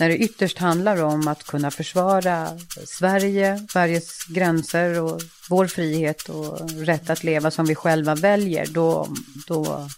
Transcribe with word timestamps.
När 0.00 0.08
det 0.08 0.16
ytterst 0.16 0.58
handlar 0.58 1.02
om 1.02 1.28
att 1.28 1.44
kunna 1.44 1.70
försvara 1.70 2.58
Sverige, 2.86 3.66
Sveriges 3.70 4.24
gränser 4.24 5.00
och 5.00 5.22
vår 5.50 5.66
frihet 5.66 6.28
och 6.28 6.70
rätt 6.70 7.10
att 7.10 7.24
leva 7.24 7.50
som 7.50 7.66
vi 7.66 7.74
själva 7.74 8.14
väljer, 8.14 8.66
då, 8.66 9.08
då, 9.46 9.88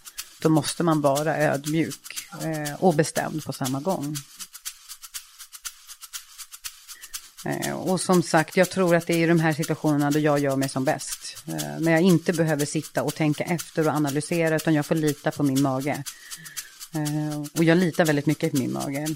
då 0.41 0.49
måste 0.49 0.83
man 0.83 1.01
vara 1.01 1.37
ödmjuk 1.37 2.29
eh, 2.43 2.75
och 2.79 2.95
bestämd 2.95 3.45
på 3.45 3.53
samma 3.53 3.79
gång. 3.79 4.15
Eh, 7.45 7.73
och 7.73 8.01
som 8.01 8.23
sagt, 8.23 8.57
jag 8.57 8.69
tror 8.69 8.95
att 8.95 9.07
det 9.07 9.13
är 9.13 9.23
i 9.23 9.27
de 9.27 9.39
här 9.39 9.53
situationerna 9.53 10.11
då 10.11 10.19
jag 10.19 10.39
gör 10.39 10.55
mig 10.55 10.69
som 10.69 10.85
bäst. 10.85 11.43
Eh, 11.47 11.79
när 11.79 11.91
jag 11.91 12.01
inte 12.01 12.33
behöver 12.33 12.65
sitta 12.65 13.03
och 13.03 13.15
tänka 13.15 13.43
efter 13.43 13.87
och 13.87 13.93
analysera, 13.93 14.55
utan 14.55 14.73
jag 14.73 14.85
får 14.85 14.95
lita 14.95 15.31
på 15.31 15.43
min 15.43 15.61
mage. 15.61 16.03
Och 17.57 17.63
jag 17.63 17.77
litar 17.77 18.05
väldigt 18.05 18.25
mycket 18.25 18.51
på 18.51 18.57
min 18.57 18.73
mage. 18.73 19.07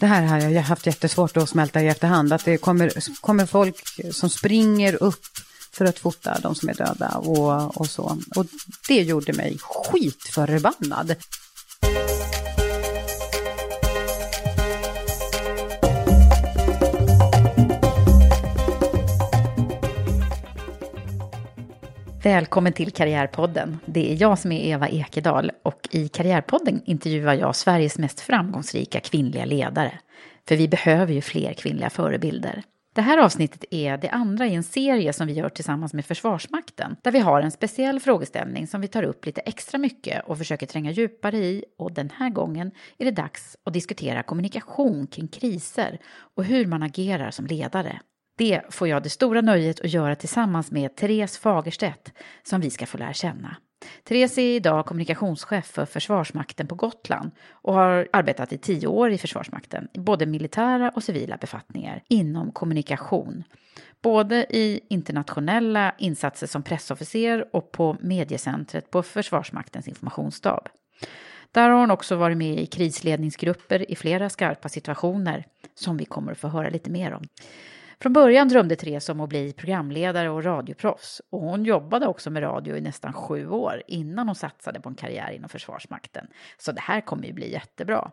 Det 0.00 0.06
här 0.06 0.22
har 0.22 0.38
jag 0.38 0.62
haft 0.62 0.86
jättesvårt 0.86 1.36
att 1.36 1.48
smälta 1.48 1.82
i 1.82 1.88
efterhand. 1.88 2.32
Att 2.32 2.44
det 2.44 2.56
kommer, 2.56 3.20
kommer 3.20 3.46
folk 3.46 3.76
som 4.12 4.30
springer 4.30 5.02
upp 5.02 5.26
för 5.72 5.84
att 5.84 5.98
fota 5.98 6.38
de 6.42 6.54
som 6.54 6.68
är 6.68 6.74
döda 6.74 7.08
och, 7.08 7.80
och 7.80 7.86
så. 7.86 8.18
Och 8.36 8.46
det 8.88 9.02
gjorde 9.02 9.32
mig 9.32 9.58
skitförbannad. 9.60 11.14
Välkommen 22.26 22.72
till 22.72 22.90
Karriärpodden. 22.90 23.78
Det 23.84 24.12
är 24.12 24.22
jag 24.22 24.38
som 24.38 24.52
är 24.52 24.60
Eva 24.60 24.88
Ekedal 24.88 25.52
och 25.62 25.88
i 25.90 26.08
Karriärpodden 26.08 26.82
intervjuar 26.84 27.34
jag 27.34 27.56
Sveriges 27.56 27.98
mest 27.98 28.20
framgångsrika 28.20 29.00
kvinnliga 29.00 29.44
ledare. 29.44 29.92
För 30.48 30.56
vi 30.56 30.68
behöver 30.68 31.12
ju 31.12 31.20
fler 31.20 31.52
kvinnliga 31.52 31.90
förebilder. 31.90 32.62
Det 32.94 33.02
här 33.02 33.18
avsnittet 33.18 33.64
är 33.70 33.96
det 33.96 34.08
andra 34.08 34.46
i 34.46 34.54
en 34.54 34.62
serie 34.62 35.12
som 35.12 35.26
vi 35.26 35.32
gör 35.32 35.48
tillsammans 35.48 35.94
med 35.94 36.06
Försvarsmakten, 36.06 36.96
där 37.02 37.10
vi 37.10 37.18
har 37.18 37.42
en 37.42 37.50
speciell 37.50 38.00
frågeställning 38.00 38.66
som 38.66 38.80
vi 38.80 38.88
tar 38.88 39.02
upp 39.02 39.26
lite 39.26 39.40
extra 39.40 39.78
mycket 39.78 40.24
och 40.26 40.38
försöker 40.38 40.66
tränga 40.66 40.90
djupare 40.90 41.36
i. 41.36 41.64
Och 41.78 41.92
den 41.92 42.10
här 42.18 42.30
gången 42.30 42.70
är 42.98 43.04
det 43.04 43.10
dags 43.10 43.56
att 43.64 43.72
diskutera 43.72 44.22
kommunikation 44.22 45.06
kring 45.06 45.28
kriser 45.28 45.98
och 46.36 46.44
hur 46.44 46.66
man 46.66 46.82
agerar 46.82 47.30
som 47.30 47.46
ledare. 47.46 48.00
Det 48.38 48.62
får 48.70 48.88
jag 48.88 49.02
det 49.02 49.10
stora 49.10 49.40
nöjet 49.40 49.80
att 49.80 49.92
göra 49.92 50.14
tillsammans 50.14 50.70
med 50.70 50.96
Therese 50.96 51.38
Fagerstedt 51.38 52.12
som 52.42 52.60
vi 52.60 52.70
ska 52.70 52.86
få 52.86 52.98
lära 52.98 53.12
känna. 53.12 53.56
Therese 54.04 54.38
är 54.38 54.56
idag 54.56 54.86
kommunikationschef 54.86 55.66
för 55.66 55.84
Försvarsmakten 55.84 56.66
på 56.66 56.74
Gotland 56.74 57.30
och 57.50 57.74
har 57.74 58.08
arbetat 58.12 58.52
i 58.52 58.58
tio 58.58 58.86
år 58.86 59.10
i 59.10 59.18
Försvarsmakten, 59.18 59.88
i 59.92 59.98
både 59.98 60.26
militära 60.26 60.90
och 60.94 61.04
civila 61.04 61.36
befattningar 61.36 62.02
inom 62.08 62.52
kommunikation. 62.52 63.44
Både 64.02 64.46
i 64.50 64.80
internationella 64.88 65.94
insatser 65.98 66.46
som 66.46 66.62
pressofficer 66.62 67.56
och 67.56 67.72
på 67.72 67.96
mediecentret 68.00 68.90
på 68.90 69.02
Försvarsmaktens 69.02 69.88
informationsstab. 69.88 70.68
Där 71.52 71.70
har 71.70 71.80
hon 71.80 71.90
också 71.90 72.16
varit 72.16 72.36
med 72.36 72.60
i 72.60 72.66
krisledningsgrupper 72.66 73.90
i 73.90 73.96
flera 73.96 74.30
skarpa 74.30 74.68
situationer 74.68 75.44
som 75.74 75.96
vi 75.96 76.04
kommer 76.04 76.32
att 76.32 76.38
få 76.38 76.48
höra 76.48 76.68
lite 76.68 76.90
mer 76.90 77.12
om. 77.12 77.28
Från 78.00 78.12
början 78.12 78.48
drömde 78.48 78.76
Therese 78.76 79.08
om 79.08 79.20
att 79.20 79.28
bli 79.28 79.52
programledare 79.52 80.30
och 80.30 80.44
radioproffs 80.44 81.22
och 81.30 81.40
hon 81.40 81.64
jobbade 81.64 82.06
också 82.06 82.30
med 82.30 82.42
radio 82.42 82.76
i 82.76 82.80
nästan 82.80 83.12
sju 83.12 83.48
år 83.48 83.82
innan 83.86 84.28
hon 84.28 84.34
satsade 84.34 84.80
på 84.80 84.88
en 84.88 84.94
karriär 84.94 85.30
inom 85.30 85.48
Försvarsmakten. 85.48 86.26
Så 86.58 86.72
det 86.72 86.80
här 86.80 87.00
kommer 87.00 87.26
ju 87.26 87.32
bli 87.32 87.52
jättebra. 87.52 88.10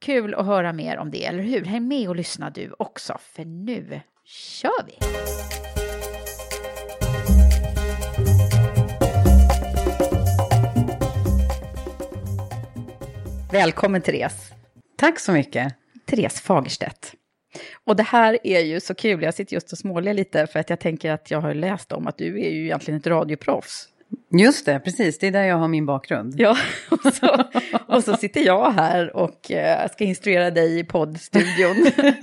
Kul 0.00 0.34
att 0.34 0.46
höra 0.46 0.72
mer 0.72 0.98
om 0.98 1.10
det, 1.10 1.26
eller 1.26 1.42
hur? 1.42 1.64
Häng 1.64 1.88
med 1.88 2.08
och 2.08 2.16
lyssna 2.16 2.50
du 2.50 2.74
också, 2.78 3.18
för 3.20 3.44
nu 3.44 4.00
kör 4.24 4.84
vi! 4.86 4.98
Välkommen 13.52 14.02
Therese! 14.02 14.52
Tack 14.96 15.20
så 15.20 15.32
mycket! 15.32 15.74
Therese 16.06 16.40
Fagerstedt. 16.40 17.17
Och 17.84 17.96
det 17.96 18.02
här 18.02 18.38
är 18.44 18.60
ju 18.60 18.80
så 18.80 18.94
kul, 18.94 19.22
jag 19.22 19.34
sitter 19.34 19.54
just 19.54 19.72
och 19.72 19.78
småler 19.78 20.14
lite 20.14 20.46
för 20.46 20.60
att 20.60 20.70
jag 20.70 20.80
tänker 20.80 21.10
att 21.12 21.30
jag 21.30 21.40
har 21.40 21.54
läst 21.54 21.92
om 21.92 22.06
att 22.06 22.18
du 22.18 22.40
är 22.40 22.50
ju 22.50 22.64
egentligen 22.64 23.00
ett 23.00 23.06
radioproffs. 23.06 23.88
Just 24.30 24.66
det, 24.66 24.80
precis, 24.80 25.18
det 25.18 25.26
är 25.26 25.30
där 25.30 25.44
jag 25.44 25.56
har 25.56 25.68
min 25.68 25.86
bakgrund. 25.86 26.34
Ja, 26.36 26.56
och 26.90 27.14
så, 27.14 27.44
och 27.86 28.04
så 28.04 28.16
sitter 28.16 28.40
jag 28.40 28.70
här 28.70 29.16
och 29.16 29.50
eh, 29.52 29.88
ska 29.90 30.04
instruera 30.04 30.50
dig 30.50 30.78
i 30.78 30.84
poddstudion. 30.84 31.76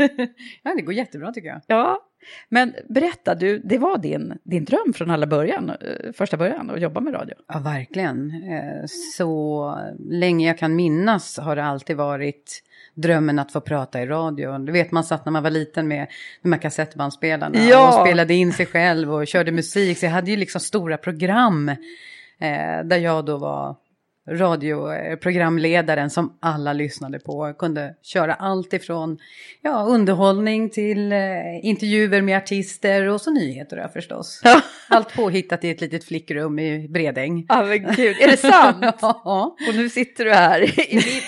ja, 0.64 0.76
det 0.76 0.82
går 0.82 0.94
jättebra 0.94 1.32
tycker 1.32 1.48
jag. 1.48 1.62
Ja, 1.68 2.02
men 2.50 2.76
berätta, 2.90 3.36
du, 3.36 3.60
det 3.60 3.78
var 3.78 3.98
din, 3.98 4.34
din 4.44 4.66
dröm 4.66 4.94
från 4.94 5.12
alla 5.12 5.28
början, 5.28 5.70
eh, 5.70 6.12
första 6.14 6.38
början 6.38 6.70
att 6.70 6.82
jobba 6.82 7.00
med 7.02 7.14
radio? 7.14 7.36
Ja, 7.48 7.60
verkligen. 7.60 8.32
Eh, 8.32 8.86
så 9.18 9.80
länge 10.10 10.48
jag 10.48 10.58
kan 10.58 10.76
minnas 10.76 11.38
har 11.38 11.56
det 11.56 11.64
alltid 11.64 11.98
varit 11.98 12.62
drömmen 12.96 13.40
att 13.40 13.52
få 13.52 13.62
prata 13.62 14.02
i 14.02 14.06
radio. 14.06 14.58
Du 14.58 14.72
vet 14.72 14.92
man 14.92 15.04
satt 15.04 15.26
när 15.26 15.32
man 15.32 15.44
var 15.44 15.50
liten 15.50 15.88
med 15.88 16.08
de 16.42 16.52
här 16.52 16.60
kassettbandspelarna 16.60 17.58
ja. 17.58 17.88
och 17.88 18.08
spelade 18.08 18.34
in 18.34 18.54
sig 18.54 18.66
själv 18.66 19.14
och 19.14 19.28
körde 19.28 19.52
musik. 19.52 19.98
Så 19.98 20.06
jag 20.06 20.12
hade 20.12 20.32
ju 20.32 20.38
liksom 20.38 20.62
stora 20.62 20.98
program 20.98 21.70
eh, 21.70 22.84
där 22.84 22.98
jag 22.98 23.26
då 23.26 23.38
var 23.38 23.76
radioprogramledaren 24.30 26.10
som 26.10 26.38
alla 26.40 26.74
lyssnade 26.74 27.20
på. 27.20 27.54
Kunde 27.54 27.96
köra 28.02 28.34
allt 28.34 28.74
ifrån 28.74 29.18
ja, 29.62 29.84
underhållning 29.90 30.70
till 30.70 31.12
eh, 31.12 31.20
intervjuer 31.62 32.22
med 32.22 32.38
artister 32.38 33.08
och 33.10 33.22
så 33.22 33.32
nyheter 33.32 33.78
då, 33.78 33.88
förstås. 33.94 34.42
Allt 34.90 35.16
påhittat 35.16 35.64
i 35.64 35.70
ett 35.70 35.82
litet 35.82 36.04
flickrum 36.04 36.60
i 36.60 36.88
Bredäng. 36.88 37.46
Ja 37.50 37.66
men 37.66 37.78
gud, 37.96 38.16
är 38.22 38.28
det 38.28 38.38
sant? 38.38 38.78
ja. 39.02 39.56
Och 39.70 39.76
nu 39.76 39.90
sitter 39.90 40.26
du 40.26 40.32
här, 40.32 40.66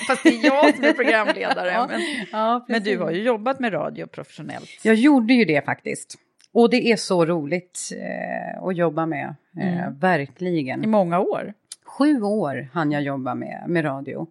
fast 0.07 0.23
det 0.23 0.29
är 0.29 0.45
jag 0.45 0.75
som 0.75 0.83
är 0.83 0.93
programledare. 0.93 1.71
Ja. 1.77 1.87
Men, 1.91 2.01
ja, 2.31 2.65
men 2.67 2.83
du 2.83 2.97
har 2.97 3.11
ju 3.11 3.23
jobbat 3.23 3.59
med 3.59 3.73
radio 3.73 4.07
professionellt. 4.07 4.69
Jag 4.83 4.95
gjorde 4.95 5.33
ju 5.33 5.45
det 5.45 5.65
faktiskt. 5.65 6.15
Och 6.53 6.69
det 6.69 6.91
är 6.91 6.95
så 6.95 7.25
roligt 7.25 7.79
eh, 7.95 8.63
att 8.63 8.75
jobba 8.77 9.05
med, 9.05 9.35
eh, 9.61 9.77
Mm. 9.79 9.99
verkligen. 9.99 10.83
I 10.83 10.87
många 10.87 11.19
år. 11.19 11.53
Sju 11.97 12.21
år 12.21 12.69
hann 12.73 12.91
jag 12.91 13.01
jobba 13.01 13.35
med, 13.35 13.63
med 13.67 13.85
radio. 13.85 14.27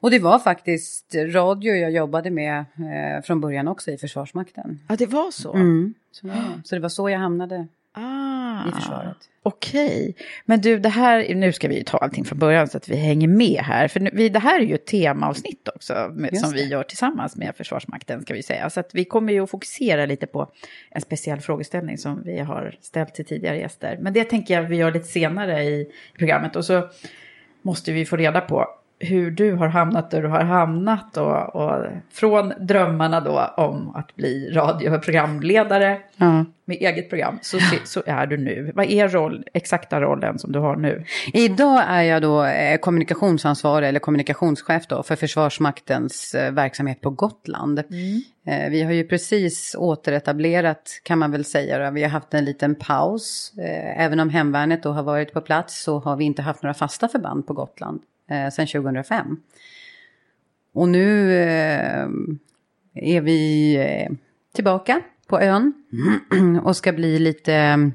Och 0.00 0.10
det 0.10 0.18
var 0.18 0.38
faktiskt 0.38 1.14
radio 1.14 1.74
jag 1.74 1.90
jobbade 1.90 2.30
med 2.30 2.58
eh, 2.58 3.22
från 3.24 3.40
början 3.40 3.68
också 3.68 3.90
i 3.90 3.98
Försvarsmakten. 3.98 4.80
Ja, 4.88 4.96
det 4.96 5.06
var 5.06 5.30
så. 5.30 5.54
Mm. 5.54 5.94
Så, 6.10 6.28
så 6.64 6.74
det 6.74 6.80
var 6.80 6.88
så 6.88 7.10
jag 7.10 7.18
hamnade. 7.18 7.66
I 8.68 8.72
försvaret. 8.72 9.16
Okej, 9.42 10.14
men 10.44 10.60
du 10.60 10.78
det 10.78 10.88
här, 10.88 11.34
nu 11.34 11.52
ska 11.52 11.68
vi 11.68 11.76
ju 11.76 11.82
ta 11.82 11.98
allting 11.98 12.24
från 12.24 12.38
början 12.38 12.68
så 12.68 12.76
att 12.76 12.88
vi 12.88 12.96
hänger 12.96 13.28
med 13.28 13.60
här. 13.62 13.88
För 13.88 14.00
nu, 14.00 14.10
vi, 14.12 14.28
det 14.28 14.38
här 14.38 14.60
är 14.60 14.64
ju 14.64 14.74
ett 14.74 14.86
temaavsnitt 14.86 15.68
också 15.74 16.10
med, 16.12 16.38
som 16.38 16.52
vi 16.52 16.68
gör 16.68 16.82
tillsammans 16.82 17.36
med 17.36 17.56
Försvarsmakten 17.56 18.22
ska 18.22 18.34
vi 18.34 18.42
säga. 18.42 18.70
Så 18.70 18.80
att 18.80 18.90
vi 18.94 19.04
kommer 19.04 19.32
ju 19.32 19.40
att 19.40 19.50
fokusera 19.50 20.06
lite 20.06 20.26
på 20.26 20.52
en 20.90 21.00
speciell 21.00 21.40
frågeställning 21.40 21.98
som 21.98 22.22
vi 22.24 22.38
har 22.38 22.76
ställt 22.80 23.14
till 23.14 23.24
tidigare 23.24 23.58
gäster. 23.58 23.98
Men 24.00 24.12
det 24.12 24.24
tänker 24.24 24.54
jag 24.54 24.62
vi 24.62 24.76
gör 24.76 24.92
lite 24.92 25.06
senare 25.06 25.64
i 25.64 25.86
programmet. 26.18 26.56
Och 26.56 26.64
så 26.64 26.88
måste 27.62 27.92
vi 27.92 28.04
få 28.04 28.16
reda 28.16 28.40
på 28.40 28.66
hur 29.00 29.30
du 29.30 29.52
har 29.54 29.68
hamnat 29.68 30.10
där 30.10 30.22
du 30.22 30.28
har 30.28 30.44
hamnat 30.44 31.16
och, 31.16 31.56
och 31.56 31.86
från 32.12 32.52
drömmarna 32.60 33.20
då 33.20 33.54
om 33.56 33.96
att 33.96 34.16
bli 34.16 34.50
radioprogramledare 34.52 35.98
Ja. 36.16 36.44
med 36.64 36.76
eget 36.80 37.08
program 37.10 37.38
så, 37.42 37.58
så 37.84 38.02
är 38.06 38.26
du 38.26 38.36
nu. 38.36 38.72
Vad 38.74 38.86
är 38.86 39.08
roll, 39.08 39.44
exakta 39.54 40.00
rollen 40.00 40.38
som 40.38 40.52
du 40.52 40.58
har 40.58 40.76
nu? 40.76 41.04
Idag 41.32 41.82
är 41.88 42.02
jag 42.02 42.22
då 42.22 42.44
eh, 42.44 42.78
kommunikationsansvarig 42.78 43.88
eller 43.88 44.00
kommunikationschef 44.00 44.86
då 44.86 45.02
för 45.02 45.16
Försvarsmaktens 45.16 46.34
eh, 46.34 46.52
verksamhet 46.52 47.00
på 47.00 47.10
Gotland. 47.10 47.78
Eh, 47.78 48.70
vi 48.70 48.82
har 48.82 48.92
ju 48.92 49.04
precis 49.04 49.74
återetablerat 49.78 51.00
kan 51.02 51.18
man 51.18 51.30
väl 51.30 51.44
säga. 51.44 51.90
Vi 51.90 52.02
har 52.02 52.10
haft 52.10 52.34
en 52.34 52.44
liten 52.44 52.74
paus. 52.74 53.52
Även 53.96 54.20
om 54.20 54.30
hemvärnet 54.30 54.82
då 54.82 54.92
har 54.92 55.02
varit 55.02 55.32
på 55.32 55.40
plats 55.40 55.82
så 55.82 55.98
har 55.98 56.16
vi 56.16 56.24
inte 56.24 56.42
haft 56.42 56.62
några 56.62 56.74
fasta 56.74 57.08
förband 57.08 57.46
på 57.46 57.52
Gotland 57.52 58.00
eh, 58.28 58.50
sedan 58.50 58.66
2005. 58.66 59.36
Och 60.72 60.88
nu 60.88 61.34
eh, 61.42 62.08
är 62.94 63.20
vi 63.20 63.74
eh, 63.76 64.16
tillbaka 64.54 65.00
på 65.26 65.40
ön 65.40 65.72
och 66.64 66.76
ska 66.76 66.92
bli 66.92 67.18
lite 67.18 67.90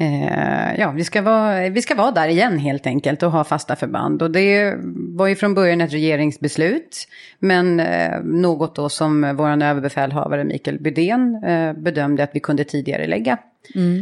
Eh, 0.00 0.80
ja, 0.80 0.90
vi 0.90 1.04
ska, 1.04 1.22
vara, 1.22 1.68
vi 1.68 1.82
ska 1.82 1.94
vara 1.94 2.10
där 2.10 2.28
igen 2.28 2.58
helt 2.58 2.86
enkelt 2.86 3.22
och 3.22 3.32
ha 3.32 3.44
fasta 3.44 3.76
förband. 3.76 4.22
Och 4.22 4.30
det 4.30 4.74
var 4.94 5.26
ju 5.26 5.34
från 5.34 5.54
början 5.54 5.80
ett 5.80 5.92
regeringsbeslut. 5.92 7.08
Men 7.38 7.80
eh, 7.80 8.20
något 8.22 8.74
då 8.74 8.88
som 8.88 9.36
vår 9.36 9.62
överbefälhavare 9.62 10.44
Mikael 10.44 10.78
Bydén 10.80 11.44
eh, 11.44 11.72
bedömde 11.72 12.22
att 12.22 12.30
vi 12.32 12.40
kunde 12.40 12.64
tidigare 12.64 13.06
lägga. 13.06 13.38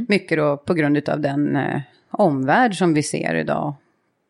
Mycket 0.08 0.38
då 0.38 0.56
på 0.56 0.74
grund 0.74 1.08
av 1.08 1.20
den 1.20 1.56
eh, 1.56 1.80
omvärld 2.10 2.78
som 2.78 2.94
vi 2.94 3.02
ser 3.02 3.34
idag. 3.34 3.74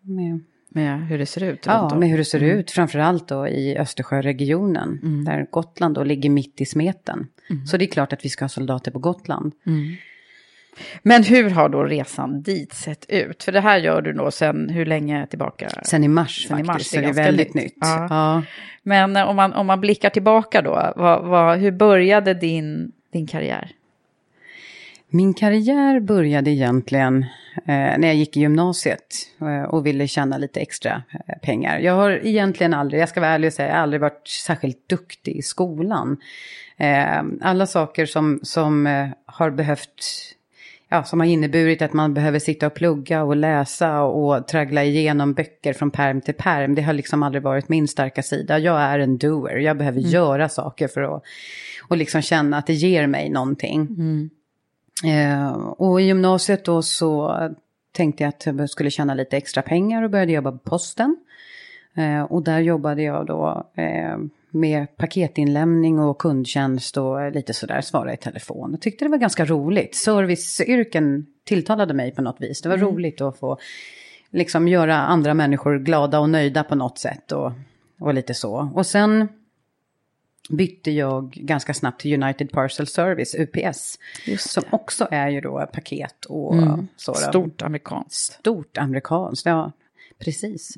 Med, 0.07 0.41
Med 0.69 1.07
hur 1.07 1.19
det 1.19 1.27
ser 1.27 1.43
ut? 1.45 1.67
ja, 1.67 1.81
om. 1.93 2.01
med 2.01 2.09
hur 2.09 2.19
det 2.19 2.25
ser 2.25 2.43
ut, 2.43 2.71
framförallt 2.71 3.29
då 3.29 3.49
i 3.49 3.79
Östersjöregionen. 3.79 5.25
Där 5.25 5.47
Gotland 5.51 5.95
då 5.95 6.05
ligger 6.05 6.31
mitt 6.31 6.61
i 6.61 6.67
smeten. 6.67 7.27
Så 7.67 7.77
det 7.77 7.85
är 7.85 7.87
klart 7.87 8.13
att 8.13 8.25
vi 8.25 8.29
ska 8.29 8.45
ha 8.45 8.49
soldater 8.49 8.91
på 8.91 8.99
Gotland. 8.99 9.53
Men 11.03 11.23
hur 11.25 11.51
har 11.51 11.69
då 11.69 11.85
resan 11.85 12.43
dit 12.43 12.73
sett 12.75 13.07
ut? 13.09 13.43
För 13.43 13.53
det 13.53 13.61
här 13.61 13.79
gör 13.79 14.03
du 14.03 14.13
då 14.13 14.31
sen 14.31 14.69
hur 14.71 14.87
länge 14.87 15.27
tillbaka? 15.27 15.69
Sen 15.85 16.05
i 16.05 16.09
mars 16.09 16.47
Sen 16.49 16.59
i 16.61 16.65
faktiskt, 16.65 16.67
mars, 16.67 16.87
så 16.87 16.97
det 16.97 17.03
är 17.03 17.15
det 17.15 17.21
är 17.21 17.25
väldigt 17.25 17.55
nytt. 17.55 17.65
nytt. 17.65 17.75
Ja. 17.81 18.07
Ja. 18.11 18.43
Men 18.83 19.17
eh, 19.17 19.29
om 19.29 19.37
man, 19.37 19.53
om 19.53 19.67
man 19.67 19.81
blickar 19.81 20.11
tillbaka 20.11 20.63
då, 20.63 20.93
vad, 20.97 21.25
vad, 21.25 21.59
hur 21.59 21.71
började 21.73 22.35
din, 22.35 22.93
din 23.13 23.27
karriär? 23.27 23.71
Min 25.09 25.35
karriär 25.35 26.01
började 26.01 26.51
egentligen 26.51 27.23
eh, 27.57 27.99
när 27.99 28.07
jag 28.07 28.15
gick 28.15 28.37
i 28.37 28.41
gymnasiet 28.41 29.15
eh, 29.41 29.63
och 29.63 29.87
ville 29.87 30.09
tjäna 30.09 30.39
lite 30.39 30.61
extra 30.61 31.03
eh, 31.13 31.39
pengar. 31.43 31.79
Jag 31.79 31.93
har 31.93 32.11
egentligen 32.11 32.75
aldrig, 32.75 33.03
jag 33.03 33.09
ska 33.09 33.21
vara 33.21 33.31
ärlig 33.31 33.49
och 33.49 33.53
säga, 33.53 33.69
jag 33.69 33.75
har 33.75 33.83
aldrig 33.83 34.01
varit 34.01 34.29
särskilt 34.29 34.89
duktig 34.89 35.37
i 35.37 35.43
skolan. 35.43 36.17
Eh, 36.77 37.23
alla 37.41 37.67
saker 37.67 38.07
som, 38.07 38.41
som 38.43 38.87
eh, 38.87 39.09
har 39.27 39.51
behövt 39.51 40.05
ja, 40.89 41.05
som 41.05 41.21
har 41.21 41.27
inneburit 41.27 41.83
att 41.83 41.93
man 41.93 42.15
behöver 42.15 42.39
sitta 42.39 42.67
och 42.67 42.75
plugga 42.75 43.23
och 43.23 43.37
läsa 43.37 44.03
och 44.03 44.49
traggla 44.49 44.85
igenom 44.85 45.35
böcker 45.35 45.73
från 45.73 45.91
perm 45.91 46.21
till 46.21 46.35
perm. 46.35 46.75
Det 46.75 46.83
har 46.83 46.93
liksom 46.93 47.23
aldrig 47.23 47.43
varit 47.43 47.69
min 47.69 47.89
starka 47.89 48.23
sida. 48.23 48.59
Jag 48.59 48.81
är 48.81 48.99
en 48.99 49.19
doer, 49.19 49.57
jag 49.57 49.79
behöver 49.79 50.01
göra 50.01 50.49
saker 50.49 50.89
för 50.89 51.17
att 51.17 51.23
och 51.89 51.97
liksom 51.97 52.23
känna 52.23 52.59
att 52.59 52.67
det 52.67 52.73
ger 52.73 53.07
mig 53.07 53.31
någonting. 53.31 53.81
Eh, 53.81 54.36
och 55.77 56.01
i 56.01 56.05
gymnasiet 56.05 56.65
då 56.65 56.83
så 56.83 57.39
tänkte 57.93 58.23
jag 58.23 58.29
att 58.29 58.47
jag 58.47 58.71
skulle 58.71 58.91
tjäna 58.91 59.15
lite 59.15 59.37
extra 59.37 59.63
pengar 59.63 60.03
och 60.03 60.11
började 60.11 60.33
jobba 60.33 60.53
på 60.53 60.59
posten. 60.59 61.17
Eh, 61.97 62.23
och 62.23 62.43
där 62.43 62.61
jobbade 62.61 63.03
jag 63.03 63.27
då 63.27 63.71
eh, 63.75 64.19
med 64.51 64.97
paketinlämning 64.97 65.99
och 65.99 66.19
kundtjänst 66.19 66.97
och 66.97 67.33
lite 67.33 67.55
sådär, 67.55 67.81
svara 67.81 68.15
i 68.15 68.17
telefon. 68.17 68.71
Jag 68.71 68.81
tyckte 68.81 69.05
det 69.05 69.09
var 69.09 69.19
ganska 69.19 69.45
roligt. 69.45 69.97
Serviceyrken 69.97 71.27
tilltalade 71.45 71.95
mig 71.95 72.15
på 72.15 72.23
något 72.23 72.41
vis. 72.41 72.63
Det 72.63 72.69
var 72.69 72.77
roligt 72.77 73.21
att 73.21 73.39
få 73.39 73.59
liksom 74.31 74.69
göra 74.69 74.97
andra 74.97 75.35
människor 75.35 75.79
glada 75.79 76.21
och 76.21 76.31
nöjda 76.31 76.65
på 76.65 76.75
något 76.75 76.99
sätt 76.99 77.33
och, 77.33 77.53
och 78.01 78.15
lite 78.15 78.35
så. 78.35 78.71
Och 78.75 78.87
sen 78.87 79.29
bytte 80.49 80.91
jag 80.91 81.31
ganska 81.31 81.75
snabbt 81.75 82.01
till 82.01 82.23
United 82.23 82.51
Parcel 82.51 82.87
Service, 82.87 83.35
UPS. 83.35 83.99
som 84.39 84.63
också 84.71 85.09
är 85.11 85.29
ju 85.29 85.41
då 85.41 85.67
paket 85.73 86.25
och 86.25 86.55
så. 86.97 87.13
då. 87.13 87.19
Stort 87.19 87.63
amerikanskt. 87.63 88.33
Stort 88.33 88.79
amerikanskt, 88.79 89.47
ja. 89.47 89.73
Precis. 90.19 90.77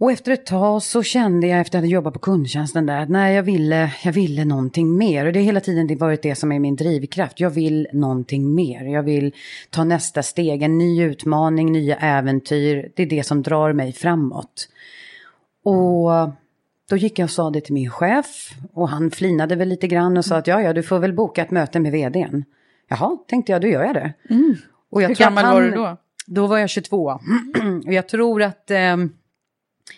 Och 0.00 0.12
efter 0.12 0.32
ett 0.32 0.46
tag 0.46 0.82
så 0.82 1.02
kände 1.02 1.46
jag 1.46 1.60
efter 1.60 1.78
att 1.78 1.84
ha 1.84 1.88
jobbat 1.90 2.14
på 2.14 2.18
kundtjänsten 2.18 2.86
där 2.86 3.00
att 3.00 3.08
nej, 3.08 3.34
jag 3.34 3.42
ville, 3.42 3.92
jag 4.04 4.12
ville 4.12 4.44
någonting 4.44 4.96
mer. 4.96 5.26
Och 5.26 5.32
det 5.32 5.38
har 5.38 5.44
hela 5.44 5.60
tiden 5.60 5.98
varit 5.98 6.22
det 6.22 6.34
som 6.34 6.52
är 6.52 6.58
min 6.58 6.76
drivkraft. 6.76 7.40
Jag 7.40 7.50
vill 7.50 7.88
någonting 7.92 8.54
mer. 8.54 8.84
Jag 8.84 9.02
vill 9.02 9.34
ta 9.70 9.84
nästa 9.84 10.22
steg, 10.22 10.62
en 10.62 10.78
ny 10.78 11.02
utmaning, 11.02 11.72
nya 11.72 11.96
äventyr. 11.96 12.92
Det 12.96 13.02
är 13.02 13.06
det 13.06 13.26
som 13.26 13.42
drar 13.42 13.72
mig 13.72 13.92
framåt. 13.92 14.68
Och 15.64 16.10
då 16.90 16.96
gick 16.96 17.18
jag 17.18 17.24
och 17.24 17.30
sa 17.30 17.50
det 17.50 17.60
till 17.60 17.74
min 17.74 17.90
chef 17.90 18.50
och 18.72 18.88
han 18.88 19.10
flinade 19.10 19.56
väl 19.56 19.68
lite 19.68 19.86
grann 19.86 20.16
och 20.16 20.24
sa 20.24 20.36
att 20.36 20.46
ja, 20.46 20.62
ja, 20.62 20.72
du 20.72 20.82
får 20.82 20.98
väl 20.98 21.12
boka 21.12 21.42
ett 21.42 21.50
möte 21.50 21.80
med 21.80 21.92
vdn. 21.92 22.44
Jaha, 22.88 23.18
tänkte 23.28 23.52
jag, 23.52 23.60
då 23.60 23.68
gör 23.68 23.84
jag 23.84 23.94
det. 23.94 24.12
Och 24.90 25.02
jag 25.02 25.08
Hur 25.08 25.14
gammal 25.14 25.44
var 25.44 25.62
du 25.62 25.70
då? 25.70 25.96
Då 26.26 26.46
var 26.46 26.58
jag 26.58 26.70
22. 26.70 27.10
och 27.86 27.92
jag 27.92 28.08
tror 28.08 28.42
att 28.42 28.70
eh, 28.70 28.96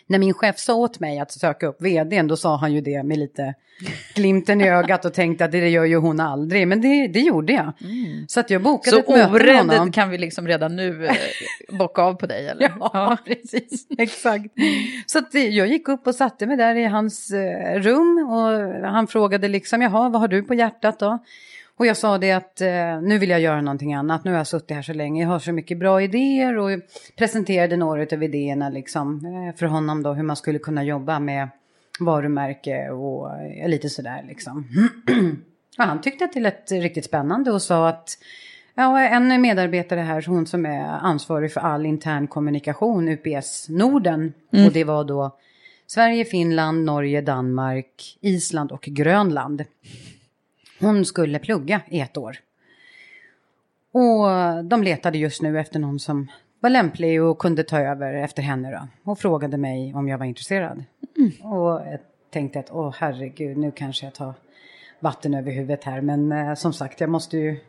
när 0.07 0.19
min 0.19 0.35
chef 0.35 0.59
sa 0.59 0.75
åt 0.75 1.01
mig 1.01 1.19
att 1.19 1.33
söka 1.33 1.67
upp 1.67 1.83
vdn, 1.83 2.27
då 2.29 2.37
sa 2.37 2.57
han 2.57 2.73
ju 2.73 2.81
det 2.81 3.03
med 3.03 3.19
lite 3.19 3.55
glimten 4.15 4.61
i 4.61 4.69
ögat 4.69 5.05
och 5.05 5.15
tänkte 5.15 5.45
att 5.45 5.53
det 5.53 5.69
gör 5.69 5.85
ju 5.85 5.97
hon 5.97 6.21
aldrig. 6.21 6.69
Men 6.69 6.81
det, 6.81 7.09
det 7.09 7.21
gjorde 7.21 7.53
jag. 7.53 7.73
Så 8.29 8.41
att 8.41 8.51
jag 8.51 8.63
bokade 8.63 8.91
Så 8.97 8.99
ett 9.03 9.09
möte 9.33 9.45
med 9.45 9.57
honom. 9.57 9.93
kan 9.93 10.11
vi 10.11 10.19
liksom 10.19 10.49
redan 10.49 10.77
nu 10.77 11.07
eh, 11.07 11.15
bocka 11.79 12.03
av 12.03 12.15
på 12.15 12.27
dig 12.27 12.49
eller? 12.49 12.73
Ja, 12.81 13.17
precis. 13.27 13.87
Exakt. 13.99 14.45
Så 15.07 15.19
att 15.19 15.33
det- 15.33 15.49
jag 15.49 15.67
gick 15.69 15.89
upp 15.89 16.07
och 16.07 16.15
satte 16.15 16.47
mig 16.47 16.57
där 16.57 16.75
i 16.75 16.85
hans 16.85 17.31
eh, 17.31 17.81
rum 17.81 18.27
och 18.31 18.89
han 18.91 19.07
frågade 19.07 19.49
liksom, 19.49 19.83
jaha, 19.83 20.09
vad 20.09 20.21
har 20.21 20.29
du 20.29 20.43
på 20.43 20.55
hjärtat 20.55 20.99
då? 20.99 21.19
Och 21.83 21.87
jag 21.87 21.97
sa 21.97 22.19
det 22.19 22.33
att 22.33 22.61
eh, 22.61 23.01
nu 23.03 23.19
vill 23.19 23.31
jag 23.31 23.41
göra 23.41 23.61
någonting 23.61 23.95
annat, 23.95 24.25
nu 24.25 24.31
har 24.31 24.39
jag 24.39 24.47
suttit 24.47 24.71
här 24.71 24.83
så 24.83 24.93
länge, 24.93 25.23
jag 25.23 25.29
har 25.29 25.39
så 25.39 25.53
mycket 25.53 25.79
bra 25.79 26.03
idéer 26.03 26.59
och 26.59 26.71
presenterade 27.17 27.77
några 27.77 28.07
av 28.12 28.23
idéerna 28.23 28.69
liksom 28.69 29.27
eh, 29.27 29.59
för 29.59 29.67
honom 29.67 30.03
då, 30.03 30.12
hur 30.12 30.23
man 30.23 30.37
skulle 30.37 30.59
kunna 30.59 30.85
jobba 30.85 31.19
med 31.19 31.49
varumärke 32.01 32.91
och 32.91 33.41
eh, 33.41 33.69
lite 33.69 33.89
sådär 33.89 34.25
liksom. 34.29 34.65
Och 35.79 35.85
han 35.85 36.01
tyckte 36.01 36.25
att 36.25 36.33
det 36.33 36.41
lät 36.41 36.73
riktigt 36.73 37.05
spännande 37.05 37.53
och 37.53 37.62
sa 37.62 37.89
att 37.89 38.19
ja, 38.75 39.01
en 39.01 39.41
medarbetare 39.41 40.01
här, 40.01 40.25
hon 40.27 40.47
som 40.47 40.67
är 40.67 40.85
ansvarig 40.85 41.53
för 41.53 41.61
all 41.61 41.87
intern 41.87 42.27
kommunikation, 42.27 43.09
UPS 43.09 43.69
Norden, 43.69 44.33
och 44.51 44.73
det 44.73 44.85
var 44.85 45.05
då 45.05 45.37
Sverige, 45.87 46.25
Finland, 46.25 46.85
Norge, 46.85 47.21
Danmark, 47.21 48.19
Island 48.21 48.73
och 48.73 48.83
Grönland. 48.83 49.65
Hon 50.83 51.05
skulle 51.05 51.39
plugga 51.39 51.81
i 51.89 52.01
ett 52.01 52.17
år. 52.17 52.37
Och 53.93 54.65
de 54.65 54.83
letade 54.83 55.19
just 55.19 55.43
nu 55.43 55.61
efter 55.61 55.79
någon 55.79 55.99
som 55.99 56.29
var 56.61 56.71
lämplig 56.71 57.23
och 57.23 57.39
kunde 57.39 57.65
ta 57.65 57.81
över 57.81 58.15
efter 58.15 58.43
henne 58.43 58.71
då. 58.71 59.11
Och 59.11 59.19
frågade 59.19 59.57
mig 59.57 59.95
om 59.95 60.09
jag 60.09 60.19
var 60.19 60.27
intresserad. 60.27 60.85
Och 61.43 61.71
jag 61.71 61.99
tänkte 62.31 62.59
att 62.59 62.71
åh 62.71 62.95
herregud, 62.99 63.57
nu 63.57 63.71
kanske 63.71 64.07
jag 64.07 64.15
tar 64.15 64.35
vatten 65.01 65.35
över 65.35 65.53
huvudet 65.53 65.85
här. 65.85 66.01
Men 66.01 66.33
eh, 66.33 66.55
som 66.55 66.73
sagt, 66.73 67.01
jag 67.01 67.11
måste 67.11 67.37
ju... 67.37 67.61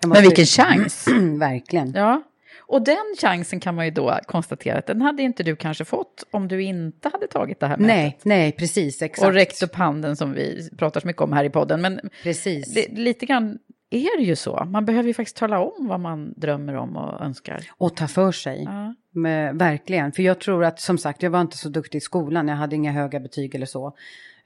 Jag 0.00 0.08
måste 0.08 0.22
Men 0.22 0.22
vilken 0.22 0.46
chans! 0.46 1.06
Verkligen. 1.38 1.92
Ja. 1.92 2.22
Och 2.66 2.82
den 2.82 3.16
chansen 3.20 3.60
kan 3.60 3.74
man 3.74 3.84
ju 3.84 3.90
då 3.90 4.18
konstatera 4.26 4.78
att 4.78 4.86
den 4.86 5.02
hade 5.02 5.22
inte 5.22 5.42
du 5.42 5.56
kanske 5.56 5.84
fått 5.84 6.24
om 6.30 6.48
du 6.48 6.62
inte 6.62 7.08
hade 7.12 7.26
tagit 7.26 7.60
det 7.60 7.66
här 7.66 7.76
mötet. 7.76 7.96
Nej, 7.96 8.18
nej, 8.22 8.52
precis, 8.52 9.02
exakt. 9.02 9.28
Och 9.28 9.34
räckt 9.34 9.62
upp 9.62 9.74
handen 9.74 10.16
som 10.16 10.32
vi 10.32 10.68
pratar 10.78 11.00
så 11.00 11.06
mycket 11.06 11.22
om 11.22 11.32
här 11.32 11.44
i 11.44 11.50
podden. 11.50 11.80
Men 11.80 12.00
Precis. 12.22 12.74
det, 12.74 12.88
lite 12.98 13.26
grann 13.26 13.58
är 13.90 14.18
det 14.18 14.24
ju 14.24 14.36
så. 14.36 14.64
Man 14.64 14.84
behöver 14.84 15.06
ju 15.06 15.14
faktiskt 15.14 15.36
tala 15.36 15.60
om 15.60 15.88
vad 15.88 16.00
man 16.00 16.34
drömmer 16.36 16.74
om 16.74 16.96
och 16.96 17.20
önskar. 17.20 17.60
Och 17.70 17.96
ta 17.96 18.08
för 18.08 18.32
sig. 18.32 18.62
Ja. 18.64 18.94
Men, 19.10 19.58
verkligen. 19.58 20.12
För 20.12 20.22
jag 20.22 20.40
tror 20.40 20.64
att, 20.64 20.80
som 20.80 20.98
sagt, 20.98 21.22
jag 21.22 21.30
var 21.30 21.40
inte 21.40 21.56
så 21.56 21.68
duktig 21.68 21.98
i 21.98 22.00
skolan. 22.00 22.48
Jag 22.48 22.56
hade 22.56 22.76
inga 22.76 22.92
höga 22.92 23.20
betyg 23.20 23.54
eller 23.54 23.66
så. 23.66 23.94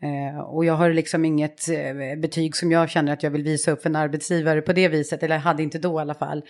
Eh, 0.03 0.41
och 0.41 0.65
jag 0.65 0.75
har 0.75 0.91
liksom 0.91 1.25
inget 1.25 1.69
eh, 1.69 2.19
betyg 2.19 2.57
som 2.57 2.73
jag 2.73 2.91
känner 2.91 3.13
att 3.13 3.23
jag 3.23 3.31
vill 3.31 3.43
visa 3.43 3.71
upp 3.71 3.83
för 3.83 3.91
en 3.91 3.97
arbetsgivare 3.97 4.63
på 4.63 4.73
det 4.73 4.89
viset. 4.89 5.23
Eller 5.23 5.39
hade 5.39 5.63
inte 5.63 5.79
då 5.79 5.99
i 5.99 6.01
alla 6.01 6.15
fall. 6.15 6.43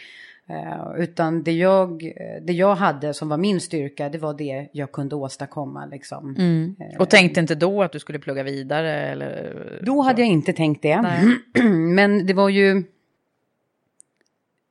Eh, 0.51 1.03
utan 1.03 1.43
det 1.43 1.53
jag, 1.53 2.03
eh, 2.03 2.43
det 2.43 2.53
jag 2.53 2.75
hade 2.75 3.15
som 3.15 3.29
var 3.29 3.37
min 3.37 3.61
styrka, 3.61 4.09
det 4.09 4.19
var 4.19 4.35
det 4.35 4.69
jag 4.73 4.93
kunde 4.93 5.17
åstadkomma. 5.17 5.87
Liksom. 5.87 6.37
Eh, 6.81 7.01
Och 7.01 7.11
tänkte 7.11 7.41
inte 7.41 7.55
då 7.55 7.83
att 7.83 7.93
du 7.93 7.99
skulle 7.99 8.19
plugga 8.19 8.43
vidare? 8.43 8.93
Eller 8.93 9.81
Då 9.83 10.01
hade 10.03 10.23
jag 10.23 10.29
inte 10.29 10.53
tänkt 10.53 10.83
det. 10.83 11.03
Men 11.95 12.27
det 12.27 12.35
var 12.35 12.49
ju... 12.49 12.85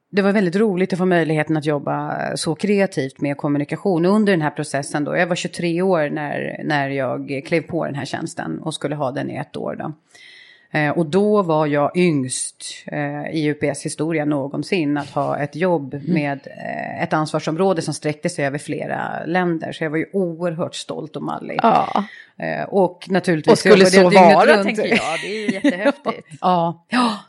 Det 0.10 0.22
var 0.22 0.32
väldigt 0.32 0.56
roligt 0.56 0.94
att 0.94 1.00
få 1.00 1.06
möjligheten 1.06 1.58
att 1.58 1.66
jobba 1.66 2.18
så 2.36 2.56
kreativt 2.56 3.22
med 3.22 3.38
kommunikation 3.38 4.06
under 4.06 4.34
den 4.34 4.42
här 4.42 4.50
processen. 4.50 5.04
Då. 5.04 5.18
Jag 5.18 5.28
var 5.28 5.36
23 5.36 5.82
år 5.82 6.10
när, 6.10 6.62
när 6.66 6.90
jag 6.90 7.42
klev 7.46 7.62
på 7.62 7.86
den 7.86 7.96
här 7.96 8.06
tjänsten 8.06 8.60
och 8.60 8.74
skulle 8.74 8.96
ha 8.96 9.12
den 9.12 9.32
i 9.32 9.36
ett 9.36 9.58
år. 9.58 9.76
Då. 9.76 9.94
Eh, 10.72 10.90
och 10.90 11.06
då 11.06 11.42
var 11.42 11.68
jag 11.68 11.98
yngst 11.98 12.66
eh, 12.86 13.30
i 13.32 13.50
UPS 13.50 13.86
historia 13.86 14.26
någonsin 14.26 14.98
att 14.98 15.10
ha 15.10 15.38
ett 15.38 15.56
jobb 15.56 16.02
med 16.08 16.48
eh, 16.48 17.04
ett 17.04 17.14
ansvarsområde 17.14 17.82
som 17.82 17.94
sträckte 17.94 18.30
sig 18.30 18.46
över 18.46 18.58
flera 18.58 19.26
länder. 19.26 19.72
Så 19.72 19.84
jag 19.84 19.90
var 19.90 19.98
ju 19.98 20.10
oerhört 20.14 20.76
stolt 20.76 21.16
och 21.16 21.24
mallig. 21.24 21.60
Ja, 21.64 22.06
och 22.68 23.06
naturligtvis... 23.10 23.52
och 23.52 23.60
skulle 23.60 23.86
så 23.86 24.10
vara 24.10 24.56
runt. 24.56 24.66
tänker 24.66 24.88
jag. 24.88 25.20
Det 25.24 25.28
är 25.28 25.48
ju 25.48 25.54
jättehäftigt. 25.54 26.28
Ja, 26.42 26.86
ja. 26.90 27.20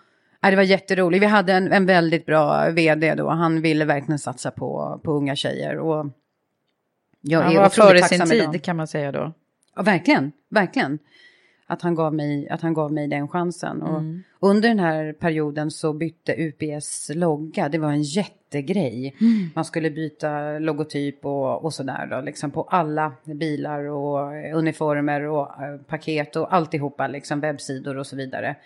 Ja, 0.41 0.51
det 0.51 0.57
var 0.57 0.63
jätteroligt. 0.63 1.23
Vi 1.23 1.27
hade 1.27 1.53
en, 1.53 1.73
en 1.73 1.87
väldigt 1.87 2.27
bra 2.27 2.71
vd 2.71 3.15
då. 3.15 3.29
Han 3.29 3.61
ville 3.61 3.85
verkligen 3.85 4.19
satsa 4.19 4.51
på, 4.51 5.01
på 5.05 5.13
unga 5.13 5.37
tjejer. 5.37 5.79
Och 5.79 6.07
jag 7.21 7.41
Han 7.41 7.55
var 7.55 7.69
före 7.69 8.03
sin 8.03 8.33
idag. 8.33 8.53
tid 8.53 8.65
kan 8.65 8.77
man 8.77 8.87
säga 8.87 9.13
då. 9.13 9.33
Ja, 9.77 9.83
verkligen, 9.83 10.33
verkligen. 10.51 10.99
Att 11.71 11.83
han, 11.83 11.95
gav 11.95 12.15
mig, 12.15 12.49
att 12.49 12.61
han 12.61 12.75
gav 12.75 12.93
mig 12.93 13.09
den 13.09 13.29
chansen. 13.29 13.83
Och 13.83 13.99
Mm. 13.99 14.23
Under 14.41 14.69
den 14.69 14.79
här 14.79 15.13
perioden 15.13 15.71
så 15.71 15.93
bytte 15.93 16.35
UPS 16.39 17.11
logga. 17.15 17.69
Det 17.69 17.79
var 17.79 17.91
en 17.91 18.03
jättegrej. 18.03 19.17
Mm. 19.21 19.51
Man 19.55 19.65
skulle 19.65 19.91
byta 19.91 20.59
logotyp 20.59 21.25
och, 21.25 21.65
och 21.65 21.75
sådär. 21.75 22.07
Då, 22.11 22.21
liksom 22.21 22.51
på 22.51 22.63
alla 22.63 23.13
bilar 23.25 23.85
och 23.85 24.33
uniformer 24.55 25.21
och 25.21 25.63
eh, 25.63 25.81
paket 25.87 26.37
och 26.37 26.55
alltihopa. 26.55 27.07
Liksom 27.07 27.41
webbsidor 27.41 27.97
och 27.97 28.07
så 28.07 28.17
vidare. 28.17 28.57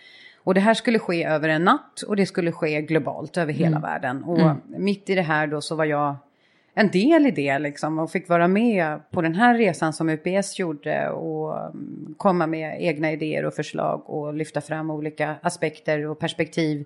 Och 0.43 0.53
det 0.53 0.59
här 0.59 0.73
skulle 0.73 0.99
ske 0.99 1.23
över 1.23 1.49
en 1.49 1.63
natt 1.63 2.01
och 2.01 2.15
det 2.15 2.25
skulle 2.25 2.51
ske 2.51 2.81
globalt 2.81 3.37
över 3.37 3.53
hela 3.53 3.79
världen. 3.79 4.23
Och 4.23 4.55
mitt 4.65 5.09
i 5.09 5.15
det 5.15 5.21
här 5.21 5.47
då 5.47 5.61
så 5.61 5.75
var 5.75 5.85
jag 5.85 6.15
en 6.73 6.91
del 6.91 7.27
i 7.27 7.31
det 7.31 7.59
liksom 7.59 7.99
och 7.99 8.11
fick 8.11 8.29
vara 8.29 8.47
med 8.47 9.11
på 9.11 9.21
den 9.21 9.35
här 9.35 9.57
resan 9.57 9.93
som 9.93 10.09
UPS 10.09 10.59
gjorde 10.59 11.09
och 11.09 11.59
mm, 11.59 12.15
komma 12.17 12.47
med 12.47 12.81
egna 12.81 13.11
idéer 13.11 13.45
och 13.45 13.53
förslag 13.53 14.09
och 14.09 14.33
lyfta 14.33 14.61
fram 14.61 14.91
olika 14.91 15.35
aspekter 15.41 16.05
och 16.05 16.19
perspektiv 16.19 16.85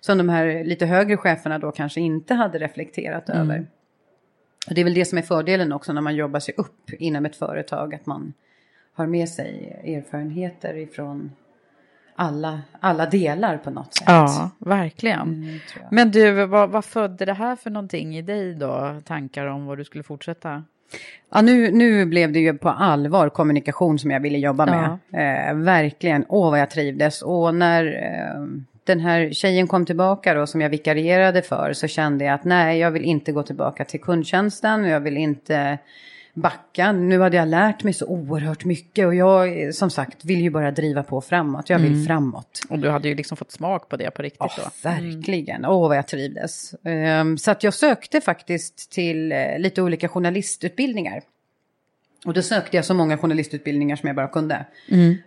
som 0.00 0.18
de 0.18 0.28
här 0.28 0.64
lite 0.64 0.86
högre 0.86 1.16
cheferna 1.16 1.58
då 1.58 1.72
kanske 1.72 2.00
inte 2.00 2.34
hade 2.34 2.58
reflekterat 2.58 3.28
över. 3.28 3.66
Och 4.68 4.74
det 4.74 4.80
är 4.80 4.84
väl 4.84 4.94
det 4.94 5.04
som 5.04 5.18
är 5.18 5.22
fördelen 5.22 5.72
också 5.72 5.92
när 5.92 6.00
man 6.00 6.16
jobbar 6.16 6.40
sig 6.40 6.54
upp 6.56 6.90
inom 6.90 7.26
ett 7.26 7.36
företag 7.36 7.94
att 7.94 8.06
man 8.06 8.32
har 8.92 9.06
med 9.06 9.28
sig 9.28 9.80
erfarenheter 9.84 10.76
ifrån 10.76 11.32
alla, 12.16 12.60
alla 12.80 13.06
delar 13.06 13.56
på 13.56 13.70
något 13.70 13.94
sätt. 13.94 14.04
Ja, 14.06 14.50
verkligen. 14.58 15.20
Mm. 15.20 15.58
Men 15.90 16.10
du, 16.10 16.46
vad, 16.46 16.70
vad 16.70 16.84
födde 16.84 17.24
det 17.24 17.32
här 17.32 17.56
för 17.56 17.70
någonting 17.70 18.16
i 18.16 18.22
dig 18.22 18.54
då? 18.54 19.00
Tankar 19.04 19.46
om 19.46 19.66
vad 19.66 19.78
du 19.78 19.84
skulle 19.84 20.04
fortsätta? 20.04 20.64
Ja, 21.30 21.42
nu, 21.42 21.70
nu 21.70 22.06
blev 22.06 22.32
det 22.32 22.38
ju 22.38 22.58
på 22.58 22.68
allvar 22.68 23.28
kommunikation 23.28 23.98
som 23.98 24.10
jag 24.10 24.20
ville 24.20 24.38
jobba 24.38 24.66
med. 24.66 24.98
Eh, 25.12 25.54
verkligen, 25.54 26.24
åh 26.28 26.50
vad 26.50 26.60
jag 26.60 26.70
trivdes. 26.70 27.22
Och 27.22 27.54
när 27.54 27.86
eh, 27.86 28.66
den 28.84 29.00
här 29.00 29.30
tjejen 29.32 29.66
kom 29.66 29.86
tillbaka 29.86 30.34
då 30.34 30.46
som 30.46 30.60
jag 30.60 30.70
vikarierade 30.70 31.42
för 31.42 31.72
så 31.72 31.86
kände 31.86 32.24
jag 32.24 32.34
att 32.34 32.44
nej, 32.44 32.78
jag 32.78 32.90
vill 32.90 33.04
inte 33.04 33.32
gå 33.32 33.42
tillbaka 33.42 33.84
till 33.84 34.00
kundtjänsten. 34.00 34.84
Jag 34.84 35.00
vill 35.00 35.16
inte 35.16 35.78
backa. 36.36 36.92
Nu 36.92 37.20
hade 37.20 37.36
jag 37.36 37.48
lärt 37.48 37.82
mig 37.84 37.92
så 37.92 38.06
oerhört 38.06 38.64
mycket 38.64 39.06
och 39.06 39.14
jag 39.14 39.74
som 39.74 39.90
sagt 39.90 40.24
vill 40.24 40.40
ju 40.40 40.50
bara 40.50 40.70
driva 40.70 41.02
på 41.02 41.20
framåt. 41.20 41.70
Jag 41.70 41.78
vill 41.78 42.04
framåt. 42.06 42.60
Och 42.68 42.78
du 42.78 42.90
hade 42.90 43.08
ju 43.08 43.14
liksom 43.14 43.36
fått 43.36 43.52
smak 43.52 43.88
på 43.88 43.96
det 43.96 44.10
på 44.10 44.22
riktigt 44.22 44.40
Ja, 44.40 44.50
då. 44.56 44.88
verkligen. 44.90 45.64
Åh, 45.64 45.88
vad 45.88 45.96
jag 45.96 46.06
trivdes. 46.06 46.74
Ehm, 46.84 47.38
så 47.38 47.50
att 47.50 47.62
jag 47.62 47.74
sökte 47.74 48.20
faktiskt 48.20 48.90
till 48.92 49.32
eh, 49.32 49.58
lite 49.58 49.82
olika 49.82 50.08
journalistutbildningar. 50.08 51.22
Och 52.26 52.34
då 52.34 52.42
sökte 52.42 52.76
jag 52.76 52.84
så 52.84 52.94
många 52.94 53.18
journalistutbildningar 53.18 53.96
som 53.96 54.06
jag 54.06 54.16
bara 54.16 54.28
kunde. 54.28 54.64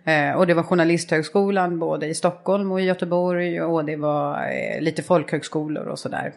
Eh, 0.04 0.36
och 0.36 0.46
det 0.46 0.54
var 0.54 0.62
Journalisthögskolan 0.62 1.78
både 1.78 2.06
i 2.06 2.14
Stockholm 2.14 2.72
och 2.72 2.80
i 2.80 2.84
Göteborg 2.84 3.62
och 3.62 3.84
det 3.84 3.96
var 3.96 4.34
eh, 4.36 4.80
lite 4.80 5.02
folkhögskolor 5.02 5.84
och 5.86 5.98
sådär. 5.98 6.32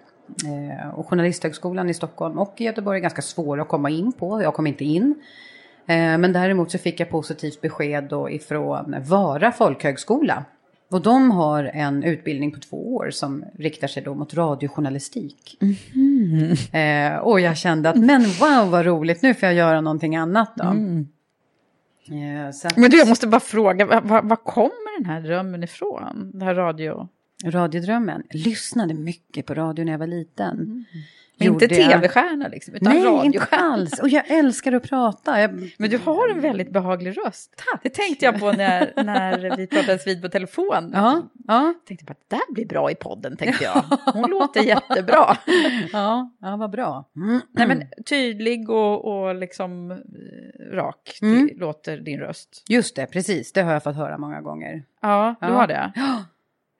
Eh, 0.45 0.89
och 0.89 1.09
Journalisthögskolan 1.09 1.89
i 1.89 1.93
Stockholm 1.93 2.39
och 2.39 2.53
i 2.57 2.63
Göteborg 2.63 2.97
är 2.97 3.01
ganska 3.01 3.21
svår 3.21 3.61
att 3.61 3.67
komma 3.67 3.89
in 3.89 4.11
på. 4.11 4.41
Jag 4.41 4.53
kom 4.53 4.67
inte 4.67 4.83
in. 4.83 5.15
Eh, 5.85 6.17
men 6.17 6.33
däremot 6.33 6.71
så 6.71 6.77
fick 6.77 6.99
jag 6.99 7.09
positivt 7.09 7.61
besked 7.61 8.03
då 8.03 8.29
ifrån 8.29 8.95
Vara 9.07 9.51
folkhögskola. 9.51 10.45
Och 10.91 11.01
de 11.01 11.31
har 11.31 11.63
en 11.63 12.03
utbildning 12.03 12.51
på 12.51 12.59
två 12.59 12.95
år 12.95 13.09
som 13.09 13.45
riktar 13.59 13.87
sig 13.87 14.03
då 14.03 14.15
mot 14.15 14.33
radiojournalistik. 14.33 15.57
Eh, 16.73 17.15
och 17.17 17.39
jag 17.39 17.57
kände 17.57 17.89
att 17.89 17.95
men 17.95 18.21
wow 18.21 18.71
vad 18.71 18.85
roligt, 18.85 19.21
nu 19.21 19.33
får 19.33 19.47
jag 19.47 19.55
göra 19.55 19.81
någonting 19.81 20.15
annat 20.15 20.53
då. 20.55 20.63
Så 22.53 22.67
att, 22.67 22.77
Men 22.77 22.91
du, 22.91 22.97
jag 22.97 23.07
måste 23.07 23.27
bara 23.27 23.39
fråga, 23.39 23.85
var, 23.85 24.21
var 24.21 24.35
kommer 24.35 24.99
den 24.99 25.09
här 25.09 25.21
drömmen 25.21 25.63
ifrån? 25.63 26.31
Det 26.33 26.45
här 26.45 26.55
radio... 26.55 27.07
Radiodrömmen, 27.43 28.23
lyssnade 28.29 28.93
mycket 28.93 29.45
på 29.45 29.53
radio 29.53 29.85
när 29.85 29.91
jag 29.91 29.99
var 29.99 30.07
liten. 30.07 30.85
Men 31.37 31.47
inte 31.47 31.67
tv-stjärna 31.67 32.47
liksom, 32.47 32.75
utan 32.75 32.93
Nej, 32.93 33.25
inte 33.25 33.39
alls. 33.51 33.99
Och 33.99 34.09
jag 34.09 34.31
älskar 34.31 34.73
att 34.73 34.83
prata. 34.83 35.41
Jag, 35.41 35.71
Men 35.77 35.89
du 35.89 35.97
har 35.97 36.29
en 36.29 36.41
väldigt 36.41 36.71
behaglig 36.71 37.17
röst. 37.17 37.61
Det 37.83 37.89
tänkte 37.89 38.25
jag 38.25 38.39
på 38.39 38.51
när, 38.51 39.03
när 39.03 39.57
vi 39.57 39.67
pratades 39.67 40.07
vid 40.07 40.21
på 40.21 40.29
telefon. 40.29 40.91
ja, 40.93 41.21
ja, 41.47 41.63
Jag 41.65 41.85
tänkte 41.85 42.05
bara, 42.05 42.13
det 42.27 42.35
där 42.35 42.53
blir 42.53 42.65
bra 42.65 42.91
i 42.91 42.95
podden, 42.95 43.37
tänkte 43.37 43.63
jag. 43.63 43.83
Hon 44.13 44.29
låter 44.29 44.61
jättebra. 44.61 45.37
ja, 45.93 46.31
ja, 46.41 46.55
vad 46.57 46.69
bra. 46.71 47.09
Nej, 47.51 47.67
men 47.67 47.83
tydlig 48.05 48.69
och, 48.69 49.05
och 49.25 49.35
liksom 49.35 49.91
eh, 49.91 49.97
rak 50.75 51.19
Mm. 51.21 51.49
låter 51.55 51.97
din 51.97 52.19
röst. 52.19 52.63
Just 52.69 52.95
det, 52.95 53.05
precis. 53.05 53.51
Det 53.53 53.61
har 53.61 53.73
jag 53.73 53.83
fått 53.83 53.95
höra 53.95 54.17
många 54.17 54.41
gånger. 54.41 54.83
Ja, 55.01 55.35
du 55.41 55.47
Ja. 55.47 55.53
har 55.53 55.67
det. 55.67 55.91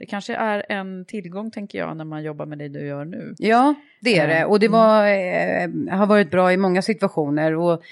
Det 0.03 0.07
kanske 0.07 0.35
är 0.35 0.65
en 0.69 1.05
tillgång, 1.05 1.51
tänker 1.51 1.79
jag, 1.79 1.97
när 1.97 2.05
man 2.05 2.23
jobbar 2.23 2.45
med 2.45 2.57
det 2.57 2.67
du 2.67 2.87
gör 2.87 3.05
nu. 3.05 3.35
Ja, 3.37 3.75
det 3.99 4.17
är 4.17 4.27
det. 4.27 4.45
Och 4.45 4.59
det 4.59 4.67
var, 4.67 5.07
eh, 5.07 5.97
har 5.97 6.05
varit 6.05 6.31
bra 6.31 6.53
i 6.53 6.57
många 6.57 6.81
situationer. 6.81 7.55
Och, 7.55 7.83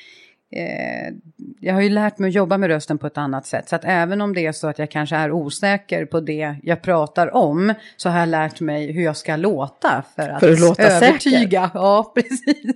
eh, 0.51 1.13
jag 1.59 1.73
har 1.73 1.81
ju 1.81 1.89
lärt 1.89 2.19
mig 2.19 2.27
att 2.27 2.33
jobba 2.33 2.57
med 2.57 2.67
rösten 2.67 2.97
på 2.97 3.07
ett 3.07 3.17
annat 3.17 3.45
sätt. 3.45 3.69
Så 3.69 3.75
att 3.75 3.85
även 3.85 4.21
om 4.21 4.33
det 4.33 4.45
är 4.45 4.51
så 4.51 4.67
att 4.67 4.79
jag 4.79 4.91
kanske 4.91 5.15
är 5.15 5.31
osäker 5.31 6.05
på 6.05 6.19
det 6.19 6.55
jag 6.63 6.81
pratar 6.81 7.35
om. 7.35 7.73
Så 7.97 8.09
har 8.09 8.19
jag 8.19 8.29
lärt 8.29 8.61
mig 8.61 8.91
hur 8.91 9.03
jag 9.03 9.17
ska 9.17 9.35
låta 9.35 10.03
för 10.15 10.29
att, 10.29 10.39
För 10.39 10.51
att 10.51 10.59
låta 10.59 10.83
övertyga. 10.83 11.71
Ja, 11.73 12.11
precis. 12.15 12.75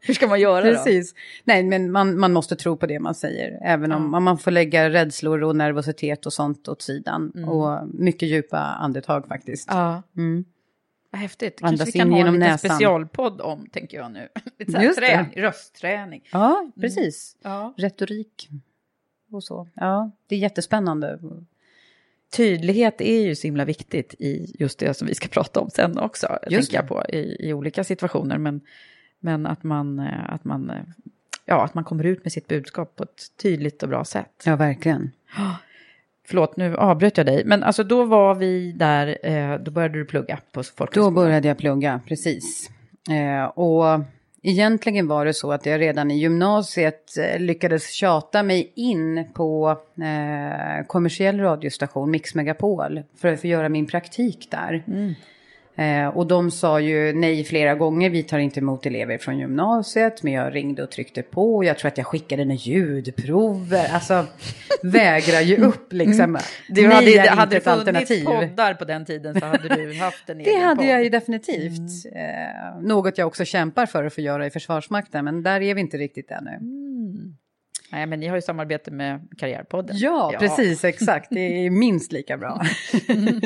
Hur 0.00 0.14
ska 0.14 0.26
man 0.26 0.40
göra 0.40 0.62
Precis. 0.62 1.14
Nej, 1.44 1.62
men 1.62 1.92
man, 1.92 2.18
man 2.18 2.32
måste 2.32 2.56
tro 2.56 2.76
på 2.76 2.86
det 2.86 3.00
man 3.00 3.14
säger. 3.14 3.58
Även 3.64 3.92
om 3.92 4.24
man 4.24 4.38
får 4.38 4.50
lägga 4.50 4.90
rädslor 4.90 5.42
och 5.42 5.56
nervositet 5.56 6.26
och 6.26 6.32
sånt 6.32 6.68
åt 6.68 6.82
sidan. 6.82 7.44
Och 7.48 7.88
mycket 7.94 8.28
djupa 8.28 8.58
andetag 8.58 9.26
faktiskt. 9.28 9.68
Ja. 9.70 10.02
Mm. 10.16 10.44
Vad 11.10 11.20
häftigt. 11.20 11.62
Andas 11.62 11.78
Kanske 11.78 11.92
vi 11.92 11.98
kan 11.98 12.12
ha 12.12 12.26
en 12.26 12.34
liten 12.34 12.58
specialpodd 12.58 13.40
om, 13.40 13.66
tänker 13.66 13.96
jag 13.96 14.12
nu. 14.12 14.28
Lite 14.58 14.78
här 14.78 14.88
det. 14.88 14.94
träning, 14.94 15.42
röstträning. 15.42 16.28
Ja, 16.32 16.70
precis. 16.80 17.36
Ja. 17.42 17.74
Retorik 17.76 18.48
och 19.30 19.44
så. 19.44 19.68
Ja, 19.74 20.10
det 20.26 20.34
är 20.34 20.38
jättespännande. 20.38 21.18
Tydlighet 22.36 23.00
är 23.00 23.20
ju 23.20 23.34
så 23.34 23.46
himla 23.46 23.64
viktigt 23.64 24.14
i 24.18 24.54
just 24.58 24.78
det 24.78 24.94
som 24.94 25.08
vi 25.08 25.14
ska 25.14 25.28
prata 25.40 25.60
om 25.60 25.70
sen 25.70 25.98
också, 25.98 26.38
Just 26.50 26.70
tänker 26.70 26.76
jag 26.76 26.88
på, 26.88 27.04
i, 27.08 27.48
i 27.48 27.52
olika 27.52 27.84
situationer. 27.84 28.38
Men, 28.38 28.60
men 29.20 29.46
att, 29.46 29.62
man, 29.62 29.98
eh, 29.98 30.34
att, 30.34 30.44
man, 30.44 30.70
eh, 30.70 30.82
ja, 31.44 31.64
att 31.64 31.74
man 31.74 31.84
kommer 31.84 32.04
ut 32.04 32.24
med 32.24 32.32
sitt 32.32 32.48
budskap 32.48 32.96
på 32.96 33.02
ett 33.02 33.36
tydligt 33.36 33.82
och 33.82 33.88
bra 33.88 34.04
sätt. 34.04 34.42
Ja, 34.44 34.56
verkligen. 34.56 35.10
Förlåt, 36.30 36.56
nu 36.56 36.76
avbröt 36.76 37.16
jag 37.16 37.26
dig. 37.26 37.44
Men 37.44 37.62
alltså 37.62 37.84
då 37.84 38.04
var 38.04 38.34
vi 38.34 38.72
där, 38.72 39.18
eh, 39.22 39.58
då 39.58 39.70
började 39.70 39.98
du 39.98 40.04
plugga 40.04 40.36
på 40.36 40.60
Då 40.60 40.62
folkhögskolan. 40.62 41.14
började 41.14 41.48
jag 41.48 41.58
plugga, 41.58 42.00
precis. 42.06 42.70
Eh, 43.10 43.44
och 43.44 44.00
egentligen 44.42 45.08
var 45.08 45.24
det 45.24 45.34
så 45.34 45.52
att 45.52 45.66
jag 45.66 45.80
redan 45.80 46.10
i 46.10 46.18
gymnasiet 46.18 47.16
eh, 47.18 47.40
lyckades 47.40 47.90
tjata 47.90 48.42
mig 48.42 48.72
in 48.74 49.24
på 49.34 49.76
eh, 49.96 50.86
kommersiell 50.86 51.40
radiostation, 51.40 52.10
Mix 52.10 52.34
Megapol, 52.34 53.02
för 53.16 53.28
att 53.32 53.40
få 53.40 53.46
göra 53.46 53.68
min 53.68 53.86
praktik 53.86 54.48
där. 54.50 54.82
Mm. 54.86 55.14
Eh, 55.76 56.08
och 56.08 56.26
de 56.26 56.50
sa 56.50 56.80
ju 56.80 57.12
nej 57.12 57.44
flera 57.44 57.74
gånger, 57.74 58.10
vi 58.10 58.22
tar 58.22 58.38
inte 58.38 58.60
emot 58.60 58.86
elever 58.86 59.18
från 59.18 59.38
gymnasiet. 59.38 60.22
Men 60.22 60.32
jag 60.32 60.54
ringde 60.54 60.82
och 60.82 60.90
tryckte 60.90 61.22
på, 61.22 61.64
jag 61.64 61.78
tror 61.78 61.88
att 61.88 61.98
jag 61.98 62.06
skickade 62.06 62.44
några 62.44 62.54
ljudprover. 62.56 63.88
Alltså, 63.92 64.26
vägrar 64.82 65.40
ju 65.40 65.56
upp 65.56 65.92
liksom. 65.92 66.24
Mm. 66.24 66.42
Du 66.68 66.88
nej, 66.88 66.94
hade, 66.94 67.12
är 67.12 67.28
hade 67.28 67.42
inte 67.42 67.56
ett 67.56 67.66
alternativ. 67.66 68.24
poddar 68.24 68.74
på 68.74 68.84
den 68.84 69.04
tiden 69.04 69.40
så 69.40 69.46
hade 69.46 69.68
du 69.76 69.98
haft 69.98 70.30
en 70.30 70.40
egen 70.40 70.54
Det 70.54 70.60
hade 70.60 70.76
podd. 70.76 70.86
jag 70.86 71.04
ju 71.04 71.10
definitivt. 71.10 72.04
Mm. 72.12 72.30
Eh, 72.30 72.80
något 72.82 73.18
jag 73.18 73.26
också 73.26 73.44
kämpar 73.44 73.86
för 73.86 74.04
att 74.04 74.14
få 74.14 74.20
göra 74.20 74.46
i 74.46 74.50
Försvarsmakten, 74.50 75.24
men 75.24 75.42
där 75.42 75.60
är 75.60 75.74
vi 75.74 75.80
inte 75.80 75.96
riktigt 75.96 76.30
ännu. 76.30 76.50
Mm. 76.50 77.34
Nej, 77.92 78.06
men 78.06 78.20
ni 78.20 78.26
har 78.26 78.36
ju 78.36 78.42
samarbete 78.42 78.90
med 78.90 79.28
Karriärpodden. 79.38 79.96
Ja, 79.98 80.30
ja. 80.32 80.38
precis, 80.38 80.84
exakt. 80.84 81.28
Det 81.30 81.40
är 81.40 81.70
minst 81.80 82.12
lika 82.12 82.36
bra. 82.36 82.62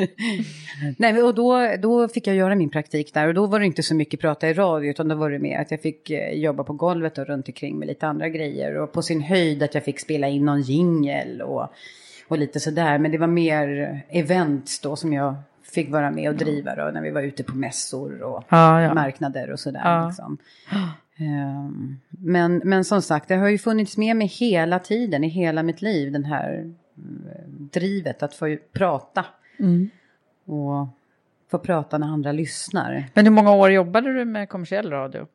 Nej, 0.97 1.23
och 1.23 1.35
då, 1.35 1.75
då 1.79 2.07
fick 2.07 2.27
jag 2.27 2.35
göra 2.35 2.55
min 2.55 2.69
praktik 2.69 3.13
där 3.13 3.27
och 3.27 3.33
då 3.33 3.45
var 3.45 3.59
det 3.59 3.65
inte 3.65 3.83
så 3.83 3.95
mycket 3.95 4.19
prata 4.19 4.49
i 4.49 4.53
radio 4.53 4.89
utan 4.89 5.07
då 5.07 5.15
var 5.15 5.29
det 5.29 5.39
mer 5.39 5.59
att 5.61 5.71
jag 5.71 5.81
fick 5.81 6.09
eh, 6.09 6.33
jobba 6.33 6.63
på 6.63 6.73
golvet 6.73 7.17
och 7.17 7.27
runt 7.27 7.47
omkring 7.47 7.79
med 7.79 7.87
lite 7.87 8.07
andra 8.07 8.29
grejer 8.29 8.77
och 8.77 8.91
på 8.91 9.01
sin 9.01 9.21
höjd 9.21 9.63
att 9.63 9.73
jag 9.73 9.83
fick 9.83 9.99
spela 9.99 10.27
in 10.27 10.45
någon 10.45 10.61
jingel 10.61 11.41
och, 11.41 11.73
och 12.27 12.37
lite 12.37 12.59
sådär. 12.59 12.97
Men 12.97 13.11
det 13.11 13.17
var 13.17 13.27
mer 13.27 14.01
events 14.09 14.79
då 14.79 14.95
som 14.95 15.13
jag 15.13 15.35
fick 15.63 15.91
vara 15.91 16.11
med 16.11 16.29
och 16.29 16.35
driva 16.35 16.75
då, 16.75 16.91
när 16.93 17.01
vi 17.01 17.11
var 17.11 17.21
ute 17.21 17.43
på 17.43 17.55
mässor 17.55 18.21
och 18.21 18.43
ja, 18.49 18.81
ja. 18.81 18.93
marknader 18.93 19.51
och 19.51 19.59
sådär. 19.59 19.81
Ja. 19.83 20.07
Liksom. 20.07 20.37
Ehm, 21.17 21.97
men, 22.09 22.61
men 22.65 22.83
som 22.83 23.01
sagt, 23.01 23.27
det 23.27 23.35
har 23.35 23.47
ju 23.47 23.57
funnits 23.57 23.97
med 23.97 24.15
mig 24.15 24.27
hela 24.27 24.79
tiden, 24.79 25.23
i 25.23 25.27
hela 25.27 25.63
mitt 25.63 25.81
liv, 25.81 26.11
den 26.11 26.25
här 26.25 26.73
eh, 26.97 27.49
drivet 27.49 28.23
att 28.23 28.33
få 28.33 28.57
prata. 28.73 29.25
Mm. 29.59 29.89
Och 30.45 30.87
få 31.51 31.59
prata 31.59 31.97
när 31.97 32.07
andra 32.07 32.31
lyssnar. 32.31 33.05
Men 33.13 33.25
hur 33.25 33.31
många 33.31 33.51
år 33.51 33.71
jobbade 33.71 34.13
du 34.13 34.25
med 34.25 34.49
kommersiell 34.49 34.89
radio? 34.89 35.27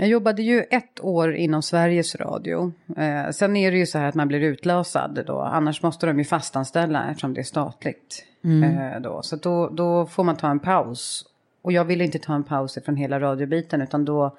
Jag 0.00 0.08
jobbade 0.08 0.42
ju 0.42 0.62
ett 0.70 1.00
år 1.00 1.34
inom 1.34 1.62
Sveriges 1.62 2.16
Radio. 2.16 2.72
Eh, 2.96 3.30
sen 3.30 3.56
är 3.56 3.70
det 3.70 3.78
ju 3.78 3.86
så 3.86 3.98
här 3.98 4.08
att 4.08 4.14
man 4.14 4.28
blir 4.28 4.40
utlösad 4.40 5.24
då. 5.26 5.40
Annars 5.40 5.82
måste 5.82 6.06
de 6.06 6.18
ju 6.18 6.24
fastanställa 6.24 7.10
eftersom 7.10 7.34
det 7.34 7.40
är 7.40 7.44
statligt. 7.44 8.24
Mm. 8.44 8.78
Eh, 8.78 9.00
då. 9.00 9.22
Så 9.22 9.36
då, 9.36 9.68
då 9.68 10.06
får 10.06 10.24
man 10.24 10.36
ta 10.36 10.50
en 10.50 10.58
paus. 10.58 11.24
Och 11.68 11.72
jag 11.72 11.84
ville 11.84 12.04
inte 12.04 12.18
ta 12.18 12.34
en 12.34 12.44
paus 12.44 12.78
från 12.84 12.96
hela 12.96 13.20
radiobiten 13.20 13.80
utan 13.80 14.04
då 14.04 14.36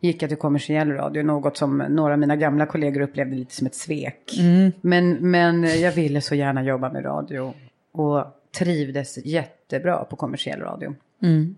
gick 0.00 0.22
jag 0.22 0.30
till 0.30 0.38
kommersiell 0.38 0.92
radio. 0.92 1.22
Något 1.22 1.56
som 1.56 1.78
några 1.78 2.12
av 2.12 2.18
mina 2.18 2.36
gamla 2.36 2.66
kollegor 2.66 3.00
upplevde 3.00 3.36
lite 3.36 3.54
som 3.54 3.66
ett 3.66 3.74
svek. 3.74 4.36
Mm. 4.38 4.72
Men, 4.80 5.30
men 5.30 5.80
jag 5.80 5.92
ville 5.92 6.20
så 6.20 6.34
gärna 6.34 6.62
jobba 6.62 6.92
med 6.92 7.04
radio. 7.04 7.54
Och 7.92 8.24
trivdes 8.58 9.18
jättebra 9.26 10.04
på 10.04 10.16
kommersiell 10.16 10.60
radio. 10.60 10.94
Mm. 11.22 11.54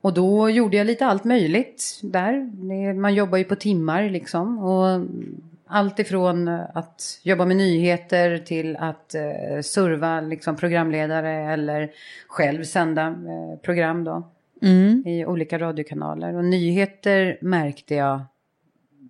Och 0.00 0.14
då 0.14 0.50
gjorde 0.50 0.76
jag 0.76 0.86
lite 0.86 1.06
allt 1.06 1.24
möjligt 1.24 2.00
där. 2.02 2.94
Man 2.94 3.14
jobbar 3.14 3.38
ju 3.38 3.44
på 3.44 3.56
timmar 3.56 4.10
liksom. 4.10 4.58
Och 4.58 5.06
allt 5.66 5.98
ifrån 5.98 6.48
att 6.48 7.20
jobba 7.22 7.44
med 7.44 7.56
nyheter 7.56 8.38
till 8.38 8.76
att 8.76 9.14
eh, 9.14 9.60
serva 9.62 10.20
liksom, 10.20 10.56
programledare 10.56 11.52
eller 11.52 11.90
själv 12.28 12.64
sända 12.64 13.06
eh, 13.06 13.58
program 13.62 14.04
då. 14.04 14.30
Mm. 14.62 15.02
I 15.06 15.26
olika 15.26 15.58
radiokanaler. 15.58 16.36
Och 16.36 16.44
nyheter 16.44 17.38
märkte 17.40 17.94
jag 17.94 18.20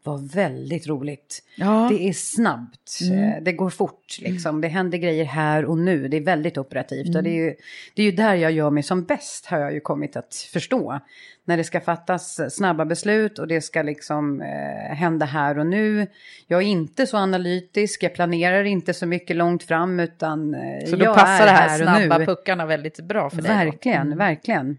var 0.05 0.35
väldigt 0.35 0.87
roligt. 0.87 1.43
Ja. 1.57 1.89
Det 1.91 2.09
är 2.09 2.13
snabbt, 2.13 3.01
mm. 3.03 3.33
Eh, 3.33 3.43
det 3.43 3.53
går 3.53 3.71
fort, 3.71 4.19
liksom. 4.21 4.61
det 4.61 4.69
händer 4.69 4.99
grejer 4.99 5.25
här 5.25 5.65
och 5.65 5.79
nu. 5.79 6.09
Det 6.09 6.17
är 6.17 6.21
väldigt 6.21 6.59
operativt 6.59 7.07
mm. 7.07 7.17
och 7.17 7.23
det 7.23 7.31
är, 7.31 7.45
ju, 7.45 7.55
det 7.95 8.03
är 8.03 8.07
ju 8.07 8.13
där 8.13 8.35
jag 8.35 8.53
gör 8.53 8.71
mig 8.71 8.83
som 8.83 9.05
bäst 9.05 9.47
har 9.47 9.59
jag 9.59 9.73
ju 9.73 9.81
kommit 9.81 10.17
att 10.17 10.35
förstå. 10.53 11.01
När 11.45 11.57
det 11.57 11.65
ska 11.65 11.81
fattas 11.81 12.55
snabba 12.55 12.85
beslut 12.85 13.39
och 13.39 13.49
det 13.49 13.61
ska 13.61 13.83
liksom 13.83 14.41
eh, 14.41 14.97
hända 14.97 15.27
här 15.27 15.59
och 15.59 15.67
nu. 15.67 16.07
Jag 16.47 16.63
är 16.63 16.67
inte 16.67 17.07
så 17.07 17.17
analytisk, 17.17 18.03
jag 18.03 18.15
planerar 18.15 18.65
inte 18.65 18.95
så 18.95 19.07
mycket 19.07 19.37
långt 19.37 19.63
fram 19.63 20.01
utan 20.01 20.55
eh, 20.55 20.87
Så 20.87 20.97
då 20.97 21.15
passar 21.15 21.45
det 21.45 21.51
här, 21.51 21.69
här 21.69 22.07
snabba 22.07 22.27
puckarna 22.27 22.67
väldigt 22.67 23.01
bra 23.01 23.31
för 23.31 23.43
dig? 23.43 23.51
Verkligen, 23.51 24.07
mm. 24.07 24.19
verkligen. 24.19 24.77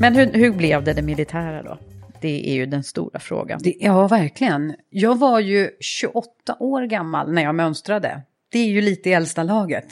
Men 0.00 0.16
hur, 0.16 0.32
hur 0.32 0.52
blev 0.52 0.84
det 0.84 0.92
det 0.92 1.02
militära 1.02 1.62
då? 1.62 1.78
Det 2.20 2.50
är 2.50 2.54
ju 2.54 2.66
den 2.66 2.82
stora 2.84 3.18
frågan. 3.18 3.60
Det, 3.62 3.74
ja, 3.80 4.08
verkligen. 4.08 4.74
Jag 4.90 5.18
var 5.18 5.40
ju 5.40 5.70
28 5.80 6.56
år 6.60 6.82
gammal 6.82 7.32
när 7.32 7.42
jag 7.42 7.54
mönstrade. 7.54 8.22
Det 8.48 8.58
är 8.58 8.66
ju 8.66 8.80
lite 8.80 9.10
i 9.10 9.12
äldsta 9.12 9.42
laget. 9.42 9.86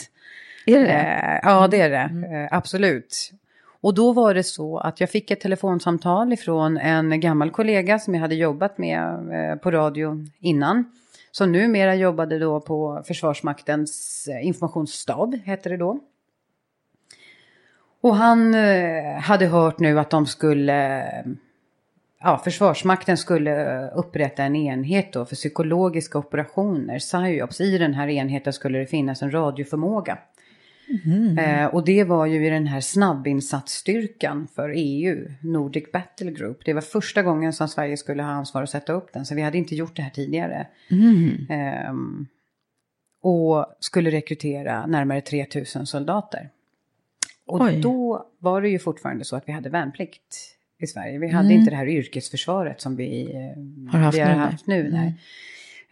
Är 0.67 0.81
det 0.81 0.93
eh, 0.93 1.41
Ja, 1.43 1.69
det 1.69 1.81
är 1.81 1.91
det. 1.91 1.97
Mm. 1.97 2.45
Eh, 2.45 2.49
absolut. 2.51 3.33
Och 3.81 3.95
då 3.95 4.13
var 4.13 4.35
det 4.35 4.43
så 4.43 4.79
att 4.79 5.01
jag 5.01 5.11
fick 5.11 5.31
ett 5.31 5.41
telefonsamtal 5.41 6.33
ifrån 6.33 6.79
en 6.79 7.21
gammal 7.21 7.51
kollega 7.51 7.99
som 7.99 8.15
jag 8.15 8.21
hade 8.21 8.35
jobbat 8.35 8.79
med 8.79 9.03
eh, 9.33 9.57
på 9.57 9.71
radio 9.71 10.27
innan. 10.41 10.85
Som 11.31 11.53
numera 11.53 11.95
jobbade 11.95 12.39
då 12.39 12.61
på 12.61 13.03
Försvarsmaktens 13.07 14.29
informationsstab, 14.43 15.35
heter 15.45 15.71
det 15.71 15.77
då. 15.77 16.01
Och 18.05 18.17
han 18.17 18.55
eh, 18.55 19.21
hade 19.21 19.47
hört 19.47 19.79
nu 19.79 19.99
att 19.99 20.11
de 20.11 20.27
skulle, 20.27 21.09
ja, 22.21 22.41
Försvarsmakten 22.45 23.17
skulle 23.17 23.87
upprätta 23.89 24.43
en 24.43 24.57
enhet 24.57 25.13
då 25.13 25.25
för 25.25 25.37
psykologiska 25.37 26.19
operationer, 26.19 26.99
psyops. 26.99 27.61
I 27.61 27.79
den 27.79 27.95
här 27.95 28.09
enheten 28.09 28.53
skulle 28.53 28.79
det 28.79 28.87
finnas 28.87 29.23
en 29.23 29.31
radioförmåga. 29.31 30.19
Mm. 31.05 31.39
Eh, 31.39 31.67
och 31.67 31.85
det 31.85 32.05
var 32.05 32.27
ju 32.27 32.47
i 32.47 32.51
den 32.51 32.67
här 32.67 32.81
snabbinsatsstyrkan 32.81 34.49
för 34.55 34.73
EU, 34.77 35.29
Nordic 35.41 35.93
Battle 35.93 36.31
Group. 36.31 36.65
Det 36.65 36.73
var 36.73 36.81
första 36.81 37.23
gången 37.23 37.53
som 37.53 37.69
Sverige 37.69 37.97
skulle 37.97 38.23
ha 38.23 38.31
ansvar 38.31 38.63
att 38.63 38.71
sätta 38.71 38.93
upp 38.93 39.13
den, 39.13 39.27
så 39.27 39.35
vi 39.35 39.43
hade 39.43 39.59
inte 39.59 39.75
gjort 39.75 39.97
det 39.97 40.03
här 40.03 40.11
tidigare. 40.11 40.67
Mm. 40.91 41.47
Eh, 41.51 41.95
och 43.23 43.67
skulle 43.81 44.11
rekrytera 44.11 44.87
närmare 44.87 45.21
3000 45.21 45.87
soldater. 45.87 46.51
Och 47.47 47.61
Oj. 47.61 47.81
då 47.81 48.27
var 48.39 48.63
det 48.63 48.69
ju 48.69 48.79
fortfarande 48.79 49.25
så 49.25 49.37
att 49.37 49.49
vi 49.49 49.53
hade 49.53 49.69
värnplikt 49.69 50.57
i 50.83 50.87
Sverige. 50.87 51.19
Vi 51.19 51.29
hade 51.29 51.49
mm. 51.49 51.59
inte 51.59 51.71
det 51.71 51.77
här 51.77 51.89
yrkesförsvaret 51.89 52.81
som 52.81 52.97
vi 52.97 53.33
eh, 53.35 53.93
har 53.93 53.99
haft 53.99 54.19
vi 54.19 54.23
har 54.23 54.35
nu. 54.35 54.37
Haft 54.37 54.67
nu 54.67 54.91
nej. 54.93 55.15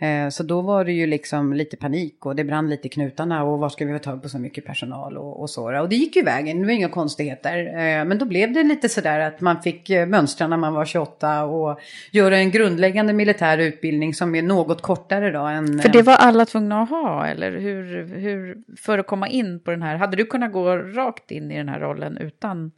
Eh, 0.03 0.29
så 0.29 0.43
då 0.43 0.61
var 0.61 0.85
det 0.85 0.93
ju 0.93 1.07
liksom 1.07 1.53
lite 1.53 1.77
panik 1.77 2.27
och 2.27 2.37
det 2.37 2.45
brann 2.45 2.71
lite 2.71 2.87
i 2.87 2.91
knutarna 2.91 3.45
och 3.45 3.59
var 3.59 3.69
ska 3.69 3.85
vi 3.85 3.93
få 3.93 3.99
tag 3.99 4.23
på 4.23 4.29
så 4.29 4.39
mycket 4.39 4.65
personal 4.65 5.17
och, 5.17 5.41
och 5.41 5.51
så. 5.51 5.81
Och 5.81 5.89
det 5.89 5.97
gick 5.97 6.17
ju 6.17 6.23
vägen, 6.23 6.61
det 6.61 6.67
var 6.67 6.73
inga 6.73 6.89
konstigheter. 6.89 7.67
Eh, 7.67 8.05
men 8.05 8.19
då 8.19 8.25
blev 8.25 8.53
det 8.53 8.63
lite 8.63 8.89
sådär 8.89 9.21
att 9.21 9.41
man 9.41 9.63
fick 9.63 9.91
eh, 9.91 10.07
mönstra 10.07 10.47
när 10.47 10.57
man 10.57 10.75
var 10.75 10.85
28 10.85 11.45
och 11.45 11.81
göra 12.11 12.39
en 12.39 12.51
grundläggande 12.51 13.13
militär 13.13 13.59
utbildning 13.59 14.15
som 14.15 14.35
är 14.35 14.43
något 14.43 14.83
kortare 14.83 15.31
då 15.31 15.43
än... 15.43 15.79
För 15.79 15.89
det 15.89 16.03
var 16.03 16.17
alla 16.17 16.47
tvungna 16.47 16.83
att 16.83 16.91
ha 16.91 17.27
eller 17.27 17.53
hur, 17.53 18.07
hur, 18.17 18.57
för 18.77 18.99
att 18.99 19.07
komma 19.07 19.29
in 19.29 19.61
på 19.61 19.71
den 19.71 19.83
här, 19.83 19.97
hade 19.97 20.17
du 20.17 20.25
kunnat 20.25 20.53
gå 20.53 20.77
rakt 20.77 21.31
in 21.31 21.51
i 21.51 21.57
den 21.57 21.69
här 21.69 21.81
rollen 21.81 22.17
utan 22.17 22.71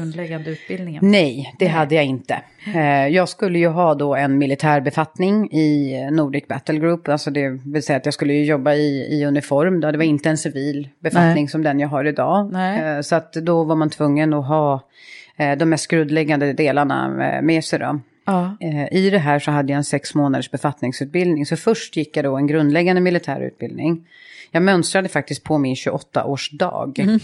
grundläggande 0.00 0.50
utbildningen? 0.50 1.10
Nej, 1.10 1.54
det 1.58 1.64
Nej. 1.64 1.74
hade 1.74 1.94
jag 1.94 2.04
inte. 2.04 2.42
Eh, 2.74 3.08
jag 3.08 3.28
skulle 3.28 3.58
ju 3.58 3.68
ha 3.68 3.94
då 3.94 4.14
en 4.14 4.38
militär 4.38 4.80
befattning 4.80 5.52
i 5.52 5.98
Nordic 6.12 6.48
Battle 6.48 6.78
Group. 6.78 7.08
Alltså 7.08 7.30
det 7.30 7.48
vill 7.48 7.82
säga 7.82 7.96
att 7.96 8.04
jag 8.04 8.14
skulle 8.14 8.34
ju 8.34 8.44
jobba 8.44 8.74
i, 8.74 9.18
i 9.18 9.24
uniform. 9.24 9.80
Då. 9.80 9.90
Det 9.90 9.98
var 9.98 10.04
inte 10.04 10.30
en 10.30 10.38
civil 10.38 10.88
befattning 11.00 11.44
Nej. 11.44 11.48
som 11.48 11.62
den 11.62 11.80
jag 11.80 11.88
har 11.88 12.04
idag. 12.04 12.52
Nej. 12.52 12.96
Eh, 12.96 13.00
så 13.00 13.14
att 13.14 13.32
då 13.32 13.64
var 13.64 13.76
man 13.76 13.90
tvungen 13.90 14.34
att 14.34 14.46
ha 14.46 14.88
eh, 15.36 15.58
de 15.58 15.64
mest 15.64 15.88
grundläggande 15.88 16.52
delarna 16.52 17.08
med 17.42 17.64
sig. 17.64 17.78
Då. 17.78 18.00
Ja. 18.24 18.56
I 18.90 19.10
det 19.10 19.18
här 19.18 19.38
så 19.38 19.50
hade 19.50 19.72
jag 19.72 19.76
en 19.76 19.84
sex 19.84 20.14
månaders 20.14 20.50
befattningsutbildning. 20.50 21.46
Så 21.46 21.56
först 21.56 21.96
gick 21.96 22.16
jag 22.16 22.24
då 22.24 22.36
en 22.36 22.46
grundläggande 22.46 23.00
militär 23.00 23.40
utbildning. 23.40 24.06
Jag 24.50 24.62
mönstrade 24.62 25.08
faktiskt 25.08 25.44
på 25.44 25.58
min 25.58 25.74
28-årsdag. 25.74 27.00
Mm. 27.00 27.20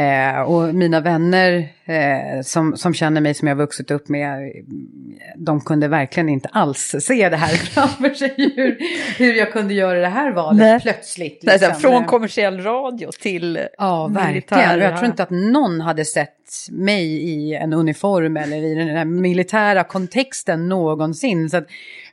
Eh, 0.00 0.40
och 0.40 0.74
mina 0.74 1.00
vänner 1.00 1.68
eh, 1.84 2.42
som, 2.42 2.76
som 2.76 2.94
känner 2.94 3.20
mig 3.20 3.34
som 3.34 3.48
jag 3.48 3.56
vuxit 3.56 3.90
upp 3.90 4.08
med, 4.08 4.52
de 5.36 5.60
kunde 5.60 5.88
verkligen 5.88 6.28
inte 6.28 6.48
alls 6.52 6.96
se 7.00 7.28
det 7.28 7.36
här 7.36 7.48
framför 7.56 8.14
sig. 8.14 8.34
Hur, 8.56 8.78
hur 9.18 9.34
jag 9.34 9.52
kunde 9.52 9.74
göra 9.74 10.00
det 10.00 10.08
här 10.08 10.32
valet 10.32 10.58
Nej. 10.58 10.80
plötsligt. 10.80 11.42
Liksom. 11.42 11.68
Nej, 11.68 11.80
från 11.80 12.04
kommersiell 12.04 12.60
radio 12.60 13.10
till 13.22 13.60
Ja, 13.78 14.06
verkligen. 14.06 14.80
Jag 14.80 14.96
tror 14.98 15.10
inte 15.10 15.22
att 15.22 15.30
någon 15.30 15.80
hade 15.80 16.04
sett 16.04 16.36
mig 16.70 17.04
i 17.06 17.54
en 17.54 17.72
uniform 17.72 18.36
eller 18.36 18.56
i 18.56 18.74
den 18.74 18.88
här 18.88 19.04
militära 19.04 19.84
kontexten 19.84 20.68
någonsin. 20.68 21.50
Så 21.50 21.56
att, 21.56 21.66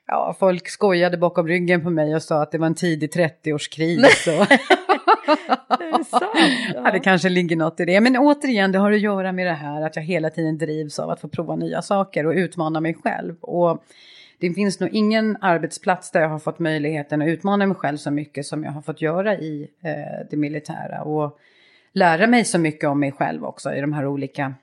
ja, 0.08 0.36
folk 0.39 0.69
skojade 0.69 1.17
bakom 1.17 1.47
ryggen 1.47 1.84
på 1.84 1.89
mig 1.89 2.15
och 2.15 2.23
sa 2.23 2.41
att 2.41 2.52
det 2.52 2.58
var 2.58 2.67
en 2.67 2.76
tidig 2.76 3.10
30-årskris. 3.10 4.47
det 5.79 6.03
sant, 6.03 6.23
ja. 6.75 6.91
det 6.91 6.99
kanske 6.99 7.29
ligger 7.29 7.55
något 7.55 7.79
i 7.79 7.85
det. 7.85 8.01
Men 8.01 8.17
återigen, 8.17 8.71
det 8.71 8.79
har 8.79 8.91
att 8.91 8.99
göra 8.99 9.31
med 9.31 9.47
det 9.47 9.53
här 9.53 9.81
att 9.81 9.95
jag 9.95 10.03
hela 10.03 10.29
tiden 10.29 10.57
drivs 10.57 10.99
av 10.99 11.09
att 11.09 11.21
få 11.21 11.27
prova 11.27 11.55
nya 11.55 11.81
saker 11.81 12.25
och 12.25 12.33
utmana 12.33 12.79
mig 12.79 12.93
själv. 13.03 13.35
Och 13.41 13.83
det 14.39 14.53
finns 14.53 14.79
nog 14.79 14.89
ingen 14.93 15.37
arbetsplats 15.41 16.11
där 16.11 16.21
jag 16.21 16.29
har 16.29 16.39
fått 16.39 16.59
möjligheten 16.59 17.21
att 17.21 17.27
utmana 17.27 17.65
mig 17.65 17.75
själv 17.75 17.97
så 17.97 18.11
mycket 18.11 18.45
som 18.45 18.63
jag 18.63 18.71
har 18.71 18.81
fått 18.81 19.01
göra 19.01 19.37
i 19.37 19.67
eh, 19.81 20.27
det 20.29 20.37
militära. 20.37 21.03
Och 21.03 21.39
lära 21.93 22.27
mig 22.27 22.45
så 22.45 22.59
mycket 22.59 22.89
om 22.89 22.99
mig 22.99 23.11
själv 23.11 23.45
också 23.45 23.73
i 23.73 23.81
de 23.81 23.93
här 23.93 24.05
olika 24.05 24.53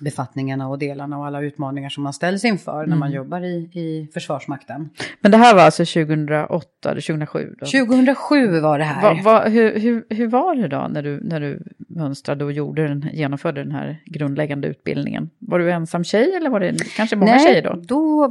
befattningarna 0.00 0.68
och 0.68 0.78
delarna 0.78 1.18
och 1.18 1.26
alla 1.26 1.40
utmaningar 1.40 1.88
som 1.88 2.02
man 2.02 2.12
ställs 2.12 2.44
inför 2.44 2.78
mm. 2.78 2.90
när 2.90 2.96
man 2.96 3.08
mm. 3.08 3.16
jobbar 3.16 3.40
i, 3.40 3.54
i 3.72 4.10
Försvarsmakten. 4.14 4.90
Men 5.20 5.30
det 5.30 5.36
här 5.36 5.54
var 5.54 5.62
alltså 5.62 5.84
2008 5.84 6.90
eller 6.90 7.00
2007? 7.00 7.54
Då? 7.60 7.66
2007 7.66 8.60
var 8.60 8.78
det 8.78 8.84
här. 8.84 9.14
Va, 9.14 9.22
va, 9.22 9.48
hur, 9.48 9.78
hur, 9.78 10.06
hur 10.10 10.26
var 10.26 10.54
det 10.54 10.68
då 10.68 10.88
när 10.90 11.02
du, 11.02 11.20
när 11.22 11.40
du 11.40 11.62
mönstrade 11.88 12.44
och 12.44 12.52
gjorde 12.52 12.88
den, 12.88 13.10
genomförde 13.12 13.64
den 13.64 13.72
här 13.72 14.02
grundläggande 14.06 14.68
utbildningen? 14.68 15.30
Var 15.38 15.58
du 15.58 15.72
ensam 15.72 16.04
tjej 16.04 16.34
eller 16.36 16.50
var 16.50 16.60
det 16.60 16.94
kanske 16.96 17.16
många 17.16 17.32
Nej, 17.32 17.46
tjejer 17.46 17.62
då? 17.62 17.80
då? 17.82 18.28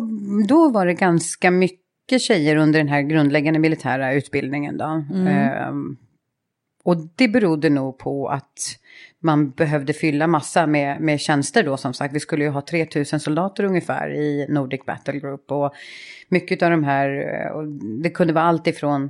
Då 0.47 0.69
var 0.69 0.85
det 0.85 0.93
ganska 0.93 1.51
mycket 1.51 2.21
tjejer 2.21 2.55
under 2.55 2.79
den 2.79 2.87
här 2.87 3.01
grundläggande 3.01 3.59
militära 3.59 4.13
utbildningen 4.13 4.77
då. 4.77 5.03
Mm. 5.13 5.27
Ehm, 5.27 5.97
och 6.83 6.97
det 7.15 7.27
berodde 7.27 7.69
nog 7.69 7.97
på 7.97 8.27
att 8.27 8.79
man 9.27 9.51
behövde 9.51 9.93
fylla 9.93 10.27
massa 10.27 10.67
med, 10.67 11.01
med 11.01 11.19
tjänster 11.19 11.63
då 11.63 11.77
som 11.77 11.93
sagt. 11.93 12.15
Vi 12.15 12.19
skulle 12.19 12.43
ju 12.43 12.49
ha 12.49 12.61
3000 12.61 13.19
soldater 13.19 13.63
ungefär 13.63 14.09
i 14.09 14.45
Nordic 14.49 14.85
Battle 14.85 15.19
Group. 15.19 15.51
Och 15.51 15.73
mycket 16.29 16.63
av 16.63 16.71
de 16.71 16.83
här, 16.83 17.09
eh, 17.09 17.61
det 18.03 18.09
kunde 18.09 18.33
vara 18.33 18.45
allt 18.45 18.67
ifrån 18.67 19.09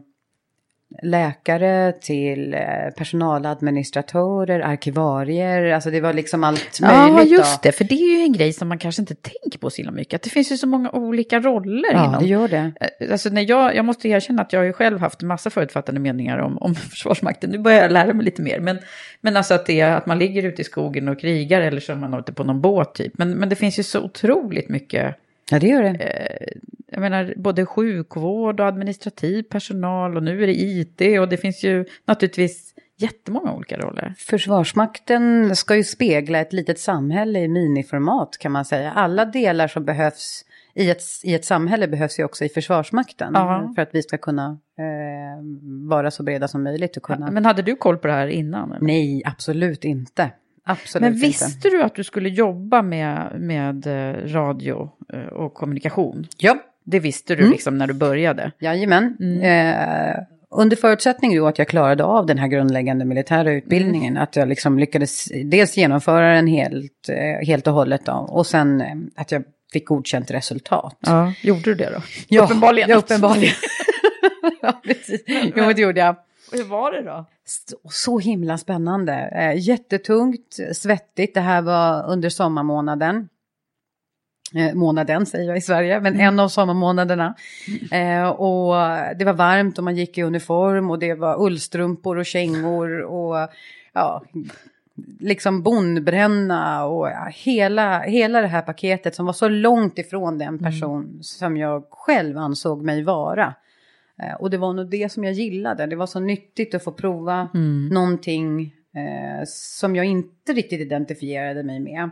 läkare 1.03 1.93
till 2.01 2.53
eh, 2.53 2.59
personaladministratörer, 2.97 4.59
arkivarier, 4.59 5.73
alltså 5.73 5.91
det 5.91 6.01
var 6.01 6.13
liksom 6.13 6.43
allt 6.43 6.81
möjligt. 6.81 7.31
Ja, 7.31 7.37
just 7.37 7.61
det, 7.61 7.71
för 7.71 7.83
det 7.83 7.95
är 7.95 8.17
ju 8.17 8.23
en 8.23 8.33
grej 8.33 8.53
som 8.53 8.67
man 8.67 8.77
kanske 8.77 9.01
inte 9.01 9.15
tänker 9.15 9.59
på 9.59 9.69
så 9.69 9.77
himla 9.77 9.91
mycket, 9.91 10.13
att 10.13 10.21
det 10.21 10.29
finns 10.29 10.51
ju 10.51 10.57
så 10.57 10.67
många 10.67 10.91
olika 10.91 11.39
roller 11.39 11.93
ja, 11.93 12.05
inom. 12.05 12.23
det 12.23 12.29
gör 12.29 12.47
det. 12.47 12.71
Eh, 12.99 13.11
alltså 13.11 13.29
när 13.29 13.49
jag, 13.49 13.75
jag 13.75 13.85
måste 13.85 14.09
erkänna 14.09 14.41
att 14.41 14.53
jag 14.53 14.59
har 14.59 14.65
ju 14.65 14.73
själv 14.73 14.99
haft 14.99 15.21
massa 15.21 15.49
förutfattade 15.49 15.99
meningar 15.99 16.37
om, 16.37 16.57
om 16.57 16.75
Försvarsmakten, 16.91 17.49
nu 17.49 17.57
börjar 17.57 17.81
jag 17.81 17.91
lära 17.91 18.13
mig 18.13 18.25
lite 18.25 18.41
mer, 18.41 18.59
men, 18.59 18.79
men 19.21 19.37
alltså 19.37 19.53
att 19.53 19.65
det 19.65 19.79
är 19.79 19.95
att 19.95 20.05
man 20.05 20.19
ligger 20.19 20.43
ute 20.43 20.61
i 20.61 20.65
skogen 20.65 21.07
och 21.07 21.19
krigar 21.19 21.61
eller 21.61 21.79
så 21.79 21.91
är 21.91 21.95
man 21.95 22.19
ute 22.19 22.33
på 22.33 22.43
någon 22.43 22.61
båt 22.61 22.95
typ, 22.95 23.17
men, 23.17 23.31
men 23.31 23.49
det 23.49 23.55
finns 23.55 23.79
ju 23.79 23.83
så 23.83 24.01
otroligt 24.01 24.69
mycket 24.69 25.15
Ja, 25.51 25.59
det 25.59 25.67
gör 25.67 25.83
det. 25.83 26.13
Jag 26.97 27.01
menar, 27.01 27.33
både 27.37 27.65
sjukvård 27.65 28.59
och 28.59 28.67
administrativ 28.67 29.43
personal 29.43 30.17
och 30.17 30.23
nu 30.23 30.43
är 30.43 30.47
det 30.47 30.53
IT 30.53 31.19
och 31.19 31.29
det 31.29 31.37
finns 31.37 31.63
ju 31.63 31.85
naturligtvis 32.05 32.73
jättemånga 32.95 33.53
olika 33.53 33.77
roller. 33.77 34.13
Försvarsmakten 34.17 35.55
ska 35.55 35.75
ju 35.75 35.83
spegla 35.83 36.39
ett 36.39 36.53
litet 36.53 36.79
samhälle 36.79 37.39
i 37.39 37.47
miniformat 37.47 38.37
kan 38.37 38.51
man 38.51 38.65
säga. 38.65 38.91
Alla 38.91 39.25
delar 39.25 39.67
som 39.67 39.85
behövs 39.85 40.45
i 40.73 40.89
ett, 40.89 41.01
i 41.23 41.33
ett 41.33 41.45
samhälle 41.45 41.87
behövs 41.87 42.19
ju 42.19 42.23
också 42.23 42.45
i 42.45 42.49
Försvarsmakten. 42.49 43.35
Aha. 43.35 43.73
För 43.75 43.81
att 43.81 43.89
vi 43.93 44.03
ska 44.03 44.17
kunna 44.17 44.59
eh, 44.77 45.43
vara 45.89 46.11
så 46.11 46.23
breda 46.23 46.47
som 46.47 46.63
möjligt. 46.63 46.97
Och 46.97 47.03
kunna... 47.03 47.31
Men 47.31 47.45
hade 47.45 47.61
du 47.61 47.75
koll 47.75 47.97
på 47.97 48.07
det 48.07 48.13
här 48.13 48.27
innan? 48.27 48.71
Eller? 48.71 48.85
Nej, 48.85 49.21
absolut 49.25 49.83
inte. 49.83 50.31
Absolut 50.63 51.01
Men 51.01 51.19
visste 51.19 51.45
inte. 51.45 51.69
du 51.69 51.83
att 51.83 51.95
du 51.95 52.03
skulle 52.03 52.29
jobba 52.29 52.81
med, 52.81 53.35
med 53.39 53.87
eh, 53.87 54.33
radio 54.33 54.89
eh, 55.13 55.19
och 55.19 55.53
kommunikation? 55.53 56.27
Ja. 56.37 56.57
Det 56.89 56.99
visste 56.99 57.35
du 57.35 57.41
mm. 57.41 57.51
liksom 57.51 57.77
när 57.77 57.87
du 57.87 57.93
började? 57.93 58.51
Jajamän. 58.59 59.17
Mm. 59.19 59.41
Eh, 59.41 60.23
under 60.49 60.75
förutsättning 60.75 61.37
då 61.37 61.47
att 61.47 61.57
jag 61.57 61.67
klarade 61.67 62.03
av 62.03 62.25
den 62.25 62.37
här 62.37 62.47
grundläggande 62.47 63.05
militära 63.05 63.51
utbildningen, 63.51 64.13
mm. 64.13 64.23
att 64.23 64.35
jag 64.35 64.47
liksom 64.47 64.79
lyckades 64.79 65.25
dels 65.45 65.77
genomföra 65.77 66.35
den 66.35 66.47
helt, 66.47 67.09
eh, 67.09 67.47
helt 67.47 67.67
och 67.67 67.73
hållet 67.73 68.05
då, 68.05 68.11
och 68.11 68.47
sen 68.47 68.83
att 69.15 69.31
jag 69.31 69.43
fick 69.73 69.87
godkänt 69.87 70.31
resultat. 70.31 70.97
Ja, 70.99 71.33
gjorde 71.41 71.61
du 71.61 71.75
det 71.75 71.89
då? 71.89 72.01
Ja, 72.27 72.43
uppenbarligen. 72.43 72.89
Ja, 72.89 72.95
uppenbarligen. 72.95 73.55
ja, 74.61 74.81
precis. 74.83 75.23
Jo, 75.55 75.73
det 75.75 75.81
gjorde 75.81 75.99
jag. 75.99 76.15
Hur 76.51 76.63
var 76.63 76.91
det 76.91 77.01
då? 77.01 77.25
Så, 77.45 77.77
så 77.89 78.19
himla 78.19 78.57
spännande. 78.57 79.13
Eh, 79.13 79.67
jättetungt, 79.67 80.57
svettigt. 80.73 81.33
Det 81.33 81.41
här 81.41 81.61
var 81.61 82.11
under 82.11 82.29
sommarmånaden. 82.29 83.29
Eh, 84.55 84.73
månaden 84.73 85.25
säger 85.25 85.47
jag 85.47 85.57
i 85.57 85.61
Sverige, 85.61 86.01
men 86.01 86.13
mm. 86.13 86.27
en 86.27 86.39
av 86.39 86.47
sommarmånaderna. 86.47 87.35
Mm. 87.91 88.23
Eh, 88.23 88.29
och 88.29 88.75
det 89.17 89.25
var 89.25 89.33
varmt 89.33 89.77
och 89.77 89.83
man 89.83 89.95
gick 89.95 90.17
i 90.17 90.23
uniform 90.23 90.89
och 90.89 90.99
det 90.99 91.13
var 91.13 91.45
ullstrumpor 91.45 92.17
och 92.17 92.25
kängor 92.25 93.01
och 93.01 93.49
ja, 93.93 94.23
liksom 95.19 95.63
bondbränna 95.63 96.85
och 96.85 97.07
ja, 97.07 97.31
hela, 97.33 97.99
hela 97.99 98.41
det 98.41 98.47
här 98.47 98.61
paketet 98.61 99.15
som 99.15 99.25
var 99.25 99.33
så 99.33 99.47
långt 99.47 99.97
ifrån 99.97 100.37
den 100.37 100.47
mm. 100.47 100.63
person 100.63 101.03
mm. 101.03 101.23
som 101.23 101.57
jag 101.57 101.83
själv 101.89 102.37
ansåg 102.37 102.83
mig 102.83 103.03
vara. 103.03 103.53
Eh, 104.21 104.33
och 104.33 104.49
det 104.49 104.57
var 104.57 104.73
nog 104.73 104.89
det 104.89 105.11
som 105.11 105.23
jag 105.23 105.33
gillade. 105.33 105.85
Det 105.85 105.95
var 105.95 106.07
så 106.07 106.19
nyttigt 106.19 106.75
att 106.75 106.83
få 106.83 106.91
prova 106.91 107.49
mm. 107.53 107.87
någonting 107.87 108.61
eh, 108.95 109.43
som 109.47 109.95
jag 109.95 110.05
inte 110.05 110.53
riktigt 110.53 110.81
identifierade 110.81 111.63
mig 111.63 111.79
med. 111.79 112.09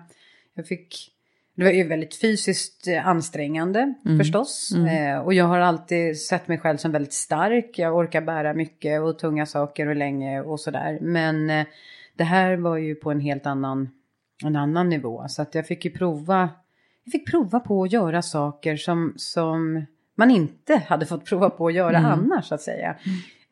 Jag 0.56 0.68
fick, 0.68 1.12
det 1.56 1.64
var 1.64 1.72
ju 1.72 1.88
väldigt 1.88 2.22
fysiskt 2.22 2.88
eh, 2.88 3.08
ansträngande 3.08 3.94
mm. 4.06 4.18
förstås. 4.18 4.72
Mm. 4.76 5.16
Eh, 5.16 5.20
och 5.20 5.34
jag 5.34 5.46
har 5.46 5.60
alltid 5.60 6.22
sett 6.22 6.48
mig 6.48 6.58
själv 6.58 6.78
som 6.78 6.92
väldigt 6.92 7.14
stark. 7.14 7.80
Jag 7.80 7.96
orkar 7.96 8.22
bära 8.22 8.54
mycket 8.54 9.02
och 9.02 9.20
tunga 9.20 9.46
saker 9.46 9.88
och 9.88 9.96
länge 9.96 10.42
och 10.42 10.60
sådär. 10.60 11.00
Men 11.02 11.50
eh, 11.50 11.66
det 12.18 12.24
här 12.24 12.58
var 12.58 12.78
ju 12.78 12.96
på 12.96 13.12
en 13.12 13.20
helt 13.20 13.46
annan, 13.46 13.90
en 14.44 14.56
annan 14.56 14.90
nivå. 14.90 15.26
Så 15.28 15.42
att 15.42 15.56
jag 15.56 15.68
fick 15.68 15.86
ju 15.86 15.92
prova, 15.92 16.50
jag 17.04 17.12
fick 17.12 17.32
prova 17.32 17.60
på 17.60 17.84
att 17.84 17.92
göra 17.92 18.22
saker 18.22 18.76
som, 18.76 19.14
som 19.18 19.86
man 20.16 20.32
inte 20.32 20.78
hade 20.88 21.06
fått 21.06 21.26
prova 21.26 21.50
på 21.50 21.68
att 21.68 21.74
göra 21.74 21.98
mm. 21.98 22.12
annars 22.12 22.46
så 22.46 22.56
att 22.56 22.62
säga. 22.62 22.96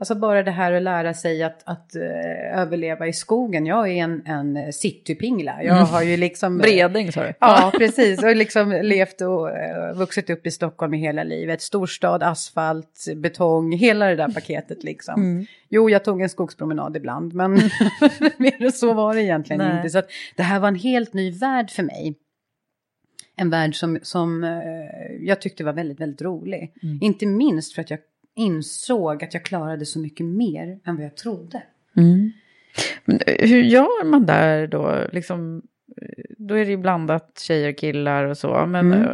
Alltså 0.04 0.16
bara 0.16 0.44
det 0.44 0.52
här 0.52 0.72
att 0.72 0.84
lära 0.84 1.14
sig 1.14 1.44
att, 1.44 1.64
att 1.66 1.92
uh, 1.96 2.60
överleva 2.62 3.08
i 3.08 3.14
skogen. 3.14 3.66
Jag 3.66 3.90
är 3.90 4.04
en, 4.04 4.22
en 4.26 4.74
citypingla. 4.74 5.64
Jag 5.64 5.78
mm. 5.78 5.90
har 5.90 6.04
ju 6.04 6.18
liksom... 6.18 6.58
Breding 6.58 7.12
sa 7.12 7.24
du? 7.24 7.34
Ja, 7.40 7.72
precis. 7.78 8.24
Och 8.24 8.36
liksom 8.36 8.72
levt 8.72 9.22
och 9.22 9.46
uh, 9.46 9.98
vuxit 9.98 10.30
upp 10.30 10.48
i 10.48 10.52
Stockholm 10.52 10.94
i 10.94 10.98
hela 10.98 11.24
livet. 11.24 11.62
Storstad, 11.62 12.24
asfalt, 12.24 13.06
betong, 13.16 13.72
hela 13.72 14.08
det 14.08 14.16
där 14.16 14.30
paketet 14.30 14.84
liksom. 14.84 15.16
Mm. 15.16 15.46
Jo, 15.70 15.90
jag 15.90 16.04
tog 16.04 16.22
en 16.22 16.30
skogspromenad 16.30 16.98
ibland, 16.98 17.34
men 17.34 17.54
mer 18.38 18.64
än 18.64 18.72
så 18.72 18.94
var 18.94 19.14
det 19.14 19.22
egentligen 19.22 19.62
Nej. 19.62 19.78
inte. 19.78 19.90
Så 19.90 20.00
att 20.00 20.10
det 20.36 20.44
här 20.44 20.60
var 20.60 20.68
en 20.68 20.76
helt 20.76 21.14
ny 21.14 21.32
värld 21.32 21.70
för 21.70 21.84
mig 21.84 22.16
en 23.36 23.50
värld 23.50 23.76
som, 23.76 24.00
som 24.02 24.44
eh, 24.44 25.16
jag 25.20 25.42
tyckte 25.42 25.64
var 25.64 25.74
väldigt, 25.74 26.00
väldigt 26.00 26.22
rolig. 26.22 26.74
Mm. 26.84 27.00
Inte 27.02 27.26
minst 27.26 27.74
för 27.74 27.82
att 27.82 27.90
jag 27.90 28.00
insåg 28.36 29.24
att 29.24 29.34
jag 29.34 29.46
klarade 29.46 29.86
så 29.86 30.00
mycket 30.00 30.26
mer 30.26 30.80
än 30.86 30.96
vad 30.96 31.06
jag 31.06 31.18
trodde. 31.18 31.64
Mm. 31.98 32.32
Men 33.06 33.20
eh, 33.28 33.50
hur 33.50 33.64
gör 33.64 34.06
man 34.06 34.26
där 34.26 34.68
då? 34.68 35.08
Liksom, 35.12 35.62
eh, 36.02 36.24
då 36.38 36.56
är 36.56 36.66
det 36.66 36.72
ju 36.72 36.78
blandat 36.78 37.40
tjejer 37.40 37.70
och 37.70 37.78
killar 37.78 38.26
och 38.26 38.38
så. 38.38 38.66
Men 38.66 38.94
mm. 38.94 39.10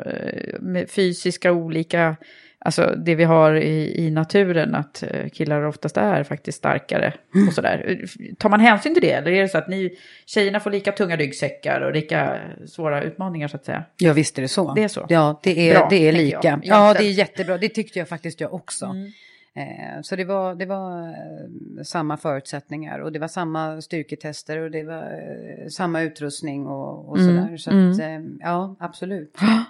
med 0.59 0.89
fysiska 0.89 1.51
olika 1.51 2.15
alltså 2.59 2.95
det 3.05 3.15
vi 3.15 3.23
har 3.23 3.55
i, 3.55 4.05
i 4.05 4.11
naturen, 4.11 4.75
att 4.75 5.03
eh, 5.03 5.29
killar 5.29 5.63
oftast 5.63 5.97
är 5.97 6.23
faktiskt 6.23 6.57
starkare 6.57 7.13
mm. 7.35 7.47
och 7.47 7.53
sådär. 7.53 8.05
Tar 8.37 8.49
man 8.49 8.59
hänsyn 8.59 8.93
till 8.93 9.03
det 9.03 9.11
eller 9.11 9.31
är 9.31 9.41
det 9.41 9.49
så 9.49 9.57
att 9.57 9.67
ni 9.67 9.97
tjejerna 10.25 10.59
får 10.59 10.71
lika 10.71 10.91
tunga 10.91 11.15
ryggsäckar 11.15 11.81
och 11.81 11.93
lika 11.93 12.39
svåra 12.67 13.03
utmaningar 13.03 13.47
så 13.47 13.55
att 13.55 13.65
säga? 13.65 13.83
Ja 13.97 14.13
visst 14.13 14.37
är 14.37 14.41
det 14.41 14.47
så. 14.47 14.73
Det 14.73 14.83
är 14.83 14.87
så? 14.87 15.05
Ja, 15.09 15.39
det 15.43 15.69
är, 15.69 15.73
Bra, 15.73 15.87
det 15.89 16.07
är 16.07 16.11
lika. 16.11 16.59
Ja, 16.63 16.93
det 16.93 17.03
är 17.03 17.11
jättebra. 17.11 17.57
Det 17.57 17.69
tyckte 17.69 17.99
jag 17.99 18.09
faktiskt 18.09 18.41
jag 18.41 18.53
också. 18.53 18.85
Mm. 18.85 19.11
Eh, 19.53 20.01
så 20.01 20.15
det 20.15 20.25
var, 20.25 20.55
det 20.55 20.65
var 20.65 21.07
eh, 21.07 21.83
samma 21.83 22.17
förutsättningar 22.17 22.99
och 22.99 23.11
det 23.11 23.19
var 23.19 23.27
samma 23.27 23.81
styrketester 23.81 24.57
och 24.57 24.71
det 24.71 24.83
var 24.83 25.69
samma 25.69 26.01
utrustning 26.01 26.67
och, 26.67 27.09
och 27.09 27.17
mm. 27.17 27.35
sådär. 27.35 27.57
Så 27.57 27.69
att, 27.69 27.99
mm. 27.99 28.37
ja, 28.41 28.75
absolut. 28.79 29.37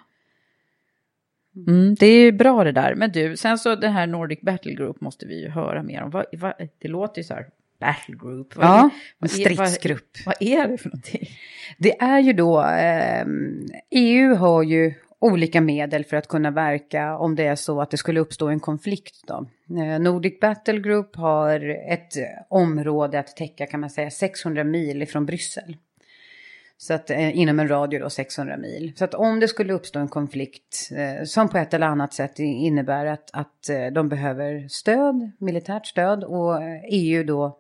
Mm, 1.68 1.96
det 1.96 2.06
är 2.06 2.32
bra 2.32 2.64
det 2.64 2.72
där. 2.72 2.96
Men 2.96 3.12
du, 3.12 3.38
sen 3.38 3.58
så 3.58 3.76
det 3.76 3.88
här 3.88 4.08
Nordic 4.08 4.42
Battle 4.42 4.74
Group 4.74 5.02
måste 5.02 5.26
vi 5.26 5.42
ju 5.42 5.50
höra 5.50 5.84
mer 5.84 6.04
om. 6.04 6.10
Vad, 6.10 6.26
vad, 6.32 6.54
det 6.80 6.88
låter 6.88 7.22
ju 7.22 7.24
så 7.24 7.34
här, 7.34 7.46
Battle 7.80 8.16
Group. 8.16 8.56
Vad 8.56 8.66
ja, 8.66 8.90
är, 9.20 9.24
en 9.24 9.30
stridsgrupp. 9.30 10.18
Vad, 10.26 10.36
vad, 10.40 10.50
är 10.50 10.68
det 10.68 10.78
för 10.78 10.90
någonting? 10.90 11.30
Det 11.78 12.02
är 12.02 12.20
ju 12.20 12.34
då, 12.34 12.64
eh, 12.64 13.26
EU 13.92 14.36
har 14.36 14.64
ju 14.64 14.94
olika 15.20 15.62
medel 15.62 16.06
för 16.06 16.18
att 16.18 16.28
kunna 16.28 16.52
verka 16.52 17.18
om 17.18 17.36
det 17.36 17.44
är 17.44 17.56
så 17.56 17.82
att 17.82 17.92
det 17.92 17.98
skulle 17.98 18.20
uppstå 18.20 18.48
en 18.48 18.60
konflikt. 18.60 19.24
Då. 19.28 19.46
Eh, 19.80 20.00
Nordic 20.00 20.40
Battle 20.40 20.80
Group 20.80 21.16
har 21.16 21.60
ett 21.92 22.14
område 22.50 23.20
att 23.20 23.36
täcka 23.36 23.66
kan 23.66 23.80
man 23.80 23.90
säga 23.90 24.10
600 24.10 24.64
mil 24.64 25.02
ifrån 25.02 25.26
Bryssel. 25.26 25.78
Så 26.82 26.94
att 26.94 27.10
eh, 27.10 27.38
inom 27.38 27.60
en 27.60 27.68
radie 27.68 28.00
då 28.00 28.10
600 28.10 28.58
mil. 28.58 28.94
Så 28.96 29.06
att 29.06 29.14
om 29.14 29.40
det 29.40 29.48
skulle 29.48 29.74
uppstå 29.74 30.00
en 30.00 30.08
konflikt 30.08 30.90
eh, 30.92 31.24
som 31.24 31.50
på 31.50 31.58
ett 31.58 31.74
eller 31.74 31.88
annat 31.88 32.14
sätt 32.14 32.40
innebär 32.40 33.06
att, 33.06 33.30
att 33.34 33.70
eh, 33.70 33.88
de 33.88 34.10
behöver 34.10 34.68
stöd, 34.68 35.32
militärt 35.38 35.86
stöd 35.88 36.24
och 36.24 36.60
EU 36.92 37.24
då 37.24 37.58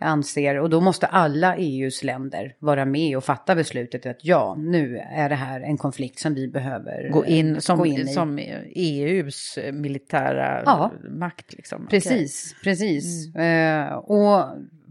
anser, 0.00 0.58
och 0.58 0.70
då 0.70 0.80
måste 0.80 1.06
alla 1.06 1.56
EUs 1.56 2.04
länder 2.04 2.54
vara 2.58 2.84
med 2.84 3.16
och 3.16 3.24
fatta 3.24 3.54
beslutet 3.54 4.06
att 4.06 4.24
ja, 4.24 4.56
nu 4.58 4.98
är 4.98 5.28
det 5.28 5.34
här 5.34 5.60
en 5.60 5.76
konflikt 5.76 6.18
som 6.18 6.34
vi 6.34 6.48
behöver 6.48 7.10
gå 7.10 7.26
in, 7.26 7.60
som, 7.60 7.78
gå 7.78 7.86
in 7.86 8.00
i. 8.00 8.06
Som 8.06 8.38
EUs 8.74 9.58
militära 9.72 10.62
ja, 10.66 10.92
makt. 11.10 11.52
Liksom. 11.52 11.86
Precis, 11.86 12.52
okay. 12.52 12.62
precis. 12.64 13.34
Mm. 13.34 13.98
Och 13.98 14.44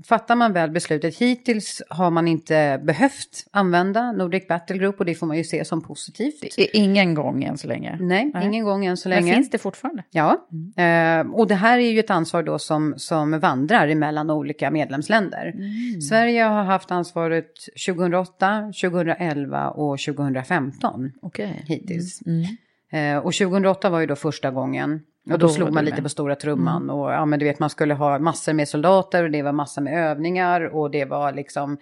fattar 0.06 0.36
man 0.36 0.54
väl 0.54 0.72
beslutet, 0.72 1.18
hittills 1.18 1.82
har 1.90 2.12
man 2.12 2.28
inte 2.28 2.82
behövt 2.84 3.48
använda 3.52 4.12
Nordic 4.12 4.48
Battle 4.48 4.78
Group 4.78 5.00
och 5.00 5.06
det 5.06 5.16
får 5.16 5.28
man 5.28 5.38
ju 5.38 5.44
se 5.44 5.66
som 5.66 5.82
positivt. 5.82 6.58
Ingen 6.74 7.14
gång 7.14 7.44
än 7.44 7.58
så 7.58 7.68
länge? 7.68 7.98
Nej, 8.02 8.32
Nej. 8.34 8.46
ingen 8.46 8.66
gång 8.66 8.86
än 8.86 8.98
så 8.98 9.10
länge. 9.10 9.26
Men 9.26 9.36
finns 9.36 9.50
det 9.50 9.58
fortfarande? 9.58 10.04
Ja, 10.10 10.48
mm. 10.78 11.34
och 11.34 11.48
det 11.48 11.56
här 11.56 11.80
är 11.80 11.92
ju 11.92 12.00
ett 12.00 12.10
ansvar 12.10 12.44
då 12.44 12.60
som, 12.60 12.94
som 12.98 13.40
vandrar 13.40 13.88
emellan 13.88 14.30
olika 14.30 14.72
medlemsländer. 14.72 15.54
Mm. 15.56 16.02
Sverige 16.02 16.44
har 16.44 16.64
haft 16.64 16.92
ansvaret 16.92 17.52
2008, 17.88 18.72
2011 18.82 19.70
och 19.70 20.00
2015 20.00 21.12
okay. 21.22 21.54
hittills. 21.66 22.22
Mm. 22.26 22.46
mm. 22.92 23.24
Och 23.24 23.34
2008 23.34 23.90
var 23.90 24.00
ju 24.00 24.06
då 24.06 24.16
första 24.16 24.52
gången 24.52 25.02
och 25.34 25.40
då, 25.40 25.48
då 25.48 25.54
slog 25.54 25.74
man 25.74 25.86
lite 25.86 26.02
på 26.02 26.10
stora 26.10 26.36
trumman 26.36 26.84
mm. 26.84 26.96
och 26.96 27.12
ja 27.12 27.26
men 27.26 27.40
du 27.40 27.46
vet 27.46 27.60
man 27.60 27.70
skulle 27.70 27.94
ha 27.94 28.20
massor 28.20 28.54
med 28.54 28.68
soldater 28.68 29.24
och 29.24 29.32
det 29.32 29.42
var 29.42 29.52
massor 29.52 29.82
med 29.82 29.94
övningar 29.94 30.62
och 30.62 30.92
det 30.92 31.06
var 31.06 31.32
liksom 31.32 31.78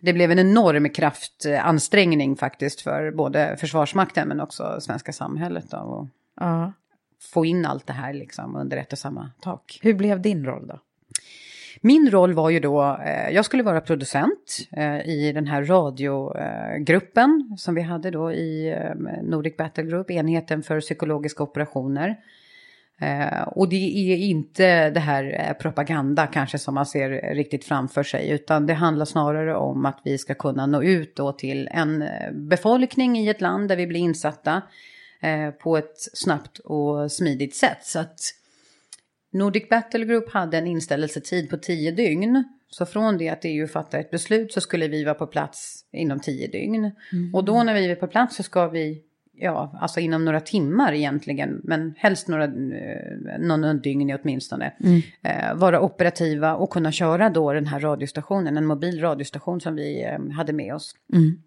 det 0.00 0.12
blev 0.12 0.30
en 0.30 0.38
enorm 0.38 0.88
kraftansträngning 0.88 2.36
faktiskt 2.36 2.80
för 2.80 3.10
både 3.10 3.56
Försvarsmakten 3.60 4.28
men 4.28 4.40
också 4.40 4.76
svenska 4.80 5.12
samhället 5.12 5.70
då. 5.70 5.76
Och 5.76 6.08
ja. 6.40 6.72
Få 7.32 7.44
in 7.44 7.66
allt 7.66 7.86
det 7.86 7.92
här 7.92 8.12
liksom 8.12 8.56
under 8.56 8.76
ett 8.76 8.92
och 8.92 8.98
samma 8.98 9.30
tak. 9.40 9.78
Hur 9.82 9.94
blev 9.94 10.20
din 10.20 10.44
roll 10.44 10.66
då? 10.66 10.80
Min 11.80 12.10
roll 12.10 12.34
var 12.34 12.50
ju 12.50 12.60
då, 12.60 12.98
eh, 13.04 13.30
jag 13.30 13.44
skulle 13.44 13.62
vara 13.62 13.80
producent 13.80 14.58
eh, 14.72 15.08
i 15.08 15.32
den 15.34 15.46
här 15.46 15.64
radiogruppen 15.64 17.56
som 17.58 17.74
vi 17.74 17.82
hade 17.82 18.10
då 18.10 18.32
i 18.32 18.72
eh, 18.72 19.22
Nordic 19.22 19.56
Battle 19.56 19.84
Group, 19.84 20.10
enheten 20.10 20.62
för 20.62 20.80
psykologiska 20.80 21.42
operationer. 21.42 22.16
Eh, 23.00 23.42
och 23.42 23.68
det 23.68 24.12
är 24.12 24.16
inte 24.16 24.90
det 24.90 25.00
här 25.00 25.46
eh, 25.48 25.52
propaganda 25.52 26.26
kanske 26.26 26.58
som 26.58 26.74
man 26.74 26.86
ser 26.86 27.34
riktigt 27.34 27.64
framför 27.64 28.02
sig, 28.02 28.30
utan 28.30 28.66
det 28.66 28.74
handlar 28.74 29.04
snarare 29.04 29.56
om 29.56 29.86
att 29.86 30.00
vi 30.04 30.18
ska 30.18 30.34
kunna 30.34 30.66
nå 30.66 30.82
ut 30.82 31.16
då 31.16 31.32
till 31.32 31.68
en 31.72 32.02
eh, 32.02 32.32
befolkning 32.32 33.18
i 33.18 33.28
ett 33.28 33.40
land 33.40 33.68
där 33.68 33.76
vi 33.76 33.86
blir 33.86 34.00
insatta 34.00 34.62
på 35.62 35.76
ett 35.76 35.98
snabbt 35.98 36.58
och 36.58 37.12
smidigt 37.12 37.56
sätt. 37.56 37.78
Så 37.82 37.98
att 37.98 38.20
Nordic 39.32 39.68
Battle 39.68 40.04
Group 40.04 40.32
hade 40.32 40.58
en 40.58 40.66
inställelsetid 40.66 41.50
på 41.50 41.56
tio 41.56 41.90
dygn. 41.90 42.44
Så 42.68 42.86
från 42.86 43.18
det 43.18 43.28
att 43.28 43.44
EU 43.44 43.66
fattar 43.66 43.98
ett 43.98 44.10
beslut 44.10 44.52
så 44.52 44.60
skulle 44.60 44.88
vi 44.88 45.04
vara 45.04 45.14
på 45.14 45.26
plats 45.26 45.84
inom 45.92 46.20
tio 46.20 46.48
dygn. 46.48 46.90
Mm. 47.12 47.34
Och 47.34 47.44
då 47.44 47.62
när 47.62 47.74
vi 47.74 47.90
är 47.90 47.96
på 47.96 48.06
plats 48.06 48.36
så 48.36 48.42
ska 48.42 48.68
vi 48.68 49.02
ja, 49.38 49.78
alltså 49.80 50.00
inom 50.00 50.24
några 50.24 50.40
timmar 50.40 50.92
egentligen, 50.92 51.60
men 51.64 51.94
helst 51.98 52.28
några, 52.28 52.44
eh, 52.44 53.38
någon 53.38 53.80
dygn 53.80 54.18
åtminstone, 54.22 54.72
mm. 54.80 55.02
eh, 55.22 55.54
vara 55.54 55.80
operativa 55.80 56.54
och 56.54 56.70
kunna 56.70 56.92
köra 56.92 57.30
då 57.30 57.52
den 57.52 57.66
här 57.66 57.80
radiostationen, 57.80 58.56
en 58.56 58.66
mobil 58.66 59.00
radiostation 59.00 59.60
som 59.60 59.74
vi 59.74 60.04
eh, 60.04 60.36
hade 60.36 60.52
med 60.52 60.74
oss. 60.74 60.94
Mm. 61.12 61.42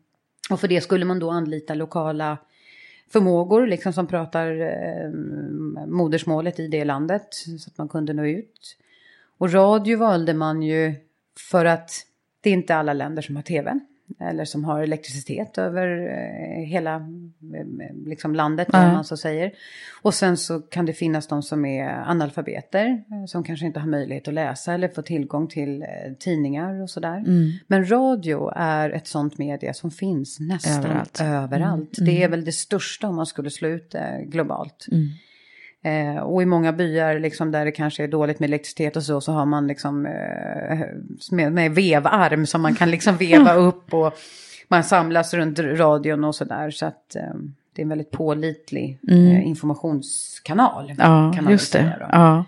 Och 0.49 0.59
för 0.59 0.67
det 0.67 0.81
skulle 0.81 1.05
man 1.05 1.19
då 1.19 1.29
anlita 1.29 1.73
lokala 1.73 2.37
förmågor, 3.11 3.67
liksom 3.67 3.93
som 3.93 4.07
pratar 4.07 4.61
eh, 4.61 5.09
modersmålet 5.87 6.59
i 6.59 6.67
det 6.67 6.85
landet, 6.85 7.33
så 7.33 7.69
att 7.69 7.77
man 7.77 7.87
kunde 7.87 8.13
nå 8.13 8.25
ut. 8.25 8.77
Och 9.37 9.53
radio 9.53 9.97
valde 9.97 10.33
man 10.33 10.61
ju 10.61 10.95
för 11.51 11.65
att 11.65 11.91
det 12.41 12.49
är 12.49 12.53
inte 12.53 12.75
alla 12.75 12.93
länder 12.93 13.21
som 13.21 13.35
har 13.35 13.43
tv 13.43 13.79
eller 14.19 14.45
som 14.45 14.65
har 14.65 14.81
elektricitet 14.81 15.57
över 15.57 15.87
eh, 15.87 16.63
hela 16.65 16.95
eh, 16.95 17.95
liksom 18.05 18.35
landet, 18.35 18.73
mm. 18.73 18.93
man 18.93 19.03
så 19.03 19.17
säger. 19.17 19.51
Och 20.01 20.13
sen 20.13 20.37
så 20.37 20.59
kan 20.59 20.85
det 20.85 20.93
finnas 20.93 21.27
de 21.27 21.43
som 21.43 21.65
är 21.65 21.89
analfabeter, 21.89 22.85
eh, 22.85 23.25
som 23.27 23.43
kanske 23.43 23.65
inte 23.65 23.79
har 23.79 23.87
möjlighet 23.87 24.27
att 24.27 24.33
läsa 24.33 24.73
eller 24.73 24.87
få 24.87 25.01
tillgång 25.01 25.47
till 25.47 25.85
tidningar 26.19 26.81
och 26.81 26.89
sådär. 26.89 27.17
Mm. 27.17 27.51
Men 27.67 27.89
radio 27.91 28.51
är 28.55 28.89
ett 28.89 29.07
sånt 29.07 29.37
media 29.37 29.73
som 29.73 29.91
finns 29.91 30.39
nästan 30.39 30.85
överallt. 30.85 31.21
överallt. 31.21 31.99
Mm. 31.99 32.13
Det 32.13 32.23
är 32.23 32.29
väl 32.29 32.45
det 32.45 32.51
största 32.51 33.07
om 33.07 33.15
man 33.15 33.25
skulle 33.25 33.49
slå 33.49 33.67
ut 33.67 33.91
det 33.91 34.23
globalt. 34.25 34.85
Eh, 35.83 36.17
och 36.17 36.41
i 36.41 36.45
många 36.45 36.73
byar 36.73 37.19
liksom, 37.19 37.51
där 37.51 37.65
det 37.65 37.71
kanske 37.71 38.03
är 38.03 38.07
dåligt 38.07 38.39
med 38.39 38.47
elektricitet 38.47 38.95
och 38.95 39.03
så, 39.03 39.21
så 39.21 39.31
har 39.31 39.45
man 39.45 39.67
liksom 39.67 40.05
eh, 40.05 40.79
med, 41.31 41.53
med, 41.53 41.71
vevarm 41.71 42.45
som 42.45 42.61
man 42.61 42.75
kan 42.75 42.91
liksom 42.91 43.17
veva 43.17 43.53
upp 43.67 43.93
och 43.93 44.13
man 44.67 44.83
samlas 44.83 45.33
runt 45.33 45.59
radion 45.59 46.23
och 46.23 46.35
sådär. 46.35 46.71
Så 46.71 46.85
att 46.85 47.15
eh, 47.15 47.33
det 47.75 47.81
är 47.81 47.83
en 47.83 47.89
väldigt 47.89 48.11
pålitlig 48.11 48.99
mm. 49.07 49.35
Eh, 49.35 49.47
informationskanal. 49.47 50.93
Ja, 50.97 51.35
just 51.49 51.73
det. 51.73 52.07
Ja. 52.11 52.45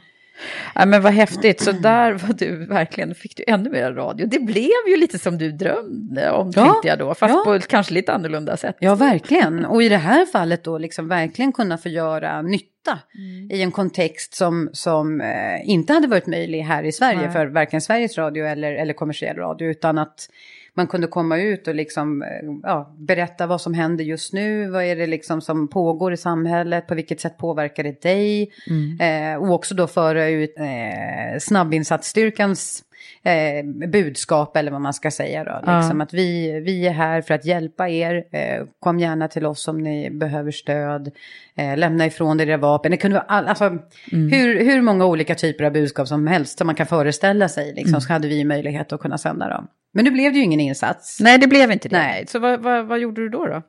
Ja, 0.76 0.86
men 0.86 1.02
vad 1.02 1.14
häftigt, 1.14 1.62
så 1.62 1.72
där 1.72 2.14
var 2.14 2.34
du 2.34 2.66
verkligen, 2.66 3.16
fick 3.16 3.38
du 3.38 3.44
ännu 3.48 3.70
mer 3.70 3.92
radio. 3.92 4.28
Det 4.28 4.40
blev 4.40 4.88
ju 4.88 4.98
lite 4.98 5.20
som 5.20 5.38
du 5.38 5.52
drömde 5.52 6.32
om, 6.32 6.52
ja, 6.56 6.64
tänkte 6.64 6.88
jag 6.88 7.00
då, 7.00 7.14
fast 7.14 7.34
ja. 7.34 7.42
på 7.46 7.54
ett 7.54 7.68
kanske 7.68 7.94
lite 7.94 8.14
annorlunda 8.14 8.58
sätt. 8.58 8.76
Ja, 8.80 8.96
verkligen. 8.96 9.66
Och 9.66 9.84
i 9.84 9.90
det 9.90 9.98
här 9.98 10.26
fallet 10.26 10.64
då, 10.64 10.78
liksom 10.78 11.08
verkligen 11.08 11.52
kunna 11.52 11.78
få 11.78 11.90
göra 11.90 12.42
nytta 12.42 13.00
mm. 13.16 13.52
i 13.52 13.62
en 13.62 13.72
kontext 13.72 14.34
som, 14.34 14.70
som 14.74 15.22
eh, 15.22 15.70
inte 15.70 15.94
hade 15.94 16.08
varit 16.08 16.28
möjlig 16.28 16.62
här 16.62 16.84
i 16.84 16.92
Sverige, 16.92 17.22
Nej. 17.22 17.32
för 17.32 17.46
varken 17.46 17.82
Sveriges 17.82 18.18
Radio 18.18 18.46
eller, 18.46 18.74
eller 18.74 18.94
kommersiell 18.94 19.36
radio, 19.36 19.68
utan 19.68 19.98
att 19.98 20.30
man 20.78 20.88
kunde 20.88 21.08
komma 21.08 21.38
ut 21.38 21.68
och 21.68 21.76
liksom, 21.76 22.22
eh, 22.22 22.30
ja, 22.64 22.96
berätta 22.98 23.48
vad 23.48 23.62
som 23.62 23.74
händer 23.74 24.04
just 24.04 24.34
nu, 24.34 24.70
vad 24.70 24.84
är 24.84 24.96
det 24.96 25.08
liksom 25.08 25.42
som 25.42 25.68
pågår 25.68 26.14
i 26.14 26.18
samhället, 26.18 26.88
på 26.88 26.96
vilket 26.96 27.22
sätt 27.22 27.38
påverkar 27.38 27.84
det 27.84 28.02
dig? 28.02 28.52
Mm. 28.70 29.34
Eh, 29.34 29.44
och 29.44 29.56
också 29.56 29.76
då 29.76 29.88
föra 29.88 30.28
ut 30.28 30.54
eh, 30.60 31.40
snabbinsatsstyrkans 31.40 32.84
eh, 33.24 33.88
budskap 33.88 34.58
eller 34.58 34.72
vad 34.72 34.82
man 34.82 34.94
ska 34.94 35.12
säga 35.12 35.44
då. 35.44 35.56
Liksom, 35.56 36.00
ja. 36.00 36.04
Att 36.04 36.14
vi, 36.14 36.60
vi 36.60 36.88
är 36.88 36.92
här 36.92 37.22
för 37.22 37.34
att 37.34 37.46
hjälpa 37.46 37.90
er, 37.90 38.24
eh, 38.32 38.66
kom 38.80 39.00
gärna 39.00 39.28
till 39.28 39.46
oss 39.46 39.68
om 39.68 39.78
ni 39.78 40.10
behöver 40.12 40.52
stöd, 40.52 41.12
eh, 41.56 41.78
lämna 41.78 42.06
ifrån 42.06 42.40
er 42.40 42.50
era 42.50 42.58
vapen. 42.58 42.92
Det 42.92 42.98
kunde 42.98 43.16
vara 43.18 43.26
all, 43.28 43.48
alltså, 43.48 43.66
mm. 43.66 44.32
hur, 44.32 44.66
hur 44.66 44.82
många 44.82 45.06
olika 45.06 45.36
typer 45.36 45.64
av 45.64 45.72
budskap 45.72 46.08
som 46.08 46.28
helst 46.28 46.58
som 46.58 46.68
man 46.68 46.76
kan 46.76 46.88
föreställa 46.88 47.50
sig, 47.50 47.74
liksom, 47.74 47.94
mm. 47.94 48.02
så 48.02 48.14
hade 48.14 48.28
vi 48.28 48.44
möjlighet 48.44 48.94
att 48.94 49.02
kunna 49.02 49.18
sända 49.18 49.50
dem. 49.50 49.68
Men 49.92 50.06
nu 50.06 50.12
blev 50.12 50.34
det 50.34 50.38
ju 50.38 50.44
ingen 50.44 50.60
insats. 50.60 51.20
Nej, 51.20 51.38
det 51.38 51.48
blev 51.48 51.72
inte 51.72 51.90
det. 51.90 51.98
Nej. 51.98 52.28
Så 52.28 52.40
vad, 52.40 52.60
vad, 52.60 52.86
vad 52.86 53.00
gjorde 53.00 53.22
du 53.22 53.30
då? 53.30 53.46
då? 53.46 53.62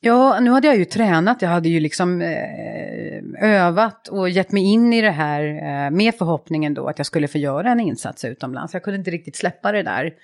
Ja, 0.00 0.40
nu 0.40 0.50
hade 0.50 0.66
jag 0.66 0.76
ju 0.76 0.84
tränat, 0.84 1.42
jag 1.42 1.48
hade 1.48 1.68
ju 1.68 1.80
liksom 1.80 2.22
eh, 2.22 3.22
övat 3.40 4.08
och 4.08 4.28
gett 4.28 4.52
mig 4.52 4.62
in 4.62 4.92
i 4.92 5.00
det 5.00 5.10
här 5.10 5.44
eh, 5.44 5.90
med 5.90 6.14
förhoppningen 6.14 6.74
då 6.74 6.86
att 6.86 6.98
jag 6.98 7.06
skulle 7.06 7.28
få 7.28 7.38
göra 7.38 7.70
en 7.70 7.80
insats 7.80 8.24
utomlands. 8.24 8.74
Jag 8.74 8.82
kunde 8.82 8.98
inte 8.98 9.10
riktigt 9.10 9.36
släppa 9.36 9.72
det 9.72 9.82
där. 9.82 10.14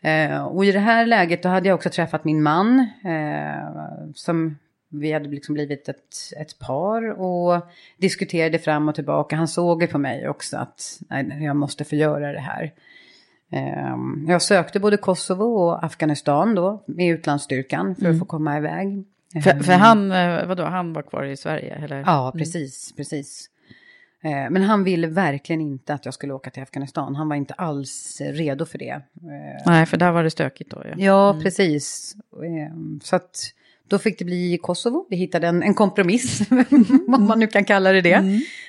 Eh, 0.00 0.44
och 0.44 0.64
i 0.64 0.72
det 0.72 0.78
här 0.78 1.06
läget 1.06 1.42
då 1.42 1.48
hade 1.48 1.68
jag 1.68 1.74
också 1.74 1.90
träffat 1.90 2.24
min 2.24 2.42
man 2.42 2.78
eh, 3.04 4.12
som 4.14 4.58
vi 4.88 5.12
hade 5.12 5.28
liksom 5.28 5.54
blivit 5.54 5.88
ett, 5.88 6.16
ett 6.40 6.58
par 6.58 7.20
och 7.20 7.66
diskuterade 7.96 8.58
fram 8.58 8.88
och 8.88 8.94
tillbaka. 8.94 9.36
Han 9.36 9.48
såg 9.48 9.82
ju 9.82 9.88
på 9.88 9.98
mig 9.98 10.28
också 10.28 10.56
att 10.56 11.00
nej, 11.10 11.44
jag 11.44 11.56
måste 11.56 11.84
få 11.84 11.94
göra 11.94 12.32
det 12.32 12.40
här. 12.40 12.72
Ehm, 13.52 14.26
jag 14.28 14.42
sökte 14.42 14.80
både 14.80 14.96
Kosovo 14.96 15.44
och 15.44 15.84
Afghanistan 15.84 16.54
då 16.54 16.84
med 16.86 17.10
utlandsstyrkan 17.10 17.94
för 17.94 18.02
mm. 18.02 18.12
att 18.12 18.18
få 18.18 18.24
komma 18.24 18.58
iväg. 18.58 19.04
För, 19.42 19.62
för, 19.62 19.72
han, 19.72 20.12
eh, 20.12 20.46
vadå, 20.46 20.64
han 20.64 20.92
var 20.92 21.02
kvar 21.02 21.24
i 21.24 21.36
Sverige? 21.36 21.74
Eller? 21.74 22.02
Ja, 22.06 22.32
precis, 22.38 22.90
mm. 22.90 22.96
precis. 22.96 23.50
Eh, 24.22 24.50
men 24.50 24.62
han 24.62 24.84
ville 24.84 25.06
verkligen 25.06 25.60
inte 25.60 25.94
att 25.94 26.04
jag 26.04 26.14
skulle 26.14 26.32
åka 26.32 26.50
till 26.50 26.62
Afghanistan. 26.62 27.14
Han 27.14 27.28
var 27.28 27.36
inte 27.36 27.54
alls 27.54 28.20
redo 28.24 28.64
för 28.64 28.78
det. 28.78 29.00
Nej, 29.66 29.86
för 29.86 29.96
där 29.96 30.12
var 30.12 30.22
det 30.22 30.30
stökigt 30.30 30.70
då. 30.70 30.82
Ja, 30.84 30.94
ja 30.96 31.30
mm. 31.30 31.42
precis. 31.42 32.16
Ehm, 32.44 33.00
så 33.02 33.16
att 33.16 33.36
då 33.88 33.98
fick 33.98 34.18
det 34.18 34.24
bli 34.24 34.58
Kosovo. 34.62 35.06
Vi 35.10 35.16
hittade 35.16 35.46
en, 35.46 35.62
en 35.62 35.74
kompromiss, 35.74 36.50
om 37.06 37.24
man 37.28 37.38
nu 37.38 37.46
kan 37.46 37.64
kalla 37.64 37.92
det 37.92 38.00
det. 38.00 38.24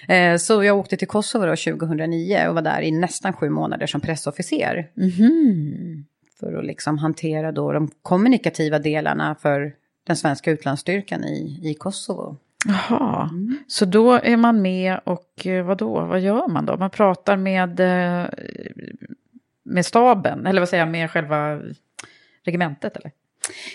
Mm. 0.07 0.39
Så 0.39 0.63
jag 0.63 0.77
åkte 0.77 0.97
till 0.97 1.07
Kosovo 1.07 1.45
då 1.45 1.55
2009 1.55 2.47
och 2.47 2.55
var 2.55 2.61
där 2.61 2.81
i 2.81 2.91
nästan 2.91 3.33
sju 3.33 3.49
månader 3.49 3.87
som 3.87 4.01
pressofficer. 4.01 4.89
Mm. 4.97 6.05
För 6.39 6.53
att 6.53 6.65
liksom 6.65 6.97
hantera 6.97 7.51
då 7.51 7.71
de 7.71 7.91
kommunikativa 8.01 8.79
delarna 8.79 9.35
för 9.35 9.73
den 10.07 10.15
svenska 10.15 10.51
utlandsstyrkan 10.51 11.23
i, 11.23 11.59
i 11.63 11.73
Kosovo. 11.73 12.37
Jaha, 12.67 13.29
mm. 13.31 13.57
så 13.67 13.85
då 13.85 14.13
är 14.13 14.37
man 14.37 14.61
med 14.61 14.99
och 15.03 15.47
eh, 15.47 15.65
vad 15.65 15.77
då? 15.77 16.05
Vad 16.05 16.19
gör 16.19 16.47
man 16.47 16.65
då? 16.65 16.77
Man 16.77 16.89
pratar 16.89 17.37
med, 17.37 17.79
eh, 17.79 18.29
med 19.63 19.85
staben, 19.85 20.45
eller 20.45 20.61
vad 20.61 20.69
säger 20.69 20.83
jag, 20.83 20.91
med 20.91 21.11
själva 21.11 21.61
regementet 22.43 22.97
eller? 22.97 23.11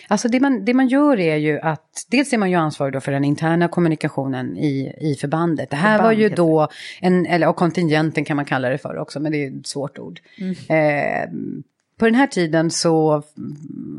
Alltså 0.08 0.28
det 0.28 0.40
man, 0.40 0.64
det 0.64 0.74
man 0.74 0.88
gör 0.88 1.20
är 1.20 1.36
ju 1.36 1.60
att, 1.60 2.06
dels 2.10 2.32
är 2.32 2.38
man 2.38 2.50
ju 2.50 2.56
ansvarig 2.56 2.92
då 2.92 3.00
för 3.00 3.12
den 3.12 3.24
interna 3.24 3.68
kommunikationen 3.68 4.56
i, 4.56 4.92
i 5.00 5.14
förbandet. 5.14 5.70
Det 5.70 5.76
här 5.76 5.98
Förband 5.98 6.16
var 6.16 6.22
ju 6.22 6.28
då, 6.28 6.68
en, 7.00 7.26
eller 7.26 7.48
och 7.48 7.56
kontingenten 7.56 8.24
kan 8.24 8.36
man 8.36 8.44
kalla 8.44 8.68
det 8.68 8.78
för 8.78 8.98
också, 8.98 9.20
men 9.20 9.32
det 9.32 9.44
är 9.44 9.58
ett 9.58 9.66
svårt 9.66 9.98
ord. 9.98 10.20
Mm. 10.38 10.54
Eh, 10.68 11.30
på 12.00 12.06
den 12.06 12.14
här 12.14 12.26
tiden 12.26 12.70
så 12.70 13.22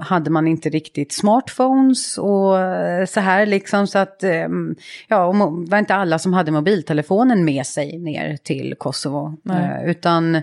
hade 0.02 0.30
man 0.30 0.48
inte 0.48 0.70
riktigt 0.70 1.12
smartphones 1.12 2.18
och 2.18 2.60
eh, 2.60 3.06
så 3.06 3.20
här 3.20 3.46
liksom 3.46 3.88
så 3.88 4.00
att 4.00 4.24
eh, 4.24 4.48
ja, 5.08 5.32
var 5.68 5.78
inte 5.78 5.96
alla 5.96 6.20
som 6.20 6.34
hade 6.34 6.52
mobiltelefonen 6.52 7.46
med 7.46 7.66
sig 7.66 7.98
ner 7.98 8.38
till 8.38 8.76
Kosovo. 8.78 9.38
Nej. 9.44 9.84
Eh, 9.84 9.90
utan 9.90 10.42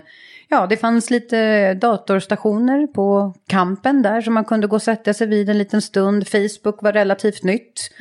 ja, 0.49 0.67
det 0.67 0.77
fanns 0.77 1.09
lite 1.09 1.73
datorstationer 1.73 2.87
på 2.87 3.33
kampen 3.47 4.01
där 4.01 4.21
som 4.21 4.33
man 4.33 4.45
kunde 4.45 4.67
gå 4.67 4.75
och 4.75 4.81
sätta 4.81 5.13
sig 5.13 5.27
vid 5.27 5.49
en 5.49 5.57
liten 5.57 5.81
stund. 5.81 6.27
Facebook 6.27 6.81
var 6.81 6.93
relativt 6.93 7.43
nytt. 7.43 7.91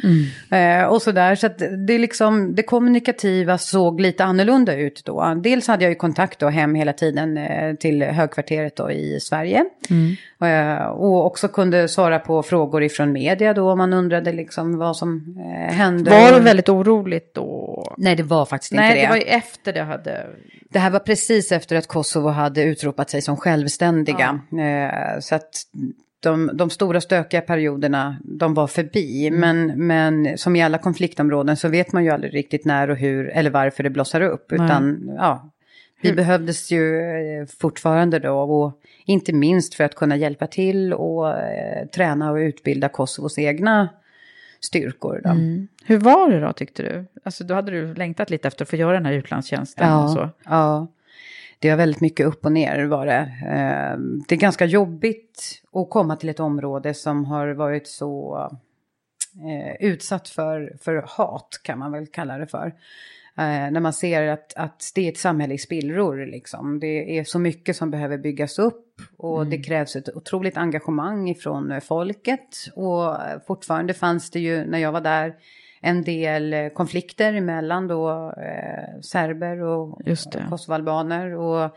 Eh, 0.51 0.85
och 0.85 1.03
sådär, 1.03 1.35
så 1.35 1.47
att 1.47 1.59
det, 1.87 1.99
liksom, 1.99 2.55
det 2.55 2.63
kommunikativa 2.63 3.59
såg 3.59 4.01
lite 4.01 4.25
annorlunda 4.25 4.77
ut 4.77 5.03
då. 5.05 5.35
Dels 5.43 5.69
hade 5.69 5.85
jag 5.85 5.91
ju 5.91 5.97
kontakt 5.97 6.39
då 6.39 6.49
hem 6.49 6.75
hela 6.75 6.93
tiden 6.93 7.39
eh, 7.39 7.75
till 7.75 8.03
högkvarteret 8.03 8.77
då 8.77 8.91
i 8.91 9.21
Sverige. 9.21 9.65
Eh, 10.41 10.87
och 10.87 11.27
också 11.27 11.49
kunde 11.49 11.89
svara 11.89 12.19
på 12.19 12.43
frågor 12.43 12.83
ifrån 12.83 13.13
media 13.13 13.55
då 13.55 13.71
om 13.71 13.79
man 13.79 13.93
undrade 13.93 14.33
liksom 14.33 14.79
vad 14.79 14.97
som 14.97 15.37
eh, 15.39 15.75
hände. 15.75 16.11
Var 16.11 16.33
det 16.33 16.41
väldigt 16.41 16.69
oroligt 16.69 17.35
då? 17.35 17.95
Nej, 17.97 18.17
det 18.17 18.23
var 18.23 18.47
faktiskt 18.47 18.73
inte 18.73 18.83
Nej, 18.83 18.95
det. 18.95 19.01
det 19.01 19.09
var 19.09 19.17
ju 19.17 19.23
efter 19.23 19.73
det 19.73 19.83
hade... 19.83 20.27
Det 20.71 20.79
här 20.79 20.91
var 20.91 20.99
precis 20.99 21.53
efter 21.53 21.77
att 21.77 21.87
Kosovo 21.87 22.29
hade 22.39 22.63
utropat 22.63 23.11
sig 23.11 23.23
som 23.23 23.37
självständiga. 23.37 24.41
Eh, 24.53 25.21
så 25.21 25.35
att 25.35 25.51
de, 26.21 26.51
de 26.55 26.71
stora 26.71 27.01
stökiga 27.01 27.41
perioderna, 27.41 28.17
de 28.25 28.55
var 28.55 28.67
förbi. 28.67 29.31
Men, 29.31 29.87
men 29.87 30.39
som 30.39 30.57
i 30.57 30.63
alla 30.63 30.79
konfliktområden 30.79 31.57
så 31.57 31.69
vet 31.69 31.93
man 31.93 32.05
ju 32.05 32.11
aldrig 32.11 32.35
riktigt 32.35 32.65
när 32.65 32.91
och 32.91 32.97
hur 32.97 33.29
eller 33.29 33.51
varför 33.51 33.83
det 33.83 33.91
blossar 33.91 34.21
upp. 34.21 34.53
Utan 34.53 35.11
ja, 35.17 35.51
vi 36.03 36.13
behövdes 36.13 36.71
ju 36.71 37.01
eh, 37.01 37.47
fortfarande 37.61 38.19
då. 38.19 38.39
Och 38.39 38.81
inte 39.05 39.33
minst 39.33 39.75
för 39.75 39.85
att 39.85 39.95
kunna 39.95 40.17
hjälpa 40.17 40.47
till 40.47 40.93
och 40.93 41.31
eh, 41.39 41.87
träna 41.87 42.31
och 42.31 42.37
utbilda 42.37 42.89
Kosovos 42.89 43.39
egna 43.39 43.89
styrkor. 44.61 45.21
Då. 45.25 45.31
Hur 45.85 45.99
var 45.99 46.31
det 46.31 46.41
då 46.41 46.53
tyckte 46.53 46.83
du? 46.83 47.07
Alltså 47.25 47.45
då 47.45 47.55
hade 47.55 47.71
du 47.71 47.95
längtat 47.95 48.31
lite 48.31 48.49
efter 48.49 48.65
att 48.65 48.69
få 48.69 48.77
göra 48.77 48.93
den 48.93 49.07
här 49.07 49.13
utlandstjänsten 49.13 49.93
och 49.93 50.11
så. 50.11 50.31
Ja, 50.45 50.87
det 51.59 51.71
var 51.71 51.77
väldigt 51.77 52.01
mycket 52.01 52.27
upp 52.27 52.45
och 52.45 52.53
ner 52.53 52.85
var 52.85 53.07
det. 53.07 53.33
Eh, 53.43 53.99
Det 54.29 54.35
är 54.35 54.39
ganska 54.39 54.65
jobbigt 54.65 55.63
att 55.73 55.91
komma 55.91 56.17
till 56.17 56.29
ett 56.29 56.41
område 56.41 56.95
som 56.95 57.25
har 57.25 57.49
varit 57.49 57.89
så 57.89 58.39
eh, 59.35 59.89
utsatt 59.89 60.29
för, 60.29 60.77
för 60.81 61.05
hat 61.07 61.61
kan 61.63 61.79
man 61.79 61.93
väl 61.93 62.07
kalla 62.07 62.39
det 62.39 62.47
för. 62.47 62.67
Eh, 63.39 63.71
när 63.71 63.81
man 63.81 63.93
ser 63.93 64.29
att, 64.29 64.55
att 64.57 64.93
det 64.95 65.07
är 65.07 65.13
ett 65.13 65.19
samhälle 65.19 65.55
i 65.55 65.59
spillror 65.59 66.27
liksom. 66.27 66.81
Det 66.81 67.19
är 67.19 67.25
så 67.25 67.39
mycket 67.39 67.77
som 67.77 67.91
behöver 67.91 68.19
byggas 68.19 68.59
upp 68.59 68.85
och 69.17 69.47
det 69.47 69.63
krävs 69.63 69.97
ett 69.97 70.17
otroligt 70.17 70.57
engagemang 70.57 71.29
ifrån 71.29 71.81
folket. 71.81 72.69
Och 72.75 73.17
fortfarande 73.47 73.95
fanns 73.95 74.31
det 74.31 74.41
ju 74.41 74.65
när 74.65 74.79
jag 74.79 74.93
var 74.93 75.01
där 75.01 75.35
en 75.81 76.03
del 76.03 76.53
eh, 76.53 76.69
konflikter 76.69 77.41
mellan 77.41 77.89
då 77.89 78.33
eh, 78.37 79.01
serber 79.01 79.63
och 79.63 80.01
kosovoalbaner. 80.51 81.35
Och 81.35 81.77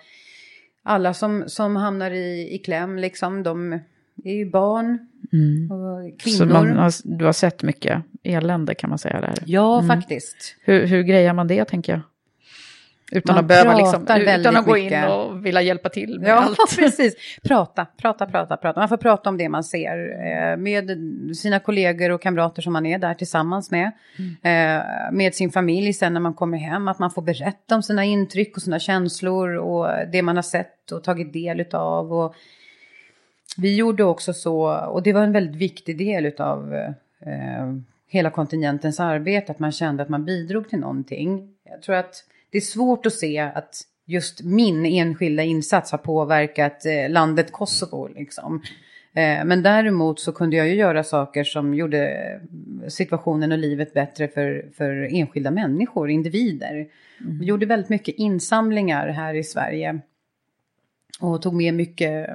alla 0.83 1.13
som, 1.13 1.43
som 1.47 1.75
hamnar 1.75 2.11
i, 2.11 2.55
i 2.55 2.57
kläm 2.57 2.97
liksom, 2.97 3.43
de 3.43 3.79
är 4.23 4.33
ju 4.33 4.49
barn 4.49 5.07
och 5.71 6.21
Så 6.21 6.23
kvinnor. 6.23 6.53
man 6.53 6.77
har, 6.77 7.17
du 7.17 7.25
har 7.25 7.33
sett 7.33 7.63
mycket 7.63 8.03
elände 8.23 8.75
kan 8.75 8.89
man 8.89 8.99
säga 8.99 9.21
där. 9.21 9.33
Ja, 9.45 9.83
faktiskt. 9.87 10.55
Hur, 10.61 10.85
hur 10.87 11.03
grejar 11.03 11.33
man 11.33 11.47
det 11.47 11.65
tänker 11.65 11.93
jag? 11.93 12.01
Utan 13.11 13.35
Man 13.35 13.43
att 13.43 13.47
behöva 13.47 13.77
liksom, 13.77 14.03
utan 14.03 14.57
att 14.57 14.65
gå 14.65 14.77
in 14.77 14.83
mycket. 14.83 15.09
och 15.09 15.45
vilja 15.45 15.61
hjälpa 15.61 15.89
till 15.89 16.19
med 16.19 16.29
Ja, 16.29 16.35
allt. 16.35 16.57
precis. 16.79 17.15
Prata, 17.43 17.87
prata, 17.97 18.25
prata, 18.25 18.57
prata. 18.57 18.79
Man 18.79 18.89
får 18.89 18.97
prata 18.97 19.29
om 19.29 19.37
det 19.37 19.49
man 19.49 19.63
ser 19.63 19.97
eh, 20.25 20.57
med 20.57 20.91
sina 21.37 21.59
kollegor 21.59 22.11
och 22.11 22.21
kamrater 22.21 22.61
som 22.61 22.73
man 22.73 22.85
är 22.85 22.97
där 22.97 23.13
tillsammans 23.13 23.71
med. 23.71 23.91
Eh, 24.43 24.83
med 25.11 25.35
sin 25.35 25.51
familj 25.51 25.93
sen 25.93 26.13
när 26.13 26.19
man 26.21 26.33
kommer 26.33 26.57
hem. 26.57 26.87
Att 26.87 26.99
man 26.99 27.11
får 27.11 27.21
berätta 27.21 27.75
om 27.75 27.83
sina 27.83 28.05
intryck 28.05 28.55
och 28.55 28.61
sina 28.61 28.79
känslor 28.79 29.55
och 29.55 29.87
det 30.11 30.21
man 30.21 30.35
har 30.35 30.43
sett 30.43 30.91
och 30.91 31.03
tagit 31.03 31.33
del 31.33 31.65
av. 31.71 32.13
Och 32.13 32.35
vi 33.57 33.75
gjorde 33.75 34.03
också 34.03 34.33
så, 34.33 34.75
och 34.75 35.03
det 35.03 35.13
var 35.13 35.21
en 35.23 35.31
väldigt 35.31 35.55
viktig 35.55 35.97
del 35.97 36.33
av 36.41 36.73
eh, 37.25 37.73
hela 38.07 38.29
kontingentens 38.29 38.99
arbete, 38.99 39.51
att 39.51 39.59
man 39.59 39.71
kände 39.71 40.03
att 40.03 40.09
man 40.09 40.25
bidrog 40.25 40.69
till 40.69 40.79
någonting. 40.79 41.49
Jag 41.69 41.81
tror 41.81 41.95
att 41.95 42.15
det 42.51 42.57
är 42.57 42.61
svårt 42.61 43.05
att 43.05 43.13
se 43.13 43.39
att 43.39 43.81
just 44.05 44.43
min 44.43 44.85
enskilda 44.85 45.43
insats 45.43 45.91
har 45.91 45.97
påverkat 45.97 46.85
eh, 46.85 47.09
landet 47.09 47.51
Kosovo. 47.51 48.07
Liksom. 48.15 48.61
Eh, 49.13 49.45
men 49.45 49.63
däremot 49.63 50.19
så 50.19 50.31
kunde 50.31 50.55
jag 50.55 50.67
ju 50.67 50.75
göra 50.75 51.03
saker 51.03 51.43
som 51.43 51.73
gjorde 51.73 52.07
eh, 52.07 52.87
situationen 52.87 53.51
och 53.51 53.57
livet 53.57 53.93
bättre 53.93 54.27
för, 54.27 54.65
för 54.77 55.15
enskilda 55.15 55.51
människor, 55.51 56.09
individer. 56.09 56.87
Vi 57.39 57.45
gjorde 57.45 57.65
väldigt 57.65 57.89
mycket 57.89 58.15
insamlingar 58.15 59.07
här 59.07 59.33
i 59.33 59.43
Sverige. 59.43 59.99
Och 61.19 61.41
tog 61.41 61.53
med 61.53 61.73
mycket, 61.73 62.29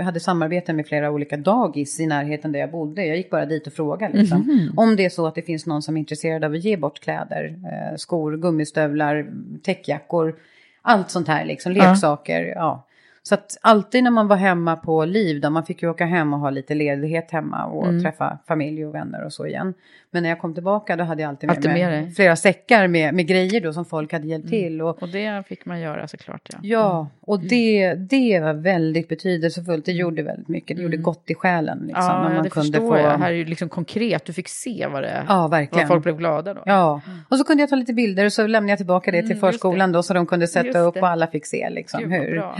hade 0.00 0.20
samarbete 0.20 0.72
med 0.72 0.86
flera 0.86 1.10
olika 1.10 1.36
dagis 1.36 2.00
i 2.00 2.06
närheten 2.06 2.52
där 2.52 2.60
jag 2.60 2.70
bodde. 2.70 3.06
Jag 3.06 3.16
gick 3.16 3.30
bara 3.30 3.46
dit 3.46 3.66
och 3.66 3.72
frågade 3.72 4.18
liksom. 4.18 4.72
Om 4.76 4.96
det 4.96 5.04
är 5.04 5.10
så 5.10 5.26
att 5.26 5.34
det 5.34 5.42
finns 5.42 5.66
någon 5.66 5.82
som 5.82 5.96
är 5.96 6.00
intresserad 6.00 6.44
av 6.44 6.52
att 6.52 6.64
ge 6.64 6.76
bort 6.76 7.00
kläder, 7.00 7.44
eh, 7.64 7.96
skor, 7.96 8.36
gummistövlar, 8.36 9.26
täckjackor, 9.62 10.34
allt 10.82 11.10
sånt 11.10 11.28
här 11.28 11.44
liksom, 11.44 11.72
leksaker. 11.72 12.52
Ja. 12.56 12.86
Så 13.24 13.34
att 13.34 13.58
alltid 13.60 14.04
när 14.04 14.10
man 14.10 14.28
var 14.28 14.36
hemma 14.36 14.76
på 14.76 15.04
liv, 15.04 15.40
då 15.40 15.50
man 15.50 15.64
fick 15.66 15.82
ju 15.82 15.90
åka 15.90 16.04
hem 16.06 16.32
och 16.34 16.40
ha 16.40 16.50
lite 16.50 16.74
ledighet 16.74 17.30
hemma 17.30 17.64
och 17.64 18.02
träffa 18.02 18.38
familj 18.48 18.86
och 18.86 18.94
vänner 18.94 19.24
och 19.24 19.32
så 19.32 19.46
igen. 19.46 19.74
Men 20.10 20.22
när 20.22 20.30
jag 20.30 20.40
kom 20.40 20.54
tillbaka 20.54 20.96
då 20.96 21.04
hade 21.04 21.22
jag 21.22 21.28
alltid 21.28 21.46
med 21.46 21.56
Alltid 21.56 21.70
mig 21.72 21.84
med 21.84 21.92
dig. 21.92 22.10
flera 22.14 22.36
säckar 22.36 22.86
med, 22.88 23.14
med 23.14 23.26
grejer 23.26 23.60
då 23.60 23.72
som 23.72 23.84
folk 23.84 24.12
hade 24.12 24.26
hjälpt 24.26 24.48
till. 24.48 24.82
Och, 24.82 25.02
Och 25.02 25.08
det 25.08 25.46
fick 25.48 25.64
man 25.66 25.80
göra 25.80 26.08
såklart. 26.08 26.48
Ja. 26.52 26.58
Ja, 26.62 27.08
och 27.20 27.40
det, 27.40 27.94
det 27.94 28.40
var 28.40 28.54
väldigt 28.54 29.08
betydelsefullt. 29.08 29.84
Det 29.84 29.92
gjorde 29.92 30.22
väldigt 30.22 30.48
mycket. 30.48 30.76
Det 30.76 30.82
gjorde 30.82 30.96
gott 30.96 31.30
i 31.30 31.34
själen. 31.34 31.78
Liksom, 31.78 32.04
Ja, 32.04 32.22
när 32.28 32.34
man 32.34 32.42
det 32.44 32.50
kunde 32.50 32.78
förstår 32.78 32.88
få... 32.90 32.98
jag. 32.98 33.18
Här 33.18 33.30
är 33.30 33.34
ju 33.34 33.44
liksom 33.44 33.68
konkret, 33.68 34.24
du 34.24 34.32
fick 34.32 34.48
se 34.48 34.86
vad 34.92 35.02
det 35.02 35.24
Ja, 35.28 35.40
vad 35.40 35.50
verkligen. 35.50 35.88
folk 35.88 36.02
blev 36.02 36.16
glada 36.16 36.54
då. 36.54 36.62
Ja, 36.66 37.00
och 37.28 37.38
så 37.38 37.44
kunde 37.44 37.62
jag 37.62 37.70
ta 37.70 37.76
lite 37.76 37.92
bilder 37.92 38.24
och 38.24 38.32
så 38.32 38.46
lämnade 38.46 38.70
jag 38.72 38.78
tillbaka 38.78 39.10
det 39.10 39.22
till 39.22 39.30
Mm, 39.30 39.40
förskolan 39.40 39.92
då 39.92 40.02
så 40.02 40.14
de 40.14 40.26
kunde 40.26 40.46
sätta 40.46 40.66
Just 40.66 40.76
upp 40.78 40.94
det. 40.94 41.00
och 41.00 41.08
alla 41.08 41.26
fick 41.26 41.46
se 41.46 41.70
liksom 41.70 42.00
Gud, 42.00 42.10
vad 42.10 42.18
hur. 42.20 42.30
bra. 42.36 42.56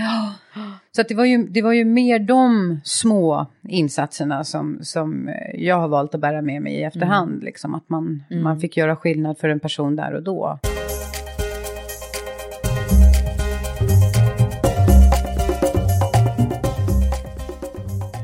Så 0.97 1.03
det, 1.03 1.15
var 1.15 1.25
ju, 1.25 1.49
det 1.49 1.62
var 1.62 1.73
ju 1.73 1.85
mer 1.85 2.19
de 2.19 2.81
små 2.85 3.47
insatserna 3.69 4.45
som, 4.45 4.79
som 4.83 5.29
eh, 5.29 5.65
jag 5.65 5.77
har 5.77 5.88
valt 5.88 6.15
att 6.15 6.21
bära 6.21 6.43
med 6.43 6.62
mig 6.62 6.75
i 6.75 6.83
efterhand. 6.83 7.33
Mm. 7.33 7.45
Liksom, 7.45 7.75
att 7.75 7.88
man, 7.88 8.23
man 8.43 8.61
fick 8.61 8.77
göra 8.77 8.97
skillnad 8.97 9.38
för 9.38 9.49
en 9.49 9.61
person 9.61 9.97
där 9.97 10.15
och 10.15 10.23
då. 10.23 10.59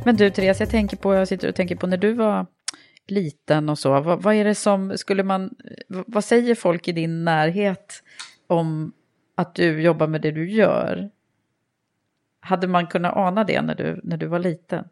Men 0.05 0.17
du 0.17 0.31
Therese, 0.31 0.61
jag 0.61 0.71
tänker 0.71 0.97
på, 0.97 1.15
jag 1.15 1.29
sitter 1.29 1.49
och 1.49 1.55
tänker 1.55 1.77
på 1.77 1.87
när 1.87 1.97
du 1.97 2.13
var 2.13 2.47
liten 3.07 3.69
och 3.69 3.79
så, 3.79 4.01
vad, 4.01 4.23
vad 4.23 4.35
är 4.35 4.45
det 4.45 4.55
som, 4.55 4.99
skulle 4.99 5.23
man, 5.23 5.55
vad 5.89 6.25
säger 6.25 6.55
folk 6.55 6.89
i 6.89 6.93
din 6.93 7.25
närhet 7.25 8.03
om 8.47 8.93
att 9.35 9.55
du 9.55 9.83
jobbar 9.83 10.07
med 10.07 10.21
det 10.21 10.31
du 10.31 10.51
gör? 10.51 11.11
Hade 12.49 12.67
man 12.67 12.87
kunnat 12.87 13.17
ana 13.17 13.45
det 13.45 13.63
när 13.63 13.75
du, 13.75 14.01
när 14.05 14.17
du 14.17 14.27
var 14.27 14.39
liten? 14.39 14.85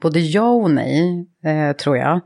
Både 0.00 0.20
ja 0.20 0.48
och 0.48 0.70
nej, 0.70 1.26
eh, 1.44 1.76
tror 1.76 1.96
jag. 1.96 2.20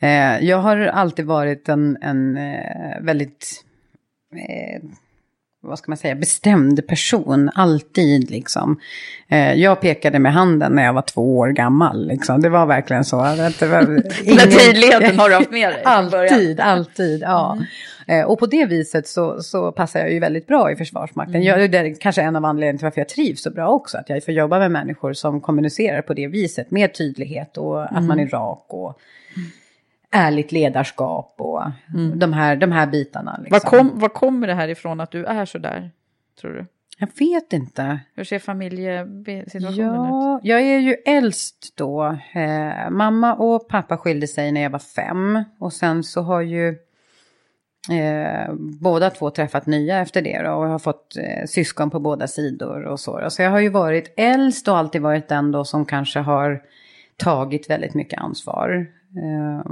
Eh, 0.00 0.44
jag 0.44 0.58
har 0.58 0.76
alltid 0.76 1.26
varit 1.26 1.68
en, 1.68 1.96
en 2.00 2.36
eh, 2.36 3.00
väldigt, 3.00 3.64
eh, 4.34 4.82
vad 5.62 5.78
ska 5.78 5.90
man 5.90 5.96
säga, 5.96 6.14
bestämd 6.14 6.86
person. 6.86 7.50
Alltid 7.54 8.30
liksom. 8.30 8.80
Eh, 9.28 9.54
jag 9.54 9.80
pekade 9.80 10.18
med 10.18 10.32
handen 10.32 10.72
när 10.72 10.84
jag 10.84 10.92
var 10.92 11.02
två 11.02 11.38
år 11.38 11.48
gammal. 11.48 12.06
Liksom. 12.08 12.40
Det 12.40 12.48
var 12.48 12.66
verkligen 12.66 13.04
så. 13.04 13.20
Att 13.20 13.60
det 13.60 13.66
var 13.66 13.82
Den 14.36 14.50
tydligheten 14.50 15.18
har 15.18 15.28
du 15.28 15.34
haft 15.34 15.50
med 15.50 15.68
dig. 15.68 15.82
Alltid, 15.84 16.60
alltid, 16.60 17.22
ja. 17.22 17.58
Eh, 17.58 17.64
Och 18.26 18.38
på 18.38 18.46
det 18.46 18.66
viset 18.66 19.06
så, 19.06 19.42
så 19.42 19.72
passar 19.72 20.00
jag 20.00 20.12
ju 20.12 20.18
väldigt 20.18 20.46
bra 20.46 20.70
i 20.72 20.76
Försvarsmakten. 20.76 21.42
Jag, 21.42 21.70
det 21.70 21.78
är 21.78 21.94
kanske 21.94 22.22
en 22.22 22.36
av 22.36 22.44
anledningarna 22.44 22.78
till 22.78 22.84
varför 22.84 23.00
jag 23.00 23.08
trivs 23.08 23.42
så 23.42 23.50
bra 23.50 23.68
också. 23.68 23.98
Att 23.98 24.08
jag 24.08 24.24
får 24.24 24.34
jobba 24.34 24.58
med 24.58 24.70
människor 24.70 25.12
som 25.12 25.40
kommunicerar 25.40 26.02
på 26.02 26.14
det 26.14 26.26
viset. 26.26 26.70
Med 26.70 26.94
tydlighet 26.94 27.56
och 27.56 27.96
att 27.96 28.04
man 28.04 28.20
är 28.20 28.26
rak 28.26 28.66
och 28.68 29.00
ärligt 30.10 30.52
ledarskap 30.52 31.34
och 31.38 31.62
de, 32.14 32.32
här, 32.32 32.56
de 32.56 32.72
här 32.72 32.86
bitarna. 32.86 33.40
Liksom. 33.42 33.60
Var, 33.64 33.78
kom, 33.78 33.98
var 33.98 34.08
kommer 34.08 34.46
det 34.46 34.54
här 34.54 34.68
ifrån 34.68 35.00
att 35.00 35.10
du 35.10 35.24
är 35.24 35.44
så 35.44 35.58
där, 35.58 35.90
tror 36.40 36.52
du? 36.52 36.66
Jag 37.00 37.08
vet 37.18 37.52
inte. 37.52 38.00
Hur 38.14 38.24
ser 38.24 38.38
familjesituationen 38.38 39.94
ja, 39.94 40.38
ut? 40.38 40.44
Jag 40.44 40.60
är 40.60 40.78
ju 40.78 40.94
äldst 41.06 41.76
då. 41.76 42.18
Eh, 42.32 42.90
mamma 42.90 43.34
och 43.34 43.68
pappa 43.68 43.96
skilde 43.96 44.26
sig 44.26 44.52
när 44.52 44.60
jag 44.60 44.70
var 44.70 44.78
fem. 44.78 45.44
Och 45.58 45.72
sen 45.72 46.02
så 46.02 46.22
har 46.22 46.40
ju 46.40 46.76
eh, 47.90 48.54
båda 48.80 49.10
två 49.10 49.30
träffat 49.30 49.66
nya 49.66 49.98
efter 49.98 50.22
det 50.22 50.42
då, 50.42 50.50
och 50.50 50.68
har 50.68 50.78
fått 50.78 51.16
eh, 51.16 51.46
syskon 51.46 51.90
på 51.90 52.00
båda 52.00 52.26
sidor 52.26 52.84
och 52.84 53.00
så. 53.00 53.30
Så 53.30 53.42
jag 53.42 53.50
har 53.50 53.60
ju 53.60 53.68
varit 53.68 54.14
äldst 54.16 54.68
och 54.68 54.76
alltid 54.76 55.02
varit 55.02 55.28
den 55.28 55.52
då 55.52 55.64
som 55.64 55.86
kanske 55.86 56.18
har 56.18 56.62
tagit 57.16 57.70
väldigt 57.70 57.94
mycket 57.94 58.20
ansvar. 58.20 58.86
Eh, 59.16 59.70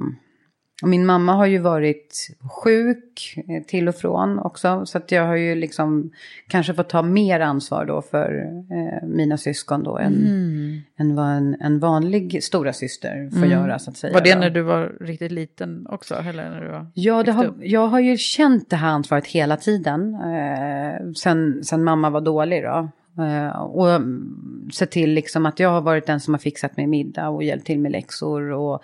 min 0.82 1.06
mamma 1.06 1.32
har 1.32 1.46
ju 1.46 1.58
varit 1.58 2.28
sjuk 2.64 3.34
eh, 3.48 3.62
till 3.62 3.88
och 3.88 3.94
från 3.94 4.38
också. 4.38 4.86
Så 4.86 4.98
att 4.98 5.12
jag 5.12 5.26
har 5.26 5.36
ju 5.36 5.54
liksom 5.54 6.10
kanske 6.48 6.74
fått 6.74 6.88
ta 6.88 7.02
mer 7.02 7.40
ansvar 7.40 7.84
då 7.84 8.02
för 8.02 8.50
eh, 8.70 9.08
mina 9.08 9.36
syskon 9.36 9.82
då 9.84 9.98
än, 9.98 10.14
Mm. 10.14 10.80
än 10.96 11.16
vad 11.16 11.26
en, 11.26 11.56
en 11.60 11.78
vanlig 11.78 12.42
stora 12.42 12.72
syster 12.72 13.30
får 13.38 13.46
göra 13.46 13.78
så 13.78 13.90
att 13.90 13.96
säga. 13.96 14.12
Var 14.14 14.20
det 14.20 14.34
då. 14.34 14.40
när 14.40 14.50
du 14.50 14.62
var 14.62 14.96
riktigt 15.00 15.32
liten 15.32 15.86
också? 15.90 16.14
Eller 16.14 16.50
när 16.50 16.60
du 16.60 16.68
var 16.68 16.86
Ja, 16.94 17.22
det 17.22 17.32
har, 17.32 17.54
jag 17.60 17.86
har 17.86 18.00
ju 18.00 18.16
känt 18.16 18.70
det 18.70 18.76
här 18.76 18.88
ansvaret 18.88 19.26
hela 19.26 19.56
tiden. 19.56 20.14
Eh, 20.14 21.12
sen, 21.16 21.64
sen 21.64 21.84
mamma 21.84 22.10
var 22.10 22.20
dålig 22.20 22.62
då. 22.62 22.88
Eh, 23.22 23.60
och 23.60 23.90
mm, 23.90 24.68
sett 24.72 24.90
till 24.90 25.10
liksom 25.10 25.46
att 25.46 25.60
jag 25.60 25.68
har 25.68 25.80
varit 25.80 26.06
den 26.06 26.20
som 26.20 26.34
har 26.34 26.38
fixat 26.38 26.76
med 26.76 26.88
middag 26.88 27.28
och 27.28 27.44
hjälpt 27.44 27.66
till 27.66 27.78
med 27.78 27.92
läxor. 27.92 28.50
Och 28.50 28.82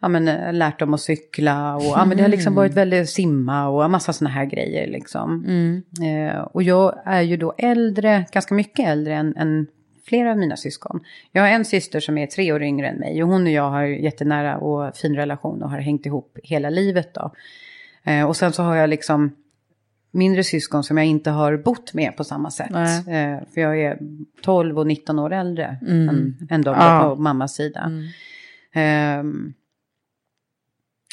ja, 0.00 0.08
men, 0.08 0.28
eh, 0.28 0.52
lärt 0.52 0.78
dem 0.78 0.94
att 0.94 1.00
cykla. 1.00 1.76
Och 1.76 1.82
ja, 1.84 2.04
men 2.04 2.16
det 2.16 2.22
har 2.22 2.28
liksom 2.30 2.54
varit 2.54 2.74
väldigt 2.74 3.08
simma 3.10 3.68
och 3.68 3.84
en 3.84 3.90
massa 3.90 4.12
sådana 4.12 4.34
här 4.34 4.44
grejer. 4.44 4.86
Liksom. 4.86 5.44
Eh, 6.02 6.40
och 6.40 6.62
jag 6.62 6.98
är 7.04 7.22
ju 7.22 7.36
då 7.36 7.54
äldre, 7.58 8.24
ganska 8.32 8.54
mycket 8.54 8.88
äldre 8.88 9.14
än, 9.14 9.36
än 9.36 9.66
flera 10.08 10.30
av 10.30 10.38
mina 10.38 10.56
syskon. 10.56 11.00
Jag 11.32 11.42
har 11.42 11.48
en 11.48 11.64
syster 11.64 12.00
som 12.00 12.18
är 12.18 12.26
tre 12.26 12.52
år 12.52 12.62
yngre 12.62 12.88
än 12.88 12.96
mig 12.98 13.22
och 13.22 13.28
hon 13.28 13.42
och 13.42 13.50
jag 13.52 13.70
har 13.70 13.82
jättenära 13.82 14.58
och 14.58 14.96
fin 14.96 15.16
relation 15.16 15.62
och 15.62 15.70
har 15.70 15.78
hängt 15.78 16.06
ihop 16.06 16.38
hela 16.42 16.70
livet 16.70 17.14
då. 17.14 17.32
Eh, 18.04 18.24
och 18.28 18.36
sen 18.36 18.52
så 18.52 18.62
har 18.62 18.76
jag 18.76 18.90
liksom 18.90 19.30
mindre 20.10 20.44
syskon 20.44 20.84
som 20.84 20.96
jag 20.98 21.06
inte 21.06 21.30
har 21.30 21.56
bott 21.56 21.94
med 21.94 22.16
på 22.16 22.24
samma 22.24 22.50
sätt. 22.50 22.70
Eh, 23.08 23.46
för 23.54 23.60
jag 23.60 23.80
är 23.80 23.98
12 24.42 24.78
och 24.78 24.86
19 24.86 25.18
år 25.18 25.32
äldre 25.32 25.78
än, 25.88 26.36
än 26.50 26.62
de 26.62 26.74
Ja. 26.78 27.00
på 27.16 27.22
mammas 27.22 27.54
sida. 27.54 27.90
Ehm, 28.72 29.52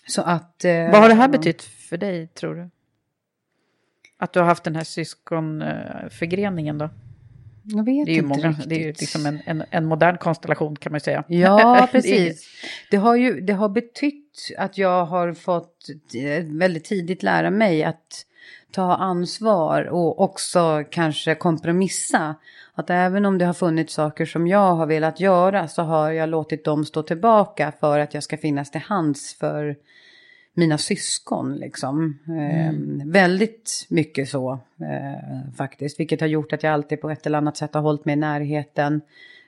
så 0.08 0.22
att... 0.22 0.66
eh, 0.66 0.91
Vad 0.91 1.01
har 1.01 1.10
det 1.10 1.16
här 1.16 1.28
betytt 1.28 1.62
för 1.62 1.97
dig, 1.97 2.28
tror 2.28 2.56
du? 2.56 2.70
Att 4.18 4.34
du 4.34 4.39
har 4.39 4.45
haft 4.45 4.64
den 4.64 4.76
här 4.76 4.84
syskonförgreningen 4.84 6.78
då? 6.78 6.89
Jag 7.64 7.84
vet 7.86 8.06
Det 8.06 8.12
är 8.12 8.14
ju, 8.14 8.20
inte 8.22 8.28
många, 8.28 8.49
riktigt. 8.49 8.70
det 8.70 8.76
är 8.76 8.80
ju 8.80 8.88
liksom 8.88 9.26
en, 9.26 9.39
en, 9.45 9.64
en 9.70 9.86
modern 9.86 10.18
konstellation 10.18 10.76
kan 10.76 10.91
man 10.91 10.95
ju 10.97 11.04
säga. 11.04 11.24
Ja, 11.28 11.88
precis. 11.91 12.47
Det 12.91 12.97
har 12.97 13.16
ju 13.16 13.41
det 13.41 13.54
har 13.54 13.70
betytt 13.70 14.49
att 14.58 14.78
jag 14.78 15.06
har 15.06 15.34
fått 15.34 15.86
eh, 16.16 16.43
väldigt 16.45 16.86
tidigt 16.86 17.24
lära 17.24 17.49
mig 17.51 17.84
att 17.84 18.26
ta 18.72 18.95
ansvar 18.95 19.84
och 19.84 20.22
också 20.22 20.84
kanske 20.91 21.36
kompromissa. 21.36 22.36
Att 22.74 22.89
även 22.89 23.26
om 23.26 23.38
det 23.38 23.45
har 23.45 23.54
funnits 23.54 23.93
saker 23.93 24.26
som 24.26 24.47
jag 24.47 24.76
har 24.76 24.86
velat 24.86 25.20
göra 25.20 25.68
så 25.68 25.82
har 25.82 26.12
jag 26.12 26.30
låtit 26.30 26.66
dem 26.66 26.86
stå 26.86 27.04
tillbaka 27.04 27.74
för 27.80 27.99
att 27.99 28.14
jag 28.14 28.24
ska 28.24 28.38
finnas 28.38 28.72
till 28.72 28.82
hands 28.82 29.34
för 29.39 29.76
mina 30.54 30.78
syskon. 30.78 31.56
Liksom. 31.56 32.20
Eh, 32.28 32.74
väldigt 33.12 33.86
mycket 33.89 34.30
så 34.30 34.60
eh, 34.80 35.54
faktiskt. 35.56 35.99
Vilket 35.99 36.22
har 36.22 36.28
gjort 36.28 36.54
att 36.54 36.64
jag 36.64 36.74
alltid 36.74 37.01
på 37.01 37.10
ett 37.10 37.26
eller 37.26 37.38
annat 37.38 37.58
sätt 37.58 37.74
har 37.74 37.82
hållit 37.82 38.06
mig 38.06 38.14
i 38.14 38.16
närheten. 38.16 39.01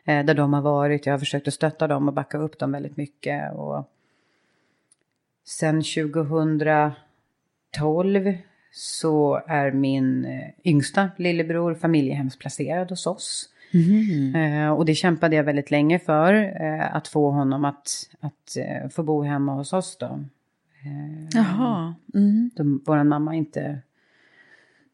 Eh, 0.06 0.26
där 0.26 0.34
de 0.34 0.53
har 0.53 0.62
varit. 0.62 1.06
Jag 1.06 1.14
har 1.14 1.20
försökt 1.20 1.47
att 1.47 1.53
stötta 1.53 1.88
dem 1.88 2.08
och 2.08 2.14
backa 2.14 2.38
upp 2.38 2.60
dem 2.60 2.72
väldigt 2.72 2.97
mycket. 2.97 3.53
Och 3.53 3.89
sen 5.45 5.84
2012 5.84 8.34
så 8.72 9.41
är 9.47 9.72
min 9.72 10.26
eh, 10.26 10.49
yngsta 10.64 11.10
lillebror 11.18 11.76
familjehemsplacerad 11.76 12.89
hos 12.89 13.08
oss. 13.08 13.49
Eh, 14.36 14.70
och 14.70 14.86
det 14.86 14.95
kämpade 14.95 15.36
jag 15.36 15.43
väldigt 15.43 15.72
länge 15.72 15.99
för. 15.99 16.34
Eh, 16.34 16.95
att 16.95 17.08
få 17.08 17.32
honom 17.32 17.66
att, 17.66 18.10
att 18.20 18.58
eh, 18.58 18.89
få 18.89 19.03
bo 19.03 19.24
hemma 19.24 19.53
hos 19.53 19.74
oss 19.74 19.97
då. 19.97 20.20
Jaha. 21.34 21.96
Mm. 22.14 22.50
vår 22.86 23.04
mamma 23.04 23.36
inte... 23.36 23.80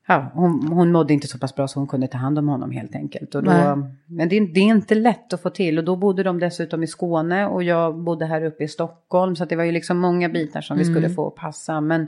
Ja, 0.07 0.31
hon, 0.33 0.67
hon 0.67 0.91
mådde 0.91 1.13
inte 1.13 1.27
så 1.27 1.39
pass 1.39 1.55
bra 1.55 1.67
så 1.67 1.79
hon 1.79 1.87
kunde 1.87 2.07
ta 2.07 2.17
hand 2.17 2.39
om 2.39 2.47
honom 2.47 2.71
helt 2.71 2.95
enkelt. 2.95 3.35
Och 3.35 3.43
då, 3.43 3.51
Nej. 3.51 3.77
men 4.05 4.29
det, 4.29 4.37
är- 4.37 4.53
det 4.53 4.59
är 4.59 4.63
inte 4.65 4.95
lätt 4.95 5.33
att 5.33 5.41
få 5.41 5.49
till. 5.49 5.77
Och 5.77 5.83
då 5.83 5.95
bodde 5.95 6.23
de 6.23 6.39
dessutom 6.39 6.83
i 6.83 6.87
Skåne 6.87 7.45
och 7.45 7.63
jag 7.63 7.97
bodde 7.97 8.25
här 8.25 8.43
uppe 8.43 8.63
i 8.63 8.67
Stockholm. 8.67 9.35
Så 9.35 9.43
att 9.43 9.49
det 9.49 9.55
var 9.55 9.63
ju 9.63 9.71
liksom 9.71 9.97
många 9.99 10.29
bitar 10.29 10.61
som 10.61 10.77
vi 10.77 10.85
skulle 10.85 11.09
få 11.09 11.29
passa. 11.29 11.81
Men, 11.81 12.07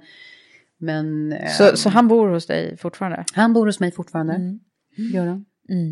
men 0.78 1.34
eh, 1.34 1.48
Så, 1.50 1.78
så 1.78 1.90
han 1.90 2.08
bor 2.08 2.28
hos 2.30 2.46
dig 2.48 2.78
fortfarande? 2.78 3.24
han 3.34 3.54
bor 3.54 3.66
hos 3.66 3.80
mig 3.80 3.92
fortfarande. 3.92 4.58
Gör 5.14 5.28
han. 5.28 5.46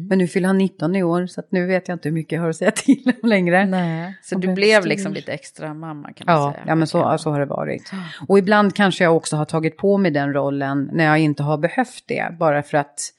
Men 0.09 0.17
nu 0.17 0.27
fyller 0.27 0.47
han 0.47 0.57
19 0.57 0.95
i 0.95 1.03
år. 1.03 1.25
Så 1.27 1.41
nu 1.49 1.65
vet 1.65 1.87
jag 1.87 1.95
inte 1.95 2.09
hur 2.09 2.13
mycket 2.13 2.31
jag 2.31 2.41
har 2.41 2.49
att 2.49 2.55
säga 2.55 2.71
till 2.75 3.13
om 3.23 3.29
längre. 3.29 3.65
Nej. 3.65 4.17
Så 4.21 4.37
du 4.37 4.53
blev 4.53 4.79
stor. 4.81 4.89
liksom 4.89 5.13
lite 5.13 5.33
extra 5.33 5.73
mamma 5.73 6.13
kan 6.13 6.25
man 6.25 6.35
Ja, 6.35 6.51
säga. 6.53 6.63
ja 6.67 6.75
men 6.75 6.87
så, 6.87 7.17
så 7.17 7.31
har 7.31 7.39
det 7.39 7.45
varit. 7.45 7.91
Och 8.27 8.39
ibland 8.39 8.75
kanske 8.75 9.03
jag 9.03 9.15
också 9.15 9.35
har 9.35 9.45
tagit 9.45 9.77
på 9.77 9.97
mig 9.97 10.11
den 10.11 10.33
rollen 10.33 10.89
när 10.93 11.05
jag 11.05 11.19
inte 11.19 11.43
har 11.43 11.57
behövt 11.57 12.03
det. 12.07 12.35
Bara 12.39 12.63
för 12.63 12.77
att, 12.77 13.09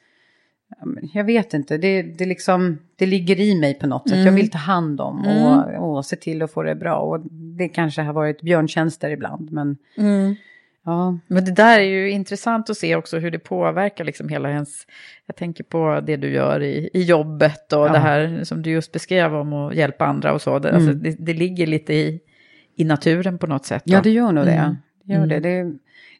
jag 1.14 1.24
vet 1.24 1.54
inte, 1.54 1.78
det, 1.78 2.02
det, 2.02 2.26
liksom, 2.26 2.78
det 2.96 3.06
ligger 3.06 3.40
i 3.40 3.54
mig 3.60 3.74
på 3.74 3.86
något 3.86 4.08
sätt. 4.08 4.24
Jag 4.24 4.32
vill 4.32 4.50
ta 4.50 4.58
hand 4.58 5.00
om 5.00 5.26
och, 5.26 5.96
och 5.96 6.04
se 6.06 6.16
till 6.16 6.42
att 6.42 6.52
få 6.52 6.62
det 6.62 6.74
bra. 6.74 6.96
Och 6.96 7.20
det 7.30 7.68
kanske 7.68 8.02
har 8.02 8.12
varit 8.12 8.42
björntjänster 8.42 9.10
ibland. 9.10 9.52
Men 9.52 9.76
ja, 10.84 11.18
Men 11.26 11.44
det 11.44 11.52
där 11.52 11.78
är 11.78 11.84
ju 11.84 12.10
intressant 12.10 12.70
att 12.70 12.76
se 12.76 12.96
också 12.96 13.18
hur 13.18 13.30
det 13.30 13.38
påverkar 13.38 14.04
liksom 14.04 14.28
hela 14.28 14.50
ens... 14.50 14.86
Jag 15.26 15.36
tänker 15.36 15.64
på 15.64 16.00
det 16.06 16.16
du 16.16 16.30
gör 16.30 16.62
i, 16.62 16.90
i 16.92 17.02
jobbet 17.02 17.72
och 17.72 17.86
Ja. 17.86 17.92
det 17.92 17.98
här 17.98 18.44
som 18.44 18.62
du 18.62 18.70
just 18.70 18.92
beskrev 18.92 19.34
om 19.34 19.52
att 19.52 19.74
hjälpa 19.74 20.06
andra 20.06 20.32
och 20.32 20.42
så. 20.42 20.58
Det, 20.58 20.72
alltså, 20.72 20.92
det, 20.92 21.16
det 21.18 21.34
ligger 21.34 21.66
lite 21.66 21.94
i, 21.94 22.20
i 22.76 22.84
naturen 22.84 23.38
på 23.38 23.46
något 23.46 23.64
sätt. 23.64 23.82
ja 23.86 23.96
då. 23.96 24.02
det 24.02 24.10
gör 24.10 24.32
nog 24.32 24.44
det. 24.44 24.76
det, 25.04 25.14
gör 25.14 25.26
det. 25.26 25.40
det. 25.40 25.72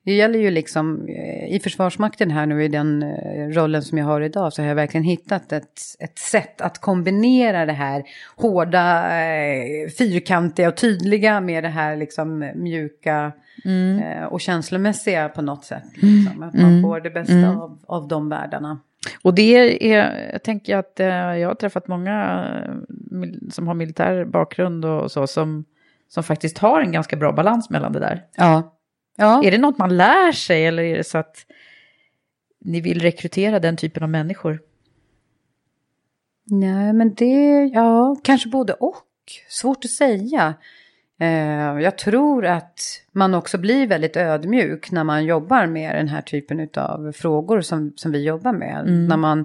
Det 0.04 0.12
gäller 0.12 0.38
ju 0.38 0.50
liksom, 0.50 1.08
eh, 1.08 1.54
i 1.54 1.60
Försvarsmakten 1.62 2.30
här 2.30 2.46
nu 2.46 2.64
i 2.64 2.68
den 2.68 3.02
eh, 3.02 3.48
rollen 3.48 3.82
som 3.82 3.98
jag 3.98 4.06
har 4.06 4.20
idag 4.20 4.52
så 4.52 4.62
har 4.62 4.68
jag 4.68 4.74
verkligen 4.74 5.04
hittat 5.04 5.52
ett, 5.52 5.80
ett 5.98 6.18
sätt 6.18 6.60
att 6.60 6.78
kombinera 6.78 7.66
det 7.66 7.72
här 7.72 8.02
hårda, 8.36 9.20
eh, 9.20 9.88
fyrkantiga 9.98 10.68
och 10.68 10.76
tydliga 10.76 11.40
med 11.40 11.64
det 11.64 11.68
här 11.68 11.96
liksom 11.96 12.50
mjuka 12.54 13.32
eh, 13.64 14.24
och 14.24 14.40
känslomässiga 14.40 15.28
på 15.28 15.42
något 15.42 15.64
sätt. 15.64 15.84
Liksom. 15.94 16.42
Att 16.42 16.54
man 16.54 16.82
får 16.82 17.00
det 17.00 17.10
bästa 17.10 17.48
av, 17.48 17.78
av 17.86 18.08
de 18.08 18.28
världarna. 18.28 18.78
Och 19.22 19.34
det 19.34 19.56
är, 19.92 20.32
jag 20.32 20.42
tänker 20.42 20.76
att 20.76 20.92
jag 21.40 21.48
har 21.48 21.54
träffat 21.54 21.88
många 21.88 22.46
som 23.50 23.68
har 23.68 23.74
militär 23.74 24.24
bakgrund 24.24 24.84
och 24.84 25.10
så 25.12 25.26
som, 25.26 25.64
som 26.08 26.22
faktiskt 26.22 26.58
har 26.58 26.80
en 26.80 26.92
ganska 26.92 27.16
bra 27.16 27.32
balans 27.32 27.70
mellan 27.70 27.92
det 27.92 28.00
där. 28.00 28.22
Ja. 28.36 28.72
Ja. 29.16 29.44
Är 29.44 29.50
det 29.50 29.58
något 29.58 29.78
man 29.78 29.96
lär 29.96 30.32
sig 30.32 30.66
eller 30.66 30.82
är 30.82 30.96
det 30.96 31.04
så 31.04 31.18
att 31.18 31.46
ni 32.60 32.80
vill 32.80 33.00
rekrytera 33.00 33.60
den 33.60 33.76
typen 33.76 34.02
av 34.02 34.08
människor? 34.08 34.60
Nej, 36.44 36.92
men 36.92 37.14
det, 37.14 37.64
ja, 37.74 38.16
kanske 38.24 38.48
både 38.48 38.72
och. 38.72 39.04
Svårt 39.48 39.84
att 39.84 39.90
säga. 39.90 40.54
Eh, 41.20 41.80
jag 41.80 41.98
tror 41.98 42.46
att 42.46 42.80
man 43.12 43.34
också 43.34 43.58
blir 43.58 43.86
väldigt 43.86 44.16
ödmjuk 44.16 44.90
när 44.90 45.04
man 45.04 45.24
jobbar 45.24 45.66
med 45.66 45.96
den 45.96 46.08
här 46.08 46.22
typen 46.22 46.68
av 46.76 47.12
frågor 47.12 47.60
som, 47.60 47.92
som 47.96 48.12
vi 48.12 48.24
jobbar 48.24 48.52
med. 48.52 48.84
När, 49.08 49.16
man, 49.16 49.44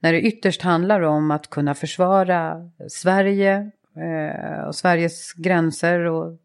när 0.00 0.12
det 0.12 0.20
ytterst 0.20 0.62
handlar 0.62 1.00
om 1.00 1.30
att 1.30 1.50
kunna 1.50 1.74
försvara 1.74 2.70
Sverige 2.88 3.70
eh, 3.96 4.64
och 4.66 4.74
Sveriges 4.74 5.32
gränser 5.32 6.00
och 6.00 6.38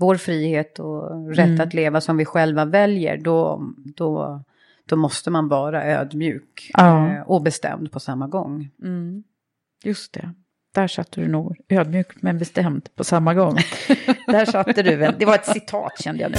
vår 0.00 0.14
frihet 0.16 0.78
och 0.78 1.34
rätt 1.36 1.60
att 1.60 1.74
leva 1.74 2.00
som 2.00 2.16
vi 2.16 2.24
själva 2.24 2.64
väljer, 2.64 3.16
då, 3.18 3.62
då, 3.96 4.42
då 4.86 4.96
måste 4.96 5.30
man 5.30 5.48
vara 5.48 5.84
ödmjuk 5.84 6.70
Ja. 6.74 7.08
eh, 7.10 7.20
och 7.22 7.42
bestämd 7.42 7.92
på 7.92 8.00
samma 8.00 8.26
gång. 8.26 8.68
Just 9.84 10.12
det. 10.12 10.30
Där 10.74 10.86
satte 10.88 11.20
du 11.20 11.28
nog 11.28 11.56
ödmjukt 11.68 12.22
men 12.22 12.38
bestämt 12.38 12.96
på 12.96 13.04
samma 13.04 13.34
gång. 13.34 13.56
Där 14.26 14.44
satte 14.44 14.82
du 14.82 15.04
en, 15.04 15.14
det 15.18 15.24
var 15.26 15.34
ett 15.34 15.46
citat 15.46 16.02
kände 16.02 16.22
jag 16.22 16.30
nu. 16.30 16.36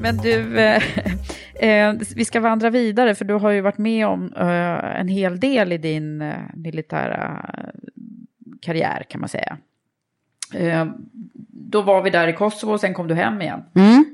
Men 0.00 0.16
du, 0.16 0.58
eh, 0.60 0.82
eh, 1.60 1.94
vi 2.16 2.24
ska 2.24 2.40
vandra 2.40 2.70
vidare 2.70 3.14
för 3.14 3.24
du 3.24 3.34
har 3.34 3.50
ju 3.50 3.60
varit 3.60 3.78
med 3.78 4.06
om 4.06 4.32
eh, 4.36 5.00
en 5.00 5.08
hel 5.08 5.40
del 5.40 5.72
i 5.72 5.78
din 5.78 6.22
eh, 6.22 6.34
militära 6.54 7.50
karriär 8.60 9.06
kan 9.08 9.20
man 9.20 9.28
säga. 9.28 9.58
Eh, 10.54 10.86
då 11.50 11.82
var 11.82 12.02
vi 12.02 12.10
där 12.10 12.28
i 12.28 12.32
Kosovo 12.32 12.72
och 12.72 12.80
sen 12.80 12.94
kom 12.94 13.08
du 13.08 13.14
hem 13.14 13.42
igen. 13.42 13.62
Mm. 13.74 14.04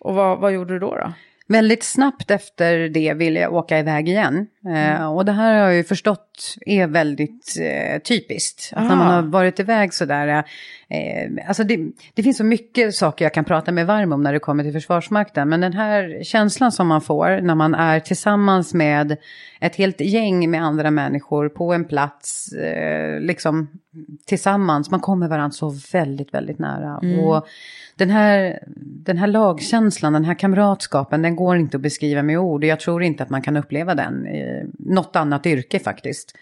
Och 0.00 0.14
vad, 0.14 0.38
vad 0.38 0.52
gjorde 0.52 0.74
du 0.74 0.78
då? 0.78 0.96
då? 0.96 1.12
Väldigt 1.48 1.82
snabbt 1.82 2.30
efter 2.30 2.88
det 2.88 3.14
ville 3.14 3.40
jag 3.40 3.54
åka 3.54 3.78
iväg 3.78 4.08
igen. 4.08 4.46
Mm. 4.66 5.02
Eh, 5.02 5.14
och 5.14 5.24
det 5.24 5.32
här 5.32 5.54
har 5.54 5.60
jag 5.60 5.74
ju 5.74 5.84
förstått 5.84 6.56
är 6.66 6.86
väldigt 6.86 7.56
eh, 7.60 7.98
typiskt. 7.98 8.72
Att 8.72 8.88
när 8.88 8.96
man 8.96 9.06
har 9.06 9.22
varit 9.22 9.60
iväg 9.60 9.94
sådär. 9.94 10.44
Eh, 10.88 11.48
alltså 11.48 11.64
det, 11.64 11.78
det, 12.14 12.22
finns 12.22 12.36
så 12.36 12.44
mycket 12.44 12.94
saker 12.94 13.24
jag 13.24 13.34
kan 13.34 13.44
prata 13.44 13.72
med 13.72 13.86
varm 13.86 14.12
om 14.12 14.22
när 14.22 14.32
det 14.32 14.38
kommer 14.38 14.64
till 14.64 14.72
Försvarsmakten. 14.72 15.48
Men 15.48 15.60
den 15.60 15.72
här 15.72 16.24
känslan 16.24 16.72
som 16.72 16.86
man 16.86 17.00
får 17.00 17.40
när 17.40 17.54
man 17.54 17.74
är 17.74 18.00
tillsammans 18.00 18.74
med 18.74 19.16
ett 19.60 19.76
helt 19.76 20.00
gäng 20.00 20.50
med 20.50 20.62
andra 20.62 20.90
människor 20.90 21.48
på 21.48 21.72
en 21.72 21.84
plats. 21.84 22.52
Eh, 22.52 23.20
liksom 23.20 23.68
tillsammans. 24.26 24.90
Man 24.90 25.00
kommer 25.00 25.28
varandra 25.28 25.50
så 25.50 25.74
väldigt, 25.92 26.34
väldigt 26.34 26.58
nära. 26.58 27.00
Mm. 27.02 27.20
Och 27.20 27.46
den 27.96 28.10
här, 28.10 28.58
den 29.04 29.18
här 29.18 29.26
lagkänslan, 29.26 30.12
den 30.12 30.24
här 30.24 30.34
kamratskapen, 30.34 31.22
den 31.22 31.36
går 31.36 31.56
inte 31.56 31.76
att 31.76 31.82
beskriva 31.82 32.22
med 32.22 32.38
ord. 32.38 32.64
Jag 32.64 32.80
tror 32.80 33.02
inte 33.02 33.22
att 33.22 33.30
man 33.30 33.42
kan 33.42 33.56
uppleva 33.56 33.94
den 33.94 34.26
i 34.26 34.55
något 34.78 35.16
annat 35.16 35.46
yrke 35.46 35.78
faktiskt. 35.78 36.36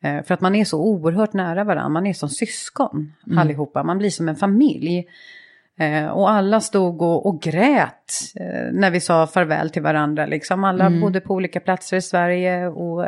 Eh, 0.00 0.22
för 0.22 0.34
att 0.34 0.40
man 0.40 0.54
är 0.54 0.64
så 0.64 0.80
oerhört 0.80 1.32
nära 1.32 1.64
varandra, 1.64 1.88
man 1.88 2.06
är 2.06 2.14
som 2.14 2.28
syskon 2.28 3.12
mm. 3.26 3.38
allihopa, 3.38 3.82
man 3.82 3.98
blir 3.98 4.10
som 4.10 4.28
en 4.28 4.36
familj. 4.36 5.06
Eh, 5.80 6.06
och 6.06 6.30
alla 6.30 6.60
stod 6.60 7.02
och, 7.02 7.26
och 7.26 7.42
grät 7.42 8.12
eh, 8.34 8.72
när 8.72 8.90
vi 8.90 9.00
sa 9.00 9.26
farväl 9.26 9.70
till 9.70 9.82
varandra. 9.82 10.26
Liksom. 10.26 10.64
Alla 10.64 10.86
mm. 10.86 11.00
bodde 11.00 11.20
på 11.20 11.34
olika 11.34 11.60
platser 11.60 11.96
i 11.96 12.02
Sverige 12.02 12.66
och 12.66 13.04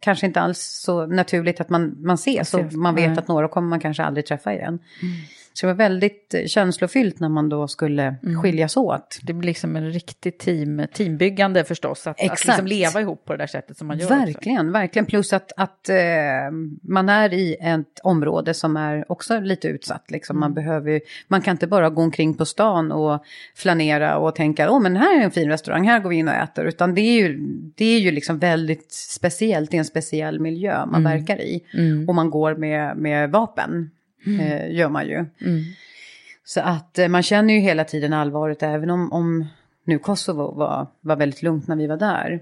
kanske 0.00 0.26
inte 0.26 0.40
alls 0.40 0.58
så 0.60 1.06
naturligt 1.06 1.60
att 1.60 1.68
man, 1.68 1.96
man 1.98 2.14
ses. 2.14 2.50
Så 2.50 2.62
man 2.72 2.94
vet 2.94 3.18
att 3.18 3.28
några 3.28 3.48
kommer 3.48 3.68
man 3.68 3.80
kanske 3.80 4.02
aldrig 4.02 4.26
träffa 4.26 4.52
igen. 4.52 4.78
Mm. 5.02 5.14
Så 5.56 5.66
det 5.66 5.72
var 5.72 5.78
väldigt 5.78 6.34
känslofyllt 6.46 7.20
när 7.20 7.28
man 7.28 7.48
då 7.48 7.68
skulle 7.68 8.02
mm. 8.02 8.42
skiljas 8.42 8.76
åt. 8.76 9.18
Det 9.22 9.32
blir 9.32 9.46
liksom 9.46 9.76
en 9.76 9.90
riktig 9.90 10.38
team, 10.38 10.86
teambyggande 10.92 11.64
förstås, 11.64 12.06
att, 12.06 12.20
att 12.20 12.46
liksom 12.46 12.66
leva 12.66 13.00
ihop 13.00 13.24
på 13.24 13.32
det 13.32 13.38
där 13.38 13.46
sättet 13.46 13.78
som 13.78 13.86
man 13.86 13.98
gör. 13.98 14.08
Verkligen, 14.08 14.66
också. 14.66 14.72
verkligen. 14.72 15.06
Plus 15.06 15.32
att, 15.32 15.52
att 15.56 15.88
eh, 15.88 15.96
man 16.82 17.08
är 17.08 17.32
i 17.32 17.56
ett 17.60 18.00
område 18.02 18.54
som 18.54 18.76
är 18.76 19.12
också 19.12 19.40
lite 19.40 19.68
utsatt. 19.68 20.10
Liksom. 20.10 20.40
Man, 20.40 20.52
mm. 20.52 20.54
behöver, 20.54 21.00
man 21.28 21.40
kan 21.40 21.52
inte 21.52 21.66
bara 21.66 21.90
gå 21.90 22.02
omkring 22.02 22.34
på 22.34 22.44
stan 22.44 22.92
och 22.92 23.24
flanera 23.54 24.18
och 24.18 24.34
tänka, 24.34 24.70
åh 24.70 24.80
men 24.80 24.96
här 24.96 25.20
är 25.20 25.24
en 25.24 25.30
fin 25.30 25.48
restaurang, 25.48 25.88
här 25.88 26.00
går 26.00 26.10
vi 26.10 26.16
in 26.16 26.28
och 26.28 26.34
äter. 26.34 26.64
Utan 26.64 26.94
det 26.94 27.00
är 27.00 27.22
ju, 27.22 27.38
det 27.74 27.84
är 27.84 28.00
ju 28.00 28.10
liksom 28.10 28.38
väldigt 28.38 28.92
speciellt, 28.92 29.70
det 29.70 29.76
är 29.76 29.78
en 29.78 29.84
speciell 29.84 30.40
miljö 30.40 30.86
man 30.86 31.06
mm. 31.06 31.12
verkar 31.12 31.40
i. 31.40 31.60
Mm. 31.74 32.08
Och 32.08 32.14
man 32.14 32.30
går 32.30 32.54
med, 32.54 32.96
med 32.96 33.30
vapen 33.30 33.90
mm. 34.26 34.40
eh, 34.40 34.76
gör 34.76 34.88
man 34.88 35.06
ju. 35.06 35.16
Mm. 35.16 35.62
Så 36.44 36.60
att 36.60 36.98
eh, 36.98 37.08
man 37.08 37.22
känner 37.22 37.54
ju 37.54 37.60
hela 37.60 37.84
tiden 37.84 38.12
allvaret 38.12 38.62
även 38.62 38.90
om, 38.90 39.12
om 39.12 39.46
nu 39.84 39.98
Kosovo 39.98 40.54
var, 40.54 40.86
var 41.00 41.16
väldigt 41.16 41.42
lugnt 41.42 41.68
när 41.68 41.76
vi 41.76 41.86
var 41.86 41.96
där. 41.96 42.40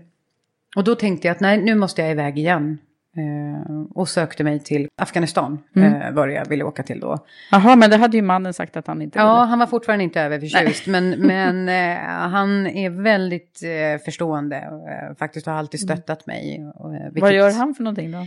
Och 0.77 0.85
då 0.85 0.95
tänkte 0.95 1.29
jag 1.29 1.35
att 1.35 1.41
nej, 1.41 1.63
nu 1.63 1.75
måste 1.75 2.03
jag 2.03 2.11
iväg 2.11 2.39
igen. 2.39 2.79
Eh, 3.17 3.83
och 3.95 4.09
sökte 4.09 4.45
mig 4.45 4.61
till 4.61 4.89
Afghanistan, 4.97 5.59
mm. 5.77 5.95
eh, 5.95 6.13
var 6.13 6.27
det 6.27 6.35
jag 6.35 6.49
ville 6.49 6.65
åka 6.65 6.83
till 6.83 7.01
då. 7.01 7.19
Jaha, 7.51 7.77
men 7.77 7.91
det 7.91 7.97
hade 7.97 8.17
ju 8.17 8.23
mannen 8.23 8.55
sagt 8.55 8.77
att 8.77 8.87
han 8.87 9.03
inte 9.03 9.19
ville. 9.19 9.29
Ja, 9.29 9.45
han 9.45 9.59
var 9.59 9.67
fortfarande 9.67 10.05
inte 10.05 10.21
överförtjust, 10.21 10.87
men, 10.87 11.11
men 11.27 11.69
eh, 11.69 11.99
han 12.09 12.67
är 12.67 12.91
väldigt 12.91 13.61
eh, 13.63 14.05
förstående 14.05 14.57
eh, 14.57 15.17
faktiskt 15.17 15.47
har 15.47 15.55
alltid 15.55 15.83
mm. 15.83 15.97
stöttat 15.97 16.27
mig. 16.27 16.73
vilket... 17.05 17.23
Vad 17.23 17.33
gör 17.33 17.53
han 17.53 17.75
för 17.75 17.83
någonting 17.83 18.13
då? 18.13 18.27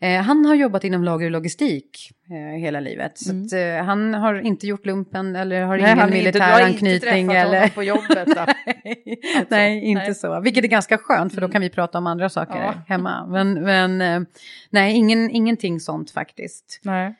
Eh, 0.00 0.22
han 0.22 0.46
har 0.46 0.54
jobbat 0.54 0.84
inom 0.84 1.04
lager 1.04 1.26
och 1.26 1.30
logistik 1.30 2.10
eh, 2.30 2.60
hela 2.60 2.80
livet. 2.80 3.18
Så 3.18 3.30
mm. 3.30 3.46
att, 3.46 3.52
eh, 3.52 3.84
han 3.86 4.14
har 4.14 4.40
inte 4.40 4.66
gjort 4.66 4.86
lumpen 4.86 5.36
eller 5.36 5.62
har 5.62 5.78
nej, 5.78 5.92
ingen 5.92 6.10
militär 6.10 6.64
anknytning. 6.64 7.20
Inte 7.20 7.36
eller... 7.36 7.68
på 7.68 7.82
jobbet. 7.82 8.28
nej, 8.36 9.04
alltså, 9.36 9.54
nej, 9.54 9.84
inte 9.84 10.04
nej. 10.04 10.14
så. 10.14 10.40
Vilket 10.40 10.64
är 10.64 10.68
ganska 10.68 10.98
skönt 10.98 11.34
för 11.34 11.40
då 11.40 11.48
kan 11.48 11.62
vi 11.62 11.70
prata 11.70 11.98
om 11.98 12.06
andra 12.06 12.28
saker 12.28 12.56
ja. 12.56 12.74
hemma. 12.88 13.26
Men, 13.26 13.54
men 13.54 14.00
eh, 14.00 14.28
nej, 14.70 14.96
ingen, 14.96 15.30
ingenting 15.30 15.80
sånt 15.80 16.10
faktiskt. 16.10 16.80
Nej. 16.82 17.14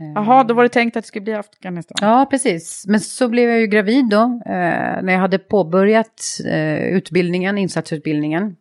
Eh. 0.00 0.12
Jaha, 0.14 0.44
då 0.44 0.54
var 0.54 0.62
det 0.62 0.68
tänkt 0.68 0.96
att 0.96 1.04
det 1.04 1.08
skulle 1.08 1.22
bli 1.22 1.34
Afghanistan. 1.34 1.96
Ja, 2.00 2.26
precis. 2.30 2.84
Men 2.88 3.00
så 3.00 3.28
blev 3.28 3.50
jag 3.50 3.60
ju 3.60 3.66
gravid 3.66 4.08
då, 4.08 4.22
eh, 4.46 5.02
när 5.02 5.12
jag 5.12 5.20
hade 5.20 5.38
påbörjat 5.38 6.40
eh, 6.46 6.86
utbildningen, 6.86 7.58
insatsutbildningen. 7.58 8.56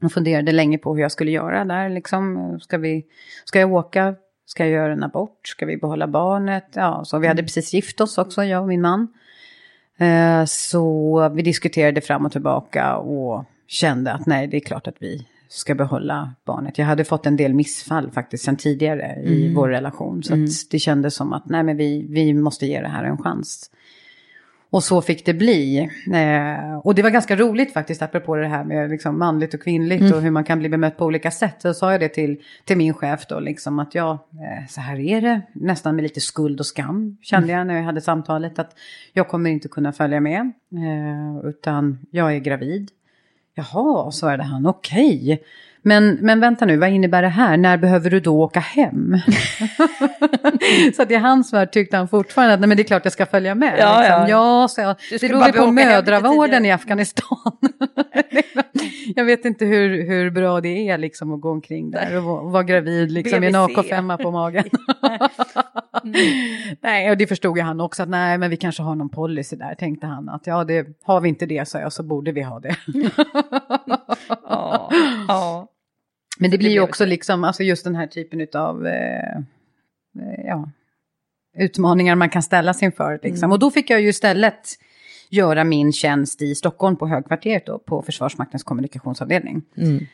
Jag 0.00 0.12
funderade 0.12 0.52
länge 0.52 0.78
på 0.78 0.94
hur 0.94 1.02
jag 1.02 1.12
skulle 1.12 1.30
göra 1.30 1.64
där. 1.64 1.88
Liksom. 1.88 2.58
Ska, 2.62 2.78
vi, 2.78 3.04
ska 3.44 3.60
jag 3.60 3.72
åka 3.72 4.14
Ska 4.46 4.62
jag 4.64 4.72
göra 4.72 4.92
en 4.92 5.02
abort? 5.04 5.48
Ska 5.48 5.66
vi 5.66 5.76
behålla 5.76 6.06
barnet? 6.06 6.64
Ja, 6.72 7.02
så 7.04 7.18
vi 7.18 7.26
hade 7.26 7.42
precis 7.42 7.74
gift 7.74 8.00
oss 8.00 8.18
också, 8.18 8.44
jag 8.44 8.62
och 8.62 8.68
min 8.68 8.80
man. 8.80 9.08
Eh, 9.98 10.44
så 10.44 11.28
vi 11.28 11.42
diskuterade 11.42 12.00
fram 12.00 12.26
och 12.26 12.32
tillbaka 12.32 12.96
och 12.96 13.44
kände 13.66 14.12
att 14.12 14.26
nej, 14.26 14.46
det 14.46 14.56
är 14.56 14.60
klart 14.60 14.86
att 14.86 14.96
vi 14.98 15.26
ska 15.48 15.74
behålla 15.74 16.34
barnet. 16.44 16.78
Jag 16.78 16.86
hade 16.86 17.04
fått 17.04 17.26
en 17.26 17.36
del 17.36 17.54
missfall 17.54 18.10
faktiskt 18.10 18.44
sedan 18.44 18.56
tidigare 18.56 19.16
i 19.24 19.42
Mm. 19.42 19.54
vår 19.54 19.68
relation. 19.68 20.22
Så 20.22 20.34
Mm. 20.34 20.48
det 20.70 20.78
kändes 20.78 21.14
som 21.14 21.32
att 21.32 21.46
nej, 21.48 21.62
men 21.62 21.76
vi, 21.76 22.06
vi 22.10 22.34
måste 22.34 22.66
ge 22.66 22.80
det 22.80 22.88
här 22.88 23.04
en 23.04 23.18
chans. 23.18 23.70
Och 24.70 24.84
så 24.84 25.02
fick 25.02 25.26
det 25.26 25.34
bli. 25.34 25.78
Eh, 26.12 26.78
och 26.78 26.94
det 26.94 27.02
var 27.02 27.10
ganska 27.10 27.36
roligt 27.36 27.72
faktiskt, 27.72 28.02
apropå 28.02 28.36
det 28.36 28.46
här 28.46 28.64
med 28.64 28.90
liksom 28.90 29.18
manligt 29.18 29.54
och 29.54 29.62
kvinnligt 29.62 30.00
Mm. 30.00 30.12
och 30.14 30.22
hur 30.22 30.30
man 30.30 30.44
kan 30.44 30.58
bli 30.58 30.68
bemött 30.68 30.96
på 30.96 31.04
olika 31.04 31.30
sätt. 31.30 31.56
Så 31.58 31.74
sa 31.74 31.92
jag 31.92 32.00
det 32.00 32.08
till, 32.08 32.36
till 32.64 32.76
min 32.76 32.94
chef 32.94 33.26
då, 33.28 33.40
liksom 33.40 33.78
att 33.78 33.94
ja, 33.94 34.26
eh, 34.32 34.66
så 34.68 34.80
här 34.80 34.98
är 34.98 35.20
det. 35.20 35.40
Nästan 35.52 35.94
med 35.96 36.02
lite 36.02 36.20
skuld 36.20 36.60
och 36.60 36.66
skam 36.66 37.16
kände 37.22 37.52
jag 37.52 37.66
när 37.66 37.74
jag 37.76 37.82
hade 37.82 38.00
samtalet. 38.00 38.58
Att 38.58 38.70
jag 39.12 39.28
kommer 39.28 39.50
inte 39.50 39.68
kunna 39.68 39.92
följa 39.92 40.20
med, 40.20 40.40
eh, 40.72 41.48
utan 41.48 41.98
jag 42.10 42.34
är 42.34 42.38
gravid. 42.38 42.90
Jaha, 43.54 44.10
svarade 44.10 44.42
han, 44.42 44.66
okej. 44.66 45.42
Men, 45.82 46.18
men 46.20 46.40
vänta 46.40 46.64
nu, 46.64 46.76
vad 46.76 46.90
innebär 46.90 47.22
det 47.22 47.28
här? 47.28 47.56
När 47.56 47.76
behöver 47.76 48.10
du 48.10 48.20
då 48.20 48.42
åka 48.42 48.60
hem? 48.60 49.16
så 50.96 51.02
att 51.02 51.10
i 51.10 51.14
hans 51.14 51.52
värld 51.52 51.72
tyckte 51.72 51.96
han 51.96 52.08
fortfarande 52.08 52.54
att 52.54 52.60
nej, 52.60 52.68
men 52.68 52.76
det 52.76 52.82
är 52.82 52.84
klart 52.84 53.04
jag 53.04 53.12
ska 53.12 53.26
följa 53.26 53.54
med. 53.54 53.78
Ja, 53.78 54.00
liksom. 54.00 54.20
ja. 54.20 54.28
ja 54.28 54.68
så 54.68 54.80
jag, 54.80 54.96
Du 55.10 55.28
det 55.28 55.52
beror 55.52 55.66
på 55.66 55.72
mödravården 55.72 56.64
i 56.64 56.72
Afghanistan. 56.72 57.38
jag 59.16 59.24
vet 59.24 59.44
inte 59.44 59.64
hur, 59.64 60.06
hur 60.06 60.30
bra 60.30 60.60
det 60.60 60.88
är 60.88 60.98
liksom 60.98 61.34
att 61.34 61.40
gå 61.40 61.50
omkring 61.50 61.90
där 61.90 62.16
och 62.16 62.50
vara, 62.50 62.62
gravid 62.62 63.12
liksom, 63.12 63.44
i 63.44 63.46
en 63.46 63.52
BVC. 63.52 63.76
AK5 63.76 64.22
på 64.22 64.30
magen. 64.30 64.64
nej, 66.80 67.10
och 67.10 67.16
det 67.16 67.26
förstod 67.26 67.56
ju 67.56 67.62
han 67.62 67.80
också 67.80 68.02
att 68.02 68.08
nej, 68.08 68.38
men 68.38 68.50
vi 68.50 68.56
kanske 68.56 68.82
har 68.82 68.94
någon 68.94 69.08
policy 69.08 69.56
där, 69.56 69.74
tänkte 69.74 70.06
han. 70.06 70.28
Att 70.28 70.46
ja, 70.46 70.64
det, 70.64 70.86
har 71.02 71.20
vi 71.20 71.28
inte 71.28 71.46
det, 71.46 71.68
så 71.68 71.78
jag, 71.78 71.92
så 71.92 72.02
borde 72.02 72.32
vi 72.32 72.42
ha 72.42 72.60
det. 72.60 72.76
Ja, 74.28 74.90
ja. 75.28 75.68
Men 76.38 76.50
det 76.50 76.58
blir 76.58 76.70
ju 76.70 76.80
också 76.80 77.04
så. 77.04 77.08
liksom, 77.08 77.44
alltså 77.44 77.62
just 77.62 77.84
den 77.84 77.94
här 77.94 78.06
typen 78.06 78.46
av 78.54 78.86
eh, 78.86 79.36
eh, 79.36 80.46
ja, 80.46 80.70
utmaningar 81.56 82.14
man 82.14 82.30
kan 82.30 82.42
ställa 82.42 82.74
sig 82.74 82.86
inför. 82.86 83.20
Liksom. 83.22 83.44
Mm. 83.44 83.52
Och 83.52 83.58
då 83.58 83.70
fick 83.70 83.90
jag 83.90 84.00
ju 84.00 84.08
istället 84.08 84.68
göra 85.30 85.64
min 85.64 85.92
tjänst 85.92 86.42
i 86.42 86.54
Stockholm 86.54 86.96
på 86.96 87.06
Högkvarteret 87.06 87.66
då, 87.66 87.78
på 87.78 88.02
Försvarsmaktens 88.02 88.62
kommunikationsavdelning. 88.62 89.62
Mm. 89.76 90.06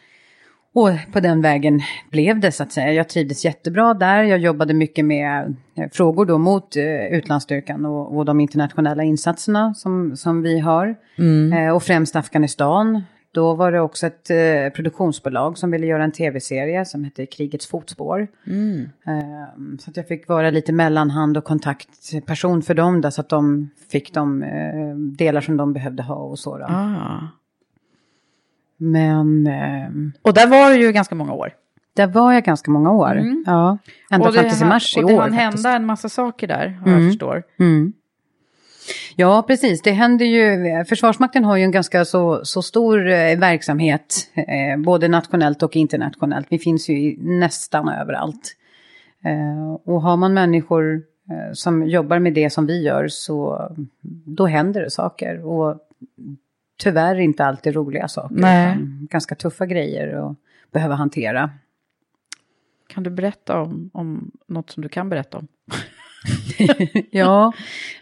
Och 0.74 0.90
på 1.12 1.20
den 1.20 1.42
vägen 1.42 1.80
blev 2.10 2.40
det 2.40 2.52
så 2.52 2.62
att 2.62 2.72
säga. 2.72 2.92
Jag 2.92 3.08
trivdes 3.08 3.44
jättebra 3.44 3.94
där. 3.94 4.22
Jag 4.22 4.38
jobbade 4.38 4.74
mycket 4.74 5.04
med 5.04 5.56
eh, 5.74 5.88
frågor 5.92 6.26
då 6.26 6.38
mot 6.38 6.76
eh, 6.76 7.06
utlandsstyrkan 7.06 7.86
och, 7.86 8.16
och 8.16 8.24
de 8.24 8.40
internationella 8.40 9.02
insatserna 9.02 9.74
som, 9.74 10.16
som 10.16 10.42
vi 10.42 10.58
har. 10.58 10.94
Mm. 11.18 11.52
Eh, 11.52 11.74
och 11.74 11.82
främst 11.82 12.16
Afghanistan. 12.16 13.02
Då 13.32 13.54
var 13.54 13.72
det 13.72 13.80
också 13.80 14.06
ett 14.06 14.30
eh, 14.30 14.72
produktionsbolag 14.74 15.58
som 15.58 15.70
ville 15.70 15.86
göra 15.86 16.04
en 16.04 16.12
tv-serie 16.12 16.84
som 16.84 17.04
hette 17.04 17.26
Krigets 17.26 17.66
fotspår. 17.66 18.28
Mm. 18.46 18.80
Eh, 19.06 19.78
så 19.78 19.90
att 19.90 19.96
jag 19.96 20.08
fick 20.08 20.28
vara 20.28 20.50
lite 20.50 20.72
mellanhand 20.72 21.36
och 21.36 21.44
kontaktperson 21.44 22.62
för 22.62 22.74
dem 22.74 23.00
där, 23.00 23.10
så 23.10 23.20
att 23.20 23.28
de 23.28 23.70
fick 23.90 24.14
de 24.14 24.42
eh, 24.42 24.96
delar 24.96 25.40
som 25.40 25.56
de 25.56 25.72
behövde 25.72 26.02
ha 26.02 26.14
och 26.14 26.38
så. 26.38 26.58
Då. 26.58 26.64
Ah. 26.64 27.28
Men 28.92 29.46
ehm, 29.46 30.12
Och 30.22 30.34
där 30.34 30.46
var 30.46 30.70
du 30.70 30.76
ju 30.80 30.92
ganska 30.92 31.14
många 31.14 31.32
år. 31.32 31.52
där 31.96 32.06
var 32.06 32.32
jag 32.32 32.44
ganska 32.44 32.70
många 32.70 32.90
år. 32.92 33.16
Mm. 33.18 33.44
Ja, 33.46 33.78
ända 34.10 34.30
i 34.30 34.32
hann- 34.36 34.68
mars 34.68 34.96
i 34.96 35.02
och 35.02 35.08
det 35.08 35.14
år. 35.14 35.20
hann 35.20 35.32
hända 35.32 35.72
en 35.76 35.86
massa 35.86 36.08
saker 36.08 36.46
där, 36.46 36.78
vad 36.84 36.92
jag 36.92 36.98
Mm. 37.00 37.10
förstår. 37.10 37.42
Mm. 37.58 37.92
Ja, 39.16 39.42
precis. 39.46 39.82
Det 39.82 39.90
händer 39.92 40.26
ju. 40.26 40.84
Försvarsmakten 40.84 41.44
har 41.44 41.56
ju 41.56 41.62
en 41.64 41.70
ganska 41.70 42.04
så, 42.04 42.40
så 42.44 42.62
stor 42.62 43.08
eh, 43.08 43.38
verksamhet, 43.38 44.14
eh, 44.34 44.80
både 44.84 45.08
nationellt 45.08 45.62
och 45.62 45.76
internationellt. 45.76 46.46
Vi 46.50 46.58
finns 46.58 46.88
ju 46.88 46.94
i 46.98 47.16
nästan 47.20 47.88
överallt. 47.88 48.56
Eh, 49.24 49.74
och 49.84 50.02
har 50.02 50.16
man 50.16 50.34
människor 50.34 50.94
eh, 51.30 51.52
som 51.52 51.86
jobbar 51.86 52.18
med 52.18 52.34
det 52.34 52.50
som 52.50 52.66
vi 52.66 52.82
gör 52.82 53.08
så 53.08 53.68
då 54.26 54.46
händer 54.46 54.80
det 54.82 54.90
saker. 54.90 55.44
Och 55.46 55.78
tyvärr 56.76 57.20
inte 57.20 57.44
alltid 57.44 57.74
roliga 57.74 58.08
saker. 58.08 58.36
Nej. 58.36 58.76
Ganska 59.10 59.34
tuffa 59.34 59.66
grejer 59.66 60.30
att 60.30 60.36
behöva 60.72 60.94
hantera. 60.94 61.50
Kan 62.86 63.02
du 63.02 63.10
berätta 63.10 63.60
om, 63.60 63.90
om 63.94 64.30
något 64.46 64.70
som 64.70 64.82
du 64.82 64.88
kan 64.88 65.08
berätta 65.08 65.38
om? 65.38 65.48
ja, 67.10 67.52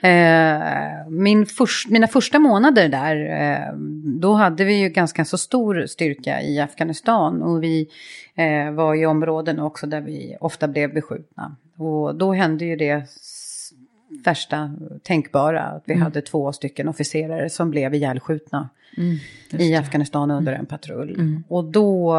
eh, 0.00 1.08
min 1.08 1.46
först, 1.46 1.88
mina 1.88 2.06
första 2.06 2.38
månader 2.38 2.88
där, 2.88 3.16
eh, 3.16 3.74
då 4.20 4.34
hade 4.34 4.64
vi 4.64 4.74
ju 4.74 4.88
ganska 4.88 5.24
så 5.24 5.38
stor 5.38 5.86
styrka 5.86 6.42
i 6.42 6.60
Afghanistan 6.60 7.42
och 7.42 7.62
vi 7.62 7.88
eh, 8.34 8.70
var 8.70 8.94
i 8.94 9.06
områden 9.06 9.60
också 9.60 9.86
där 9.86 10.00
vi 10.00 10.36
ofta 10.40 10.68
blev 10.68 10.94
beskjutna. 10.94 11.56
Och 11.76 12.14
då 12.14 12.32
hände 12.32 12.64
ju 12.64 12.76
det 12.76 13.10
värsta 14.24 14.74
tänkbara, 15.02 15.62
att 15.62 15.82
vi 15.86 15.92
Mm. 15.92 16.02
hade 16.02 16.22
två 16.22 16.52
stycken 16.52 16.88
officerare 16.88 17.50
som 17.50 17.70
blev 17.70 17.94
ihjälskjutna 17.94 18.68
Mm, 18.98 19.16
i. 19.58 19.74
Afghanistan 19.76 20.30
under 20.30 20.52
en 20.52 20.66
patrull. 20.66 21.10
Mm. 21.14 21.44
Och 21.48 21.64
då, 21.64 22.14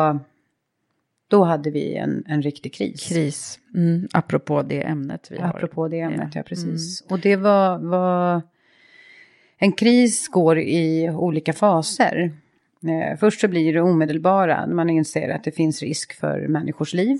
då 1.27 1.43
hade 1.43 1.71
vi 1.71 1.95
en, 1.95 2.23
en 2.27 2.41
riktig 2.41 2.73
kris. 2.73 3.09
Kris, 3.09 3.59
mm, 3.75 4.07
apropå 4.13 4.61
det 4.61 4.81
ämnet 4.81 5.27
vi 5.31 5.37
har. 5.39 5.49
Apropå 5.49 5.87
det 5.87 5.99
ämnet, 5.99 6.29
Ja. 6.35 6.39
ja, 6.39 6.43
precis. 6.43 7.01
Och 7.01 7.19
det 7.19 7.35
var, 7.35 7.77
var... 7.79 8.41
En 9.57 9.71
kris 9.71 10.27
går 10.27 10.59
i 10.59 11.09
olika 11.09 11.53
faser. 11.53 12.31
Eh, 12.83 13.17
först 13.19 13.41
så 13.41 13.47
blir 13.47 13.73
det 13.73 13.81
omedelbara, 13.81 14.65
när 14.65 14.75
man 14.75 14.89
inser 14.89 15.29
att 15.29 15.43
det 15.43 15.51
finns 15.51 15.81
risk 15.81 16.13
för 16.13 16.47
människors 16.47 16.93
liv. 16.93 17.17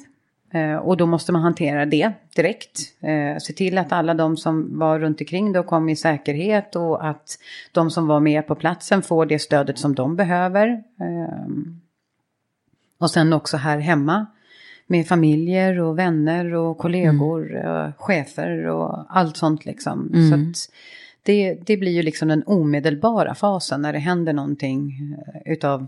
Eh, 0.54 0.76
och 0.76 0.98
då 0.98 1.06
måste 1.06 1.32
man 1.32 1.42
hantera 1.42 1.86
det 1.86 2.12
direkt. 2.36 2.80
Eh, 3.02 3.38
se 3.40 3.54
till 3.54 3.78
att 3.78 3.92
alla 3.92 4.14
de 4.14 4.38
som 4.38 4.80
var 4.80 5.00
runt 5.00 5.22
omkring 5.22 5.52
då 5.52 5.64
kom 5.64 5.90
i 5.90 5.96
säkerhet 5.96 6.76
och 6.76 7.08
att 7.08 7.38
de 7.72 7.92
som 7.92 8.08
var 8.08 8.20
med 8.20 8.48
på 8.48 8.56
platsen 8.56 9.02
får 9.02 9.26
det 9.26 9.40
stödet 9.40 9.78
som 9.78 9.96
de 9.96 10.16
behöver. 10.16 10.68
Eh, 11.00 11.48
och 12.98 13.12
sen 13.12 13.34
också 13.34 13.58
här 13.58 13.80
hemma 13.80 14.26
med 14.88 15.08
familjer 15.08 15.80
och 15.80 16.00
vänner 16.00 16.54
och 16.54 16.78
kollegor, 16.78 17.66
eh, 17.66 17.92
chefer 17.98 18.66
och 18.66 19.06
allt 19.10 19.38
sånt 19.38 19.66
liksom. 19.66 20.10
Mm. 20.14 20.30
Så 20.30 20.36
att 20.36 20.70
det, 21.24 21.54
det 21.54 21.78
blir 21.78 21.92
ju 21.92 22.02
liksom 22.02 22.28
den 22.28 22.44
omedelbara 22.46 23.36
fasen 23.36 23.82
när 23.82 23.94
det 23.94 24.00
händer 24.00 24.34
någonting 24.34 24.94
utav 25.46 25.88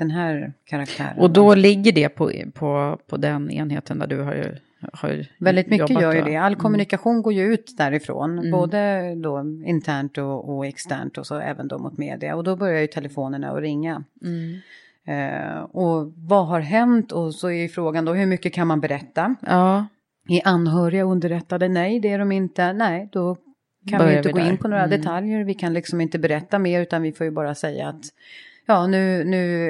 den 0.00 0.10
här 0.10 0.52
karaktären. 0.64 1.18
Och 1.18 1.30
då 1.30 1.54
ligger 1.54 1.92
det 1.92 2.08
på, 2.08 2.32
på, 2.54 2.98
på 3.06 3.16
den 3.16 3.50
enheten 3.50 3.98
där 3.98 4.06
du 4.06 4.22
har, 4.22 4.58
har 4.92 5.26
Väldigt 5.38 5.66
mycket 5.66 5.90
jobbat, 5.90 6.02
gör 6.02 6.14
ju 6.14 6.22
det. 6.22 6.36
All 6.36 6.52
Mm. 6.52 6.60
kommunikation 6.60 7.22
går 7.22 7.32
ju 7.32 7.42
ut 7.54 7.74
därifrån. 7.78 8.38
Mm. 8.38 8.50
Både 8.50 9.14
då 9.14 9.40
internt 9.66 10.18
och, 10.18 10.56
och 10.56 10.66
externt 10.66 11.18
och 11.18 11.26
så 11.26 11.38
även 11.40 11.68
då 11.68 11.78
mot 11.78 11.98
media. 11.98 12.36
Och 12.36 12.44
då 12.44 12.56
börjar 12.56 12.80
ju 12.80 12.86
telefonerna 12.86 13.50
att 13.50 13.60
ringa. 13.60 14.04
Mm. 14.22 14.58
Eh, 15.06 15.60
och 15.62 16.12
vad 16.16 16.46
har 16.46 16.60
hänt? 16.60 17.12
Och 17.12 17.34
så 17.34 17.48
är 17.48 17.52
ju 17.62 17.68
frågan 17.68 18.04
då 18.04 18.12
hur 18.12 18.26
mycket 18.26 18.52
kan 18.54 18.66
man 18.66 18.80
berätta? 18.80 19.34
Ja, 19.40 19.86
Är 20.28 20.40
anhöriga 20.44 21.02
underrättade? 21.04 21.68
Nej, 21.68 22.00
det 22.00 22.08
är 22.08 22.18
de 22.18 22.32
inte. 22.32 22.72
Nej, 22.72 23.08
då 23.12 23.34
kan 23.34 23.42
vi 23.84 23.98
Börjar 23.98 24.10
ju 24.12 24.16
inte 24.16 24.28
vi 24.28 24.32
gå 24.32 24.38
där. 24.38 24.50
in 24.50 24.56
på 24.58 24.68
några 24.68 24.84
Mm. 24.84 25.00
detaljer. 25.00 25.44
Vi 25.44 25.54
kan 25.54 25.72
liksom 25.72 26.00
inte 26.00 26.18
berätta 26.18 26.58
mer 26.58 26.80
utan 26.82 27.02
vi 27.02 27.12
får 27.12 27.24
ju 27.24 27.30
bara 27.30 27.54
säga 27.54 27.88
att 27.88 28.04
ja, 28.70 28.86
nu, 28.86 29.24
nu, 29.24 29.66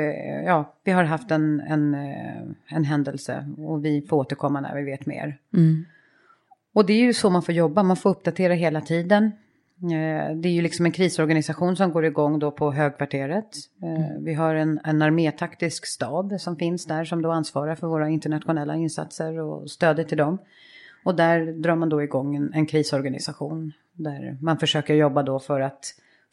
ja, 0.47 0.75
vi 0.85 0.93
har 0.93 1.05
haft 1.05 1.31
en, 1.31 1.61
en, 1.61 1.95
eh, 1.95 2.43
en 2.77 2.85
händelse 2.85 3.47
och 3.59 3.85
vi 3.85 4.07
får 4.09 4.17
återkomma 4.17 4.61
när 4.61 4.75
vi 4.77 4.83
vet 4.83 5.07
mer. 5.07 5.39
mm. 5.55 5.85
Och 6.75 6.87
det 6.87 6.93
är 6.93 7.01
ju 7.01 7.13
så 7.13 7.31
man 7.31 7.43
får 7.43 7.55
jobba, 7.55 7.83
man 7.83 7.97
får 7.97 8.11
uppdatera 8.11 8.55
hela 8.55 8.81
tiden. 8.81 9.25
Eh, 9.83 10.37
Det 10.37 10.49
är 10.49 10.53
ju 10.53 10.63
liksom 10.63 10.87
en 10.87 10.93
krisorganisation 10.93 11.77
som 11.77 11.93
går 11.93 12.05
igång 12.05 12.39
då 12.39 12.51
på 12.51 12.73
högkvarteret. 12.73 13.49
Eh, 13.83 14.19
Vi 14.21 14.35
har 14.35 14.55
en, 14.55 14.81
en 14.85 15.03
armétaktisk 15.03 15.87
stab 15.87 16.41
som 16.41 16.57
finns 16.57 16.87
där 16.87 17.05
som 17.05 17.23
då 17.23 17.31
ansvarar 17.31 17.75
för 17.75 17.87
våra 17.87 18.09
internationella 18.09 18.77
insatser 18.77 19.39
och 19.41 19.71
stödet 19.71 20.09
till 20.09 20.19
dem. 20.19 20.39
Och 21.05 21.15
där 21.15 21.53
drar 21.53 21.77
man 21.77 21.89
då 21.89 22.03
igång 22.03 22.37
en, 22.37 22.53
en 22.55 22.67
krisorganisation 22.67 23.73
där 23.93 24.39
man 24.41 24.59
försöker 24.59 24.95
jobba 24.95 25.23
då 25.23 25.39
för 25.39 25.61
att 25.61 25.85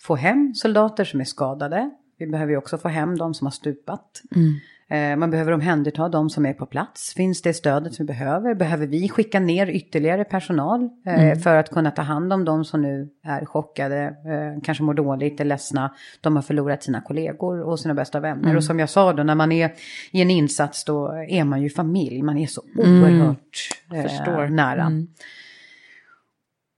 få 0.02 0.16
hem 0.16 0.54
soldater 0.56 1.04
som 1.04 1.20
är 1.20 1.26
skadade. 1.26 1.90
Vi 2.20 2.28
behöver 2.28 2.52
ju 2.52 2.58
också 2.58 2.78
få 2.78 2.88
hem 2.88 3.18
de 3.18 3.34
som 3.34 3.46
har 3.48 3.52
stupat. 3.52 4.22
Mm. 4.36 4.54
Eh, 4.90 5.18
Man 5.20 5.32
behöver 5.32 5.52
omhänderta 5.52 6.10
de 6.10 6.30
som 6.30 6.46
är 6.46 6.54
på 6.54 6.66
plats. 6.66 7.14
Finns 7.14 7.42
det 7.42 7.54
stödet 7.54 7.94
som 7.94 8.06
vi 8.06 8.08
behöver? 8.08 8.56
Behöver 8.56 8.88
vi 8.88 9.10
skicka 9.10 9.40
ner 9.40 9.70
ytterligare 9.70 10.24
personal 10.24 10.90
eh, 11.06 11.24
Mm. 11.24 11.40
för 11.40 11.56
att 11.56 11.70
kunna 11.70 11.92
ta 11.92 12.02
hand 12.02 12.34
om 12.34 12.46
de 12.46 12.66
som 12.66 12.82
nu 12.82 13.10
är 13.24 13.46
chockade, 13.46 14.02
eh, 14.06 14.62
kanske 14.64 14.84
mår 14.84 14.94
dåligt, 14.94 15.40
är 15.40 15.46
ledsna. 15.46 15.94
De 16.22 16.36
har 16.36 16.44
förlorat 16.44 16.84
sina 16.84 17.02
kollegor 17.02 17.62
och 17.62 17.80
sina 17.80 17.94
bästa 17.94 18.20
vänner. 18.20 18.44
Mm. 18.44 18.58
Och 18.58 18.64
som 18.64 18.80
jag 18.80 18.90
sa 18.90 19.14
då, 19.14 19.24
när 19.24 19.36
man 19.36 19.52
är 19.52 19.72
i 20.12 20.22
en 20.22 20.32
insats 20.32 20.84
då 20.86 21.08
är 21.30 21.44
man 21.44 21.62
ju 21.62 21.70
familj. 21.70 22.22
Man 22.22 22.38
är 22.38 22.48
så 22.48 22.62
Mm. 22.84 23.04
oerhört 23.04 23.70
eh, 23.94 24.50
nära. 24.50 24.92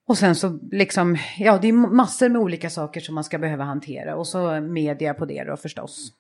Mm. 0.10 0.12
Och 0.12 0.18
sen 0.18 0.36
så 0.36 0.60
liksom, 0.72 1.18
ja 1.38 1.60
det 1.62 1.68
är 1.68 1.74
massor 1.74 2.30
med 2.30 2.42
olika 2.42 2.70
saker 2.70 3.02
som 3.02 3.16
man 3.16 3.24
ska 3.24 3.38
behöva 3.38 3.64
hantera. 3.64 4.16
Och 4.16 4.28
så 4.28 4.62
media 4.62 5.14
på 5.14 5.26
det 5.26 5.44
då 5.44 5.58
förstås. 5.58 6.12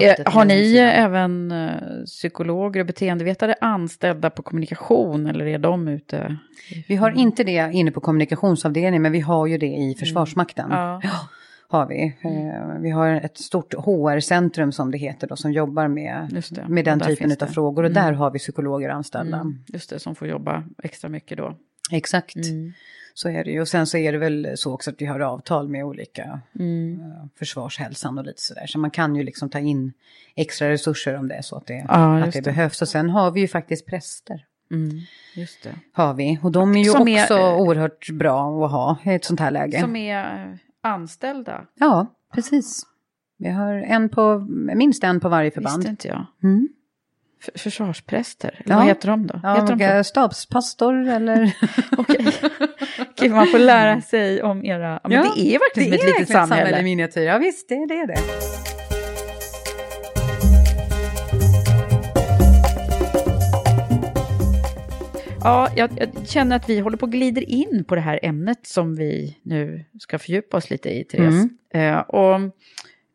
Eh, 0.00 0.32
Har 0.32 0.44
ni 0.44 0.76
eh, 0.76 0.98
även 1.04 1.52
eh, 1.52 1.70
psykologer 2.06 2.80
och 2.80 2.86
beteendevetare 2.86 3.54
anställda 3.60 4.30
på 4.30 4.42
kommunikation 4.42 5.26
eller 5.26 5.46
är 5.46 5.58
de 5.58 5.88
ute? 5.88 6.36
Vi 6.88 6.96
har 6.96 7.10
inte 7.10 7.44
det 7.44 7.70
inne 7.72 7.90
på 7.90 8.00
kommunikationsavdelningen 8.00 9.02
men 9.02 9.12
vi 9.12 9.20
har 9.20 9.46
ju 9.46 9.58
det 9.58 9.66
i 9.66 9.94
Försvarsmakten. 9.98 10.70
Ja. 10.70 11.00
Har 11.68 11.86
vi. 11.86 12.04
Eh, 12.24 12.80
Vi 12.82 12.90
har 12.90 13.08
ett 13.12 13.38
stort 13.38 13.74
HR-centrum 13.74 14.72
som 14.72 14.90
det 14.90 14.98
heter 14.98 15.26
då 15.28 15.36
som 15.36 15.52
jobbar 15.52 15.88
med, 15.88 16.42
med 16.68 16.84
den 16.84 17.00
typen 17.00 17.36
av 17.40 17.46
frågor 17.46 17.82
och 17.82 17.90
Mm. 17.90 18.02
där 18.04 18.12
har 18.12 18.30
vi 18.30 18.38
psykologer 18.38 18.88
anställda. 18.88 19.36
Mm, 19.36 19.58
just 19.66 19.90
det, 19.90 19.98
som 19.98 20.14
får 20.14 20.28
jobba 20.28 20.64
extra 20.82 21.08
mycket 21.10 21.38
då. 21.38 21.56
Exakt. 21.90 22.36
Mm. 22.36 22.72
Så 23.14 23.28
är 23.28 23.44
det 23.44 23.50
ju. 23.50 23.60
Och 23.60 23.68
sen 23.68 23.86
så 23.86 23.96
är 23.98 24.12
det 24.12 24.18
väl 24.18 24.52
så 24.54 24.72
också 24.74 24.90
att 24.90 24.96
vi 25.02 25.06
har 25.06 25.20
avtal 25.20 25.68
med 25.68 25.84
olika 25.84 26.40
Mm. 26.58 27.00
eh, 27.00 27.26
försvarshälsan 27.38 28.18
och 28.18 28.24
lite 28.24 28.42
sådär. 28.42 28.66
Så 28.66 28.78
man 28.78 28.90
kan 28.90 29.16
ju 29.16 29.22
liksom 29.22 29.50
ta 29.50 29.58
in 29.58 29.92
extra 30.36 30.68
resurser 30.70 31.16
om 31.16 31.28
det 31.28 31.34
är 31.34 31.42
så 31.42 31.56
att 31.56 31.66
det, 31.66 31.84
Ja, 31.88 32.18
att 32.18 32.32
det, 32.32 32.38
det. 32.40 32.42
behövs. 32.44 32.82
Och 32.82 32.88
sen 32.88 33.10
har 33.10 33.30
vi 33.30 33.40
ju 33.40 33.48
faktiskt 33.48 33.86
präster. 33.86 34.46
Mm, 34.70 35.00
just 35.36 35.62
det. 35.62 35.74
Har 35.92 36.14
vi. 36.14 36.38
Och 36.42 36.52
de 36.52 36.74
är 36.74 36.78
ju 36.78 36.84
Som 36.90 37.08
är, 37.08 37.22
också 37.22 37.38
eh, 37.38 37.56
oerhört 37.56 38.10
bra 38.10 38.64
att 38.64 38.70
ha 38.70 38.98
i 39.04 39.14
ett 39.14 39.24
sånt 39.24 39.40
här 39.40 39.50
läge. 39.50 39.80
Som 39.80 39.96
är 39.96 40.48
eh, 40.50 40.56
anställda. 40.80 41.66
Ja, 41.74 42.06
precis. 42.34 42.82
Vi 43.38 43.48
har 43.48 43.72
en 43.74 44.08
på, 44.08 44.38
minst 44.74 45.04
en 45.04 45.20
på 45.20 45.28
varje 45.28 45.50
förband. 45.50 45.76
Visste 45.76 45.90
inte 45.90 46.08
jag. 46.08 46.26
Mm. 46.42 46.68
Försvarspräster, 47.54 48.60
eller 48.64 48.74
Ja. 48.74 48.78
vad 48.78 48.86
heter 48.86 49.08
de 49.08 49.26
då? 49.26 49.40
Ja, 49.42 49.54
heter 49.54 49.96
de 49.96 50.04
stabspastor 50.04 51.08
eller... 51.08 51.56
Okej. 51.98 52.26
Okej, 52.98 53.28
man 53.28 53.46
får 53.46 53.58
lära 53.58 54.00
sig 54.00 54.42
om 54.42 54.64
era... 54.64 55.00
Ja, 55.02 55.08
men 55.08 55.22
det 55.36 55.40
är 55.40 55.58
verkligen 55.58 55.74
som 55.74 55.80
ett 55.82 56.04
litet 56.04 56.20
verkligen 56.20 56.46
samhälle. 56.48 56.80
i 56.80 56.82
miniatyr. 56.82 57.22
Ja, 57.22 57.38
visst, 57.38 57.68
det, 57.68 57.86
det 57.86 57.94
är 57.94 58.06
det. 58.06 58.18
Ja, 65.42 65.68
jag, 65.76 65.90
jag 65.96 66.28
känner 66.28 66.56
att 66.56 66.68
vi 66.68 66.80
håller 66.80 66.96
på 66.96 67.06
att 67.06 67.12
glider 67.12 67.50
in 67.50 67.84
på 67.88 67.94
det 67.94 68.00
här 68.00 68.20
ämnet 68.22 68.66
som 68.66 68.96
vi 68.96 69.38
nu 69.42 69.84
ska 70.00 70.18
fördjupa 70.18 70.56
oss 70.56 70.70
lite 70.70 70.88
i, 70.88 71.04
Therese. 71.04 71.46
Mm. 71.74 71.94
Eh, 71.94 71.98
och 72.00 72.40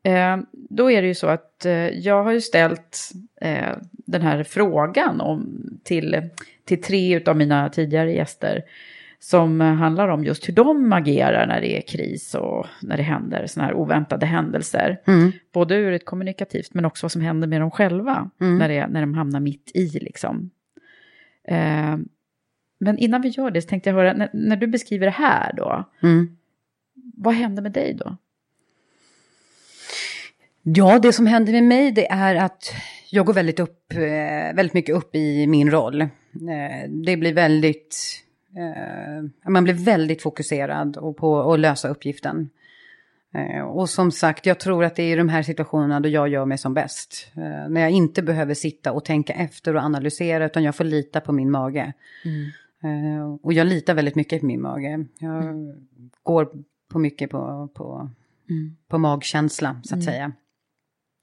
eh, 0.05 0.37
då 0.53 0.91
är 0.91 1.01
det 1.01 1.07
ju 1.07 1.15
så 1.15 1.27
att 1.27 1.65
eh, 1.65 1.73
jag 1.89 2.23
har 2.23 2.31
ju 2.31 2.41
ställt 2.41 3.11
eh, 3.41 3.75
den 3.91 4.21
här 4.21 4.43
frågan 4.43 5.21
om, 5.21 5.63
till, 5.83 6.29
till 6.65 6.81
tre 6.81 7.23
av 7.23 7.37
mina 7.37 7.69
tidigare 7.69 8.13
gäster 8.13 8.61
som 9.19 9.61
handlar 9.61 10.07
om 10.07 10.23
just 10.23 10.49
hur 10.49 10.53
de 10.53 10.93
agerar 10.93 11.47
när 11.47 11.61
det 11.61 11.77
är 11.77 11.81
kris 11.81 12.35
och 12.35 12.65
när 12.81 12.97
det 12.97 13.03
händer 13.03 13.47
sådana 13.47 13.67
här 13.67 13.75
oväntade 13.75 14.25
händelser. 14.25 15.01
Mm. 15.07 15.31
Både 15.53 15.75
ur 15.75 15.93
ett 15.93 16.05
kommunikativt 16.05 16.73
men 16.73 16.85
också 16.85 17.05
vad 17.05 17.11
som 17.11 17.21
händer 17.21 17.47
med 17.47 17.61
dem 17.61 17.71
själva 17.71 18.29
Mm. 18.41 18.57
när, 18.57 18.69
det, 18.69 18.87
när 18.87 19.01
de 19.01 19.13
hamnar 19.13 19.39
mitt 19.39 19.71
i 19.73 19.99
liksom. 19.99 20.49
Eh, 21.47 21.97
men 22.79 22.97
innan 22.97 23.21
vi 23.21 23.29
gör 23.29 23.51
det 23.51 23.61
så 23.61 23.67
tänkte 23.67 23.89
jag 23.89 23.95
höra, 23.97 24.13
när, 24.13 24.29
när 24.33 24.55
du 24.55 24.67
beskriver 24.67 25.05
det 25.05 25.11
här 25.11 25.53
då, 25.57 25.83
Mm. 26.03 26.37
vad 27.17 27.33
händer 27.33 27.63
med 27.63 27.71
dig 27.71 27.93
då? 27.93 28.17
Ja, 30.67 30.99
det 30.99 31.13
som 31.13 31.25
händer 31.25 31.53
med 31.53 31.63
mig 31.63 31.91
det 31.91 32.11
är 32.11 32.35
att 32.35 32.73
jag 33.09 33.25
går 33.25 33.33
väldigt, 33.33 33.59
upp, 33.59 33.93
eh, 33.93 34.55
väldigt 34.55 34.73
mycket 34.73 34.95
upp 34.95 35.15
i 35.15 35.47
min 35.47 35.71
roll. 35.71 36.01
Eh, 36.01 36.89
det 36.89 37.17
blir 37.17 37.33
väldigt, 37.33 37.97
eh, 38.57 39.49
man 39.51 39.63
blir 39.63 39.73
väldigt 39.73 40.21
fokuserad 40.21 41.15
på 41.17 41.53
att 41.53 41.59
lösa 41.59 41.89
uppgiften. 41.89 42.49
Och 43.65 43.89
som 43.89 44.11
sagt, 44.11 44.45
jag 44.45 44.59
tror 44.59 44.83
att 44.83 44.95
det 44.95 45.03
är 45.03 45.13
i 45.13 45.15
de 45.15 45.29
här 45.29 45.43
situationerna 45.43 45.99
då 45.99 46.09
jag 46.09 46.27
gör 46.29 46.45
mig 46.45 46.57
som 46.57 46.73
bäst. 46.73 47.31
När 47.69 47.81
jag 47.81 47.91
inte 47.91 48.21
behöver 48.21 48.53
sitta 48.53 48.91
och 48.91 49.05
tänka 49.05 49.33
efter 49.33 49.75
och 49.75 49.81
analysera 49.81 50.45
utan 50.45 50.63
jag 50.63 50.75
får 50.75 50.83
lita 50.83 51.21
på 51.21 51.31
min 51.31 51.51
mage. 51.51 51.93
Eh, 52.83 53.35
och 53.41 53.53
jag 53.53 53.67
litar 53.67 53.93
väldigt 53.93 54.15
mycket 54.15 54.39
på 54.39 54.45
min 54.45 54.61
mage. 54.61 55.05
Jag 55.19 55.75
går 56.23 56.49
på 56.91 56.99
mycket 56.99 57.29
på, 57.29 57.69
på, 57.73 58.09
på 58.87 58.97
magkänsla 58.97 59.81
så 59.83 59.95
att 59.95 60.03
säga. 60.03 60.31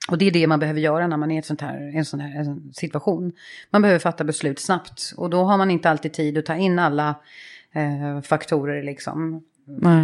Och 0.08 0.18
det 0.18 0.24
är 0.24 0.30
det 0.30 0.46
man 0.46 0.60
behöver 0.60 0.80
göra 0.80 1.06
när 1.06 1.16
man 1.16 1.30
är 1.30 1.34
i 1.34 1.38
ett 1.38 1.46
sånt 1.46 1.60
här, 1.60 1.92
en 1.94 2.04
sån 2.04 2.20
här 2.20 2.56
situation. 2.72 3.32
Man 3.70 3.82
behöver 3.82 3.98
fatta 3.98 4.24
beslut 4.24 4.60
snabbt 4.60 5.12
och 5.16 5.30
då 5.30 5.44
har 5.44 5.58
man 5.58 5.70
inte 5.70 5.90
alltid 5.90 6.12
tid 6.12 6.38
att 6.38 6.46
ta 6.46 6.54
in 6.54 6.78
alla 6.78 7.14
eh, 7.72 8.20
faktorer 8.20 8.82
liksom, 8.82 9.44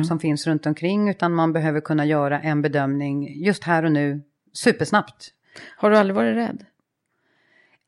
som 0.09 0.21
finns 0.21 0.47
runt 0.47 0.67
omkring. 0.67 1.09
Utan 1.09 1.35
man 1.35 1.53
behöver 1.53 1.81
kunna 1.81 2.07
göra 2.07 2.41
en 2.41 2.63
bedömning 2.63 3.45
just 3.45 3.65
här 3.65 3.85
och 3.85 3.93
nu 3.93 4.23
supersnabbt. 4.53 5.33
Har 5.77 5.91
du 5.91 5.99
aldrig 5.99 6.15
varit 6.15 6.37
rädd? 6.37 6.65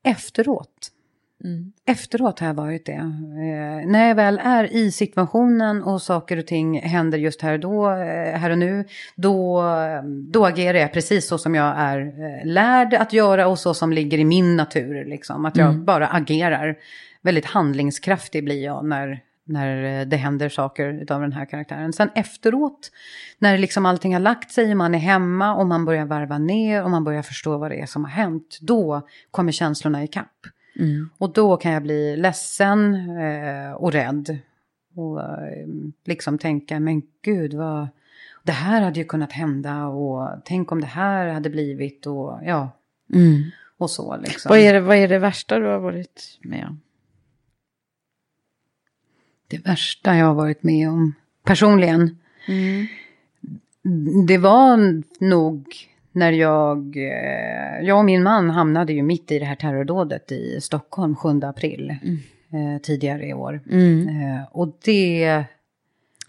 Efteråt. 0.03 0.91
Efteråt 1.85 2.39
har 2.39 2.47
jag 2.47 2.53
varit 2.53 2.85
det. 2.85 2.91
Eh, 2.91 3.89
när 3.89 4.07
jag 4.07 4.15
väl 4.15 4.39
är 4.43 4.73
i 4.73 4.91
situationen 4.91 5.83
och 5.83 6.01
saker 6.01 6.37
och 6.37 6.47
ting 6.47 6.81
händer 6.81 7.17
just 7.17 7.41
här 7.41 7.53
och, 7.53 7.59
då, 7.59 7.89
eh, 7.89 8.39
här 8.39 8.49
och 8.49 8.57
nu, 8.57 8.85
då, 9.15 9.63
då 10.31 10.45
agerar 10.45 10.77
jag 10.77 10.93
precis 10.93 11.27
så 11.27 11.37
som 11.37 11.55
jag 11.55 11.73
är 11.77 11.99
eh, 11.99 12.45
lärd 12.45 12.93
att 12.93 13.13
göra 13.13 13.47
och 13.47 13.59
så 13.59 13.73
som 13.73 13.93
ligger 13.93 14.17
i 14.17 14.25
min 14.25 14.55
natur. 14.55 15.05
Liksom. 15.05 15.45
Att 15.45 15.57
jag 15.57 15.79
bara 15.79 16.07
agerar. 16.07 16.77
Väldigt 17.21 17.45
handlingskraftig 17.45 18.43
blir 18.43 18.63
jag 18.63 18.85
när, 18.85 19.19
när 19.45 19.99
eh, 19.99 20.07
det 20.07 20.17
händer 20.17 20.49
saker 20.49 21.05
av 21.09 21.21
den 21.21 21.33
här 21.33 21.45
karaktären. 21.45 21.93
Sen 21.93 22.09
efteråt, 22.15 22.91
när 23.39 23.57
liksom 23.57 23.85
allting 23.85 24.13
har 24.13 24.19
lagt 24.19 24.51
sig, 24.51 24.75
man 24.75 24.95
är 24.95 24.99
hemma 24.99 25.55
och 25.55 25.67
man 25.67 25.85
börjar 25.85 26.05
varva 26.05 26.37
ner 26.37 26.83
och 26.83 26.89
man 26.89 27.03
börjar 27.03 27.21
förstå 27.21 27.57
vad 27.57 27.71
det 27.71 27.81
är 27.81 27.85
som 27.85 28.03
har 28.03 28.11
hänt, 28.11 28.57
då 28.61 29.07
kommer 29.31 29.51
känslorna 29.51 30.03
ikapp. 30.03 30.47
Och 31.17 31.33
då 31.33 31.57
kan 31.57 31.71
jag 31.71 31.83
bli 31.83 32.17
ledsen 32.17 32.95
eh, 33.17 33.71
och 33.71 33.91
rädd. 33.91 34.37
Och 34.95 35.21
eh, 35.21 35.67
liksom 36.05 36.37
tänka, 36.37 36.79
men 36.79 37.01
gud 37.21 37.53
vad... 37.53 37.87
Det 38.43 38.51
här 38.51 38.81
hade 38.81 38.99
ju 38.99 39.05
kunnat 39.05 39.31
hända 39.31 39.85
och 39.87 40.29
tänk 40.45 40.71
om 40.71 40.81
det 40.81 40.87
här 40.87 41.27
hade 41.27 41.49
blivit 41.49 42.07
och 42.07 42.39
ja. 42.45 42.69
Och 43.77 43.89
så 43.89 44.17
liksom. 44.17 44.49
Vad, 44.49 44.59
är 44.59 44.73
det, 44.73 44.79
vad 44.81 44.97
är 44.97 45.07
det 45.07 45.19
värsta 45.19 45.59
du 45.59 45.65
har 45.65 45.79
varit 45.79 46.39
med 46.41 46.67
om? 46.67 46.81
Det 49.47 49.57
värsta 49.57 50.15
jag 50.15 50.25
har 50.25 50.33
varit 50.33 50.63
med 50.63 50.89
om 50.89 51.13
personligen. 51.43 52.17
Det 54.27 54.37
var 54.37 54.77
nog 55.25 55.90
när 56.11 56.31
jag, 56.31 56.97
eh, 56.97 57.81
jag 57.87 57.97
och 57.97 58.05
min 58.05 58.23
man 58.23 58.49
hamnade 58.49 58.93
ju 58.93 59.03
mitt 59.03 59.31
i 59.31 59.39
det 59.39 59.45
här 59.45 59.55
terrordådet 59.55 60.31
i 60.31 60.61
Stockholm 60.61 61.15
7 61.15 61.29
april 61.43 61.89
eh, 62.53 62.81
tidigare 62.81 63.27
i 63.27 63.33
år. 63.33 63.61
Eh, 64.09 64.43
och 64.51 64.77
det, 64.85 65.43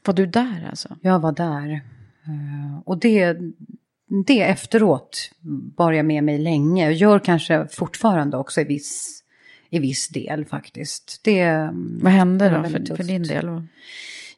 Var 0.04 0.14
du 0.14 0.26
där 0.26 0.66
alltså? 0.70 0.96
jag 1.00 1.18
var 1.18 1.32
där. 1.32 1.72
Eh, 2.26 2.78
och 2.84 2.98
det, 2.98 3.36
det 4.26 4.42
efteråt 4.42 5.30
bar 5.76 5.92
jag 5.92 6.06
med 6.06 6.24
mig 6.24 6.38
länge. 6.38 6.86
Och 6.86 6.92
gör 6.92 7.18
kanske 7.18 7.66
fortfarande 7.70 8.36
också 8.36 8.60
i 8.60 8.64
viss, 8.64 9.22
i 9.70 9.78
viss 9.78 10.08
del 10.08 10.44
faktiskt. 10.44 11.20
Det, 11.24 11.70
Vad 12.02 12.12
hände 12.12 12.48
då 12.48 12.68
för, 12.68 12.96
för 12.96 13.04
din 13.04 13.22
del? 13.22 13.62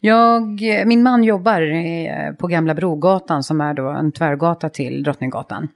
Jag, 0.06 0.60
min 0.86 1.02
man 1.02 1.24
jobbar 1.24 1.62
eh, 1.62 2.32
på 2.32 2.46
Gamla 2.46 2.74
Brogatan 2.74 3.42
som 3.42 3.60
är 3.60 3.74
då 3.74 3.88
en 3.88 4.12
tvärgata 4.12 4.68
till 4.68 5.02
Drottninggatan. 5.02 5.68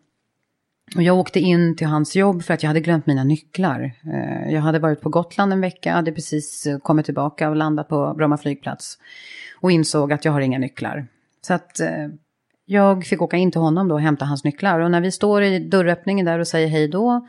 Och 0.96 1.02
jag 1.02 1.18
åkte 1.18 1.40
in 1.40 1.76
till 1.76 1.86
hans 1.86 2.16
jobb 2.16 2.42
för 2.42 2.54
att 2.54 2.62
jag 2.62 2.68
hade 2.68 2.80
glömt 2.80 3.06
mina 3.06 3.24
nycklar. 3.24 3.92
Eh, 4.12 4.54
jag 4.54 4.60
hade 4.60 4.78
varit 4.78 5.00
på 5.00 5.08
Gotland 5.08 5.52
en 5.52 5.60
vecka, 5.60 5.92
hade 5.92 6.12
precis 6.12 6.66
eh, 6.66 6.78
kommit 6.78 7.04
tillbaka 7.04 7.48
och 7.50 7.56
landat 7.56 7.88
på 7.88 8.14
Bromma 8.16 8.38
flygplats. 8.38 8.98
Och 9.60 9.70
insåg 9.70 10.12
att 10.12 10.24
jag 10.24 10.32
har 10.32 10.40
inga 10.40 10.58
nycklar. 10.58 11.06
Så 11.40 11.54
att 11.54 11.80
jag 12.64 13.04
fick 13.04 13.22
åka 13.22 13.36
in 13.36 13.50
till 13.50 13.60
honom 13.60 13.88
då 13.88 13.94
och 13.94 14.00
hämta 14.00 14.24
hans 14.24 14.44
nycklar. 14.44 14.80
Och 14.80 14.90
när 14.90 15.00
vi 15.00 15.12
står 15.12 15.42
i 15.42 15.58
dörröppningen 15.58 16.26
där 16.26 16.38
och 16.38 16.48
säger 16.48 16.68
hej 16.68 16.88
då. 16.88 17.26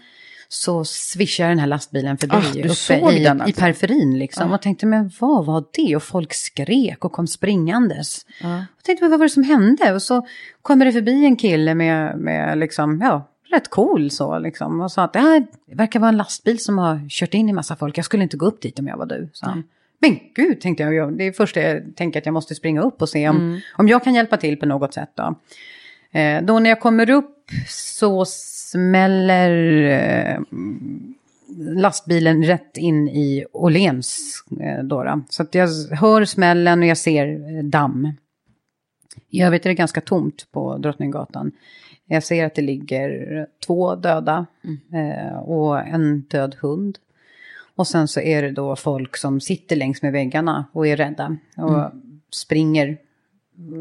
Så 0.51 0.85
svischar 0.85 1.49
den 1.49 1.59
här 1.59 1.67
lastbilen 1.67 2.17
förbi 2.17 2.35
Ah, 2.35 2.53
du 2.53 2.59
uppe 2.59 2.75
såg 2.75 3.13
i, 3.13 3.23
den 3.23 3.37
i 3.37 3.41
alltså? 3.41 3.61
periferin 3.61 4.19
liksom. 4.19 4.51
Ah. 4.51 4.55
Och 4.55 4.61
tänkte, 4.61 4.85
men 4.85 5.11
vad 5.19 5.45
var 5.45 5.63
det? 5.73 5.95
Och 5.95 6.03
folk 6.03 6.33
skrek 6.33 7.05
och 7.05 7.11
kom 7.11 7.27
springandes. 7.27 8.25
Ja. 8.41 8.49
Jag 8.57 8.83
tänkte, 8.83 9.03
men 9.03 9.11
vad 9.11 9.19
var 9.19 9.25
det 9.25 9.29
som 9.29 9.43
hände? 9.43 9.93
Och 9.93 10.01
så 10.01 10.27
kommer 10.61 10.85
det 10.85 10.91
förbi 10.91 11.25
en 11.25 11.35
kille 11.35 11.75
med, 11.75 12.17
med 12.17 12.57
liksom, 12.57 13.01
ja, 13.01 13.29
rätt 13.51 13.69
cool 13.69 14.11
så 14.11 14.39
liksom. 14.39 14.81
Och 14.81 14.91
sa 14.91 15.03
att 15.03 15.13
det 15.13 15.19
här 15.19 15.47
verkar 15.71 15.99
vara 15.99 16.09
en 16.09 16.17
lastbil 16.17 16.59
som 16.59 16.77
har 16.77 17.09
kört 17.09 17.33
in 17.33 17.49
i 17.49 17.53
massa 17.53 17.75
folk. 17.75 17.97
Jag 17.97 18.05
skulle 18.05 18.23
inte 18.23 18.37
gå 18.37 18.45
upp 18.45 18.61
dit 18.61 18.79
om 18.79 18.87
jag 18.87 18.97
var 18.97 19.05
du. 19.05 19.29
Så. 19.33 19.45
Mm. 19.45 19.63
Men 19.99 20.19
gud, 20.35 20.61
tänkte 20.61 20.83
jag. 20.83 21.17
Det 21.17 21.23
är 21.23 21.31
först 21.31 21.55
jag 21.55 21.95
tänker 21.95 22.19
att 22.19 22.25
jag 22.25 22.33
måste 22.33 22.55
springa 22.55 22.81
upp 22.81 23.01
och 23.01 23.09
se 23.09 23.29
om, 23.29 23.37
mm. 23.37 23.59
om 23.73 23.87
jag 23.87 24.03
kan 24.03 24.13
hjälpa 24.13 24.37
till 24.37 24.57
på 24.57 24.65
något 24.65 24.93
sätt. 24.93 25.11
Då. 25.15 25.35
Eh, 26.19 26.43
då 26.43 26.59
när 26.59 26.69
jag 26.69 26.79
kommer 26.79 27.09
upp 27.09 27.35
så 27.67 28.25
smäller 28.71 29.83
eh, 29.83 30.39
lastbilen 31.57 32.43
rätt 32.43 32.77
in 32.77 33.09
i 33.09 33.45
Åhléns. 33.53 34.43
Eh, 34.61 34.83
då, 34.83 35.23
Så 35.29 35.43
att 35.43 35.55
jag 35.55 35.67
hör 35.91 36.25
smällen 36.25 36.79
och 36.79 36.85
jag 36.85 36.97
ser 36.97 37.27
eh, 37.27 37.63
damm. 37.63 38.11
I 39.29 39.41
övrigt 39.41 39.65
är 39.65 39.69
det 39.69 39.75
ganska 39.75 40.01
tomt 40.01 40.47
på 40.51 40.77
Drottninggatan. 40.77 41.51
Jag 42.05 42.23
ser 42.23 42.45
att 42.45 42.55
det 42.55 42.61
ligger 42.61 43.47
två 43.65 43.95
döda 43.95 44.45
mm. 44.63 45.09
eh, 45.09 45.37
och 45.37 45.79
en 45.79 46.21
död 46.21 46.55
hund. 46.59 46.97
Och 47.75 47.87
sen 47.87 48.07
så 48.07 48.19
är 48.19 48.41
det 48.41 48.51
då 48.51 48.75
folk 48.75 49.17
som 49.17 49.41
sitter 49.41 49.75
längs 49.75 50.01
med 50.01 50.11
väggarna 50.11 50.65
och 50.71 50.87
är 50.87 50.97
rädda 50.97 51.37
och 51.57 51.79
mm. 51.79 51.91
springer 52.31 52.97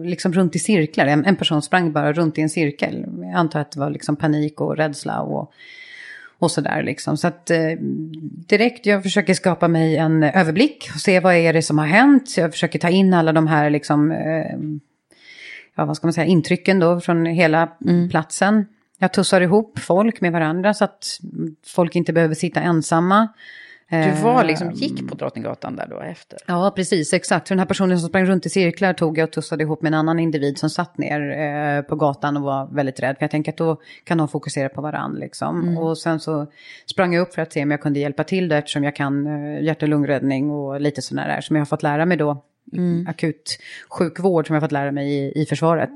liksom 0.05 0.33
runt 0.33 0.57
i 0.57 0.59
cirklar. 0.59 1.07
En, 1.07 1.25
en, 1.25 1.37
person 1.37 1.63
sprang 1.63 1.93
bara 1.93 2.13
runt 2.13 2.39
i 2.39 2.43
en 2.43 2.51
cirkel. 2.51 3.07
Jag 3.31 3.39
antar 3.39 3.61
att 3.61 3.73
det 3.73 3.81
var 3.81 3.91
liksom 3.91 4.17
panik 4.17 4.61
och 4.61 4.77
rädsla 4.77 5.21
och, 5.21 5.53
och 6.39 6.51
sådär 6.51 6.83
liksom. 6.83 7.17
Så 7.17 7.29
att 7.29 7.51
eh, 7.51 7.73
direkt 8.49 8.87
jag 8.87 9.03
försöker 9.03 9.35
skapa 9.35 9.69
mig 9.69 9.97
en 9.97 10.23
överblick 10.23 10.91
och 10.95 11.01
se 11.01 11.21
vad 11.21 11.35
är 11.35 11.53
det 11.53 11.63
som 11.63 11.79
har 11.79 11.87
hänt. 11.87 12.37
Jag 12.37 12.53
försöker 12.53 12.79
ta 12.79 12.89
in 12.89 13.15
alla 13.15 13.33
de 13.33 13.47
här 13.47 13.71
liksom, 13.71 14.11
eh, 14.11 14.59
ja 15.75 15.85
vad 15.85 15.97
ska 15.97 16.07
man 16.07 16.13
säga, 16.13 16.27
intrycken 16.27 16.79
då 16.79 17.01
från 17.01 17.27
hela 17.27 17.69
mm. 17.85 18.09
platsen. 18.09 18.67
Jag 18.99 19.13
tussar 19.13 19.41
ihop 19.41 19.79
folk 19.79 20.21
med 20.21 20.33
varandra 20.33 20.75
så 20.75 20.85
att 20.85 21.21
folk 21.67 21.97
inte 21.97 22.13
behöver 22.13 22.35
sitta 22.35 22.61
ensamma. 22.61 23.29
Du 23.91 24.23
var 24.23 24.45
liksom, 24.45 24.71
gick 24.71 25.09
på 25.09 25.15
Drottninggatan 25.15 25.77
där 25.77 25.87
då 25.91 26.01
efter? 26.01 26.39
Ja, 26.47 26.73
precis, 26.77 27.13
exakt. 27.13 27.49
För 27.49 27.55
den 27.55 27.59
här 27.59 27.67
personen 27.67 27.99
som 27.99 28.09
sprang 28.09 28.27
runt 28.27 28.47
i 28.47 28.51
cirklar 28.51 28.93
tog 28.93 29.19
jag 29.19 29.27
och 29.27 29.33
tussade 29.33 29.63
ihop 29.63 29.83
med 29.83 29.91
en 29.91 29.95
annan 29.95 30.19
individ 30.19 30.59
som 30.59 30.71
satt 30.71 30.99
ner 30.99 31.21
eh, 31.31 31.83
på 31.83 31.97
gatan 31.97 32.37
och 32.37 32.43
var 32.43 32.69
väldigt 32.73 33.01
rädd. 33.01 33.17
För 33.17 33.23
jag 33.23 33.31
tänker 33.31 33.53
att 33.53 33.59
då 33.59 33.81
kan 34.05 34.19
de 34.19 34.29
fokusera 34.29 34.69
på 34.69 34.81
varandra 34.81 35.19
liksom. 35.19 35.63
Mm. 35.63 35.79
Och 35.79 35.99
sen 35.99 36.21
så 36.21 36.47
sprang 36.87 37.15
jag 37.15 37.23
upp 37.23 37.35
för 37.35 37.43
att 37.43 37.53
se 37.53 37.63
om 37.63 37.71
jag 37.71 37.81
kunde 37.81 37.99
hjälpa 37.99 38.25
till 38.25 38.49
då 38.49 38.57
eftersom 38.57 38.85
jag 38.85 38.97
kan 38.97 39.27
eh, 39.27 39.63
hjärt 39.65 39.83
och 39.83 39.89
lungräddning 39.89 40.51
och 40.51 40.81
lite 40.81 41.03
sådana 41.03 41.29
där 41.29 41.41
som 41.41 41.57
jag 41.57 41.61
har 41.61 41.67
fått 41.67 41.83
lära 41.83 42.07
mig 42.07 42.17
då. 42.17 42.45
Mm. 42.73 43.07
Akut 43.09 43.59
sjukvård 43.91 44.47
som 44.47 44.55
jag 44.55 44.61
har 44.61 44.67
fått 44.67 44.73
lära 44.73 44.93
mig 44.93 45.13
i, 45.13 45.43
i 45.43 45.47
försvaret. 45.47 45.93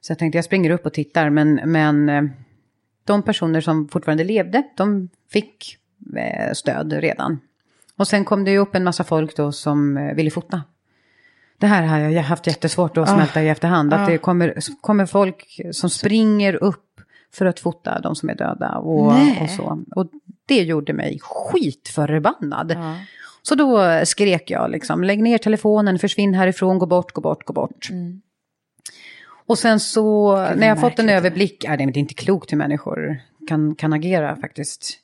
Så 0.00 0.10
jag 0.10 0.18
tänkte 0.18 0.38
jag 0.38 0.44
springer 0.44 0.70
upp 0.70 0.86
och 0.86 0.92
tittar 0.92 1.30
men, 1.30 1.60
men 1.64 2.08
eh, 2.08 2.22
de 3.04 3.22
personer 3.22 3.60
som 3.60 3.88
fortfarande 3.88 4.24
levde, 4.24 4.62
de 4.76 5.08
fick 5.30 5.78
stöd 6.52 6.92
redan. 6.92 7.40
Och 7.96 8.08
sen 8.08 8.24
kom 8.24 8.44
det 8.44 8.50
ju 8.50 8.58
upp 8.58 8.74
en 8.74 8.84
massa 8.84 9.04
folk 9.04 9.36
då 9.36 9.52
som 9.52 9.96
eh, 9.96 10.14
ville 10.14 10.30
fota. 10.30 10.62
Det 11.58 11.66
här 11.66 11.82
har 11.82 11.98
jag 11.98 12.22
haft 12.22 12.46
jättesvårt 12.46 12.96
att 12.96 13.08
smälta 13.08 13.40
ah, 13.40 13.42
i 13.42 13.48
efterhand. 13.48 13.94
Att 13.94 14.00
ah. 14.00 14.10
det 14.10 14.18
kommer, 14.18 14.54
kommer 14.80 15.06
folk 15.06 15.60
som 15.72 15.90
springer 15.90 16.54
upp 16.54 17.00
för 17.32 17.46
att 17.46 17.60
fota 17.60 18.00
de 18.00 18.16
som 18.16 18.28
är 18.28 18.34
döda 18.34 18.78
och, 18.78 19.06
och 19.42 19.50
så. 19.56 19.84
Och 19.96 20.06
det 20.46 20.62
gjorde 20.62 20.92
mig 20.92 21.18
skitförbannad. 21.22 22.72
Ah. 22.72 22.94
Så 23.42 23.54
då 23.54 24.00
skrek 24.04 24.50
jag 24.50 24.70
liksom, 24.70 25.04
lägg 25.04 25.22
ner 25.22 25.38
telefonen, 25.38 25.98
försvinn 25.98 26.34
härifrån, 26.34 26.78
gå 26.78 26.86
bort, 26.86 27.12
gå 27.12 27.20
bort, 27.20 27.44
gå 27.44 27.52
bort. 27.52 27.88
Mm. 27.90 28.20
Och 29.46 29.58
sen 29.58 29.80
så, 29.80 30.36
när 30.36 30.66
jag 30.66 30.80
fått 30.80 30.98
en 30.98 31.08
överblick, 31.08 31.64
är 31.64 31.76
det 31.76 31.82
är 31.82 31.98
inte 31.98 32.14
klokt 32.14 32.52
hur 32.52 32.56
människor 32.56 33.20
kan, 33.48 33.74
kan 33.74 33.92
agera 33.92 34.36
faktiskt. 34.36 34.98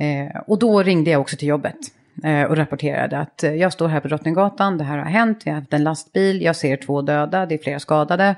Eh, 0.00 0.40
och 0.46 0.58
då 0.58 0.82
ringde 0.82 1.10
jag 1.10 1.20
också 1.20 1.36
till 1.36 1.48
jobbet 1.48 1.76
eh, 2.24 2.42
och 2.42 2.56
rapporterade 2.56 3.18
att 3.18 3.44
eh, 3.44 3.54
jag 3.54 3.72
står 3.72 3.88
här 3.88 4.00
på 4.00 4.08
Drottninggatan, 4.08 4.78
det 4.78 4.84
här 4.84 4.98
har 4.98 5.04
hänt, 5.04 5.42
jag 5.44 5.52
har 5.52 5.60
haft 5.60 5.72
en 5.72 5.84
lastbil, 5.84 6.42
jag 6.42 6.56
ser 6.56 6.76
två 6.76 7.02
döda, 7.02 7.46
det 7.46 7.54
är 7.54 7.58
flera 7.58 7.80
skadade. 7.80 8.34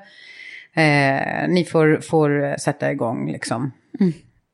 Eh, 0.75 1.49
ni 1.49 1.67
får, 1.73 2.01
får 2.01 2.59
sätta 2.59 2.93
igång 2.93 3.33
liksom. 3.33 3.73
Mm 4.01 4.13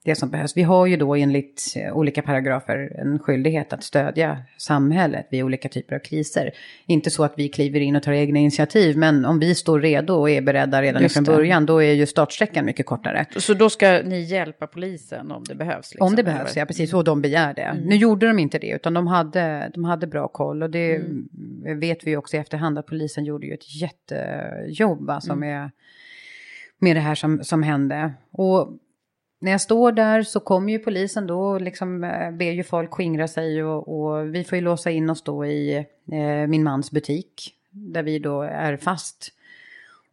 det 0.09 0.15
som 0.15 0.31
behövs. 0.31 0.57
Vi 0.57 0.63
har 0.63 0.87
ju 0.87 0.97
då 0.97 1.15
enligt 1.15 1.75
eh, 1.77 1.97
olika 1.97 2.23
paragrafer 2.23 2.93
en 2.99 3.19
skyldighet 3.19 3.73
att 3.73 3.83
stödja 3.85 4.39
samhället 4.57 5.29
vid 5.31 5.45
olika 5.45 5.69
typer 5.69 5.97
av 5.97 6.01
kriser. 6.01 6.51
Inte 6.87 7.11
så 7.11 7.25
att 7.25 7.35
vi 7.37 7.49
kliver 7.49 7.81
in 7.81 7.97
och 7.97 8.03
tar 8.03 8.13
egna 8.13 8.39
initiativ, 8.39 8.97
men 8.97 9.25
om 9.25 9.39
vi 9.39 9.55
står 9.55 9.81
redo 9.81 10.15
och 10.15 10.31
är 10.31 10.41
beredda 10.41 10.83
redan 10.83 11.09
från 11.09 11.25
början, 11.25 11.67
då 11.67 11.83
är 11.83 11.93
ju 11.93 12.07
startsträckan 12.07 12.65
mycket 12.65 12.87
kortare. 12.87 13.27
Så 13.37 13.55
då 13.55 13.71
ska 13.71 14.03
ni 14.05 14.21
hjälpa 14.21 14.67
polisen 14.67 15.31
om 15.31 15.45
det 15.45 15.55
behövs? 15.55 15.91
Liksom, 15.91 16.07
om 16.07 16.17
det 16.17 16.25
behövs, 16.25 16.57
ja 16.57 16.67
precis, 16.67 16.95
och 16.95 17.05
de 17.05 17.23
begär 17.23 17.55
det. 17.55 17.63
Mm. 17.63 17.85
Nu 17.85 17.97
gjorde 17.97 18.27
de 18.27 18.39
inte 18.39 18.59
det, 18.59 18.71
utan 18.71 18.95
de 18.95 19.07
hade, 19.07 19.71
de 19.75 19.85
hade 19.85 20.07
bra 20.07 20.29
koll 20.29 20.63
och 20.63 20.71
det 20.71 20.97
mm. 20.97 21.81
vet 21.81 22.07
vi 22.07 22.17
också 22.17 22.37
i 22.37 22.41
efterhand 22.41 22.79
att 22.79 22.87
polisen 22.87 23.25
gjorde 23.25 23.47
ju 23.47 23.55
ett 23.55 23.81
jättejobb 23.81 25.11
alltså 25.11 25.33
mm. 25.33 25.49
med, 25.49 25.71
med 26.79 26.97
det 26.97 27.01
här 27.01 27.15
som, 27.15 27.45
som 27.45 27.63
hände. 27.63 28.13
Och 28.33 28.79
när 29.39 29.51
jag 29.51 29.61
står 29.61 29.93
där 29.93 30.23
så 30.23 30.41
kommer 30.41 30.73
ju 30.73 30.79
polisen 30.79 31.27
då 31.27 31.41
och 31.41 31.61
liksom 31.61 32.05
eh, 32.05 32.31
ber 32.31 32.51
ju 32.51 32.65
folk 32.65 32.91
skingra 32.91 33.29
sig 33.29 33.65
och, 33.65 33.89
och 33.89 34.35
vi 34.35 34.45
får 34.45 34.57
ju 34.57 34.65
låsa 34.65 34.91
in 34.91 35.11
oss 35.11 35.23
då 35.23 35.47
i 35.47 35.77
eh, 36.13 36.47
min 36.49 36.63
mans 36.63 36.91
butik 36.91 37.55
där 37.71 38.03
vi 38.03 38.19
då 38.19 38.43
är 38.43 38.77
fast. 38.77 39.33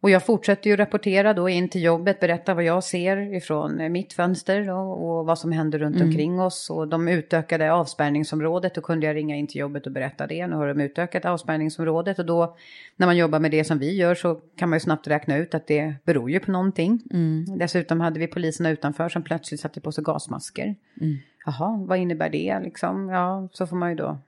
Och 0.00 0.10
jag 0.10 0.26
fortsätter 0.26 0.70
ju 0.70 0.76
rapportera 0.76 1.34
då 1.34 1.48
in 1.48 1.68
till 1.68 1.82
jobbet, 1.82 2.20
berätta 2.20 2.54
vad 2.54 2.64
jag 2.64 2.84
ser 2.84 3.34
ifrån 3.34 3.92
mitt 3.92 4.12
fönster 4.12 4.64
då, 4.64 4.76
och 4.76 5.26
vad 5.26 5.38
som 5.38 5.52
händer 5.52 5.78
runt 5.78 5.96
mm. 5.96 6.08
omkring 6.08 6.40
oss. 6.40 6.70
Och 6.70 6.88
de 6.88 7.08
utökade 7.08 7.72
avspärrningsområdet, 7.72 8.74
då 8.74 8.80
kunde 8.80 9.06
jag 9.06 9.16
ringa 9.16 9.36
in 9.36 9.46
till 9.46 9.60
jobbet 9.60 9.86
och 9.86 9.92
berätta 9.92 10.26
det. 10.26 10.46
Nu 10.46 10.56
har 10.56 10.68
de 10.68 10.80
utökat 10.80 11.24
avspärrningsområdet 11.24 12.18
och 12.18 12.26
då 12.26 12.56
när 12.96 13.06
man 13.06 13.16
jobbar 13.16 13.38
med 13.38 13.50
det 13.50 13.64
som 13.64 13.78
vi 13.78 13.96
gör 13.96 14.14
så 14.14 14.40
kan 14.56 14.68
man 14.68 14.76
ju 14.76 14.80
snabbt 14.80 15.08
räkna 15.08 15.36
ut 15.36 15.54
att 15.54 15.66
det 15.66 15.94
beror 16.04 16.30
ju 16.30 16.40
på 16.40 16.50
någonting. 16.50 17.02
Mm. 17.12 17.58
Dessutom 17.58 18.00
hade 18.00 18.20
vi 18.20 18.26
poliserna 18.26 18.70
utanför 18.70 19.08
som 19.08 19.22
plötsligt 19.22 19.60
satte 19.60 19.80
på 19.80 19.92
sig 19.92 20.04
gasmasker. 20.04 20.74
Mm. 21.00 21.16
Jaha, 21.46 21.84
vad 21.88 21.98
innebär 21.98 22.30
det 22.30 22.60
liksom? 22.62 23.08
Ja, 23.08 23.48
så 23.52 23.66
får 23.66 23.76
man 23.76 23.90
ju 23.90 23.96
då 23.96 24.18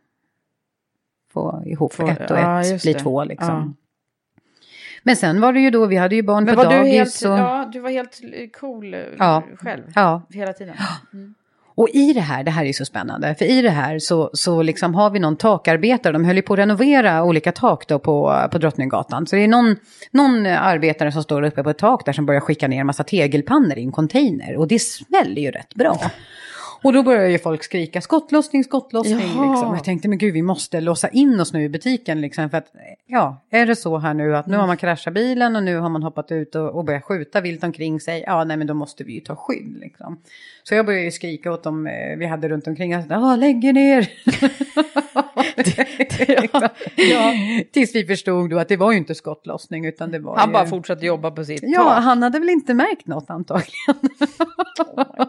få 1.32 1.62
ihop 1.66 1.92
få, 1.92 2.08
ett 2.08 2.30
och 2.30 2.38
ja, 2.38 2.60
ett 2.60 2.82
blir 2.82 2.94
två 2.94 3.24
liksom. 3.24 3.76
Ja. 3.78 3.87
Men 5.02 5.16
sen 5.16 5.40
var 5.40 5.52
det 5.52 5.60
ju 5.60 5.70
då, 5.70 5.86
vi 5.86 5.96
hade 5.96 6.14
ju 6.16 6.22
barn 6.22 6.44
Men 6.44 6.54
på 6.54 6.62
var 6.62 6.70
dagis. 6.70 6.90
Du 6.90 6.98
helt, 6.98 7.22
och... 7.22 7.46
Ja, 7.46 7.70
du 7.72 7.80
var 7.80 7.90
helt 7.90 8.20
cool 8.60 8.94
eh, 8.94 9.00
ja. 9.18 9.42
själv 9.56 9.82
ja. 9.94 10.22
hela 10.30 10.52
tiden. 10.52 10.74
Mm. 11.12 11.34
Och 11.78 11.88
i 11.92 12.12
det 12.12 12.20
här, 12.20 12.44
det 12.44 12.50
här 12.50 12.64
är 12.64 12.72
så 12.72 12.84
spännande, 12.84 13.34
för 13.34 13.44
i 13.44 13.62
det 13.62 13.70
här 13.70 13.98
så, 13.98 14.30
så 14.32 14.62
liksom 14.62 14.94
har 14.94 15.10
vi 15.10 15.18
någon 15.18 15.36
takarbetare, 15.36 16.12
de 16.12 16.24
höll 16.24 16.36
ju 16.36 16.42
på 16.42 16.52
att 16.52 16.58
renovera 16.58 17.24
olika 17.24 17.52
tak 17.52 17.86
då 17.86 17.98
på, 17.98 18.48
på 18.52 18.58
Drottninggatan. 18.58 19.26
Så 19.26 19.36
det 19.36 19.42
är 19.42 19.48
någon, 19.48 19.76
någon 20.10 20.46
arbetare 20.46 21.12
som 21.12 21.22
står 21.22 21.42
uppe 21.42 21.62
på 21.62 21.70
ett 21.70 21.78
tak 21.78 22.04
där 22.06 22.12
som 22.12 22.26
börjar 22.26 22.40
skicka 22.40 22.68
ner 22.68 22.80
en 22.80 22.86
massa 22.86 23.04
tegelpannor 23.04 23.78
i 23.78 23.82
en 23.82 23.92
container. 23.92 24.56
Och 24.56 24.68
det 24.68 24.78
smäller 24.78 25.42
ju 25.42 25.50
rätt 25.50 25.74
bra. 25.74 26.00
Och 26.82 26.92
då 26.92 27.02
började 27.02 27.30
ju 27.30 27.38
folk 27.38 27.62
skrika 27.62 28.00
skottlossning, 28.00 28.64
skottlossning. 28.64 29.16
Liksom. 29.16 29.74
Jag 29.74 29.84
tänkte, 29.84 30.08
men 30.08 30.18
gud, 30.18 30.34
vi 30.34 30.42
måste 30.42 30.80
låsa 30.80 31.08
in 31.08 31.40
oss 31.40 31.52
nu 31.52 31.64
i 31.64 31.68
butiken. 31.68 32.20
Liksom, 32.20 32.50
för 32.50 32.58
att, 32.58 32.72
ja, 33.06 33.36
är 33.50 33.66
det 33.66 33.76
så 33.76 33.98
här 33.98 34.14
nu 34.14 34.36
att 34.36 34.46
nu 34.46 34.56
har 34.56 34.66
man 34.66 34.76
kraschat 34.76 35.14
bilen 35.14 35.56
och 35.56 35.62
nu 35.62 35.78
har 35.78 35.88
man 35.88 36.02
hoppat 36.02 36.32
ut 36.32 36.54
och, 36.54 36.70
och 36.70 36.84
börjat 36.84 37.04
skjuta 37.04 37.40
vilt 37.40 37.64
omkring 37.64 38.00
sig. 38.00 38.24
Ja, 38.26 38.44
nej, 38.44 38.56
men 38.56 38.66
då 38.66 38.74
måste 38.74 39.04
vi 39.04 39.12
ju 39.12 39.20
ta 39.20 39.36
skydd. 39.36 39.78
Liksom. 39.80 40.18
Så 40.68 40.74
jag 40.74 40.86
började 40.86 41.10
skrika 41.10 41.52
åt 41.52 41.62
dem 41.62 41.86
eh, 41.86 42.16
vi 42.18 42.26
hade 42.26 42.48
runt 42.48 42.66
omkring. 42.66 42.90
Ja, 43.08 43.36
lägg 43.36 43.64
er 43.64 43.72
ner. 43.72 44.08
ja, 46.52 46.68
ja. 46.96 47.32
Tills 47.72 47.94
vi 47.94 48.06
förstod 48.06 48.50
då 48.50 48.58
att 48.58 48.68
det 48.68 48.76
var 48.76 48.92
ju 48.92 48.98
inte 48.98 49.14
skottlossning 49.14 49.86
utan 49.86 50.10
det 50.10 50.18
var 50.18 50.36
Han 50.36 50.48
ju... 50.48 50.52
bara 50.52 50.66
fortsatte 50.66 51.06
jobba 51.06 51.30
på 51.30 51.44
sitt 51.44 51.60
Ja, 51.62 51.84
tak. 51.84 52.04
han 52.04 52.22
hade 52.22 52.38
väl 52.38 52.48
inte 52.48 52.74
märkt 52.74 53.06
något 53.06 53.30
antagligen. 53.30 53.96
oh 54.78 55.04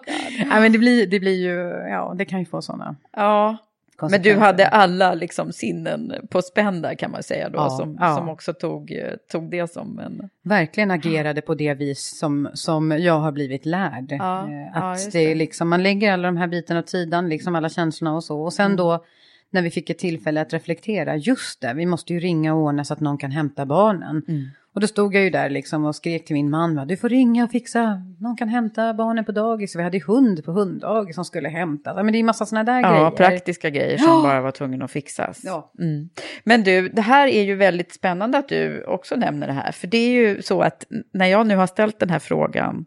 Nej, 0.47 0.61
men 0.61 0.71
det 0.71 0.77
blir, 0.77 1.07
det 1.07 1.19
blir 1.19 1.41
ju, 1.41 1.89
ja, 1.89 2.13
det 2.17 2.25
kan 2.25 2.39
ju 2.39 2.45
få 2.45 2.61
sådana. 2.61 2.95
Ja, 3.15 3.57
men 4.01 4.21
du 4.21 4.35
hade 4.37 4.67
alla 4.67 5.13
liksom 5.13 5.51
sinnen 5.51 6.13
på 6.29 6.41
spänn 6.41 6.81
där 6.81 6.95
kan 6.95 7.11
man 7.11 7.23
säga 7.23 7.49
då, 7.49 7.57
ja, 7.57 7.69
som, 7.69 7.97
ja. 7.99 8.15
som 8.15 8.29
också 8.29 8.53
tog, 8.53 8.93
tog 9.31 9.51
det 9.51 9.71
som 9.71 9.99
en... 9.99 10.29
Verkligen 10.43 10.91
agerade 10.91 11.41
på 11.41 11.55
det 11.55 11.73
vis 11.73 12.19
som, 12.19 12.49
som 12.53 12.91
jag 12.91 13.19
har 13.19 13.31
blivit 13.31 13.65
lärd. 13.65 14.15
Ja, 14.19 14.49
eh, 14.49 14.83
att 14.83 15.11
det. 15.11 15.27
det 15.27 15.35
liksom, 15.35 15.69
man 15.69 15.83
lägger 15.83 16.13
alla 16.13 16.27
de 16.27 16.37
här 16.37 16.47
bitarna 16.47 16.79
åt 16.79 16.89
sidan, 16.89 17.29
liksom 17.29 17.55
alla 17.55 17.69
känslorna 17.69 18.15
och 18.15 18.23
så. 18.23 18.41
Och 18.41 18.53
sen 18.53 18.65
mm. 18.65 18.77
då 18.77 19.05
när 19.51 19.61
vi 19.61 19.71
fick 19.71 19.89
ett 19.89 19.97
tillfälle 19.97 20.41
att 20.41 20.53
reflektera, 20.53 21.15
just 21.15 21.61
det, 21.61 21.73
vi 21.73 21.85
måste 21.85 22.13
ju 22.13 22.19
ringa 22.19 22.53
och 22.53 22.61
ordna 22.61 22.83
så 22.83 22.93
att 22.93 22.99
någon 22.99 23.17
kan 23.17 23.31
hämta 23.31 23.65
barnen. 23.65 24.23
Mm. 24.27 24.45
Och 24.79 24.81
då 24.81 24.87
stod 24.87 25.15
jag 25.15 25.23
ju 25.23 25.29
där 25.29 25.49
liksom 25.49 25.85
och 25.85 25.95
skrek 25.95 26.25
till 26.25 26.33
min 26.33 26.49
man, 26.49 26.87
du 26.87 26.97
får 26.97 27.09
ringa 27.09 27.43
och 27.43 27.51
fixa, 27.51 28.01
någon 28.19 28.37
kan 28.37 28.49
hämta 28.49 28.93
barnen 28.93 29.25
på 29.25 29.31
dagis. 29.31 29.75
Vi 29.75 29.83
hade 29.83 29.97
ju 29.97 30.03
hund 30.03 30.45
på 30.45 30.51
hunddagis 30.51 31.15
som 31.15 31.25
skulle 31.25 31.49
hämtas. 31.49 31.95
Men 31.95 32.07
det 32.07 32.15
är 32.15 32.19
ju 32.19 32.23
massa 32.23 32.45
sådana 32.45 32.63
där 32.71 32.81
ja, 32.81 32.89
grejer. 32.89 33.03
Ja, 33.03 33.11
praktiska 33.11 33.69
grejer 33.69 33.97
som 33.97 34.07
ja. 34.07 34.21
bara 34.23 34.41
var 34.41 34.51
tvungna 34.51 34.85
att 34.85 34.91
fixas. 34.91 35.41
Ja. 35.43 35.71
Mm. 35.79 36.09
Men 36.43 36.63
du, 36.63 36.89
det 36.89 37.01
här 37.01 37.27
är 37.27 37.43
ju 37.43 37.55
väldigt 37.55 37.93
spännande 37.93 38.37
att 38.37 38.49
du 38.49 38.83
också 38.83 39.15
nämner 39.15 39.47
det 39.47 39.53
här. 39.53 39.71
För 39.71 39.87
det 39.87 39.97
är 39.97 40.11
ju 40.11 40.41
så 40.41 40.61
att 40.61 40.85
när 41.13 41.27
jag 41.27 41.47
nu 41.47 41.55
har 41.55 41.67
ställt 41.67 41.99
den 41.99 42.09
här 42.09 42.19
frågan 42.19 42.85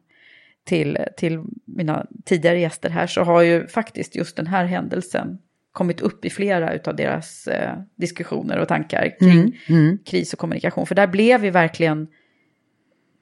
till, 0.65 0.99
till 1.17 1.43
mina 1.65 2.07
tidigare 2.25 2.61
gäster 2.61 2.91
här 2.91 3.07
så 3.07 3.23
har 3.23 3.43
ju 3.43 3.67
faktiskt 3.67 4.17
just 4.17 4.37
den 4.37 4.47
här 4.47 4.65
händelsen 4.65 5.39
kommit 5.73 6.01
upp 6.01 6.25
i 6.25 6.31
flera 6.31 6.79
av 6.87 6.97
deras 6.97 7.47
eh, 7.47 7.73
diskussioner 7.97 8.59
och 8.59 8.69
tankar 8.69 9.19
kring 9.21 9.41
Mm, 9.41 9.53
mm. 9.69 9.99
kris 10.05 10.33
och 10.33 10.39
kommunikation. 10.39 10.87
För 10.87 10.95
där 10.95 11.07
blev 11.07 11.41
vi 11.41 11.51
verkligen 11.51 12.09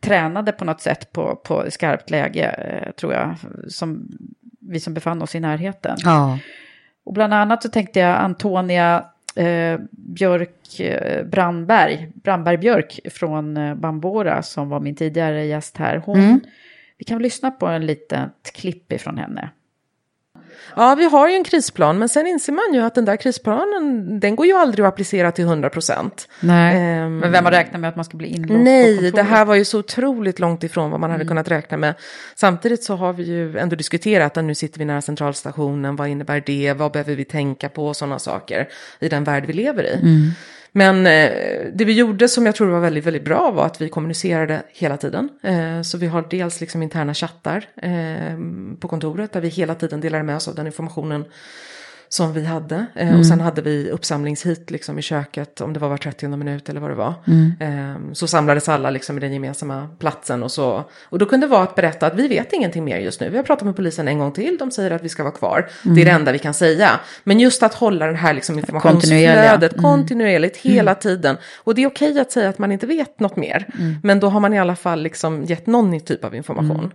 tränade 0.01 0.53
på 0.53 0.64
något 0.64 0.80
sätt 0.80 1.12
på, 1.12 1.36
på 1.36 1.64
skarpt 1.70 2.11
läge, 2.11 2.46
eh, 2.48 2.92
tror 2.92 3.12
jag, 3.12 3.34
som 3.68 4.09
vi 4.61 4.80
som 4.80 4.94
befann 4.94 5.22
oss 5.22 5.34
i 5.34 5.40
närheten. 5.40 5.96
Ja. 6.05 6.38
Och 7.05 7.12
bland 7.12 7.34
annat 7.34 7.62
så 7.62 7.68
tänkte 7.68 8.01
jag 8.01 8.18
Antonia 8.18 9.05
eh, 9.34 9.80
Björk 9.90 10.80
eh, 10.80 11.26
Brandberg, 11.26 12.12
Brandberg 12.14 12.57
Björk 12.57 13.01
från 13.11 13.57
eh, 13.57 13.74
Bambora 13.74 14.42
som 14.42 14.68
var 14.68 14.80
min 14.80 14.96
tidigare 14.96 15.46
gäst 15.46 15.76
här. 15.76 15.96
Hon, 15.96 16.20
Mm. 16.20 16.40
Vi 16.98 17.05
kan 17.05 17.22
lyssna 17.22 17.51
på 17.51 17.66
en 17.66 17.86
litet 17.86 18.53
klipp 18.55 18.92
ifrån 18.92 19.18
henne. 19.18 19.51
Ja, 20.77 20.95
vi 20.95 21.05
har 21.05 21.29
ju 21.29 21.35
en 21.35 21.45
krisplan, 21.45 21.99
men 21.99 22.09
sen 22.09 22.27
inser 22.27 22.53
man 22.53 22.75
ju 22.75 22.81
att 22.81 22.95
den 22.95 23.05
där 23.05 23.17
krisplanen, 23.17 24.21
den 24.21 24.37
går 24.37 24.47
ju 24.47 24.53
aldrig 24.57 24.85
att 24.87 24.93
applicera 24.93 25.33
till 25.33 25.45
100 25.45 25.71
procent. 25.71 26.29
Nej, 26.41 26.77
Ehm, 26.77 27.19
men 27.19 27.33
vem 27.33 27.45
har 27.45 27.53
räknat 27.53 27.81
med 27.81 27.89
att 27.91 27.97
man 27.97 28.05
ska 28.05 28.17
bli 28.17 28.29
inlåst 28.29 28.61
Nej, 28.65 29.11
det 29.11 29.23
här 29.23 29.45
var 29.45 29.55
ju 29.55 29.65
så 29.65 29.79
otroligt 29.79 30.39
långt 30.39 30.65
ifrån 30.65 30.91
vad 30.91 31.01
man 31.01 31.11
hade 31.11 31.23
Mm. 31.23 31.29
kunnat 31.29 31.49
räkna 31.51 31.77
med. 31.77 31.95
Samtidigt 32.35 32.85
så 32.85 32.97
har 32.97 33.13
vi 33.13 33.23
ju 33.23 33.59
ändå 33.59 33.77
diskuterat 33.77 34.37
att 34.37 34.45
nu 34.45 34.55
sitter 34.55 34.79
vi 34.79 34.85
nära 34.85 35.03
centralstationen, 35.03 35.97
vad 35.97 36.09
innebär 36.09 36.43
det, 36.47 36.73
vad 36.73 36.93
behöver 36.93 37.15
vi 37.15 37.25
tänka 37.25 37.69
på 37.69 37.95
sådana 37.95 38.19
saker 38.19 38.69
i 39.01 39.09
den 39.09 39.25
värld 39.25 39.45
vi 39.47 39.53
lever 39.53 39.83
i. 39.85 39.95
Mm. 39.95 40.31
Men 40.73 41.07
eh, 41.07 41.31
det 41.75 41.85
vi 41.85 41.93
gjorde 41.93 42.29
som 42.29 42.47
jag 42.47 42.55
tror 42.55 42.71
var 42.71 42.81
väldigt, 42.81 43.07
väldigt 43.07 43.25
bra 43.25 43.51
var 43.51 43.66
att 43.66 43.81
vi 43.81 43.89
kommunicerade 43.89 44.62
hela 44.68 44.97
tiden. 44.97 45.29
Eh, 45.43 45.83
så 45.83 45.99
vi 45.99 46.07
har 46.07 46.27
dels 46.31 46.61
liksom 46.61 46.83
interna 46.83 47.14
chattar 47.14 47.64
eh, 47.77 48.39
på 48.81 48.89
kontoret 48.89 49.33
där 49.33 49.41
vi 49.41 49.49
hela 49.49 49.75
tiden 49.75 50.01
delade 50.01 50.25
med 50.25 50.37
oss 50.37 50.49
av 50.49 50.55
den 50.55 50.66
informationen 50.66 51.25
som 52.13 52.33
vi 52.33 52.45
hade. 52.45 52.87
Eh, 52.95 53.09
Mm. 53.11 53.21
Och 53.21 53.27
sen 53.27 53.41
hade 53.41 53.63
vi 53.63 53.91
uppsamlingshit 53.91 54.71
liksom 54.71 54.99
i 54.99 55.03
köket 55.03 55.61
om 55.61 55.73
det 55.73 55.81
var 55.81 55.89
var 55.89 55.97
30 55.97 56.29
minut 56.29 56.69
eller 56.69 56.81
vad 56.81 56.91
det 56.91 56.95
var. 56.95 57.15
Mm. 57.27 57.53
Eh, 57.61 58.13
så 58.13 58.27
samlades 58.27 58.69
alla 58.69 58.91
liksom 58.91 59.17
i 59.17 59.21
den 59.21 59.33
gemensamma 59.33 59.89
platsen 59.99 60.43
och 60.43 60.53
så. 60.53 60.85
Och 61.03 61.19
då 61.19 61.27
kunde 61.27 61.47
det 61.47 61.51
vara 61.51 61.63
att 61.63 61.75
berätta 61.75 62.07
att 62.07 62.15
vi 62.15 62.29
vet 62.29 62.53
ingenting 62.53 62.85
mer 62.85 62.99
just 62.99 63.21
nu. 63.21 63.29
Vi 63.31 63.37
har 63.37 63.45
pratat 63.45 63.67
med 63.67 63.77
polisen 63.77 64.09
en 64.09 64.19
gång 64.19 64.33
till, 64.33 64.57
de 64.59 64.71
säger 64.71 64.91
att 64.91 65.03
vi 65.03 65.09
ska 65.09 65.23
vara 65.23 65.35
kvar. 65.35 65.71
Mm. 65.85 65.95
Det 65.95 66.01
är 66.01 66.05
det 66.05 66.11
enda 66.11 66.33
vi 66.33 66.39
kan 66.39 66.55
säga. 66.55 67.01
Men 67.25 67.41
just 67.41 67.63
att 67.63 67.75
hålla 67.75 68.07
det 68.07 68.17
här 68.17 68.35
liksom 68.35 68.59
informationsflödet. 68.59 69.73
Mm. 69.73 69.83
kontinuerligt 69.83 70.57
hela 70.57 70.95
tiden. 70.95 71.37
Och 71.57 71.75
det 71.75 71.83
är 71.83 71.87
okej 71.87 72.21
att 72.21 72.33
säga 72.33 72.49
att 72.49 72.59
man 72.59 72.73
inte 72.73 72.87
vet 72.87 73.21
något 73.21 73.37
mer. 73.37 73.67
Mm. 73.79 73.97
Men 74.03 74.21
då 74.21 74.29
har 74.29 74.41
man 74.41 74.55
i 74.55 74.59
alla 74.59 74.77
fall 74.77 75.03
liksom 75.03 75.45
gett 75.45 75.67
någon 75.67 76.01
typ 76.01 76.25
av 76.25 76.35
information. 76.35 76.93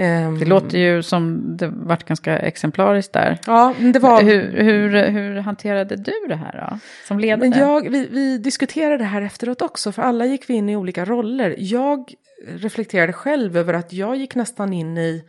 Ehm, 0.00 0.38
Det 0.38 0.44
låter 0.44 0.78
ju 0.78 1.02
som 1.02 1.56
det 1.56 1.68
vart 1.68 2.04
ganska 2.04 2.38
exemplariskt 2.38 3.12
där. 3.12 3.38
Ja, 3.46 3.74
det 3.92 3.98
var... 3.98 4.22
Hur, 4.22 4.62
hur, 4.62 5.08
hur 5.08 5.36
hanterade 5.36 5.96
du 5.96 6.12
det 6.28 6.36
här 6.36 6.68
då? 6.70 6.78
Som 7.08 7.18
ledare? 7.18 7.50
Men 7.50 7.58
jag, 7.58 7.90
vi, 7.90 8.08
vi 8.10 8.38
diskuterade 8.38 8.96
det 8.96 9.04
här 9.04 9.22
efteråt 9.22 9.62
också, 9.62 9.92
för 9.92 10.02
alla 10.02 10.26
gick 10.26 10.50
vi 10.50 10.54
in 10.54 10.68
i 10.68 10.76
olika 10.76 11.04
roller. 11.04 11.54
Jag 11.58 12.12
reflekterade 12.48 13.12
själv 13.12 13.56
över 13.56 13.74
att 13.74 13.92
jag 13.92 14.16
gick 14.16 14.34
nästan 14.34 14.72
in 14.72 14.98
i, 14.98 15.24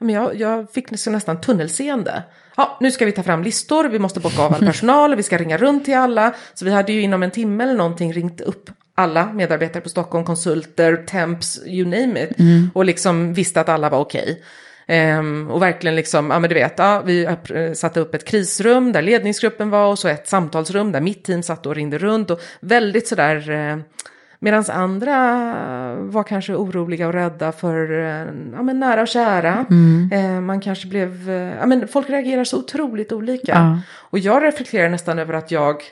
men 0.00 0.14
jag, 0.14 0.36
jag 0.36 0.70
fick 0.72 0.90
nästan 0.90 1.12
nästan 1.12 1.40
tunnelseende. 1.40 2.22
Ja, 2.56 2.78
nu 2.80 2.90
ska 2.90 3.06
vi 3.06 3.12
ta 3.12 3.22
fram 3.22 3.42
listor, 3.42 3.84
vi 3.84 3.98
måste 3.98 4.20
bocka 4.20 4.42
av 4.42 4.54
all 4.54 4.60
personal, 4.66 5.14
vi 5.14 5.22
ska 5.22 5.38
ringa 5.38 5.56
runt 5.56 5.84
till 5.84 5.96
alla. 5.96 6.34
Så 6.54 6.64
vi 6.64 6.70
hade 6.70 6.92
ju 6.92 7.00
inom 7.00 7.22
en 7.22 7.30
timme 7.30 7.64
eller 7.64 7.74
någonting 7.74 8.12
ringt 8.12 8.40
upp 8.40 8.70
alla 8.98 9.32
medarbetare 9.32 9.82
på 9.82 9.88
Stockholm, 9.88 10.24
konsulter, 10.24 10.96
temps, 10.96 11.60
you 11.66 11.84
name 11.84 12.22
it. 12.22 12.38
Mm. 12.38 12.70
Och 12.74 12.84
liksom 12.84 13.34
visste 13.34 13.60
att 13.60 13.68
alla 13.68 13.90
var 13.90 13.98
okej. 13.98 14.42
Ehm, 14.86 15.50
och 15.50 15.62
verkligen 15.62 15.96
liksom, 15.96 16.30
ja 16.30 16.38
men 16.38 16.48
du 16.48 16.54
vet, 16.54 16.74
ja, 16.76 17.02
vi 17.06 17.28
satte 17.74 18.00
upp 18.00 18.14
ett 18.14 18.24
krisrum 18.24 18.92
där 18.92 19.02
ledningsgruppen 19.02 19.70
var 19.70 19.90
och 19.90 19.98
så 19.98 20.08
ett 20.08 20.28
samtalsrum 20.28 20.92
där 20.92 21.00
mitt 21.00 21.24
team 21.24 21.42
satt 21.42 21.66
och 21.66 21.74
ringde 21.74 21.98
runt 21.98 22.30
och 22.30 22.40
väldigt 22.60 23.08
sådär, 23.08 23.50
eh, 23.50 23.78
medan 24.38 24.64
andra 24.68 25.16
var 26.00 26.22
kanske 26.22 26.54
oroliga 26.54 27.06
och 27.06 27.12
rädda 27.12 27.52
för 27.52 27.92
eh, 27.92 28.26
ja, 28.52 28.62
men 28.62 28.80
nära 28.80 29.02
och 29.02 29.08
kära. 29.08 29.66
Mm. 29.70 30.10
Eh, 30.12 30.40
man 30.40 30.60
kanske 30.60 30.88
blev, 30.88 31.30
eh, 31.30 31.56
ja 31.58 31.66
men 31.66 31.88
folk 31.88 32.10
reagerar 32.10 32.44
så 32.44 32.58
otroligt 32.58 33.12
olika. 33.12 33.52
Ja. 33.52 33.80
Och 33.94 34.18
jag 34.18 34.42
reflekterar 34.42 34.88
nästan 34.88 35.18
över 35.18 35.34
att 35.34 35.50
jag 35.50 35.82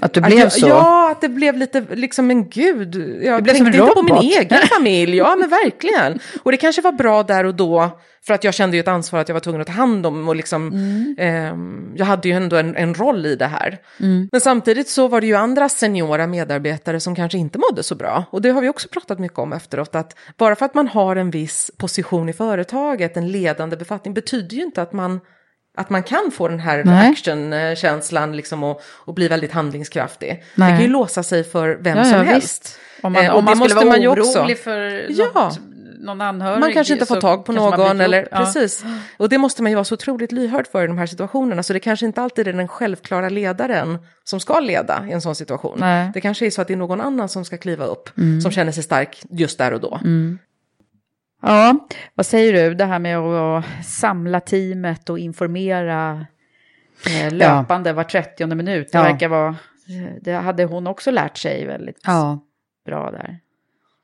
Att 0.00 0.12
du 0.12 0.20
att 0.20 0.26
blev 0.26 0.38
jag, 0.38 0.52
så? 0.52 0.68
Ja, 0.68 1.10
att 1.10 1.20
det 1.20 1.28
blev 1.28 1.56
lite 1.56 1.84
liksom 1.90 2.30
en 2.30 2.48
gud. 2.48 2.94
Jag 3.22 3.44
Det 3.44 3.50
tänkte 3.50 3.78
en 3.78 3.82
inte 3.82 3.94
på 3.94 4.02
min 4.02 4.16
egen 4.16 4.68
familj. 4.74 5.16
Ja, 5.16 5.36
men 5.36 5.48
verkligen. 5.48 6.18
Och 6.42 6.50
det 6.50 6.56
kanske 6.56 6.82
var 6.82 6.92
bra 6.92 7.22
där 7.22 7.44
och 7.44 7.54
då. 7.54 7.98
För 8.26 8.34
att 8.34 8.44
jag 8.44 8.54
kände 8.54 8.76
ju 8.76 8.80
ett 8.80 8.88
ansvar 8.88 9.20
att 9.20 9.28
jag 9.28 9.34
var 9.34 9.40
tvungen 9.40 9.60
att 9.60 9.66
ta 9.66 9.72
hand 9.72 10.06
om 10.06 10.28
och 10.28 10.36
liksom, 10.36 10.72
ehm, 11.18 11.92
jag 11.96 12.06
hade 12.06 12.28
ju 12.28 12.34
ändå 12.34 12.56
en, 12.56 12.76
en 12.76 12.94
roll 12.94 13.26
i 13.26 13.36
det 13.36 13.46
här. 13.46 13.78
Mm. 14.00 14.28
Men 14.32 14.40
samtidigt 14.40 14.88
så 14.88 15.08
var 15.08 15.20
det 15.20 15.26
ju 15.26 15.34
andra 15.34 15.68
seniora 15.68 16.26
medarbetare 16.26 17.00
som 17.00 17.14
kanske 17.14 17.38
inte 17.38 17.58
mådde 17.58 17.82
så 17.82 17.94
bra. 17.94 18.24
Och 18.30 18.42
det 18.42 18.50
har 18.50 18.60
vi 18.60 18.68
också 18.68 18.88
pratat 18.88 19.18
mycket 19.18 19.38
om 19.38 19.52
efteråt, 19.52 19.94
att 19.94 20.16
bara 20.36 20.56
för 20.56 20.66
att 20.66 20.74
man 20.74 20.88
har 20.88 21.16
en 21.16 21.30
viss 21.30 21.70
position 21.76 22.28
i 22.28 22.32
företaget, 22.32 23.16
en 23.16 23.28
ledande 23.28 23.76
befattning, 23.76 24.14
betyder 24.14 24.56
ju 24.56 24.62
inte 24.62 24.82
att 24.82 24.92
man 24.92 25.20
att 25.76 25.90
man 25.90 26.02
kan 26.02 26.30
få 26.32 26.48
den 26.48 26.60
här 26.60 26.84
Nej. 26.84 27.10
actionkänslan 27.10 28.36
liksom 28.36 28.64
och, 28.64 28.80
och 28.86 29.14
bli 29.14 29.28
väldigt 29.28 29.52
handlingskraftig. 29.52 30.28
Det 30.28 30.42
Nej. 30.62 30.72
kan 30.72 30.80
ju 30.82 30.88
låsa 30.88 31.22
sig 31.22 31.44
för 31.44 31.78
vem 31.80 31.98
Ja, 31.98 32.04
som 32.04 32.12
ja, 32.12 32.22
helst. 32.22 32.62
visst. 32.64 32.78
Om 33.02 33.12
man, 33.12 33.24
Eh, 33.24 33.34
om 33.36 33.44
man 33.44 33.58
det 33.58 33.64
skulle 33.68 33.74
vara 33.86 33.98
man 33.98 34.06
orolig 34.08 34.58
för 34.58 35.06
Ja. 35.08 35.26
något, 35.34 35.58
någon 36.00 36.20
anhörig. 36.20 36.60
Man 36.60 36.72
kanske 36.72 36.92
inte 36.92 37.06
får 37.06 37.20
tag 37.20 37.44
på 37.44 37.52
någon 37.52 38.00
eller. 38.00 38.28
Ja. 38.30 38.36
precis. 38.38 38.84
Och 39.16 39.28
det 39.28 39.38
måste 39.38 39.62
man 39.62 39.72
ju 39.72 39.76
vara 39.76 39.84
så 39.84 39.94
otroligt 39.94 40.32
lyhörd 40.32 40.66
för 40.72 40.84
i 40.84 40.86
de 40.86 40.98
här 40.98 41.06
situationerna. 41.06 41.62
Så 41.62 41.72
det 41.72 41.80
kanske 41.80 42.06
inte 42.06 42.22
alltid 42.22 42.48
är 42.48 42.52
den 42.52 42.68
självklara 42.68 43.28
ledaren 43.28 43.98
som 44.24 44.40
ska 44.40 44.60
leda 44.60 45.06
i 45.08 45.12
en 45.12 45.20
sån 45.20 45.34
situation. 45.34 45.76
Nej. 45.80 46.10
Det 46.14 46.20
kanske 46.20 46.46
är 46.46 46.50
så 46.50 46.60
att 46.62 46.68
det 46.68 46.74
är 46.74 46.78
någon 46.78 47.00
annan 47.00 47.28
som 47.28 47.44
ska 47.44 47.56
kliva 47.58 47.84
upp, 47.84 48.18
Mm. 48.18 48.40
som 48.40 48.50
känner 48.50 48.72
sig 48.72 48.82
stark 48.82 49.22
just 49.30 49.58
där 49.58 49.72
och 49.72 49.80
då. 49.80 50.00
Mm. 50.04 50.38
Ja, 51.42 51.86
vad 52.14 52.26
säger 52.26 52.52
du? 52.52 52.74
Det 52.74 52.84
här 52.84 52.98
med 52.98 53.18
att 53.18 53.64
samla 53.84 54.40
teamet 54.40 55.10
och 55.10 55.18
informera 55.18 56.26
eh, 57.06 57.32
löpande 57.34 57.92
var 57.92 58.04
30 58.04 58.46
minut. 58.46 58.92
Det 58.92 58.98
Ja. 58.98 59.04
verkar 59.04 59.28
vara, 59.28 59.56
det 60.20 60.32
hade 60.32 60.64
hon 60.64 60.86
också 60.86 61.10
lärt 61.10 61.36
sig 61.38 61.66
väldigt 61.66 62.00
Ja. 62.04 62.38
bra 62.86 63.10
där. 63.10 63.38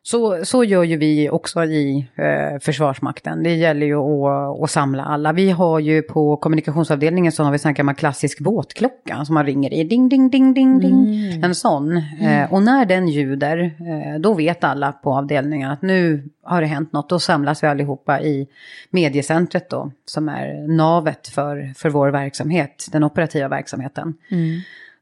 Så, 0.05 0.45
så 0.45 0.65
gör 0.65 0.83
ju 0.83 0.97
vi 0.97 1.31
också 1.31 1.65
i 1.65 2.07
eh, 2.15 2.59
Försvarsmakten. 2.61 3.43
Det 3.43 3.55
gäller 3.55 3.87
ju 3.87 3.97
att, 3.97 4.63
att 4.63 4.71
samla 4.71 5.05
alla. 5.05 5.33
Vi 5.33 5.51
har 5.51 5.79
ju 5.79 6.03
på 6.03 6.37
kommunikationsavdelningen 6.37 7.33
så 7.33 7.45
har 7.45 7.53
vi 7.53 7.59
en 7.65 7.75
gammal 7.75 7.95
klassisk 7.95 8.41
båtklocka 8.41 9.25
som 9.25 9.35
man 9.35 9.47
ringer 9.47 9.73
i. 9.73 9.85
Ding, 9.85 10.09
ding, 10.09 10.31
ding, 10.31 10.55
ding, 10.55 10.81
ding. 10.81 11.25
Mm. 11.25 11.45
En 11.45 11.55
sån. 11.55 11.97
Eh, 11.97 12.53
och 12.53 12.63
när 12.63 12.85
den 12.85 13.09
ljuder, 13.09 13.59
eh, 13.59 14.21
då 14.21 14.35
vet 14.35 14.65
alla 14.65 14.93
på 14.93 15.15
avdelningen 15.15 15.71
att 15.71 15.83
nu 15.83 16.29
har 16.43 16.61
det 16.61 16.67
hänt 16.67 16.93
något. 16.93 17.09
Då 17.09 17.19
samlas 17.19 17.63
vi 17.63 17.67
allihopa 17.67 18.21
i 18.21 18.49
mediecentret 18.91 19.71
då, 19.71 19.91
som 20.05 20.29
är 20.29 20.69
navet 20.77 21.29
för, 21.29 21.73
för 21.77 21.91
vår 21.91 22.09
verksamhet, 22.09 22.87
den 22.93 23.05
operativa 23.05 23.49
verksamheten. 23.49 24.15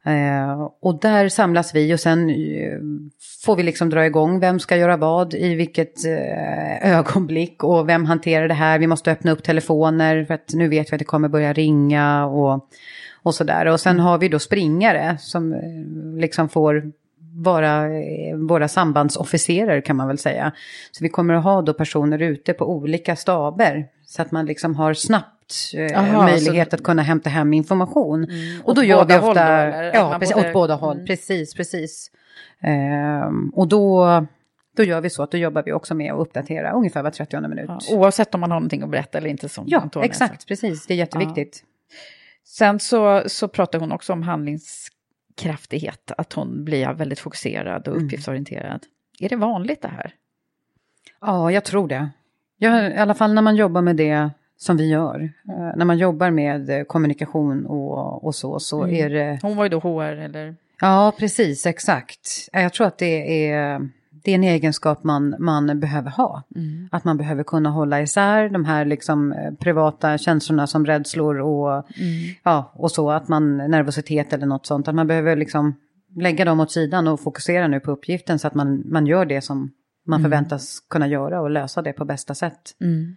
Eh, 0.04 0.68
och 0.80 1.00
där 1.00 1.28
samlas 1.28 1.74
vi 1.74 1.94
och 1.94 2.00
sen 2.00 2.30
eh, 2.30 2.78
får 3.44 3.56
vi 3.56 3.62
liksom 3.62 3.90
dra 3.90 4.06
igång 4.06 4.40
vem 4.40 4.60
ska 4.60 4.76
göra 4.76 4.96
vad 4.96 5.34
i 5.34 5.54
vilket 5.54 6.04
eh, 6.04 6.96
ögonblick 6.98 7.64
och 7.64 7.88
vem 7.88 8.04
hanterar 8.04 8.48
det 8.48 8.54
här. 8.54 8.78
Vi 8.78 8.86
måste 8.86 9.12
öppna 9.12 9.32
upp 9.32 9.42
telefoner 9.42 10.24
för 10.24 10.34
att 10.34 10.54
nu 10.54 10.68
vet 10.68 10.92
vi 10.92 10.94
att 10.94 10.98
det 10.98 11.04
kommer 11.04 11.28
börja 11.28 11.52
ringa 11.52 12.26
och, 12.26 12.68
och 13.22 13.34
sådär. 13.34 13.66
Och 13.66 13.80
sen 13.80 14.00
har 14.00 14.18
vi 14.18 14.28
då 14.28 14.38
springare 14.38 15.16
som 15.18 15.52
eh, 15.52 16.20
liksom 16.20 16.48
får 16.48 16.92
vara 17.32 17.84
eh, 17.86 18.36
våra 18.36 18.68
sambandsofficerare 18.68 19.80
kan 19.80 19.96
man 19.96 20.08
väl 20.08 20.18
säga. 20.18 20.52
Så 20.90 21.04
vi 21.04 21.08
kommer 21.08 21.34
att 21.34 21.44
ha 21.44 21.62
då 21.62 21.74
personer 21.74 22.22
ute 22.22 22.52
på 22.52 22.70
olika 22.70 23.16
staber 23.16 23.86
så 24.06 24.22
att 24.22 24.30
man 24.30 24.46
liksom 24.46 24.74
har 24.74 24.94
snabbt 24.94 25.39
eh, 25.74 25.98
Aha, 26.00 26.22
möjlighet 26.22 26.70
så- 26.70 26.76
att 26.76 26.82
kunna 26.82 27.02
hämta 27.02 27.30
hem 27.30 27.52
information. 27.54 28.26
och 28.62 28.68
Åt 28.68 28.76
då 28.76 28.84
gör 28.84 29.04
vi 29.04 29.14
ofta... 29.18 29.66
då, 29.66 29.90
ja, 29.94 30.16
precis, 30.20 30.34
både- 30.34 30.48
åt 30.48 30.52
båda 30.54 30.74
håll. 30.74 30.94
Mm. 30.96 31.06
Precis, 31.06 31.54
precis. 31.54 32.10
Ehm, 32.60 33.48
och 33.54 33.68
då, 33.68 34.06
då 34.76 34.82
gör 34.82 35.00
vi 35.00 35.10
så 35.10 35.22
att 35.22 35.30
då 35.30 35.38
jobbar 35.38 35.62
vi 35.62 35.72
också 35.72 35.94
med 35.94 36.12
att 36.12 36.20
uppdatera 36.20 36.72
ungefär 36.72 37.02
var 37.02 37.10
30 37.10 37.40
minut. 37.48 37.64
Ja, 37.68 37.78
oavsett 37.96 38.34
om 38.34 38.40
man 38.40 38.50
har 38.50 38.60
någonting 38.60 38.82
att 38.82 38.90
berätta 38.90 39.18
eller 39.18 39.28
inte 39.30 39.48
som 39.48 39.64
Ja, 39.68 39.78
Antonia 39.80 40.04
sa. 40.04 40.24
exakt, 40.24 40.46
precis. 40.48 40.86
Det 40.86 40.94
är 40.94 40.98
jätteviktigt. 40.98 41.64
Sen 42.44 42.80
så, 42.80 43.22
så 43.26 43.48
pratar 43.48 43.78
hon 43.80 43.92
också 43.92 44.12
om 44.12 44.22
handlingskraftighet, 44.22 46.12
att 46.18 46.32
hon 46.32 46.64
blir 46.64 46.92
väldigt 46.92 47.18
fokuserad 47.18 47.88
och 47.88 47.94
Mm. 47.94 48.06
uppgiftsorienterad. 48.06 48.80
Är 49.20 49.28
det 49.28 49.36
vanligt 49.36 49.82
det 49.82 49.88
här? 49.88 50.14
Ja, 51.20 51.50
jag 51.52 51.64
tror 51.64 51.88
det. 51.88 52.08
Jag, 52.56 52.90
I 52.92 52.96
alla 52.96 53.14
fall 53.14 53.34
när 53.34 53.42
man 53.42 53.56
jobbar 53.56 53.82
med 53.82 53.96
det 53.96 54.30
som 54.62 54.76
vi 54.76 54.88
gör. 54.88 55.20
Eh, 55.48 55.76
när 55.76 55.84
man 55.84 55.98
jobbar 55.98 56.30
med 56.30 56.70
eh, 56.70 56.82
kommunikation 56.84 57.66
och, 57.66 58.24
och 58.24 58.34
så, 58.34 58.60
så 58.60 58.82
Mm. 58.84 58.94
är 58.96 59.10
det... 59.10 59.38
Hon 59.42 59.56
var 59.56 59.64
ju 59.64 59.68
då 59.70 59.78
HR 59.80 60.02
eller? 60.16 60.56
Ja, 60.80 61.12
precis, 61.18 61.66
exakt. 61.66 62.48
Eh, 62.52 62.62
Jag 62.62 62.72
tror 62.72 62.86
att 62.86 62.98
det 62.98 63.48
är, 63.50 63.88
det 64.10 64.30
är 64.30 64.34
en 64.34 64.44
egenskap 64.44 65.04
man, 65.04 65.34
man 65.38 65.80
behöver 65.80 66.10
ha. 66.10 66.42
Mm. 66.56 66.88
Att 66.92 67.04
man 67.04 67.16
behöver 67.16 67.42
kunna 67.42 67.70
hålla 67.70 68.00
isär 68.02 68.48
de 68.48 68.64
här 68.64 68.84
liksom, 68.84 69.34
privata 69.58 70.18
känslorna 70.18 70.66
som 70.66 70.86
rädslor 70.86 71.38
och, 71.40 71.72
Mm. 71.72 72.34
ja, 72.42 72.72
och 72.74 72.90
så, 72.90 73.10
att 73.10 73.28
man 73.28 73.56
nervositet 73.56 74.32
eller 74.32 74.46
något 74.46 74.66
sånt. 74.66 74.88
Att 74.88 74.94
man 74.94 75.06
behöver 75.06 75.36
liksom 75.36 75.74
lägga 76.16 76.44
dem 76.44 76.60
åt 76.60 76.72
sidan 76.72 77.08
och 77.08 77.20
fokusera 77.20 77.68
nu 77.68 77.80
på 77.80 77.90
uppgiften 77.90 78.38
så 78.38 78.46
att 78.46 78.54
man, 78.54 78.82
man 78.86 79.06
gör 79.06 79.24
det 79.26 79.40
som 79.40 79.70
man 80.06 80.20
Mm. 80.20 80.30
förväntas 80.30 80.80
kunna 80.90 81.06
göra 81.06 81.40
och 81.40 81.50
lösa 81.50 81.82
det 81.82 81.92
på 81.92 82.04
bästa 82.04 82.34
sätt. 82.34 82.60
Mm. 82.80 83.16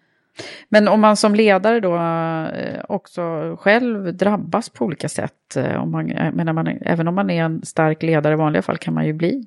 Men 0.70 0.88
om 0.88 1.02
man 1.02 1.18
som 1.18 1.36
ledare 1.36 1.80
då 1.80 1.96
eh, 1.96 2.82
också 2.90 3.56
själv 3.60 4.18
drabbas 4.18 4.70
på 4.70 4.86
olika 4.86 5.10
sätt, 5.10 5.56
eh, 5.56 5.76
om 5.76 5.92
man, 5.92 6.06
menar 6.34 6.54
man, 6.54 6.68
även 6.68 7.08
om 7.08 7.16
man 7.16 7.30
är 7.30 7.44
en 7.44 7.66
stark 7.66 8.04
ledare 8.04 8.34
i 8.34 8.38
vanliga 8.38 8.62
fall 8.62 8.78
kan 8.78 8.94
man 8.94 9.06
ju 9.06 9.14
bli, 9.14 9.46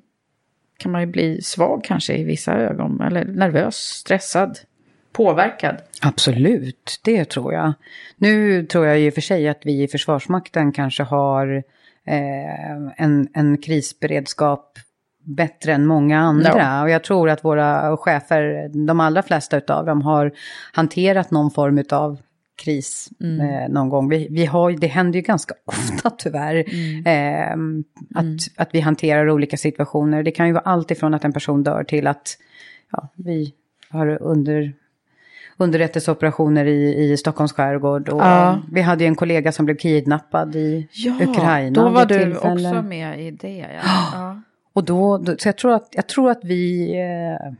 kan 0.77 0.91
man 0.91 1.01
ju 1.01 1.07
bli 1.07 1.41
svag 1.41 1.83
kanske 1.83 2.13
i 2.17 2.23
vissa 2.23 2.53
ögon, 2.53 3.01
eller 3.01 3.25
nervös, 3.25 3.75
stressad, 3.75 4.59
påverkad. 5.11 5.77
Absolut, 6.01 7.01
det 7.03 7.25
tror 7.25 7.53
jag. 7.53 7.73
Nu 8.15 8.65
tror 8.65 8.85
jag 8.85 8.99
i 8.99 9.09
och 9.09 9.13
för 9.13 9.21
sig 9.21 9.49
att 9.49 9.61
vi 9.63 9.83
i 9.83 9.87
Försvarsmakten 9.87 10.71
kanske 10.71 11.03
har 11.03 11.63
eh, 12.05 12.87
en, 12.97 13.27
en 13.33 13.57
krisberedskap 13.57 14.79
bättre 15.27 15.73
än 15.73 15.85
många 15.85 16.19
andra. 16.19 16.51
Ja. 16.57 16.81
Och 16.83 16.89
jag 16.89 17.03
tror 17.03 17.29
att 17.29 17.45
våra 17.45 17.97
chefer, 17.97 18.69
de 18.87 18.99
allra 18.99 19.21
flesta 19.23 19.61
av 19.67 19.85
dem, 19.85 20.01
har 20.01 20.31
hanterat 20.73 21.31
någon 21.31 21.51
form 21.51 21.83
av 21.91 22.17
kris 22.63 23.09
Mm. 23.21 23.39
eh, 23.49 23.69
någon 23.69 23.89
gång. 23.89 24.09
Vi, 24.09 24.27
vi 24.31 24.45
har, 24.45 24.71
det 24.71 24.87
händer 24.87 25.19
ju 25.19 25.23
ganska 25.23 25.53
ofta 25.65 26.09
tyvärr 26.09 26.55
eh, 27.07 27.51
att, 28.15 28.25
att 28.57 28.69
vi 28.73 28.79
hanterar 28.79 29.29
olika 29.29 29.57
situationer. 29.57 30.23
Det 30.23 30.31
kan 30.31 30.47
ju 30.47 30.53
vara 30.53 30.63
allt 30.63 30.91
ifrån 30.91 31.13
att 31.13 31.25
en 31.25 31.33
person 31.33 31.63
dör 31.63 31.83
till 31.83 32.07
att 32.07 32.37
ja, 32.91 33.07
vi 33.15 33.53
har 33.89 34.07
under 34.21 34.73
underrättelseoperationer 35.57 36.65
i, 36.65 37.11
i 37.11 37.17
Stockholms 37.17 37.53
skärgård. 37.53 38.09
Och 38.09 38.21
Ja. 38.21 38.61
Vi 38.71 38.81
hade 38.81 39.03
ju 39.03 39.07
en 39.07 39.15
kollega 39.15 39.51
som 39.51 39.65
blev 39.65 39.75
kidnappad 39.75 40.55
i 40.55 40.87
Ja, 40.91 41.13
Ukraina. 41.21 41.83
då 41.83 41.89
var 41.89 42.05
du 42.05 42.19
tillfälle. 42.19 42.69
också 42.69 42.81
med 42.81 43.21
i 43.27 43.31
det. 43.31 43.57
Ja. 43.57 43.89
Ja. 44.13 44.41
Och 44.77 44.83
då, 44.83 45.17
då, 45.17 45.35
så 45.37 45.47
jag 45.47 45.57
tror 45.57 45.73
att, 45.73 45.89
jag 45.91 46.07
tror 46.07 46.31
att 46.31 46.43
vi, 46.43 46.91
eh, 46.91 47.53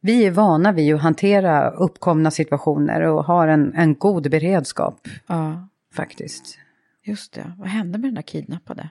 vi 0.00 0.24
är 0.24 0.30
vana 0.30 0.72
vid 0.72 0.94
att 0.94 1.00
hantera 1.00 1.70
uppkomna 1.70 2.30
situationer 2.30 3.00
och 3.00 3.24
har 3.24 3.48
en, 3.48 3.74
en 3.74 3.94
god 3.94 4.30
beredskap 4.30 5.08
ja, 5.26 5.68
faktiskt. 5.94 6.58
just 7.04 7.32
det. 7.32 7.52
Vad 7.58 7.68
hände 7.68 7.98
med 7.98 8.08
den 8.08 8.14
där 8.14 8.22
kidnappade? 8.22 8.88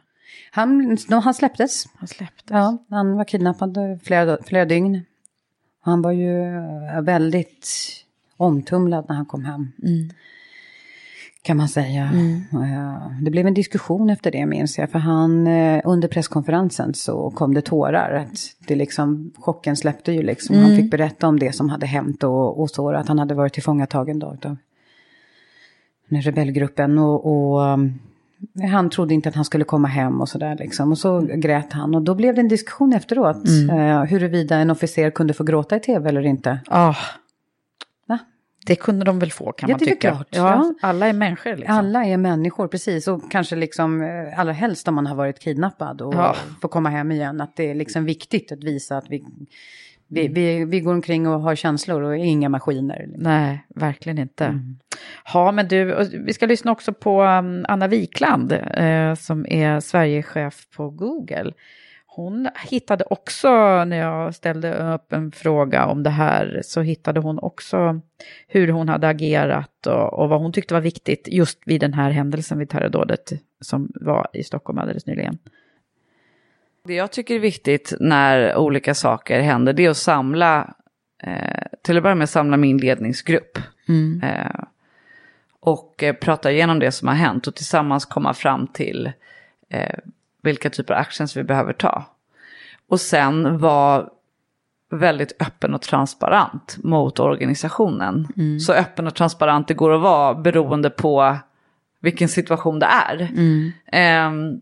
Han, 0.51 0.97
han 1.09 1.33
släpptes. 1.33 1.85
Han 1.95 2.07
släpptes. 2.07 2.49
Ja, 2.49 2.77
han 2.89 3.15
var 3.15 3.25
kidnappad 3.25 3.77
flera, 4.03 4.37
flera 4.43 4.65
dygn. 4.65 5.05
Han 5.81 6.01
var 6.01 6.11
ju 6.11 6.43
väldigt 7.01 7.67
omtumlad 8.37 9.05
när 9.09 9.15
han 9.15 9.25
kom 9.25 9.45
hem. 9.45 9.71
Mm. 9.83 10.09
Kan 11.43 11.57
man 11.57 11.67
säga. 11.69 12.03
Eh, 12.53 13.11
Det 13.21 13.31
blev 13.31 13.47
en 13.47 13.53
diskussion 13.53 14.09
efter 14.09 14.31
det 14.31 14.45
minns 14.45 14.77
jag. 14.77 14.89
För 14.89 14.99
han, 14.99 15.47
eh, 15.47 15.81
under 15.85 16.07
presskonferensen 16.07 16.93
så 16.93 17.29
kom 17.29 17.53
det 17.53 17.61
tårar. 17.61 18.13
Att 18.13 18.39
det 18.67 18.75
liksom, 18.75 19.31
chocken 19.39 19.75
släppte 19.75 20.11
ju 20.11 20.21
liksom. 20.23 20.55
Han 20.55 20.75
fick 20.75 20.91
berätta 20.91 21.27
om 21.27 21.39
det 21.39 21.51
som 21.55 21.69
hade 21.69 21.85
hänt 21.85 22.23
och, 22.23 22.61
och 22.61 22.69
så. 22.69 22.91
Att 22.93 23.07
han 23.07 23.19
hade 23.19 23.33
varit 23.33 23.53
tillfångatagen 23.53 24.19
då 24.19 24.27
av 24.45 24.57
rebellgruppen. 26.09 26.97
Och, 26.97 27.25
och 27.53 27.61
um, 27.73 27.99
han 28.71 28.89
trodde 28.89 29.13
inte 29.13 29.29
att 29.29 29.35
han 29.35 29.45
skulle 29.45 29.63
komma 29.63 29.87
hem 29.87 30.21
och 30.21 30.29
sådär 30.29 30.55
liksom. 30.59 30.91
Och 30.91 30.97
så 30.97 31.19
grät 31.19 31.73
han. 31.73 31.95
Och 31.95 32.01
då 32.01 32.15
blev 32.15 32.35
det 32.35 32.41
en 32.41 32.47
diskussion 32.47 32.93
efteråt. 32.93 33.47
eh, 33.69 34.03
huruvida 34.03 34.55
en 34.55 34.69
officer 34.71 35.09
kunde 35.09 35.33
få 35.33 35.43
gråta 35.43 35.75
i 35.75 35.79
tv 35.79 36.09
eller 36.09 36.25
inte. 36.25 36.59
Va? 36.69 36.95
Det 38.65 38.75
kunde 38.75 39.05
de 39.05 39.19
väl 39.19 39.31
få 39.31 39.51
kan 39.51 39.69
Ja, 39.69 39.73
man 39.73 39.79
tycka. 39.79 40.11
klart. 40.11 40.27
Ja. 40.31 40.73
Alla 40.81 41.07
är 41.07 41.13
människor 41.13 41.55
liksom. 41.55 41.75
Alla 41.75 42.05
är 42.05 42.17
människor, 42.17 42.67
precis. 42.67 43.07
Och 43.07 43.31
kanske 43.31 43.55
liksom 43.55 44.01
eh, 44.01 44.39
allra 44.39 44.53
helst 44.53 44.87
om 44.87 44.95
man 44.95 45.07
har 45.07 45.15
varit 45.15 45.39
kidnappad 45.39 46.01
och 46.01 46.13
Ja. 46.15 46.35
får 46.61 46.69
komma 46.69 46.89
hem 46.89 47.11
igen. 47.11 47.41
Att 47.41 47.55
det 47.55 47.69
är 47.71 47.75
liksom 47.75 48.05
viktigt 48.05 48.51
att 48.51 48.63
visa 48.63 48.97
att 48.97 49.05
vi, 49.09 49.23
vi, 50.07 50.27
vi, 50.27 50.65
vi 50.65 50.79
går 50.79 50.93
omkring 50.93 51.27
och 51.27 51.41
har 51.41 51.55
känslor 51.55 52.01
och 52.01 52.13
är 52.13 52.23
inga 52.23 52.49
maskiner. 52.49 53.05
Nej, 53.15 53.65
verkligen 53.75 54.17
inte. 54.19 54.45
Mm. 54.45 54.77
Ja, 55.33 55.51
men 55.51 55.67
du, 55.67 56.09
vi 56.25 56.33
ska 56.33 56.45
lyssna 56.45 56.71
också 56.71 56.93
på 56.93 57.23
um, 57.23 57.65
Anna 57.69 57.87
Wikland 57.87 58.51
eh, 58.51 59.13
som 59.15 59.45
är 59.49 59.79
Sverigechef 59.79 60.67
på 60.75 60.89
Google. 60.89 61.51
Hon 62.13 62.49
hittade 62.69 63.03
också, 63.09 63.49
när 63.85 63.97
jag 63.97 64.35
ställde 64.35 64.93
upp 64.93 65.13
en 65.13 65.31
fråga 65.31 65.85
om 65.85 66.03
det 66.03 66.09
här, 66.09 66.61
så 66.63 66.81
hittade 66.81 67.19
hon 67.19 67.39
också 67.39 68.01
hur 68.47 68.67
hon 68.67 68.89
hade 68.89 69.07
agerat 69.07 69.87
och, 69.87 70.13
och 70.13 70.29
vad 70.29 70.41
hon 70.41 70.51
tyckte 70.51 70.73
var 70.73 70.81
viktigt 70.81 71.27
just 71.31 71.59
vid 71.65 71.81
den 71.81 71.93
här 71.93 72.11
händelsen 72.11 72.59
vid 72.59 72.69
terrordådet 72.69 73.31
som 73.61 73.91
var 73.95 74.27
i 74.33 74.43
Stockholm 74.43 74.79
alldeles 74.79 75.05
nyligen. 75.05 75.37
Det 76.83 76.93
jag 76.93 77.11
tycker 77.11 77.35
är 77.35 77.39
viktigt 77.39 77.93
när 77.99 78.55
olika 78.57 78.93
saker 78.93 79.41
händer 79.41 79.73
det 79.73 79.85
är 79.85 79.89
att 79.89 79.97
samla, 79.97 80.73
eh, 81.23 81.63
till 81.83 81.97
att 81.97 82.03
börja 82.03 82.15
med 82.15 82.29
samla 82.29 82.57
min 82.57 82.77
ledningsgrupp. 82.77 83.57
Eh, 84.23 84.63
och 85.59 86.03
eh, 86.03 86.15
prata 86.15 86.51
igenom 86.51 86.79
det 86.79 86.91
som 86.91 87.07
har 87.07 87.15
hänt 87.15 87.47
och 87.47 87.55
tillsammans 87.55 88.05
komma 88.05 88.33
fram 88.33 88.67
till 88.67 89.11
eh, 89.69 89.95
vilka 90.41 90.69
typer 90.69 90.93
av 90.93 90.99
actions 90.99 91.37
vi 91.37 91.43
behöver 91.43 91.73
ta. 91.73 92.05
Och 92.87 93.01
sen 93.01 93.57
vara 93.57 94.07
väldigt 94.91 95.41
öppen 95.41 95.73
och 95.73 95.81
transparent 95.81 96.77
mot 96.83 97.19
organisationen. 97.19 98.27
Så 98.59 98.73
öppen 98.73 99.07
och 99.07 99.15
transparent 99.15 99.67
det 99.67 99.73
går 99.73 99.93
att 99.93 100.01
vara 100.01 100.33
beroende 100.35 100.89
på 100.89 101.37
vilken 101.99 102.29
situation 102.29 102.79
det 102.79 102.85
är. 102.85 103.31
Ehm, 103.91 104.61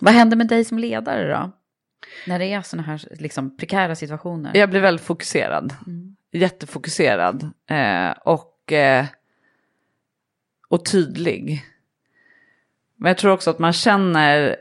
Vad 0.00 0.14
händer 0.14 0.36
med 0.36 0.48
dig 0.48 0.64
som 0.64 0.78
ledare 0.78 1.32
då? 1.32 1.50
När 2.26 2.38
det 2.38 2.46
är 2.52 2.62
sådana 2.62 2.86
här 2.86 3.08
liksom, 3.10 3.56
prekära 3.56 3.94
situationer? 3.94 4.50
Jag 4.56 4.70
blir 4.70 4.80
väldigt 4.80 5.06
fokuserad. 5.06 5.74
Jättefokuserad. 6.32 7.50
Eh, 7.66 8.10
och, 8.10 8.72
eh, 8.72 9.04
och 10.68 10.84
tydlig. 10.84 11.64
Men 12.96 13.08
jag 13.10 13.18
tror 13.18 13.32
också 13.32 13.50
att 13.50 13.58
man 13.58 13.72
känner 13.72 14.56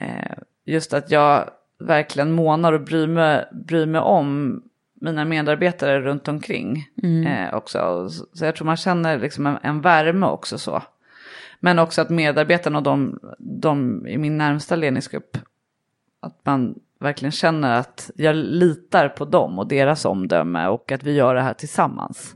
eh, 0.00 0.38
just 0.64 0.94
att 0.94 1.10
jag 1.10 1.50
verkligen 1.78 2.32
månar 2.32 2.72
och 2.72 2.80
bryr 2.80 3.06
mig, 3.06 3.44
bryr 3.52 3.86
mig 3.86 4.00
om 4.00 4.62
mina 5.00 5.24
medarbetare 5.24 6.00
runt 6.00 6.28
omkring. 6.28 6.88
Eh, 7.26 7.54
också. 7.54 8.08
Så, 8.08 8.26
så 8.32 8.44
jag 8.44 8.56
tror 8.56 8.66
man 8.66 8.76
känner 8.76 9.18
liksom 9.18 9.46
en, 9.46 9.58
en 9.62 9.80
värme 9.80 10.26
också 10.26 10.58
så. 10.58 10.82
Men 11.60 11.78
också 11.78 12.02
att 12.02 12.10
medarbetarna 12.10 12.78
och 12.78 12.84
de, 12.84 13.18
de 13.38 14.06
i 14.06 14.18
min 14.18 14.38
närmsta 14.38 14.76
ledningsgrupp 14.76 15.38
att 16.20 16.46
man 16.46 16.74
verkligen 17.00 17.32
känner 17.32 17.78
att 17.78 18.10
jag 18.14 18.36
litar 18.36 19.08
på 19.08 19.24
dem 19.24 19.58
och 19.58 19.68
deras 19.68 20.04
omdöme 20.04 20.66
och 20.66 20.92
att 20.92 21.02
vi 21.02 21.12
gör 21.12 21.34
det 21.34 21.42
här 21.42 21.54
tillsammans. 21.54 22.34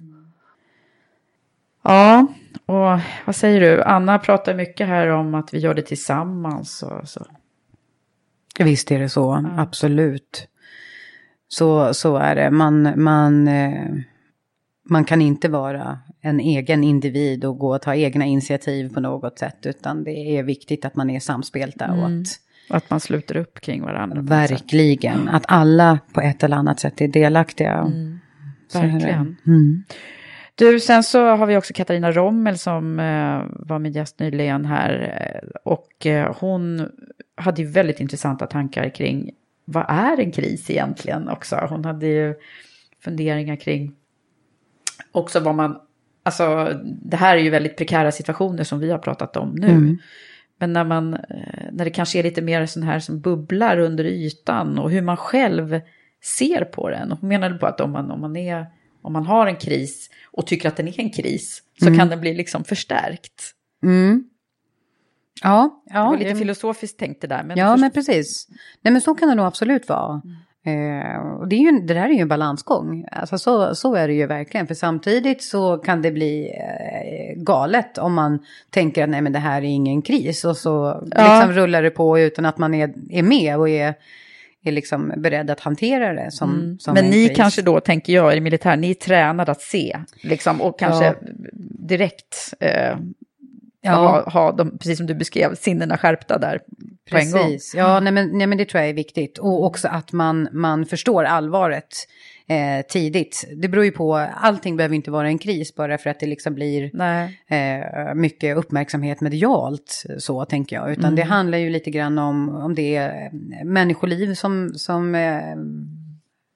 Ja, 1.82 2.26
och 2.66 3.00
vad 3.24 3.36
säger 3.36 3.60
du? 3.60 3.82
Anna 3.82 4.18
pratar 4.18 4.54
mycket 4.54 4.86
här 4.86 5.08
om 5.08 5.34
att 5.34 5.54
vi 5.54 5.58
gör 5.58 5.74
det 5.74 5.82
tillsammans 5.82 6.82
och 6.82 7.08
så. 7.08 7.26
Visst 8.58 8.92
är 8.92 8.98
det 8.98 9.08
så, 9.08 9.44
absolut. 9.56 10.48
Så, 11.48 11.94
så 11.94 12.16
är 12.16 12.34
det. 12.34 12.50
Man, 12.50 13.02
man, 13.02 13.48
eh, 13.48 13.84
man 14.88 15.04
kan 15.04 15.22
inte 15.22 15.48
vara 15.48 15.98
en 16.20 16.40
egen 16.40 16.84
individ 16.84 17.44
och 17.44 17.58
gå 17.58 17.74
och 17.74 17.82
ta 17.82 17.94
egna 17.94 18.24
initiativ 18.24 18.94
på 18.94 19.00
något 19.00 19.38
sätt. 19.38 19.66
Utan 19.66 20.04
det 20.04 20.10
är 20.38 20.42
viktigt 20.42 20.84
att 20.84 20.96
man 20.96 21.10
är 21.10 21.20
samspelta 21.20 21.92
och 21.92 22.06
att 22.06 22.26
Att 22.70 22.90
man 22.90 23.00
sluter 23.00 23.36
upp 23.36 23.60
kring 23.60 23.82
varandra. 23.82 24.20
verkligen, 24.22 25.28
att 25.28 25.44
alla 25.48 25.98
på 26.12 26.20
ett 26.20 26.42
eller 26.42 26.56
annat 26.56 26.80
sätt 26.80 27.00
är 27.00 27.08
delaktiga. 27.08 27.84
Det. 28.72 28.78
Verkligen. 28.78 29.36
Mm. 29.46 29.84
Du, 30.54 30.80
sen 30.80 31.02
så 31.02 31.26
har 31.36 31.46
vi 31.46 31.56
också 31.56 31.72
Katarina 31.74 32.12
Rommel 32.12 32.58
som 32.58 32.98
eh, 33.00 33.66
var 33.66 33.78
min 33.78 33.92
gäst 33.92 34.18
nyligen 34.20 34.64
här. 34.64 35.14
eh, 35.42 35.48
Och 35.64 36.06
eh, 36.06 36.36
hon 36.40 36.88
hade 37.36 37.62
ju 37.62 37.68
väldigt 37.68 38.00
intressanta 38.00 38.46
tankar 38.46 38.88
kring 38.88 39.30
vad 39.64 39.84
är 39.88 40.20
en 40.20 40.32
kris 40.32 40.70
egentligen 40.70 41.28
också. 41.28 41.56
Hon 41.70 41.84
hade 41.84 42.06
ju 42.06 42.34
funderingar 43.00 43.56
kring 43.56 43.94
också 45.12 45.40
vad 45.40 45.54
man, 45.54 45.80
alltså 46.22 46.72
det 47.02 47.16
här 47.16 47.36
är 47.36 47.40
ju 47.40 47.50
väldigt 47.50 47.76
prekära 47.76 48.12
situationer 48.12 48.64
som 48.64 48.80
vi 48.80 48.90
har 48.90 48.98
pratat 48.98 49.36
om 49.36 49.54
nu. 49.54 49.70
Mm. 49.70 49.98
Men 50.58 50.72
när, 50.72 50.84
man, 50.84 51.14
eh, 51.14 51.20
när 51.72 51.84
det 51.84 51.90
kanske 51.90 52.18
är 52.18 52.22
lite 52.22 52.42
mer 52.42 52.66
sån 52.66 52.82
här 52.82 53.00
som 53.00 53.20
bubblar 53.20 53.78
under 53.78 54.04
ytan 54.04 54.78
och 54.78 54.90
hur 54.90 55.02
man 55.02 55.16
själv 55.16 55.80
ser 56.22 56.64
på 56.64 56.90
den. 56.90 57.12
Och 57.12 57.18
hon 57.20 57.28
menade 57.28 57.58
på 57.58 57.66
att 57.66 57.80
om 57.80 57.90
man, 57.90 58.10
om 58.10 58.20
man, 58.20 58.36
är, 58.36 58.66
om 59.02 59.12
man 59.12 59.26
har 59.26 59.46
en 59.46 59.56
kris 59.56 60.10
och 60.24 60.46
tycker 60.46 60.68
att 60.68 60.76
den 60.76 60.88
är 60.88 61.00
en 61.00 61.10
kris 61.10 61.62
så 61.80 61.96
kan 61.96 62.08
den 62.08 62.20
bli 62.20 62.34
liksom 62.34 62.64
förstärkt. 62.64 63.52
Mm. 63.82 64.24
Ja, 65.42 65.82
Det 65.86 65.94
ja. 65.94 66.04
var 66.04 66.16
lite 66.16 66.30
det- 66.30 66.36
filosofiskt 66.36 66.98
tänkt 66.98 67.20
det 67.20 67.26
där. 67.26 67.42
Men 67.42 67.58
Ja, 67.58 67.72
först- 67.72 67.80
men 67.80 67.90
precis. 67.90 68.46
Nej, 68.82 68.92
men 68.92 69.00
så 69.00 69.14
kan 69.14 69.28
det 69.28 69.34
nog 69.34 69.46
absolut 69.46 69.88
vara. 69.88 70.22
Eh, 70.66 71.20
och 71.40 71.48
det, 71.48 71.56
är 71.56 71.60
ju, 71.60 71.80
det 71.80 71.94
där 71.94 72.04
är 72.04 72.08
ju 72.12 72.20
en 72.20 72.28
balansgång. 72.28 73.04
Alltså 73.12 73.38
så, 73.38 73.74
så 73.74 73.94
är 73.94 74.08
det 74.08 74.14
ju 74.14 74.26
verkligen. 74.26 74.66
För 74.66 74.74
samtidigt 74.74 75.42
så 75.42 75.78
kan 75.78 76.02
det 76.02 76.10
bli 76.10 76.48
eh, 76.48 77.42
galet 77.42 77.98
om 77.98 78.14
man 78.14 78.38
tänker 78.70 79.02
att 79.04 79.08
nej 79.10 79.20
men 79.20 79.32
det 79.32 79.38
här 79.38 79.58
är 79.62 79.66
ingen 79.66 80.02
kris. 80.02 80.44
Och 80.44 80.56
så 80.56 81.02
Ja. 81.16 81.38
liksom 81.40 81.52
rullar 81.62 81.82
det 81.82 81.90
på 81.90 82.18
utan 82.18 82.44
att 82.44 82.58
man 82.58 82.74
är, 82.74 82.94
är 83.10 83.22
med 83.22 83.58
och 83.58 83.68
är, 83.68 83.94
är 84.64 84.72
liksom 84.72 85.12
beredd 85.16 85.50
att 85.50 85.60
hantera 85.60 86.12
det 86.24 86.30
som, 86.32 86.50
Mm. 86.54 86.78
som 86.78 86.94
Men 86.94 87.04
en 87.04 87.10
ni 87.10 87.26
kris. 87.26 87.36
kanske 87.36 87.62
då, 87.62 87.80
tänker 87.80 88.12
jag, 88.12 88.32
i 88.32 88.34
det 88.34 88.40
militära, 88.40 88.76
ni 88.76 88.90
är 88.90 88.94
tränade 88.94 89.52
att 89.52 89.60
se, 89.62 89.98
liksom, 90.22 90.60
och 90.60 90.78
kanske 90.78 91.04
Ja. 91.04 91.14
direkt 91.88 92.54
eh, 92.60 92.96
Ja. 93.86 93.96
ha, 93.96 94.30
ha 94.30 94.52
de, 94.52 94.78
precis 94.78 94.96
som 94.96 95.06
du 95.06 95.14
beskrev, 95.14 95.54
sinnena 95.54 95.98
skärpta 95.98 96.38
där 96.38 96.60
på 97.10 97.16
en 97.16 97.30
gång. 97.30 97.42
Precis, 97.42 97.74
ja 97.74 98.00
nej 98.00 98.12
men, 98.12 98.38
nej 98.38 98.46
men 98.46 98.58
det 98.58 98.64
tror 98.64 98.80
jag 98.80 98.90
är 98.90 98.94
viktigt. 98.94 99.38
Och 99.38 99.64
också 99.64 99.88
att 99.88 100.12
man, 100.12 100.48
man 100.52 100.86
förstår 100.86 101.24
allvaret 101.24 101.94
eh, 102.48 102.86
tidigt. 102.88 103.48
Det 103.56 103.68
beror 103.68 103.84
ju 103.84 103.90
på, 103.90 104.14
allting 104.34 104.76
behöver 104.76 104.96
inte 104.96 105.10
vara 105.10 105.26
en 105.26 105.38
kris 105.38 105.74
bara 105.74 105.98
för 105.98 106.10
att 106.10 106.20
det 106.20 106.26
liksom 106.26 106.54
blir 106.54 106.90
eh, 107.48 108.14
mycket 108.14 108.56
uppmärksamhet 108.56 109.20
medialt 109.20 110.04
så 110.18 110.44
tänker 110.44 110.76
jag. 110.76 110.92
Utan 110.92 111.04
Mm. 111.04 111.16
det 111.16 111.22
handlar 111.22 111.58
ju 111.58 111.70
lite 111.70 111.90
grann 111.90 112.18
om, 112.18 112.48
om 112.48 112.74
det 112.74 112.96
är 112.96 113.08
eh, 113.08 113.64
människoliv 113.64 114.34
som, 114.34 114.74
som 114.74 115.14
eh, 115.14 115.56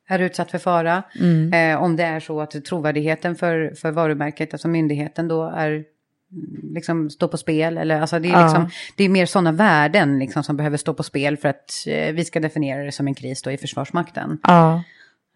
är 0.09 0.19
utsatt 0.19 0.51
för 0.51 0.59
fara. 0.59 1.03
Mm. 1.21 1.53
Eh, 1.53 1.83
om 1.83 1.97
det 1.97 2.03
är 2.03 2.21
så 2.21 2.41
att 2.41 2.65
trovärdigheten 2.65 3.37
för, 3.37 3.73
för 3.77 3.91
varumärket, 3.91 4.55
alltså 4.55 4.69
myndigheten 4.69 5.29
då 5.29 5.45
är 5.57 5.71
mm, 5.71 5.85
liksom 6.63 7.11
stå 7.11 7.29
på 7.29 7.37
spel. 7.37 7.79
Eller, 7.79 8.01
alltså 8.01 8.19
det, 8.19 8.29
är 8.29 8.33
Ja. 8.33 8.43
liksom, 8.45 8.71
det 8.97 9.05
är 9.05 9.09
mer 9.09 9.27
sådana 9.27 9.53
värden 9.53 10.19
liksom, 10.19 10.43
som 10.43 10.57
behöver 10.57 10.77
stå 10.77 10.95
på 10.95 11.03
spel 11.03 11.37
för 11.37 11.49
att 11.49 11.73
eh, 11.87 12.13
vi 12.13 12.25
ska 12.25 12.41
definiera 12.41 12.83
det 12.85 12.93
som 12.93 13.07
en 13.07 13.15
kris 13.15 13.43
då 13.43 13.51
i 13.51 13.57
Försvarsmakten. 13.59 14.39
Ja. 14.43 14.83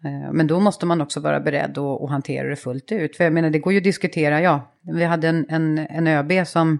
Eh, 0.05 0.31
Men 0.33 0.47
då 0.47 0.59
måste 0.59 0.85
man 0.85 1.01
också 1.01 1.19
vara 1.19 1.39
beredd 1.39 1.77
att, 1.77 2.01
att 2.01 2.09
hantera 2.09 2.47
det 2.49 2.55
fullt 2.55 2.91
ut. 2.91 3.17
För 3.17 3.23
jag 3.23 3.33
menar, 3.33 3.49
det 3.49 3.59
går 3.59 3.73
ju 3.73 3.77
att 3.77 3.83
diskutera, 3.83 4.41
ja. 4.41 4.71
Vi 4.81 5.03
hade 5.03 5.27
en, 5.27 5.45
en, 5.49 5.77
en 5.77 6.07
ÖB 6.07 6.47
som 6.47 6.79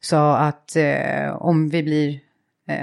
sa 0.00 0.36
att 0.38 0.76
eh, 0.76 1.36
om 1.36 1.68
vi 1.68 1.82
blir 1.82 2.20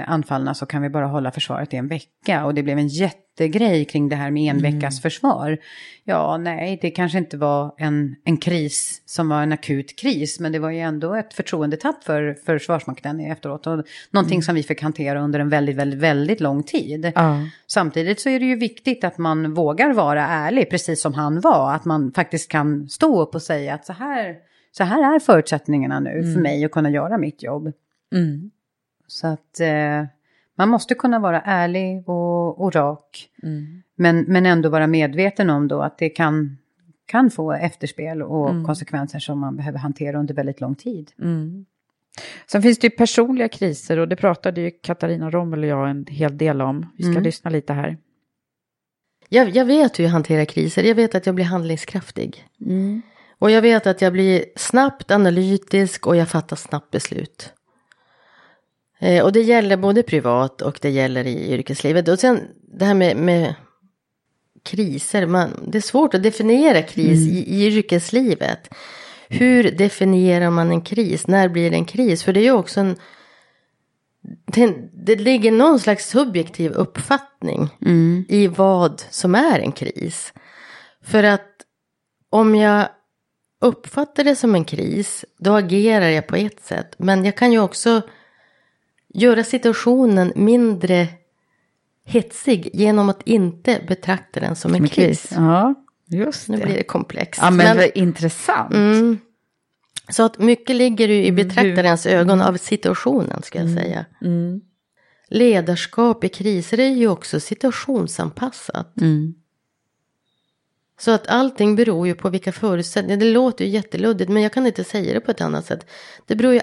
anfallna 0.06 0.54
så 0.54 0.66
kan 0.66 0.82
vi 0.82 0.88
bara 0.88 1.06
hålla 1.06 1.30
försvaret 1.30 1.74
i 1.74 1.76
en 1.76 1.88
vecka. 1.88 2.44
Och 2.44 2.54
det 2.54 2.62
blev 2.62 2.78
en 2.78 2.88
jättegrej 2.88 3.84
kring 3.84 4.08
det 4.08 4.16
här 4.16 4.30
med 4.30 4.50
en 4.50 4.62
veckas 4.62 5.02
försvar. 5.02 5.58
Ja, 6.04 6.36
nej, 6.36 6.78
det 6.82 6.90
kanske 6.90 7.18
inte 7.18 7.36
var 7.36 7.74
en, 7.78 8.16
en 8.24 8.36
kris 8.36 9.02
som 9.06 9.28
var 9.28 9.42
en 9.42 9.52
akut 9.52 9.98
kris. 9.98 10.40
Men 10.40 10.52
det 10.52 10.58
var 10.58 10.70
ju 10.70 10.80
ändå 10.80 11.14
ett 11.14 11.34
förtroendetapp 11.34 12.04
för, 12.04 12.36
för 12.46 12.58
Försvarsmakten 12.58 13.20
efteråt. 13.20 13.66
Och 13.66 13.84
någonting 14.10 14.42
som 14.42 14.54
vi 14.54 14.62
fick 14.62 14.82
hantera 14.82 15.20
under 15.20 15.40
en 15.40 15.48
väldigt, 15.48 15.76
väldigt, 15.76 16.00
väldigt 16.00 16.40
lång 16.40 16.62
tid. 16.62 17.12
Ja. 17.14 17.40
Samtidigt 17.66 18.20
så 18.20 18.28
är 18.28 18.40
det 18.40 18.46
ju 18.46 18.56
viktigt 18.56 19.04
att 19.04 19.18
man 19.18 19.54
vågar 19.54 19.92
vara 19.92 20.26
ärlig, 20.26 20.70
precis 20.70 21.00
som 21.02 21.14
han 21.14 21.40
var. 21.40 21.74
Att 21.74 21.84
man 21.84 22.12
faktiskt 22.12 22.50
kan 22.50 22.88
stå 22.88 23.22
upp 23.22 23.34
och 23.34 23.42
säga 23.42 23.74
att 23.74 23.86
så 23.86 23.92
här, 23.92 24.34
så 24.72 24.84
här 24.84 25.14
är 25.14 25.18
förutsättningarna 25.18 26.00
nu 26.00 26.10
för 26.10 26.30
Mm. 26.30 26.42
mig 26.42 26.64
att 26.64 26.70
kunna 26.70 26.90
göra 26.90 27.18
mitt 27.18 27.42
jobb. 27.42 27.72
Mm. 28.14 28.50
Så 29.06 29.26
att 29.26 29.60
eh, 29.60 30.04
man 30.54 30.68
måste 30.68 30.94
kunna 30.94 31.18
vara 31.18 31.40
ärlig 31.40 32.08
och, 32.08 32.60
och 32.60 32.74
rak. 32.74 33.28
Mm. 33.42 33.82
Men, 33.96 34.20
men 34.28 34.46
ändå 34.46 34.68
vara 34.68 34.86
medveten 34.86 35.50
om 35.50 35.68
då 35.68 35.80
att 35.82 35.98
det 35.98 36.08
kan, 36.08 36.58
kan 37.06 37.30
få 37.30 37.52
efterspel 37.52 38.22
och 38.22 38.50
Mm. 38.50 38.64
konsekvenser 38.66 39.18
som 39.18 39.38
man 39.40 39.56
behöver 39.56 39.78
hantera 39.78 40.18
under 40.18 40.34
väldigt 40.34 40.60
lång 40.60 40.74
tid. 40.74 41.12
Mm. 41.22 41.66
Sen 42.46 42.62
finns 42.62 42.78
det 42.78 42.86
ju 42.86 42.90
personliga 42.90 43.48
kriser 43.48 43.98
och 43.98 44.08
det 44.08 44.16
pratade 44.16 44.60
ju 44.60 44.70
Katarina 44.70 45.30
Rommel 45.30 45.60
och 45.60 45.66
jag 45.66 45.90
en 45.90 46.06
hel 46.08 46.38
del 46.38 46.62
om. 46.62 46.86
Vi 46.96 47.02
ska 47.02 47.10
Mm. 47.10 47.22
lyssna 47.22 47.50
lite 47.50 47.72
här. 47.72 47.96
Jag, 49.28 49.48
jag 49.50 49.64
vet 49.64 49.98
hur 49.98 50.04
jag 50.04 50.10
hanterar 50.10 50.44
kriser. 50.44 50.82
Jag 50.82 50.94
vet 50.94 51.14
att 51.14 51.26
jag 51.26 51.34
blir 51.34 51.44
handlingskraftig. 51.44 52.44
Mm. 52.60 53.02
Och 53.38 53.50
jag 53.50 53.62
vet 53.62 53.86
att 53.86 54.02
jag 54.02 54.12
blir 54.12 54.44
snabbt 54.56 55.10
analytisk 55.10 56.06
och 56.06 56.16
jag 56.16 56.28
fattar 56.28 56.56
snabbt 56.56 56.90
beslut. 56.90 57.52
Eh, 58.98 59.24
och 59.24 59.32
det 59.32 59.42
gäller 59.42 59.76
både 59.76 60.02
privat 60.02 60.62
och 60.62 60.78
det 60.82 60.90
gäller 60.90 61.26
i 61.26 61.52
yrkeslivet. 61.52 62.08
Och 62.08 62.18
sen 62.18 62.40
det 62.78 62.84
här 62.84 62.94
med, 62.94 63.16
med 63.16 63.54
kriser. 64.64 65.26
Man, 65.26 65.50
det 65.68 65.78
är 65.78 65.82
svårt 65.82 66.14
att 66.14 66.22
definiera 66.22 66.82
kris 66.82 67.28
i, 67.28 67.54
i 67.54 67.66
yrkeslivet. 67.66 68.68
Hur 69.28 69.70
definierar 69.70 70.50
man 70.50 70.70
en 70.70 70.80
kris? 70.80 71.26
När 71.26 71.48
blir 71.48 71.70
det 71.70 71.76
en 71.76 71.84
kris? 71.84 72.22
För 72.22 72.32
det 72.32 72.40
är 72.40 72.44
ju 72.44 72.52
också 72.52 72.80
en... 72.80 72.96
Det, 74.46 74.74
det 74.92 75.16
ligger 75.16 75.52
någon 75.52 75.80
slags 75.80 76.08
subjektiv 76.08 76.72
uppfattning 76.72 77.68
i 78.28 78.46
vad 78.46 79.02
som 79.10 79.34
är 79.34 79.58
en 79.58 79.72
kris. 79.72 80.32
För 81.04 81.22
att 81.22 81.50
om 82.30 82.54
jag 82.54 82.88
uppfattar 83.60 84.24
det 84.24 84.36
som 84.36 84.54
en 84.54 84.64
kris, 84.64 85.24
då 85.38 85.52
agerar 85.52 86.08
jag 86.08 86.26
på 86.26 86.36
ett 86.36 86.60
sätt. 86.64 86.94
Men 86.98 87.24
jag 87.24 87.36
kan 87.36 87.52
ju 87.52 87.58
också 87.58 88.02
göra 89.16 89.44
situationen 89.44 90.32
mindre 90.36 91.08
hetsig 92.04 92.70
genom 92.72 93.08
att 93.08 93.22
inte 93.24 93.80
betrakta 93.88 94.40
den 94.40 94.56
som 94.56 94.74
en 94.74 94.82
en 94.82 94.88
kris. 94.88 95.28
Ja, 95.30 95.74
just 96.06 96.48
Nu 96.48 96.56
det. 96.56 96.64
blir 96.64 96.76
det 96.76 96.82
komplext. 96.82 97.40
Ja, 97.44 97.50
men, 97.50 97.76
vad 97.76 97.90
intressant. 97.94 98.74
Mm. 98.74 99.18
Så 100.08 100.22
att 100.22 100.38
mycket 100.38 100.76
ligger 100.76 101.08
ju 101.08 101.24
i 101.24 101.28
Mm, 101.28 101.48
betraktarens 101.48 102.06
ögon 102.06 102.40
av 102.40 102.56
situationen, 102.56 103.42
ska 103.42 103.58
jag 103.58 103.70
säga. 103.70 104.04
Mm. 104.22 104.60
Ledarskap 105.28 106.24
i 106.24 106.28
kriser 106.28 106.80
är 106.80 106.88
ju 106.90 107.08
också 107.08 107.40
situationsanpassat. 107.40 109.00
Mm. 109.00 109.34
Så 110.98 111.10
att 111.10 111.26
allting 111.26 111.76
beror 111.76 112.06
ju 112.06 112.14
på 112.14 112.28
vilka 112.28 112.52
förutsättningar. 112.52 113.16
Det 113.16 113.30
låter 113.30 113.64
ju 113.64 113.70
jätteluddigt, 113.70 114.30
men 114.30 114.42
jag 114.42 114.52
kan 114.52 114.66
inte 114.66 114.84
säga 114.84 115.14
det 115.14 115.20
på 115.20 115.30
ett 115.30 115.40
annat 115.40 115.66
sätt. 115.66 115.86
Det 116.26 116.36
beror 116.36 116.54
ju 116.54 116.60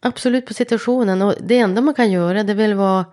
absolut 0.00 0.46
på 0.46 0.54
situationen. 0.54 1.22
Och 1.22 1.34
det 1.40 1.58
enda 1.58 1.80
man 1.80 1.94
kan 1.94 2.10
göra 2.10 2.42
det 2.42 2.52
är 2.52 2.56
väl 2.56 2.74
vara 2.74 3.06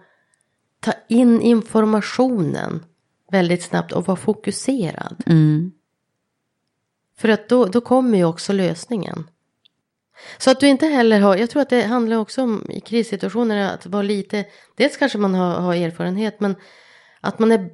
ta 0.79 0.93
in 1.07 1.41
informationen 1.41 2.85
väldigt 3.31 3.63
snabbt 3.63 3.91
och 3.91 4.07
vara 4.07 4.17
fokuserad. 4.17 5.23
Mm. 5.25 5.71
För 7.17 7.29
att 7.29 7.49
då, 7.49 7.65
då 7.65 7.81
kommer 7.81 8.17
ju 8.17 8.25
också 8.25 8.53
lösningen. 8.53 9.29
Så 10.37 10.51
att 10.51 10.59
du 10.59 10.67
inte 10.67 10.87
heller 10.87 11.19
har, 11.19 11.35
jag 11.35 11.49
tror 11.49 11.61
att 11.61 11.69
det 11.69 11.81
handlar 11.81 12.17
också 12.17 12.43
om 12.43 12.71
i 12.71 12.79
krissituationer 12.79 13.73
att 13.73 13.85
vara 13.85 14.01
lite, 14.01 14.45
dels 14.75 14.97
kanske 14.97 15.17
man 15.17 15.35
har, 15.35 15.59
har 15.59 15.75
erfarenhet, 15.75 16.39
men 16.39 16.55
att 17.21 17.39
man 17.39 17.51
är 17.51 17.69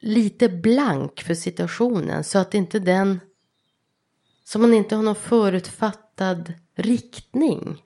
lite 0.00 0.48
blank 0.48 1.20
för 1.20 1.34
situationen 1.34 2.24
så 2.24 2.38
att 2.38 2.54
inte 2.54 2.78
den, 2.78 3.20
så 4.44 4.58
man 4.58 4.74
inte 4.74 4.96
har 4.96 5.02
någon 5.02 5.14
förutfattad 5.14 6.52
riktning. 6.74 7.82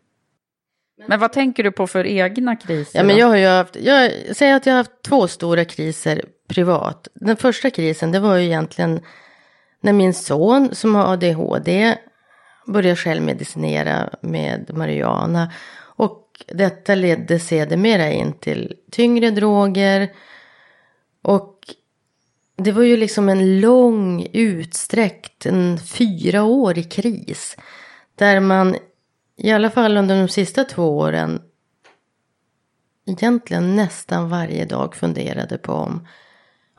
Men 1.07 1.21
vad 1.21 1.33
tänker 1.33 1.63
du 1.63 1.73
på 1.73 1.87
för 1.87 2.07
egna 2.07 2.57
kriser? 2.57 2.99
Ja, 2.99 3.05
men 3.05 3.17
jag 3.17 3.27
har 3.27 3.37
ju 3.37 3.47
haft, 3.47 3.77
jag 3.77 4.13
säger 4.37 4.57
att 4.57 4.67
jag 4.67 4.73
har 4.73 4.79
haft 4.79 5.03
två 5.03 5.29
stora 5.29 5.65
kriser 5.65 6.25
privat. 6.49 7.09
Den 7.15 7.37
första 7.37 7.71
krisen, 7.71 8.13
det 8.13 8.21
var 8.21 8.37
ju 8.37 8.45
egentligen 8.45 9.01
när 9.81 9.93
min 9.93 10.15
son 10.15 10.75
som 10.75 10.95
har 10.95 11.13
ADHD 11.13 11.97
började 12.67 12.97
självmedicinera 12.97 14.11
med 14.21 14.71
marijuana. 14.77 15.53
Och 15.79 16.45
detta 16.47 16.95
ledde 16.95 17.39
sedermera 17.39 18.11
in 18.11 18.33
till 18.33 18.75
tyngre 18.91 19.31
droger. 19.31 20.13
Och 21.23 21.59
det 22.57 22.73
var 22.73 22.83
ju 22.83 22.97
liksom 22.97 23.29
en 23.29 23.61
lång 23.61 24.27
utsträckt, 24.33 25.47
en 25.47 25.79
fyraårig 25.79 26.93
kris. 26.93 27.57
Där 28.15 28.41
man 28.41 28.77
i 29.43 29.51
alla 29.53 29.71
fall 29.71 29.97
under 29.97 30.21
de 30.21 30.29
sista 30.29 30.65
två 30.65 30.99
åren 30.99 31.41
egentligen 33.07 33.77
nästan 33.77 34.29
varje 34.29 34.65
dag 34.65 34.95
funderade 34.95 35.59
på 35.59 35.73
om, 35.73 36.07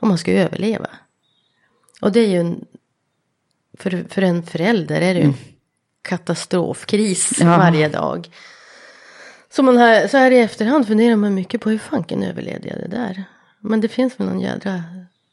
om 0.00 0.08
man 0.08 0.18
ska 0.18 0.32
överleva. 0.32 0.90
Och 2.00 2.12
det 2.12 2.20
är 2.20 2.28
ju 2.28 2.40
en, 2.40 2.64
för, 3.78 4.04
för 4.08 4.22
en 4.22 4.42
förälder 4.42 5.00
är 5.00 5.14
det 5.14 5.20
ju 5.20 5.26
en 5.26 5.34
katastrofkris 6.02 7.38
Ja. 7.40 7.46
varje 7.46 7.88
dag. 7.88 8.28
Så, 9.50 9.62
man 9.62 9.76
här, 9.76 10.08
så 10.08 10.16
här 10.16 10.30
i 10.30 10.38
efterhand 10.40 10.86
funderar 10.86 11.16
man 11.16 11.34
mycket 11.34 11.60
på 11.60 11.70
hur 11.70 11.78
fanken 11.78 12.22
överlevde 12.22 12.68
jag 12.68 12.78
det 12.78 12.96
där. 12.96 13.24
Men 13.60 13.80
det 13.80 13.88
finns 13.88 14.20
väl 14.20 14.26
någon 14.26 14.40
jädra 14.40 14.82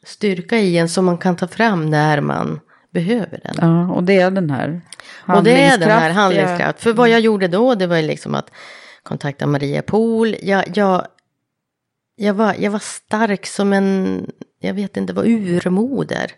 styrka 0.04 0.58
i 0.58 0.78
en 0.78 0.88
som 0.88 1.04
man 1.04 1.18
kan 1.18 1.36
ta 1.36 1.48
fram 1.48 1.90
när 1.90 2.20
man 2.20 2.60
behöver 2.90 3.40
den. 3.44 3.54
Ja, 3.58 3.92
och 3.94 4.04
det 4.04 4.20
är 4.20 4.30
den 4.30 4.50
här 4.50 4.80
Och 5.26 5.42
det 5.42 5.62
är 5.62 5.78
den 5.78 5.90
här 5.90 6.10
handlingskraft. 6.10 6.80
För 6.80 6.92
vad 6.92 7.08
jag 7.08 7.20
gjorde 7.20 7.48
då, 7.48 7.74
det 7.74 7.86
var 7.86 7.96
ju 7.96 8.02
liksom 8.02 8.34
att 8.34 8.50
kontakta 9.02 9.46
Maria 9.46 9.82
Pool. 9.82 10.36
Jag, 10.42 10.64
jag, 10.74 11.06
jag, 12.16 12.34
var, 12.34 12.54
jag 12.58 12.70
var 12.70 12.78
stark 12.78 13.46
som 13.46 13.72
en, 13.72 14.26
jag 14.60 14.74
vet 14.74 14.96
inte, 14.96 15.12
var 15.12 15.24
urmoder. 15.24 16.32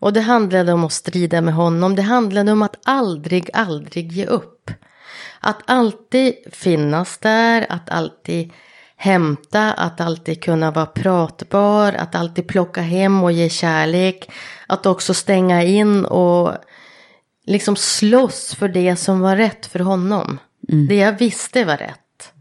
Och 0.00 0.12
det 0.12 0.20
handlade 0.20 0.72
om 0.72 0.84
att 0.84 0.92
strida 0.92 1.40
med 1.40 1.54
honom. 1.54 1.96
Det 1.96 2.02
handlade 2.02 2.52
om 2.52 2.62
att 2.62 2.76
aldrig, 2.84 3.50
aldrig 3.52 4.12
ge 4.12 4.26
upp. 4.26 4.70
Att 5.40 5.62
alltid 5.66 6.34
finnas 6.52 7.18
där, 7.18 7.66
att 7.68 7.90
alltid 7.90 8.52
hämta, 8.96 9.72
att 9.72 10.00
alltid 10.00 10.42
kunna 10.42 10.70
vara 10.70 10.86
pratbar, 10.86 11.92
att 11.92 12.14
alltid 12.14 12.48
plocka 12.48 12.80
hem 12.80 13.24
och 13.24 13.32
ge 13.32 13.48
kärlek. 13.48 14.30
Att 14.66 14.86
också 14.86 15.14
stänga 15.14 15.62
in 15.62 16.04
och 16.04 16.52
liksom 17.48 17.76
slåss 17.76 18.54
för 18.54 18.68
det 18.68 18.96
som 18.96 19.20
var 19.20 19.36
rätt 19.36 19.66
för 19.66 19.78
honom. 19.78 20.38
Mm. 20.72 20.86
Det 20.86 20.94
jag 20.94 21.18
visste 21.18 21.64
var 21.64 21.76
rätt. 21.76 22.32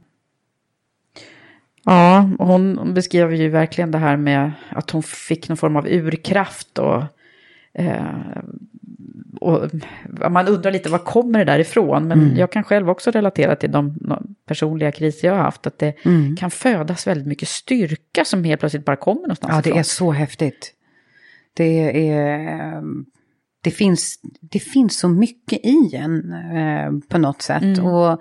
Ja, 1.83 2.29
hon 2.39 2.93
beskrev 2.93 3.33
ju 3.35 3.49
verkligen 3.49 3.91
det 3.91 3.97
här 3.97 4.17
med 4.17 4.51
att 4.69 4.89
hon 4.91 5.03
fick 5.03 5.49
någon 5.49 5.57
form 5.57 5.75
av 5.75 5.87
urkraft 5.87 6.79
och, 6.79 7.03
eh, 7.73 8.05
och 9.41 9.69
man 10.31 10.47
undrar 10.47 10.71
lite 10.71 10.89
var 10.89 10.99
kommer 10.99 11.39
det 11.39 11.45
där 11.45 11.59
ifrån? 11.59 12.07
Men 12.07 12.21
Mm. 12.21 12.37
jag 12.37 12.51
kan 12.51 12.63
själv 12.63 12.89
också 12.89 13.11
relatera 13.11 13.55
till 13.55 13.71
de, 13.71 13.97
de 14.01 14.35
personliga 14.45 14.91
kriser 14.91 15.27
jag 15.27 15.35
har 15.35 15.43
haft, 15.43 15.67
att 15.67 15.79
det 15.79 16.05
Mm. 16.05 16.35
kan 16.35 16.51
födas 16.51 17.07
väldigt 17.07 17.27
mycket 17.27 17.47
styrka 17.49 18.25
som 18.25 18.43
helt 18.43 18.59
plötsligt 18.59 18.85
bara 18.85 18.95
kommer 18.95 19.21
någonstans 19.21 19.51
Ja, 19.55 19.61
det 19.61 19.69
ifrån. 19.69 19.79
är 19.79 19.83
så 19.83 20.11
häftigt. 20.11 20.73
Det 21.53 22.09
är... 22.09 22.83
Det 23.63 23.71
finns, 23.71 24.19
det 24.51 24.59
finns 24.59 24.99
så 24.99 25.07
mycket 25.09 25.59
i 25.65 25.95
en 25.95 26.33
eh, 26.33 26.91
på 27.09 27.17
något 27.17 27.41
sätt. 27.41 27.63
Mm. 27.63 27.85
Och 27.85 28.19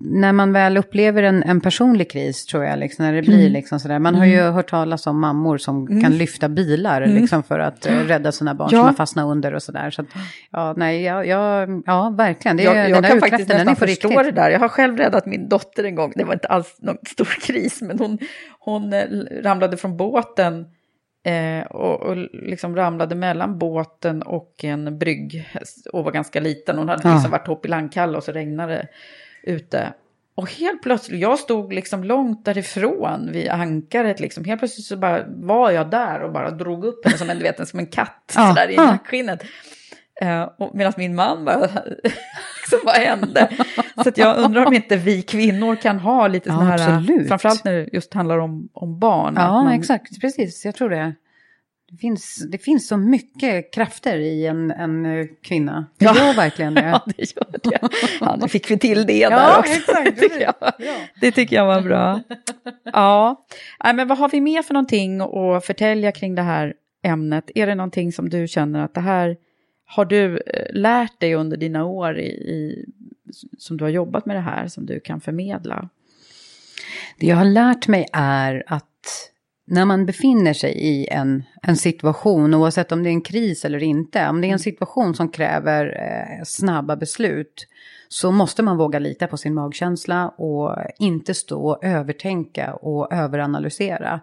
när 0.00 0.32
man 0.32 0.52
väl 0.52 0.76
upplever 0.76 1.22
en, 1.22 1.42
en 1.42 1.60
personlig 1.60 2.10
kris, 2.10 2.46
tror 2.46 2.64
jag, 2.64 2.78
liksom, 2.78 3.04
när 3.06 3.12
det 3.12 3.22
blir 3.22 3.40
Mm. 3.40 3.52
liksom 3.52 3.80
sådär. 3.80 3.98
Man 3.98 4.14
har 4.14 4.24
ju 4.26 4.38
Mm. 4.40 4.54
hört 4.54 4.70
talas 4.70 5.06
om 5.06 5.20
mammor 5.20 5.58
som 5.58 5.86
Mm. 5.86 6.02
kan 6.02 6.12
lyfta 6.18 6.48
bilar 6.48 7.02
Mm. 7.02 7.16
liksom, 7.16 7.42
för 7.42 7.58
att 7.58 7.86
eh, 7.86 7.92
rädda 7.94 8.32
sina 8.32 8.54
barn 8.54 8.68
Ja. 8.72 8.78
som 8.78 8.86
har 8.86 8.92
fastnat 8.92 9.26
under 9.26 9.54
och 9.54 9.62
sådär. 9.62 9.90
Så 9.90 10.02
att, 10.02 10.06
ja, 10.50 10.74
nej, 10.76 11.02
ja, 11.02 11.24
ja, 11.24 11.66
ja, 11.86 12.10
verkligen. 12.10 12.56
Det 12.56 12.62
jag 12.62 12.74
den 12.76 12.90
jag 12.90 13.04
kan 13.04 13.20
faktiskt 13.20 13.48
nästan 13.48 13.76
förstå 13.76 14.08
riktigt. 14.08 14.24
det 14.24 14.40
där. 14.42 14.50
Jag 14.50 14.60
har 14.60 14.68
själv 14.68 14.96
räddat 14.96 15.26
min 15.26 15.48
dotter 15.48 15.84
en 15.84 15.94
gång. 15.94 16.12
Det 16.16 16.24
var 16.24 16.34
inte 16.34 16.48
alls 16.48 16.76
någon 16.82 16.96
stor 17.06 17.38
kris, 17.46 17.82
men 17.82 17.98
hon, 17.98 18.18
hon 18.60 18.92
eh, 18.92 19.02
ramlade 19.42 19.76
från 19.76 19.96
båten 19.96 20.66
eh, 21.28 21.66
och, 21.66 22.00
och 22.02 22.16
liksom 22.32 22.76
ramlade 22.76 23.14
mellan 23.14 23.58
båten 23.58 24.22
och 24.22 24.64
en 24.64 24.98
brygg 24.98 25.48
och 25.92 26.04
var 26.04 26.12
ganska 26.12 26.40
liten. 26.40 26.78
Hon 26.78 26.88
hade 26.88 27.08
Ja. 27.08 27.14
liksom 27.14 27.30
varit 27.30 27.46
hopp 27.46 27.64
i 27.64 27.68
landkalla 27.68 28.18
och 28.18 28.24
så 28.24 28.32
regnade 28.32 28.72
det 28.74 28.88
ute. 29.52 29.92
Och 30.34 30.50
helt 30.52 30.82
plötsligt, 30.82 31.20
jag 31.20 31.38
stod 31.38 31.72
liksom 31.72 32.04
långt 32.04 32.44
därifrån 32.44 33.28
vid 33.32 33.48
ankaret, 33.48 34.20
liksom. 34.20 34.44
helt 34.44 34.58
plötsligt 34.60 34.86
så 34.86 34.96
bara 34.96 35.24
var 35.28 35.70
jag 35.70 35.90
där 35.90 36.20
och 36.22 36.32
bara 36.32 36.50
drog 36.50 36.84
upp 36.84 37.04
henne 37.04 37.18
som 37.18 37.30
en, 37.30 37.38
vet, 37.38 37.68
som 37.68 37.78
en 37.78 37.86
katt 37.86 38.32
Ja. 38.36 38.48
sådär 38.48 38.70
i 38.70 38.76
nackskinnet. 38.76 39.42
Och 40.58 40.74
medan 40.74 40.92
min 40.96 41.14
man 41.14 41.44
bara, 41.44 41.60
liksom, 42.60 42.78
vad 42.84 42.94
hände? 42.94 43.48
Så 44.04 44.10
jag 44.16 44.36
undrar 44.38 44.66
om 44.66 44.72
inte 44.74 44.96
vi 44.96 45.22
kvinnor 45.22 45.76
kan 45.76 45.98
ha 45.98 46.28
lite 46.28 46.48
Ja, 46.48 46.54
sådana 46.54 46.70
här, 46.76 46.96
absolut. 46.98 47.28
framförallt 47.28 47.64
när 47.64 47.72
det 47.72 47.88
just 47.92 48.14
handlar 48.14 48.38
om, 48.38 48.68
om 48.72 48.98
barn. 48.98 49.34
Ja, 49.36 49.62
man- 49.62 49.72
exakt. 49.72 50.20
Precis, 50.20 50.64
jag 50.64 50.74
tror 50.74 50.90
det. 50.90 51.14
Det 51.90 51.96
finns, 51.96 52.46
det 52.52 52.58
finns 52.58 52.88
så 52.88 52.96
mycket 52.96 53.74
krafter 53.74 54.16
i 54.18 54.46
en, 54.46 54.70
en 54.70 55.06
eh, 55.06 55.26
kvinna. 55.42 55.86
Det 55.98 56.04
Ja. 56.04 56.16
gör 56.16 56.34
verkligen 56.34 56.74
det. 56.74 56.80
Ja, 56.90 57.04
det 57.16 57.36
gör 57.36 57.58
det. 57.62 57.88
Ja, 58.20 58.36
nu 58.40 58.48
fick 58.48 58.70
vi 58.70 58.78
till 58.78 59.06
det 59.06 59.18
Ja, 59.18 59.30
där 59.30 59.58
också. 59.58 59.72
exakt, 59.72 60.04
Det 60.04 60.12
tycker, 60.28 60.40
jag, 60.40 60.54
det 61.20 61.30
tycker 61.32 61.56
jag 61.56 61.66
var 61.66 61.80
bra. 61.80 62.20
Ja, 62.92 63.46
Nej, 63.84 63.94
men 63.94 64.08
vad 64.08 64.18
har 64.18 64.28
vi 64.28 64.40
mer 64.40 64.62
för 64.62 64.74
någonting 64.74 65.20
att 65.20 65.64
förtälja 65.66 66.12
kring 66.12 66.34
det 66.34 66.42
här 66.42 66.74
ämnet? 67.04 67.50
Är 67.54 67.66
det 67.66 67.74
någonting 67.74 68.12
som 68.12 68.28
du 68.28 68.48
känner 68.48 68.84
att 68.84 68.94
det 68.94 69.00
här 69.00 69.36
har 69.90 70.04
du 70.04 70.38
eh, 70.38 70.74
lärt 70.74 71.20
dig 71.20 71.34
under 71.34 71.56
dina 71.56 71.84
år 71.84 72.18
i, 72.18 72.28
i, 72.28 72.84
som 73.58 73.76
du 73.76 73.84
har 73.84 73.90
jobbat 73.90 74.26
med 74.26 74.36
det 74.36 74.40
här 74.40 74.68
som 74.68 74.86
du 74.86 75.00
kan 75.00 75.20
förmedla? 75.20 75.88
Det 77.18 77.26
jag 77.26 77.36
har 77.36 77.44
lärt 77.44 77.88
mig 77.88 78.06
är 78.12 78.64
att 78.66 78.84
när 79.66 79.84
man 79.84 80.06
befinner 80.06 80.52
sig 80.52 80.72
i 80.72 81.06
en, 81.06 81.42
en 81.62 81.76
situation, 81.76 82.54
oavsett 82.54 82.92
om 82.92 83.02
det 83.02 83.08
är 83.08 83.12
en 83.12 83.20
kris 83.20 83.64
eller 83.64 83.82
inte, 83.82 84.28
om 84.28 84.40
det 84.40 84.48
är 84.48 84.52
en 84.52 84.58
situation 84.58 85.14
som 85.14 85.28
kräver 85.28 85.86
eh, 85.86 86.44
snabba 86.44 86.96
beslut, 86.96 87.66
så 88.08 88.30
måste 88.30 88.62
man 88.62 88.76
våga 88.76 88.98
lita 88.98 89.26
på 89.26 89.36
sin 89.36 89.54
magkänsla 89.54 90.28
och 90.28 90.76
inte 90.98 91.34
stå 91.34 91.68
och 91.68 91.84
övertänka 91.84 92.74
och 92.74 93.12
överanalysera. 93.12 94.20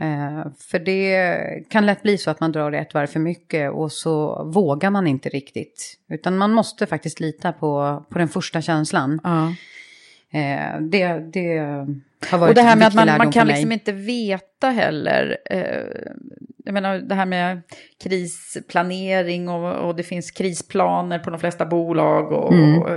Eh, 0.00 0.46
för 0.58 0.78
det 0.78 1.68
kan 1.68 1.86
lätt 1.86 2.02
bli 2.02 2.18
så 2.18 2.30
att 2.30 2.40
man 2.40 2.52
drar 2.52 2.72
ett 2.72 2.94
varv 2.94 3.06
för 3.06 3.20
mycket 3.20 3.70
och 3.70 3.92
så 3.92 4.44
vågar 4.44 4.90
man 4.90 5.06
inte 5.06 5.28
riktigt. 5.28 5.98
Utan 6.08 6.38
man 6.38 6.52
måste 6.52 6.86
faktiskt 6.86 7.20
lita 7.20 7.52
på, 7.52 8.04
på 8.10 8.18
den 8.18 8.28
första 8.28 8.60
känslan. 8.62 9.20
Ja. 9.24 9.54
Eh, 10.38 10.80
det, 10.80 11.18
det 11.32 11.58
har 12.30 12.38
varit 12.38 12.48
Och 12.48 12.54
det 12.54 12.62
här 12.62 12.76
med 12.76 12.86
att 12.88 12.94
man, 12.94 13.06
man 13.18 13.32
kan 13.32 13.46
liksom 13.46 13.72
inte 13.72 13.92
veta 13.92 14.68
heller. 14.70 15.36
Eh, 15.50 15.60
jag 16.64 16.72
menar 16.74 16.98
det 16.98 17.14
här 17.14 17.26
med 17.26 17.62
krisplanering 18.02 19.48
och, 19.48 19.88
och 19.88 19.96
det 19.96 20.02
finns 20.02 20.30
krisplaner 20.30 21.18
på 21.18 21.30
de 21.30 21.40
flesta 21.40 21.66
bolag. 21.66 22.32
Och, 22.32 22.52
Mm. 22.52 22.82
och 22.82 22.88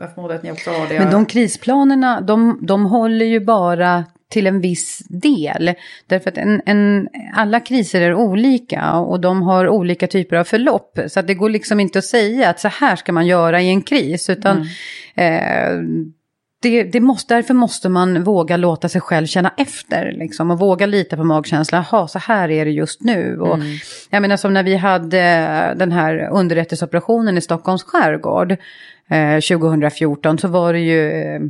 jag 0.00 0.14
förmodar 0.14 0.34
att 0.34 0.42
ni 0.42 0.52
också 0.52 0.70
har 0.70 0.88
det. 0.88 0.98
Men 0.98 1.10
de 1.10 1.26
krisplanerna, 1.26 2.20
de, 2.20 2.58
de 2.62 2.86
håller 2.86 3.24
ju 3.26 3.40
bara 3.40 4.04
till 4.32 4.46
en 4.46 4.60
viss 4.60 5.02
del. 5.08 5.74
Därför 6.06 6.30
att 6.30 6.38
en, 6.38 6.62
en, 6.66 7.08
alla 7.34 7.60
kriser 7.60 8.00
är 8.00 8.14
olika 8.14 8.92
och 8.92 9.20
de 9.20 9.42
har 9.42 9.68
olika 9.68 10.06
typer 10.06 10.36
av 10.36 10.44
förlopp. 10.44 10.98
Så 11.08 11.20
att 11.20 11.26
det 11.26 11.34
går 11.34 11.50
liksom 11.50 11.80
inte 11.80 11.98
att 11.98 12.04
säga 12.04 12.50
att 12.50 12.60
så 12.60 12.68
här 12.68 12.96
ska 12.96 13.12
man 13.12 13.26
göra 13.26 13.60
i 13.60 13.68
en 13.68 13.82
kris. 13.82 14.30
Utan 14.30 14.66
eh, 15.14 15.80
det, 16.62 16.82
det 16.82 17.00
måste, 17.00 17.34
därför 17.34 17.54
måste 17.54 17.88
man 17.88 18.24
våga 18.24 18.56
låta 18.56 18.88
sig 18.88 19.00
själv 19.00 19.26
känna 19.26 19.52
efter. 19.56 20.12
Liksom, 20.12 20.50
och 20.50 20.58
våga 20.58 20.86
lita 20.86 21.16
på 21.16 21.24
magkänslan. 21.24 21.84
Jaha, 21.90 22.08
så 22.08 22.18
här 22.18 22.50
är 22.50 22.64
det 22.64 22.70
just 22.70 23.02
nu. 23.02 23.40
Och, 23.40 23.54
Mm. 23.54 23.66
Jag 24.10 24.22
menar 24.22 24.36
som 24.36 24.54
när 24.54 24.62
vi 24.62 24.76
hade 24.76 25.20
den 25.76 25.92
här 25.92 26.28
underrättelseoperationen 26.32 27.38
i 27.38 27.40
Stockholms 27.40 27.82
skärgård 27.82 28.52
eh, 29.10 29.34
2014 29.34 30.38
så 30.38 30.48
var 30.48 30.72
det 30.72 30.80
ju 30.80 31.10
eh, 31.10 31.40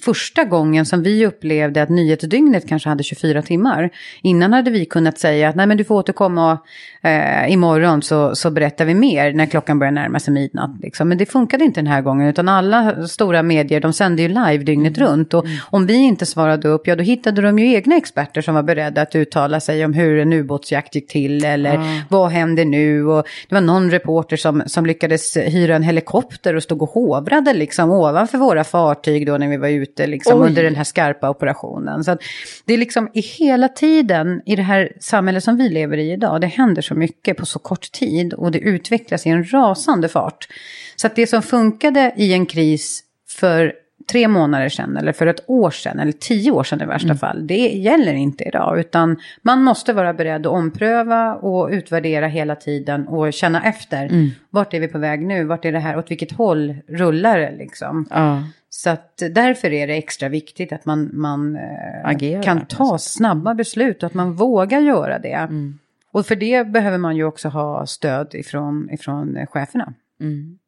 första 0.00 0.44
gången 0.44 0.86
som 0.86 1.02
vi 1.02 1.26
upplevde 1.26 1.82
att 1.82 1.88
nyhetsdygnet 1.88 2.68
kanske 2.68 2.88
hade 2.88 3.02
24 3.02 3.42
timmar. 3.42 3.90
Innan 4.22 4.52
hade 4.52 4.70
vi 4.70 4.84
kunnat 4.84 5.18
säga 5.18 5.48
att 5.48 5.56
nej 5.56 5.66
men 5.66 5.76
du 5.76 5.84
får 5.84 5.94
återkomma 5.94 6.58
eh, 7.02 7.52
imorgon 7.52 8.02
så, 8.02 8.34
så 8.34 8.50
berättar 8.50 8.84
vi 8.84 8.94
mer 8.94 9.32
när 9.32 9.46
klockan 9.46 9.78
börjar 9.78 9.92
närma 9.92 10.18
sig 10.20 10.34
midnatt. 10.34 10.70
Liksom. 10.82 11.08
Men 11.08 11.18
det 11.18 11.26
funkade 11.26 11.64
inte 11.64 11.80
den 11.80 11.86
här 11.86 12.02
gången 12.02 12.28
utan 12.28 12.48
alla 12.48 13.06
stora 13.08 13.42
medier 13.42 13.80
de 13.80 13.92
sände 13.92 14.22
ju 14.22 14.28
live 14.28 14.58
dygnet 14.58 14.98
runt. 14.98 15.34
Och 15.34 15.44
om 15.70 15.86
vi 15.86 15.94
inte 15.94 16.26
svarade 16.26 16.68
upp, 16.68 16.86
ja 16.86 16.96
då 16.96 17.02
hittade 17.02 17.42
de 17.42 17.58
ju 17.58 17.74
egna 17.74 17.96
experter 17.96 18.40
som 18.40 18.54
var 18.54 18.62
beredda 18.62 19.02
att 19.02 19.14
uttala 19.14 19.60
sig 19.60 19.84
om 19.84 19.94
hur 19.94 20.18
en 20.18 20.32
ubåtsjakt 20.32 20.94
gick 20.94 21.08
till 21.08 21.44
eller 21.44 21.72
Ja. 21.74 22.00
vad 22.08 22.30
händer 22.30 22.64
nu? 22.64 23.06
Och 23.06 23.26
det 23.48 23.54
var 23.54 23.62
någon 23.62 23.90
reporter 23.90 24.36
som, 24.36 24.62
som 24.66 24.86
lyckades 24.86 25.36
hyra 25.36 25.76
en 25.76 25.82
helikopter 25.82 26.56
och 26.56 26.62
stod 26.62 26.82
och 26.82 26.88
hovrade 26.90 27.52
liksom 27.52 27.90
ovanför 27.90 28.38
våra 28.38 28.64
fartyg 28.94 29.26
då 29.26 29.38
när 29.38 29.48
vi 29.48 29.56
var 29.56 29.68
ute 29.68 30.06
liksom 30.06 30.40
Oj. 30.40 30.48
under 30.48 30.62
den 30.62 30.74
här 30.74 30.84
skarpa 30.84 31.30
operationen. 31.30 32.04
Så 32.04 32.16
det 32.64 32.74
är 32.74 32.78
liksom 32.78 33.08
i 33.14 33.20
hela 33.20 33.68
tiden 33.68 34.42
i 34.46 34.56
det 34.56 34.62
här 34.62 34.92
samhället 35.00 35.44
som 35.44 35.56
vi 35.56 35.68
lever 35.68 35.96
i 35.96 36.12
idag, 36.12 36.40
det 36.40 36.46
händer 36.46 36.82
så 36.82 36.94
mycket 36.94 37.36
på 37.36 37.46
så 37.46 37.58
kort 37.58 37.92
tid 37.92 38.34
och 38.34 38.50
det 38.50 38.58
utvecklas 38.58 39.26
i 39.26 39.30
en 39.30 39.52
rasande 39.52 40.08
fart. 40.08 40.48
Så 40.96 41.06
att 41.06 41.16
det 41.16 41.26
som 41.26 41.42
funkade 41.42 42.12
i 42.16 42.32
en 42.32 42.46
kris 42.46 43.02
för 43.28 43.72
tre 44.10 44.28
månader 44.28 44.68
sedan 44.68 44.96
eller 44.96 45.12
för 45.12 45.26
ett 45.26 45.44
år 45.46 45.70
sedan 45.70 45.98
eller 45.98 46.12
tio 46.12 46.50
år 46.50 46.64
sedan 46.64 46.82
i 46.82 46.86
värsta 46.86 47.14
fall. 47.14 47.46
Det 47.46 47.68
gäller 47.68 48.14
inte 48.14 48.44
idag 48.44 48.80
utan 48.80 49.16
man 49.42 49.62
måste 49.62 49.92
vara 49.92 50.14
beredd 50.14 50.46
att 50.46 50.52
ompröva 50.52 51.34
och 51.34 51.68
utvärdera 51.70 52.26
hela 52.26 52.56
tiden 52.56 53.08
och 53.08 53.32
känna 53.32 53.62
efter. 53.64 54.04
Mm. 54.06 54.30
Vart 54.50 54.74
är 54.74 54.80
vi 54.80 54.88
på 54.88 54.98
väg 54.98 55.26
nu? 55.26 55.44
Vart 55.44 55.64
är 55.64 55.72
det 55.72 55.78
här? 55.78 55.98
Åt 55.98 56.10
vilket 56.10 56.32
håll 56.32 56.76
rullar 56.88 57.38
det 57.38 57.54
liksom? 57.58 58.06
Ja. 58.10 58.42
Så 58.74 58.90
att 58.90 59.22
därför 59.30 59.72
är 59.72 59.86
det 59.86 59.94
extra 59.94 60.28
viktigt 60.28 60.72
att 60.72 60.84
man, 60.84 61.10
man 61.12 61.56
eh, 61.56 62.04
Agerar 62.04 62.42
kan 62.42 62.66
ta 62.66 62.98
snabba 62.98 63.54
beslut 63.54 64.02
och 64.02 64.06
att 64.06 64.14
man 64.14 64.32
vågar 64.32 64.80
göra 64.80 65.18
det. 65.18 65.32
Mm. 65.32 65.78
Och 66.12 66.26
för 66.26 66.36
det 66.36 66.66
behöver 66.66 66.98
man 66.98 67.16
ju 67.16 67.24
också 67.24 67.48
ha 67.48 67.86
stöd 67.86 68.34
ifrån, 68.34 68.90
ifrån 68.90 69.46
cheferna. 69.46 69.94
Mm. 70.20 70.58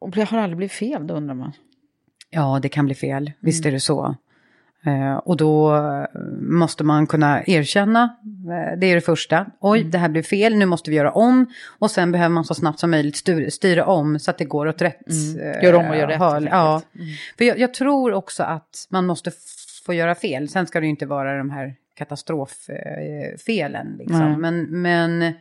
Och 0.00 0.10
det 0.10 0.22
har 0.24 0.38
aldrig 0.38 0.56
blivit 0.56 0.72
fel, 0.72 1.06
då 1.06 1.14
undrar 1.14 1.34
man. 1.34 1.52
Ja, 2.30 2.58
det 2.62 2.68
kan 2.68 2.84
bli 2.86 2.94
fel. 2.94 3.32
Visst 3.40 3.64
Mm. 3.64 3.68
är 3.68 3.72
det 3.72 3.80
så. 3.80 4.16
Eh, 4.86 5.14
och 5.16 5.36
då 5.36 5.76
eh, 5.76 6.04
måste 6.40 6.84
man 6.84 7.06
kunna 7.06 7.42
erkänna, 7.46 8.02
eh, 8.02 8.78
det 8.78 8.86
är 8.86 8.94
det 8.94 9.00
första. 9.00 9.46
Oj, 9.60 9.78
Mm. 9.80 9.90
det 9.90 9.98
här 9.98 10.08
blev 10.08 10.22
fel, 10.22 10.56
nu 10.56 10.66
måste 10.66 10.90
vi 10.90 10.96
göra 10.96 11.12
om. 11.12 11.46
Och 11.78 11.90
sen 11.90 12.12
behöver 12.12 12.34
man 12.34 12.44
så 12.44 12.54
snabbt 12.54 12.78
som 12.78 12.90
möjligt 12.90 13.16
styr, 13.16 13.50
styra 13.50 13.84
om 13.84 14.18
så 14.18 14.30
att 14.30 14.38
det 14.38 14.44
går 14.44 14.66
åt 14.68 14.82
rätt 14.82 15.00
Mm. 15.36 15.62
Gör 15.62 15.74
om 15.74 15.86
och 15.88 15.96
gör 15.96 16.06
rätt, 16.06 16.18
helt 16.20 16.48
Ja. 16.50 16.82
Mm. 16.94 17.06
För 17.38 17.44
jag, 17.44 17.58
jag 17.58 17.74
tror 17.74 18.12
också 18.12 18.42
att 18.42 18.86
man 18.90 19.06
måste 19.06 19.30
få 19.86 19.94
göra 19.94 20.14
fel. 20.14 20.48
Sen 20.48 20.66
ska 20.66 20.80
det 20.80 20.86
ju 20.86 20.90
inte 20.90 21.06
vara 21.06 21.38
de 21.38 21.50
här 21.50 21.74
katastroffelen. 21.94 23.96
Liksom. 23.98 24.18
Nej. 24.18 24.36
Men, 24.36 24.82
men 24.82 25.32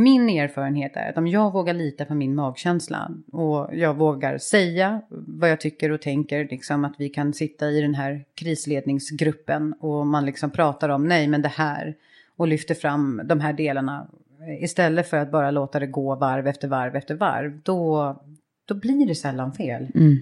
min 0.00 0.28
erfarenhet 0.28 0.96
är 0.96 1.10
att 1.10 1.18
om 1.18 1.26
jag 1.26 1.52
vågar 1.52 1.74
lita 1.74 2.04
på 2.04 2.14
min 2.14 2.34
magkänsla 2.34 3.10
och 3.32 3.68
jag 3.72 3.94
vågar 3.94 4.38
säga 4.38 5.00
vad 5.08 5.50
jag 5.50 5.60
tycker 5.60 5.92
och 5.92 6.00
tänker, 6.00 6.48
liksom 6.50 6.84
att 6.84 6.94
vi 6.98 7.08
kan 7.08 7.32
sitta 7.32 7.70
i 7.70 7.80
den 7.80 7.94
här 7.94 8.24
krisledningsgruppen 8.34 9.72
och 9.80 10.06
man 10.06 10.26
liksom 10.26 10.50
pratar 10.50 10.88
om 10.88 11.08
nej 11.08 11.28
men 11.28 11.42
det 11.42 11.48
här 11.48 11.94
och 12.36 12.48
lyfter 12.48 12.74
fram 12.74 13.20
de 13.24 13.40
här 13.40 13.52
delarna 13.52 14.06
eh, 14.40 14.64
istället 14.64 15.10
för 15.10 15.16
att 15.16 15.30
bara 15.30 15.50
låta 15.50 15.80
det 15.80 15.86
gå 15.86 16.14
varv 16.14 16.46
efter 16.46 16.68
varv 16.68 16.96
efter 16.96 17.14
varv, 17.14 17.60
då, 17.62 18.16
då 18.64 18.74
blir 18.74 19.06
det 19.06 19.14
sällan 19.14 19.52
fel. 19.52 19.86
Mm. 19.94 20.18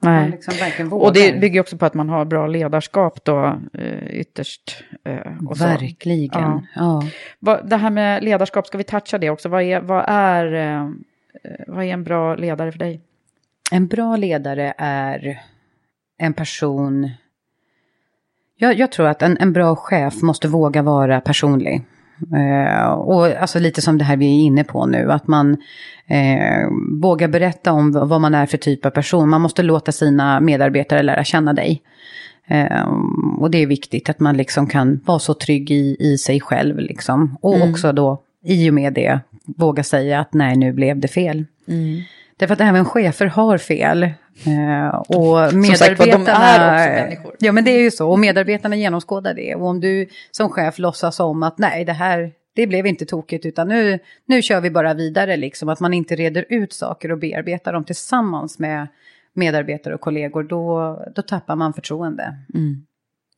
Nej. 0.00 0.30
Liksom 0.30 0.92
och 0.92 1.12
det 1.12 1.40
bygger 1.40 1.60
också 1.60 1.78
på 1.78 1.86
att 1.86 1.94
man 1.94 2.08
har 2.08 2.24
bra 2.24 2.46
ledarskap 2.46 3.24
då 3.24 3.60
eh, 3.74 4.20
ytterst. 4.20 4.84
Eh, 5.04 5.46
och 5.48 5.60
Verkligen. 5.60 6.66
Ja. 6.74 7.02
ja. 7.40 7.60
Det 7.64 7.76
här 7.76 7.90
med 7.90 8.24
ledarskap, 8.24 8.66
ska 8.66 8.78
vi 8.78 8.84
toucha 8.84 9.18
det 9.18 9.30
också? 9.30 9.48
Vad 9.48 9.62
är, 9.62 9.80
vad, 9.80 10.04
är, 10.08 10.52
eh, 10.52 10.90
vad 11.66 11.84
är 11.84 11.88
en 11.88 12.04
bra 12.04 12.34
ledare 12.34 12.72
för 12.72 12.78
dig? 12.78 13.00
En 13.72 13.86
bra 13.86 14.16
ledare 14.16 14.74
är 14.78 15.40
en 16.18 16.32
person... 16.34 17.10
Jag, 18.56 18.78
jag 18.78 18.92
tror 18.92 19.06
att 19.06 19.22
en, 19.22 19.36
en 19.40 19.52
bra 19.52 19.76
chef 19.76 20.22
måste 20.22 20.48
våga 20.48 20.82
vara 20.82 21.20
personlig. 21.20 21.84
Eh, 22.34 22.88
och 22.88 23.26
alltså 23.26 23.58
lite 23.58 23.82
som 23.82 23.98
det 23.98 24.04
här 24.04 24.16
vi 24.16 24.26
är 24.26 24.44
inne 24.44 24.64
på 24.64 24.86
nu, 24.86 25.12
att 25.12 25.26
man 25.26 25.56
eh, 26.06 26.68
vågar 27.00 27.28
berätta 27.28 27.72
om 27.72 27.92
vad 27.92 28.20
man 28.20 28.34
är 28.34 28.46
för 28.46 28.58
typ 28.58 28.86
av 28.86 28.90
person. 28.90 29.28
Man 29.28 29.40
måste 29.40 29.62
låta 29.62 29.92
sina 29.92 30.40
medarbetare 30.40 31.02
lära 31.02 31.24
känna 31.24 31.52
dig. 31.52 31.82
Eh, 32.46 32.88
och 33.38 33.50
det 33.50 33.62
är 33.62 33.66
viktigt 33.66 34.08
att 34.08 34.20
man 34.20 34.36
liksom 34.36 34.66
kan 34.66 35.00
vara 35.04 35.18
så 35.18 35.34
trygg 35.34 35.70
i, 35.70 35.96
i 36.00 36.18
sig 36.18 36.40
själv. 36.40 36.78
Liksom. 36.78 37.38
Och 37.40 37.56
mm. 37.56 37.70
också 37.70 37.92
då, 37.92 38.22
i 38.44 38.70
och 38.70 38.74
med 38.74 38.92
det, 38.92 39.20
våga 39.44 39.82
säga 39.82 40.20
att 40.20 40.34
nej, 40.34 40.56
nu 40.56 40.72
blev 40.72 40.98
det 40.98 41.08
fel. 41.08 41.44
Mm. 41.68 42.00
Därför 42.38 42.54
att 42.54 42.60
även 42.60 42.84
chefer 42.84 43.26
har 43.26 43.58
fel. 43.58 44.02
Eh, 44.02 44.88
och 44.88 45.54
medarbetarna... 45.54 45.64
Som 45.64 45.76
sagt, 45.76 45.98
de 45.98 46.12
är 46.12 46.74
också 46.74 46.90
människor. 46.90 47.36
Ja, 47.38 47.52
men 47.52 47.64
det 47.64 47.70
är 47.70 47.82
ju 47.82 47.90
så. 47.90 48.10
Och 48.10 48.18
medarbetarna 48.18 48.76
genomskådar 48.76 49.34
det. 49.34 49.54
Och 49.54 49.66
om 49.66 49.80
du 49.80 50.08
som 50.30 50.48
chef 50.48 50.78
låtsas 50.78 51.20
om 51.20 51.42
att 51.42 51.58
nej, 51.58 51.84
det 51.84 51.92
här 51.92 52.32
det 52.54 52.66
blev 52.66 52.86
inte 52.86 53.06
tokigt 53.06 53.46
utan 53.46 53.68
nu, 53.68 53.98
nu 54.26 54.42
kör 54.42 54.60
vi 54.60 54.70
bara 54.70 54.94
vidare. 54.94 55.36
Liksom. 55.36 55.68
Att 55.68 55.80
man 55.80 55.94
inte 55.94 56.16
reder 56.16 56.44
ut 56.48 56.72
saker 56.72 57.12
och 57.12 57.18
bearbetar 57.18 57.72
dem 57.72 57.84
tillsammans 57.84 58.58
med 58.58 58.86
medarbetare 59.32 59.94
och 59.94 60.00
kollegor. 60.00 60.42
Då, 60.42 60.96
då 61.14 61.22
tappar 61.22 61.56
man 61.56 61.72
förtroende. 61.72 62.36
Mm. 62.54 62.86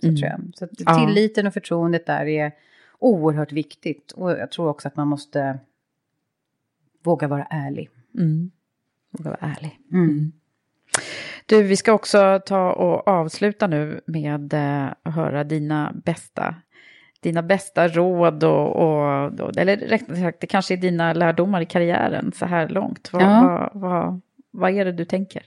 Så, 0.00 0.06
mm. 0.06 0.16
tror 0.16 0.30
jag. 0.30 0.40
så 0.54 0.94
tilliten 1.06 1.46
och 1.46 1.52
förtroendet 1.52 2.06
där 2.06 2.26
är 2.26 2.52
oerhört 2.98 3.52
viktigt. 3.52 4.12
Och 4.12 4.30
jag 4.30 4.50
tror 4.50 4.68
också 4.68 4.88
att 4.88 4.96
man 4.96 5.08
måste 5.08 5.58
våga 7.02 7.28
vara 7.28 7.44
ärlig. 7.44 7.90
Mm. 8.18 8.50
Våga 9.10 9.30
vara 9.30 9.54
ärlig. 9.56 9.78
Mm. 9.92 10.32
Du, 11.46 11.62
vi 11.62 11.76
ska 11.76 11.92
också 11.92 12.40
ta 12.46 12.72
och 12.72 13.08
avsluta 13.08 13.66
nu 13.66 14.00
med 14.06 14.54
eh, 14.54 14.92
att 15.02 15.14
höra 15.14 15.44
dina 15.44 15.92
bästa, 16.04 16.54
dina 17.20 17.42
bästa 17.42 17.88
råd 17.88 18.44
och, 18.44 18.76
och 18.76 19.56
eller 19.56 19.76
rätt 19.76 20.18
sagt, 20.18 20.40
det 20.40 20.46
kanske 20.46 20.74
är 20.74 20.78
dina 20.78 21.12
lärdomar 21.12 21.60
i 21.60 21.66
karriären 21.66 22.32
så 22.36 22.46
här 22.46 22.68
långt. 22.68 23.12
Vad, 23.12 23.22
ja. 23.22 23.70
vad, 23.74 23.82
vad, 23.82 24.20
vad 24.50 24.70
är 24.70 24.84
det 24.84 24.92
du 24.92 25.04
tänker? 25.04 25.42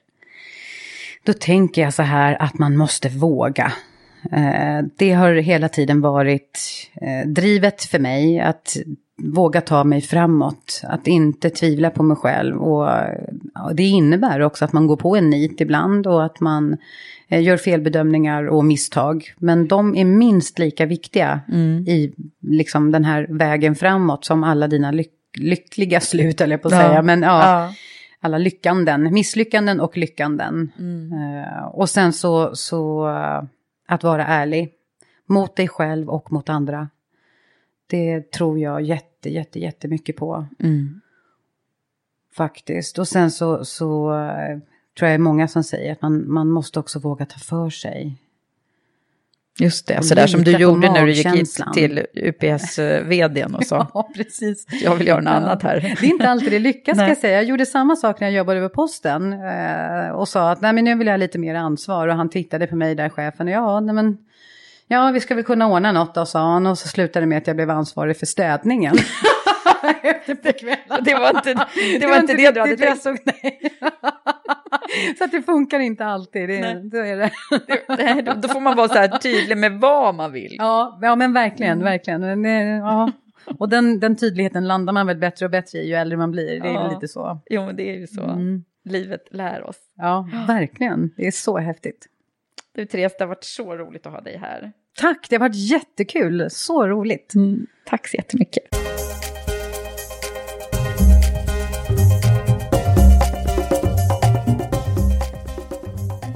Då 1.24 1.34
tänker 1.34 1.82
jag 1.82 1.94
så 1.94 2.04
här 2.04 2.42
att 2.42 2.60
man 2.60 2.78
måste 2.78 3.10
våga. 3.10 3.74
Eh, 4.32 4.82
det 4.96 5.12
har 5.12 5.34
hela 5.34 5.70
tiden 5.70 6.02
varit 6.02 6.60
eh, 7.02 7.28
drivet 7.28 7.84
för 7.84 8.00
mig 8.00 8.40
att 8.40 8.78
våga 9.18 9.62
ta 9.62 9.84
mig 9.84 10.02
framåt, 10.02 10.82
att 10.84 11.08
inte 11.08 11.50
tvivla 11.50 11.90
på 11.90 12.04
mig 12.04 12.18
själv. 12.18 12.58
Och, 12.58 12.90
och 13.66 13.76
det 13.76 13.84
innebär 13.84 14.40
också 14.40 14.66
att 14.66 14.74
man 14.74 14.88
går 14.88 14.96
på 14.96 15.16
en 15.16 15.30
nit 15.30 15.62
ibland 15.62 16.08
och 16.08 16.26
att 16.26 16.40
man 16.40 16.78
eh, 17.28 17.44
gör 17.44 17.58
felbedömningar 17.58 18.48
och 18.48 18.66
misstag. 18.66 19.34
Men 19.38 19.68
de 19.68 19.96
är 19.96 20.06
minst 20.06 20.60
lika 20.60 20.86
viktiga 20.86 21.42
mm. 21.48 21.88
i 21.88 22.14
liksom, 22.42 22.92
den 22.92 23.06
här 23.06 23.28
vägen 23.30 23.76
framåt 23.76 24.26
som 24.26 24.44
alla 24.44 24.68
dina 24.68 24.92
lyck 24.92 25.12
lyckliga 25.38 26.00
slut, 26.00 26.42
eller 26.42 26.58
på 26.58 26.68
att 26.68 26.74
ja. 26.74 26.82
säga. 26.82 27.02
Men 27.02 27.22
ja, 27.22 27.42
ja, 27.46 27.74
alla 28.20 28.38
lyckanden, 28.38 29.14
misslyckanden 29.14 29.80
och 29.80 29.98
lyckanden. 29.98 30.72
Mm. 30.80 31.14
Uh, 31.14 31.66
och 31.66 31.90
sen 31.90 32.14
så, 32.14 32.56
så 32.56 33.08
uh, 33.08 33.44
att 33.88 34.04
vara 34.04 34.26
ärlig 34.26 34.72
mot 35.26 35.56
dig 35.56 35.68
själv 35.68 36.10
och 36.10 36.32
mot 36.32 36.50
andra. 36.50 36.90
Det 37.94 38.32
tror 38.32 38.60
jag 38.60 38.82
jätte, 38.82 39.30
jätte, 39.30 39.60
jättemycket 39.60 40.16
på. 40.16 40.46
Mm. 40.60 41.02
Faktiskt. 42.36 43.00
Och 43.00 43.08
sen 43.08 43.32
så, 43.32 43.66
så 43.66 44.12
uh, 44.14 44.60
tror 45.00 45.12
jag 45.12 45.22
många 45.22 45.48
som 45.48 45.64
säger 45.64 45.92
att 45.92 46.02
man, 46.02 46.32
man 46.32 46.50
måste 46.50 46.80
också 46.80 47.00
våga 47.00 47.26
ta 47.26 47.40
för 47.40 47.70
sig. 47.70 48.18
Just 49.60 49.88
det, 49.88 50.04
så 50.04 50.16
där 50.16 50.28
som 50.28 50.44
du 50.44 50.58
gjorde 50.58 50.92
när 50.92 51.06
du 51.06 51.12
gick 51.12 51.28
hit 51.28 51.60
till 51.74 52.06
UPS-vdn 52.14 53.56
och 53.56 53.66
sa. 53.66 53.88
ja, 53.94 54.10
precis. 54.16 54.68
Jag 54.84 54.96
vill 54.96 55.08
göra 55.08 55.22
något 55.22 55.32
ja. 55.32 55.38
annat 55.38 55.64
här. 55.64 55.80
Det 55.80 56.06
är 56.06 56.10
inte 56.10 56.30
alltid 56.30 56.52
det 56.52 56.60
lyckas 56.60 56.98
ska 56.98 57.08
jag 57.08 57.18
säga. 57.18 57.34
Jag 57.34 57.44
gjorde 57.44 57.66
samma 57.66 57.96
sak 57.96 58.20
när 58.20 58.28
jag 58.28 58.38
jobbade 58.38 58.60
över 58.60 58.70
posten. 58.70 59.34
Eh, 59.34 60.10
och 60.10 60.28
sa 60.28 60.52
att 60.52 60.62
nej 60.62 60.74
men 60.74 60.84
nu 60.84 60.96
vill 60.96 61.08
jag 61.08 61.14
ha 61.14 61.18
lite 61.18 61.40
mer 61.40 61.56
ansvar. 61.56 62.08
Och 62.08 62.16
han 62.16 62.30
tittade 62.30 62.68
på 62.68 62.76
mig 62.76 62.96
där 62.96 63.10
chefen. 63.10 63.48
Och 63.48 63.54
ja, 63.54 63.80
nej 63.80 63.96
men 63.96 64.18
Ja, 64.88 65.12
vi 65.12 65.20
ska 65.20 65.36
väl 65.36 65.44
kunna 65.44 65.68
ordna 65.68 65.92
något 65.92 66.16
då, 66.16 66.26
sa 66.26 66.40
han. 66.40 66.68
Och 66.68 66.78
så 66.78 66.88
slutade 66.88 67.26
det 67.26 67.28
med 67.28 67.38
att 67.38 67.48
jag 67.48 67.56
blev 67.56 67.70
ansvarig 67.70 68.18
för 68.18 68.26
städningen. 68.26 68.96
det 71.02 71.14
var 71.14 71.30
inte 71.30 71.54
det, 71.54 72.00
det, 72.00 72.08
var 72.08 72.20
inte 72.20 72.34
det 72.34 72.52
du 72.52 72.60
hade 72.60 72.78
tänkt. 72.78 73.02
Såg, 73.02 73.18
nej. 73.26 73.60
så 75.18 75.24
att 75.24 75.32
det 75.32 75.42
funkar 75.42 75.80
inte 75.80 76.06
alltid. 76.06 76.50
Det, 76.50 76.82
då, 76.84 76.98
är 76.98 77.18
det. 77.18 77.32
det, 78.22 78.34
då 78.42 78.48
får 78.48 78.60
man 78.60 78.76
vara 78.76 78.88
så 78.88 78.94
här 78.94 79.08
tydlig 79.08 79.58
med 79.58 79.72
vad 79.72 80.16
man 80.16 80.32
vill. 80.32 80.56
Ja, 80.58 81.00
ja 81.02 81.16
men 81.16 81.34
verkligen, 81.34 81.82
mm. 81.82 81.84
verkligen. 81.84 82.44
Ja. 82.80 83.12
Och 83.60 83.70
den, 83.70 84.00
den 84.00 84.16
tydligheten 84.16 84.68
landar 84.68 84.94
man 84.94 85.08
väl 85.08 85.18
bättre 85.18 85.46
och 85.46 85.52
bättre 85.52 85.80
i 85.80 85.88
ju 85.88 85.96
äldre 85.96 86.18
man 86.18 86.32
blir. 86.32 86.60
Det 86.60 86.70
är 86.70 86.74
ja. 86.74 86.92
lite 86.94 87.08
så. 87.08 87.40
Jo, 87.50 87.66
men 87.66 87.76
det 87.76 87.90
är 87.90 87.96
ju 87.96 88.08
så. 88.08 88.24
Mm. 88.24 88.64
Livet 88.86 89.28
lär 89.32 89.64
oss. 89.64 89.78
Ja, 89.96 90.30
verkligen. 90.48 91.14
Det 91.18 91.28
är 91.28 91.32
så 91.32 91.58
häftigt. 91.58 92.08
Du 92.76 92.86
Therese, 92.86 93.16
det 93.18 93.24
har 93.24 93.28
varit 93.28 93.44
så 93.44 93.76
roligt 93.76 94.06
att 94.06 94.12
ha 94.12 94.22
dig 94.22 94.38
här. 94.38 94.72
Tack, 94.98 95.28
det 95.30 95.36
har 95.36 95.40
varit 95.40 95.56
jättekul. 95.56 96.48
Så 96.50 96.88
roligt. 96.88 97.36
Mm, 97.36 97.68
tack 97.86 98.08
så 98.08 98.18
jättemycket. 98.18 98.64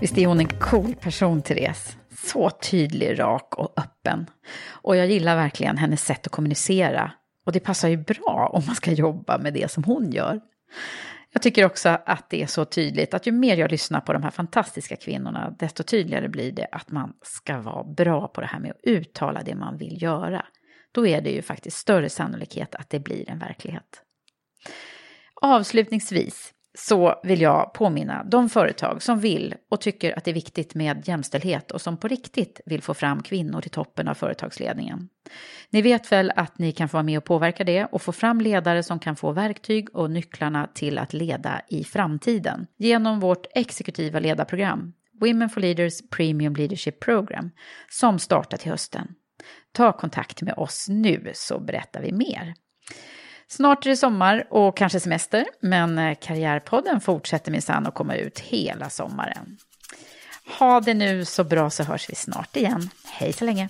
Visst 0.02 0.18
är 0.18 0.28
hon 0.28 0.40
en 0.40 0.48
cool 0.48 0.96
person, 0.96 1.42
Therese? 1.42 1.98
Så 2.26 2.50
tydlig, 2.50 3.20
rak 3.20 3.56
och 3.56 3.74
öppen. 3.78 4.26
Och 4.68 4.96
jag 4.96 5.08
gillar 5.08 5.36
verkligen 5.36 5.78
hennes 5.78 6.06
sätt 6.06 6.26
att 6.26 6.32
kommunicera. 6.32 7.12
Och 7.46 7.52
det 7.52 7.60
passar 7.60 7.90
ju 7.90 7.98
bra 7.98 8.50
om 8.54 8.64
man 8.68 8.76
ska 8.76 8.92
jobba 8.92 9.38
med 9.38 9.54
det 9.54 9.72
som 9.72 9.84
hon 9.84 10.12
gör. 10.12 10.42
Jag 11.34 11.42
tycker 11.42 11.66
också 11.66 11.90
att 12.06 12.30
det 12.30 12.42
är 12.42 12.48
så 12.48 12.66
tydligt 12.66 13.14
att 13.14 13.28
ju 13.28 13.32
mer 13.32 13.58
jag 13.58 13.72
lyssnar 13.72 14.02
på 14.02 14.14
de 14.14 14.24
här 14.24 14.32
fantastiska 14.32 14.96
kvinnorna, 14.96 15.56
desto 15.60 15.84
tydligare 15.84 16.30
blir 16.30 16.52
det 16.52 16.68
att 16.72 16.92
man 16.92 17.14
ska 17.22 17.62
vara 17.62 17.84
bra 17.84 18.28
på 18.28 18.42
det 18.42 18.48
här 18.48 18.60
med 18.60 18.72
att 18.72 18.84
uttala 18.84 19.42
det 19.44 19.56
man 19.56 19.78
vill 19.78 20.02
göra. 20.04 20.46
Då 20.92 21.08
är 21.08 21.22
det 21.22 21.30
ju 21.30 21.42
faktiskt 21.42 21.78
större 21.78 22.10
sannolikhet 22.10 22.76
att 22.76 22.90
det 22.90 23.00
blir 23.00 23.30
en 23.30 23.40
verklighet. 23.40 24.04
Avslutningsvis 25.42 26.54
så 26.78 27.20
vill 27.24 27.42
jag 27.42 27.74
påminna 27.74 28.24
de 28.24 28.50
företag 28.50 29.04
som 29.04 29.20
vill 29.20 29.56
och 29.72 29.82
tycker 29.82 30.18
att 30.18 30.24
det 30.24 30.32
är 30.32 30.36
viktigt 30.36 30.76
med 30.76 31.08
jämställdhet 31.08 31.72
och 31.72 31.82
som 31.82 31.98
på 31.98 32.08
riktigt 32.08 32.62
vill 32.66 32.82
få 32.82 32.94
fram 32.94 33.24
kvinnor 33.24 33.62
till 33.62 33.72
toppen 33.72 34.08
av 34.08 34.14
företagsledningen. 34.14 35.10
Ni 35.70 35.82
vet 35.82 36.12
väl 36.12 36.32
att 36.36 36.60
ni 36.60 36.72
kan 36.72 36.90
få 36.90 36.98
vara 36.98 37.04
med 37.04 37.18
och 37.18 37.26
påverka 37.26 37.64
det 37.64 37.86
och 37.86 38.02
få 38.02 38.12
fram 38.12 38.42
ledare 38.42 38.84
som 38.84 39.00
kan 39.00 39.16
få 39.16 39.32
verktyg 39.32 39.96
och 39.96 40.12
nycklarna 40.12 40.68
till 40.74 40.98
att 40.98 41.14
leda 41.14 41.62
i 41.70 41.84
framtiden 41.84 42.68
genom 42.78 43.20
vårt 43.20 43.46
exekutiva 43.56 44.20
ledarprogram 44.20 44.94
Women 45.22 45.50
for 45.50 45.62
Leaders 45.62 46.02
Premium 46.10 46.56
Leadership 46.56 47.00
Program 47.00 47.50
som 47.90 48.20
startar 48.20 48.58
till 48.58 48.72
hösten. 48.72 49.08
Ta 49.72 49.92
kontakt 49.92 50.42
med 50.42 50.54
oss 50.58 50.86
nu 50.90 51.32
så 51.34 51.60
berättar 51.60 52.02
vi 52.02 52.12
mer. 52.12 52.54
Snart 53.50 53.86
är 53.86 53.90
det 53.90 53.98
sommar 53.98 54.48
och 54.50 54.78
kanske 54.78 55.00
semester, 55.00 55.46
men 55.60 55.98
eh, 55.98 56.18
Karriärpodden 56.22 57.02
fortsätter 57.02 57.52
minsann 57.52 57.88
att 57.88 57.94
komma 57.94 58.16
ut 58.16 58.40
hela 58.40 58.90
sommaren. 58.90 59.58
Ha 60.60 60.82
det 60.82 60.94
nu 60.94 61.26
så 61.26 61.44
bra 61.44 61.70
så 61.70 61.84
hörs 61.84 62.10
vi 62.10 62.16
snart 62.16 62.56
igen. 62.56 62.90
Hej 63.06 63.34
så 63.34 63.46
länge! 63.46 63.70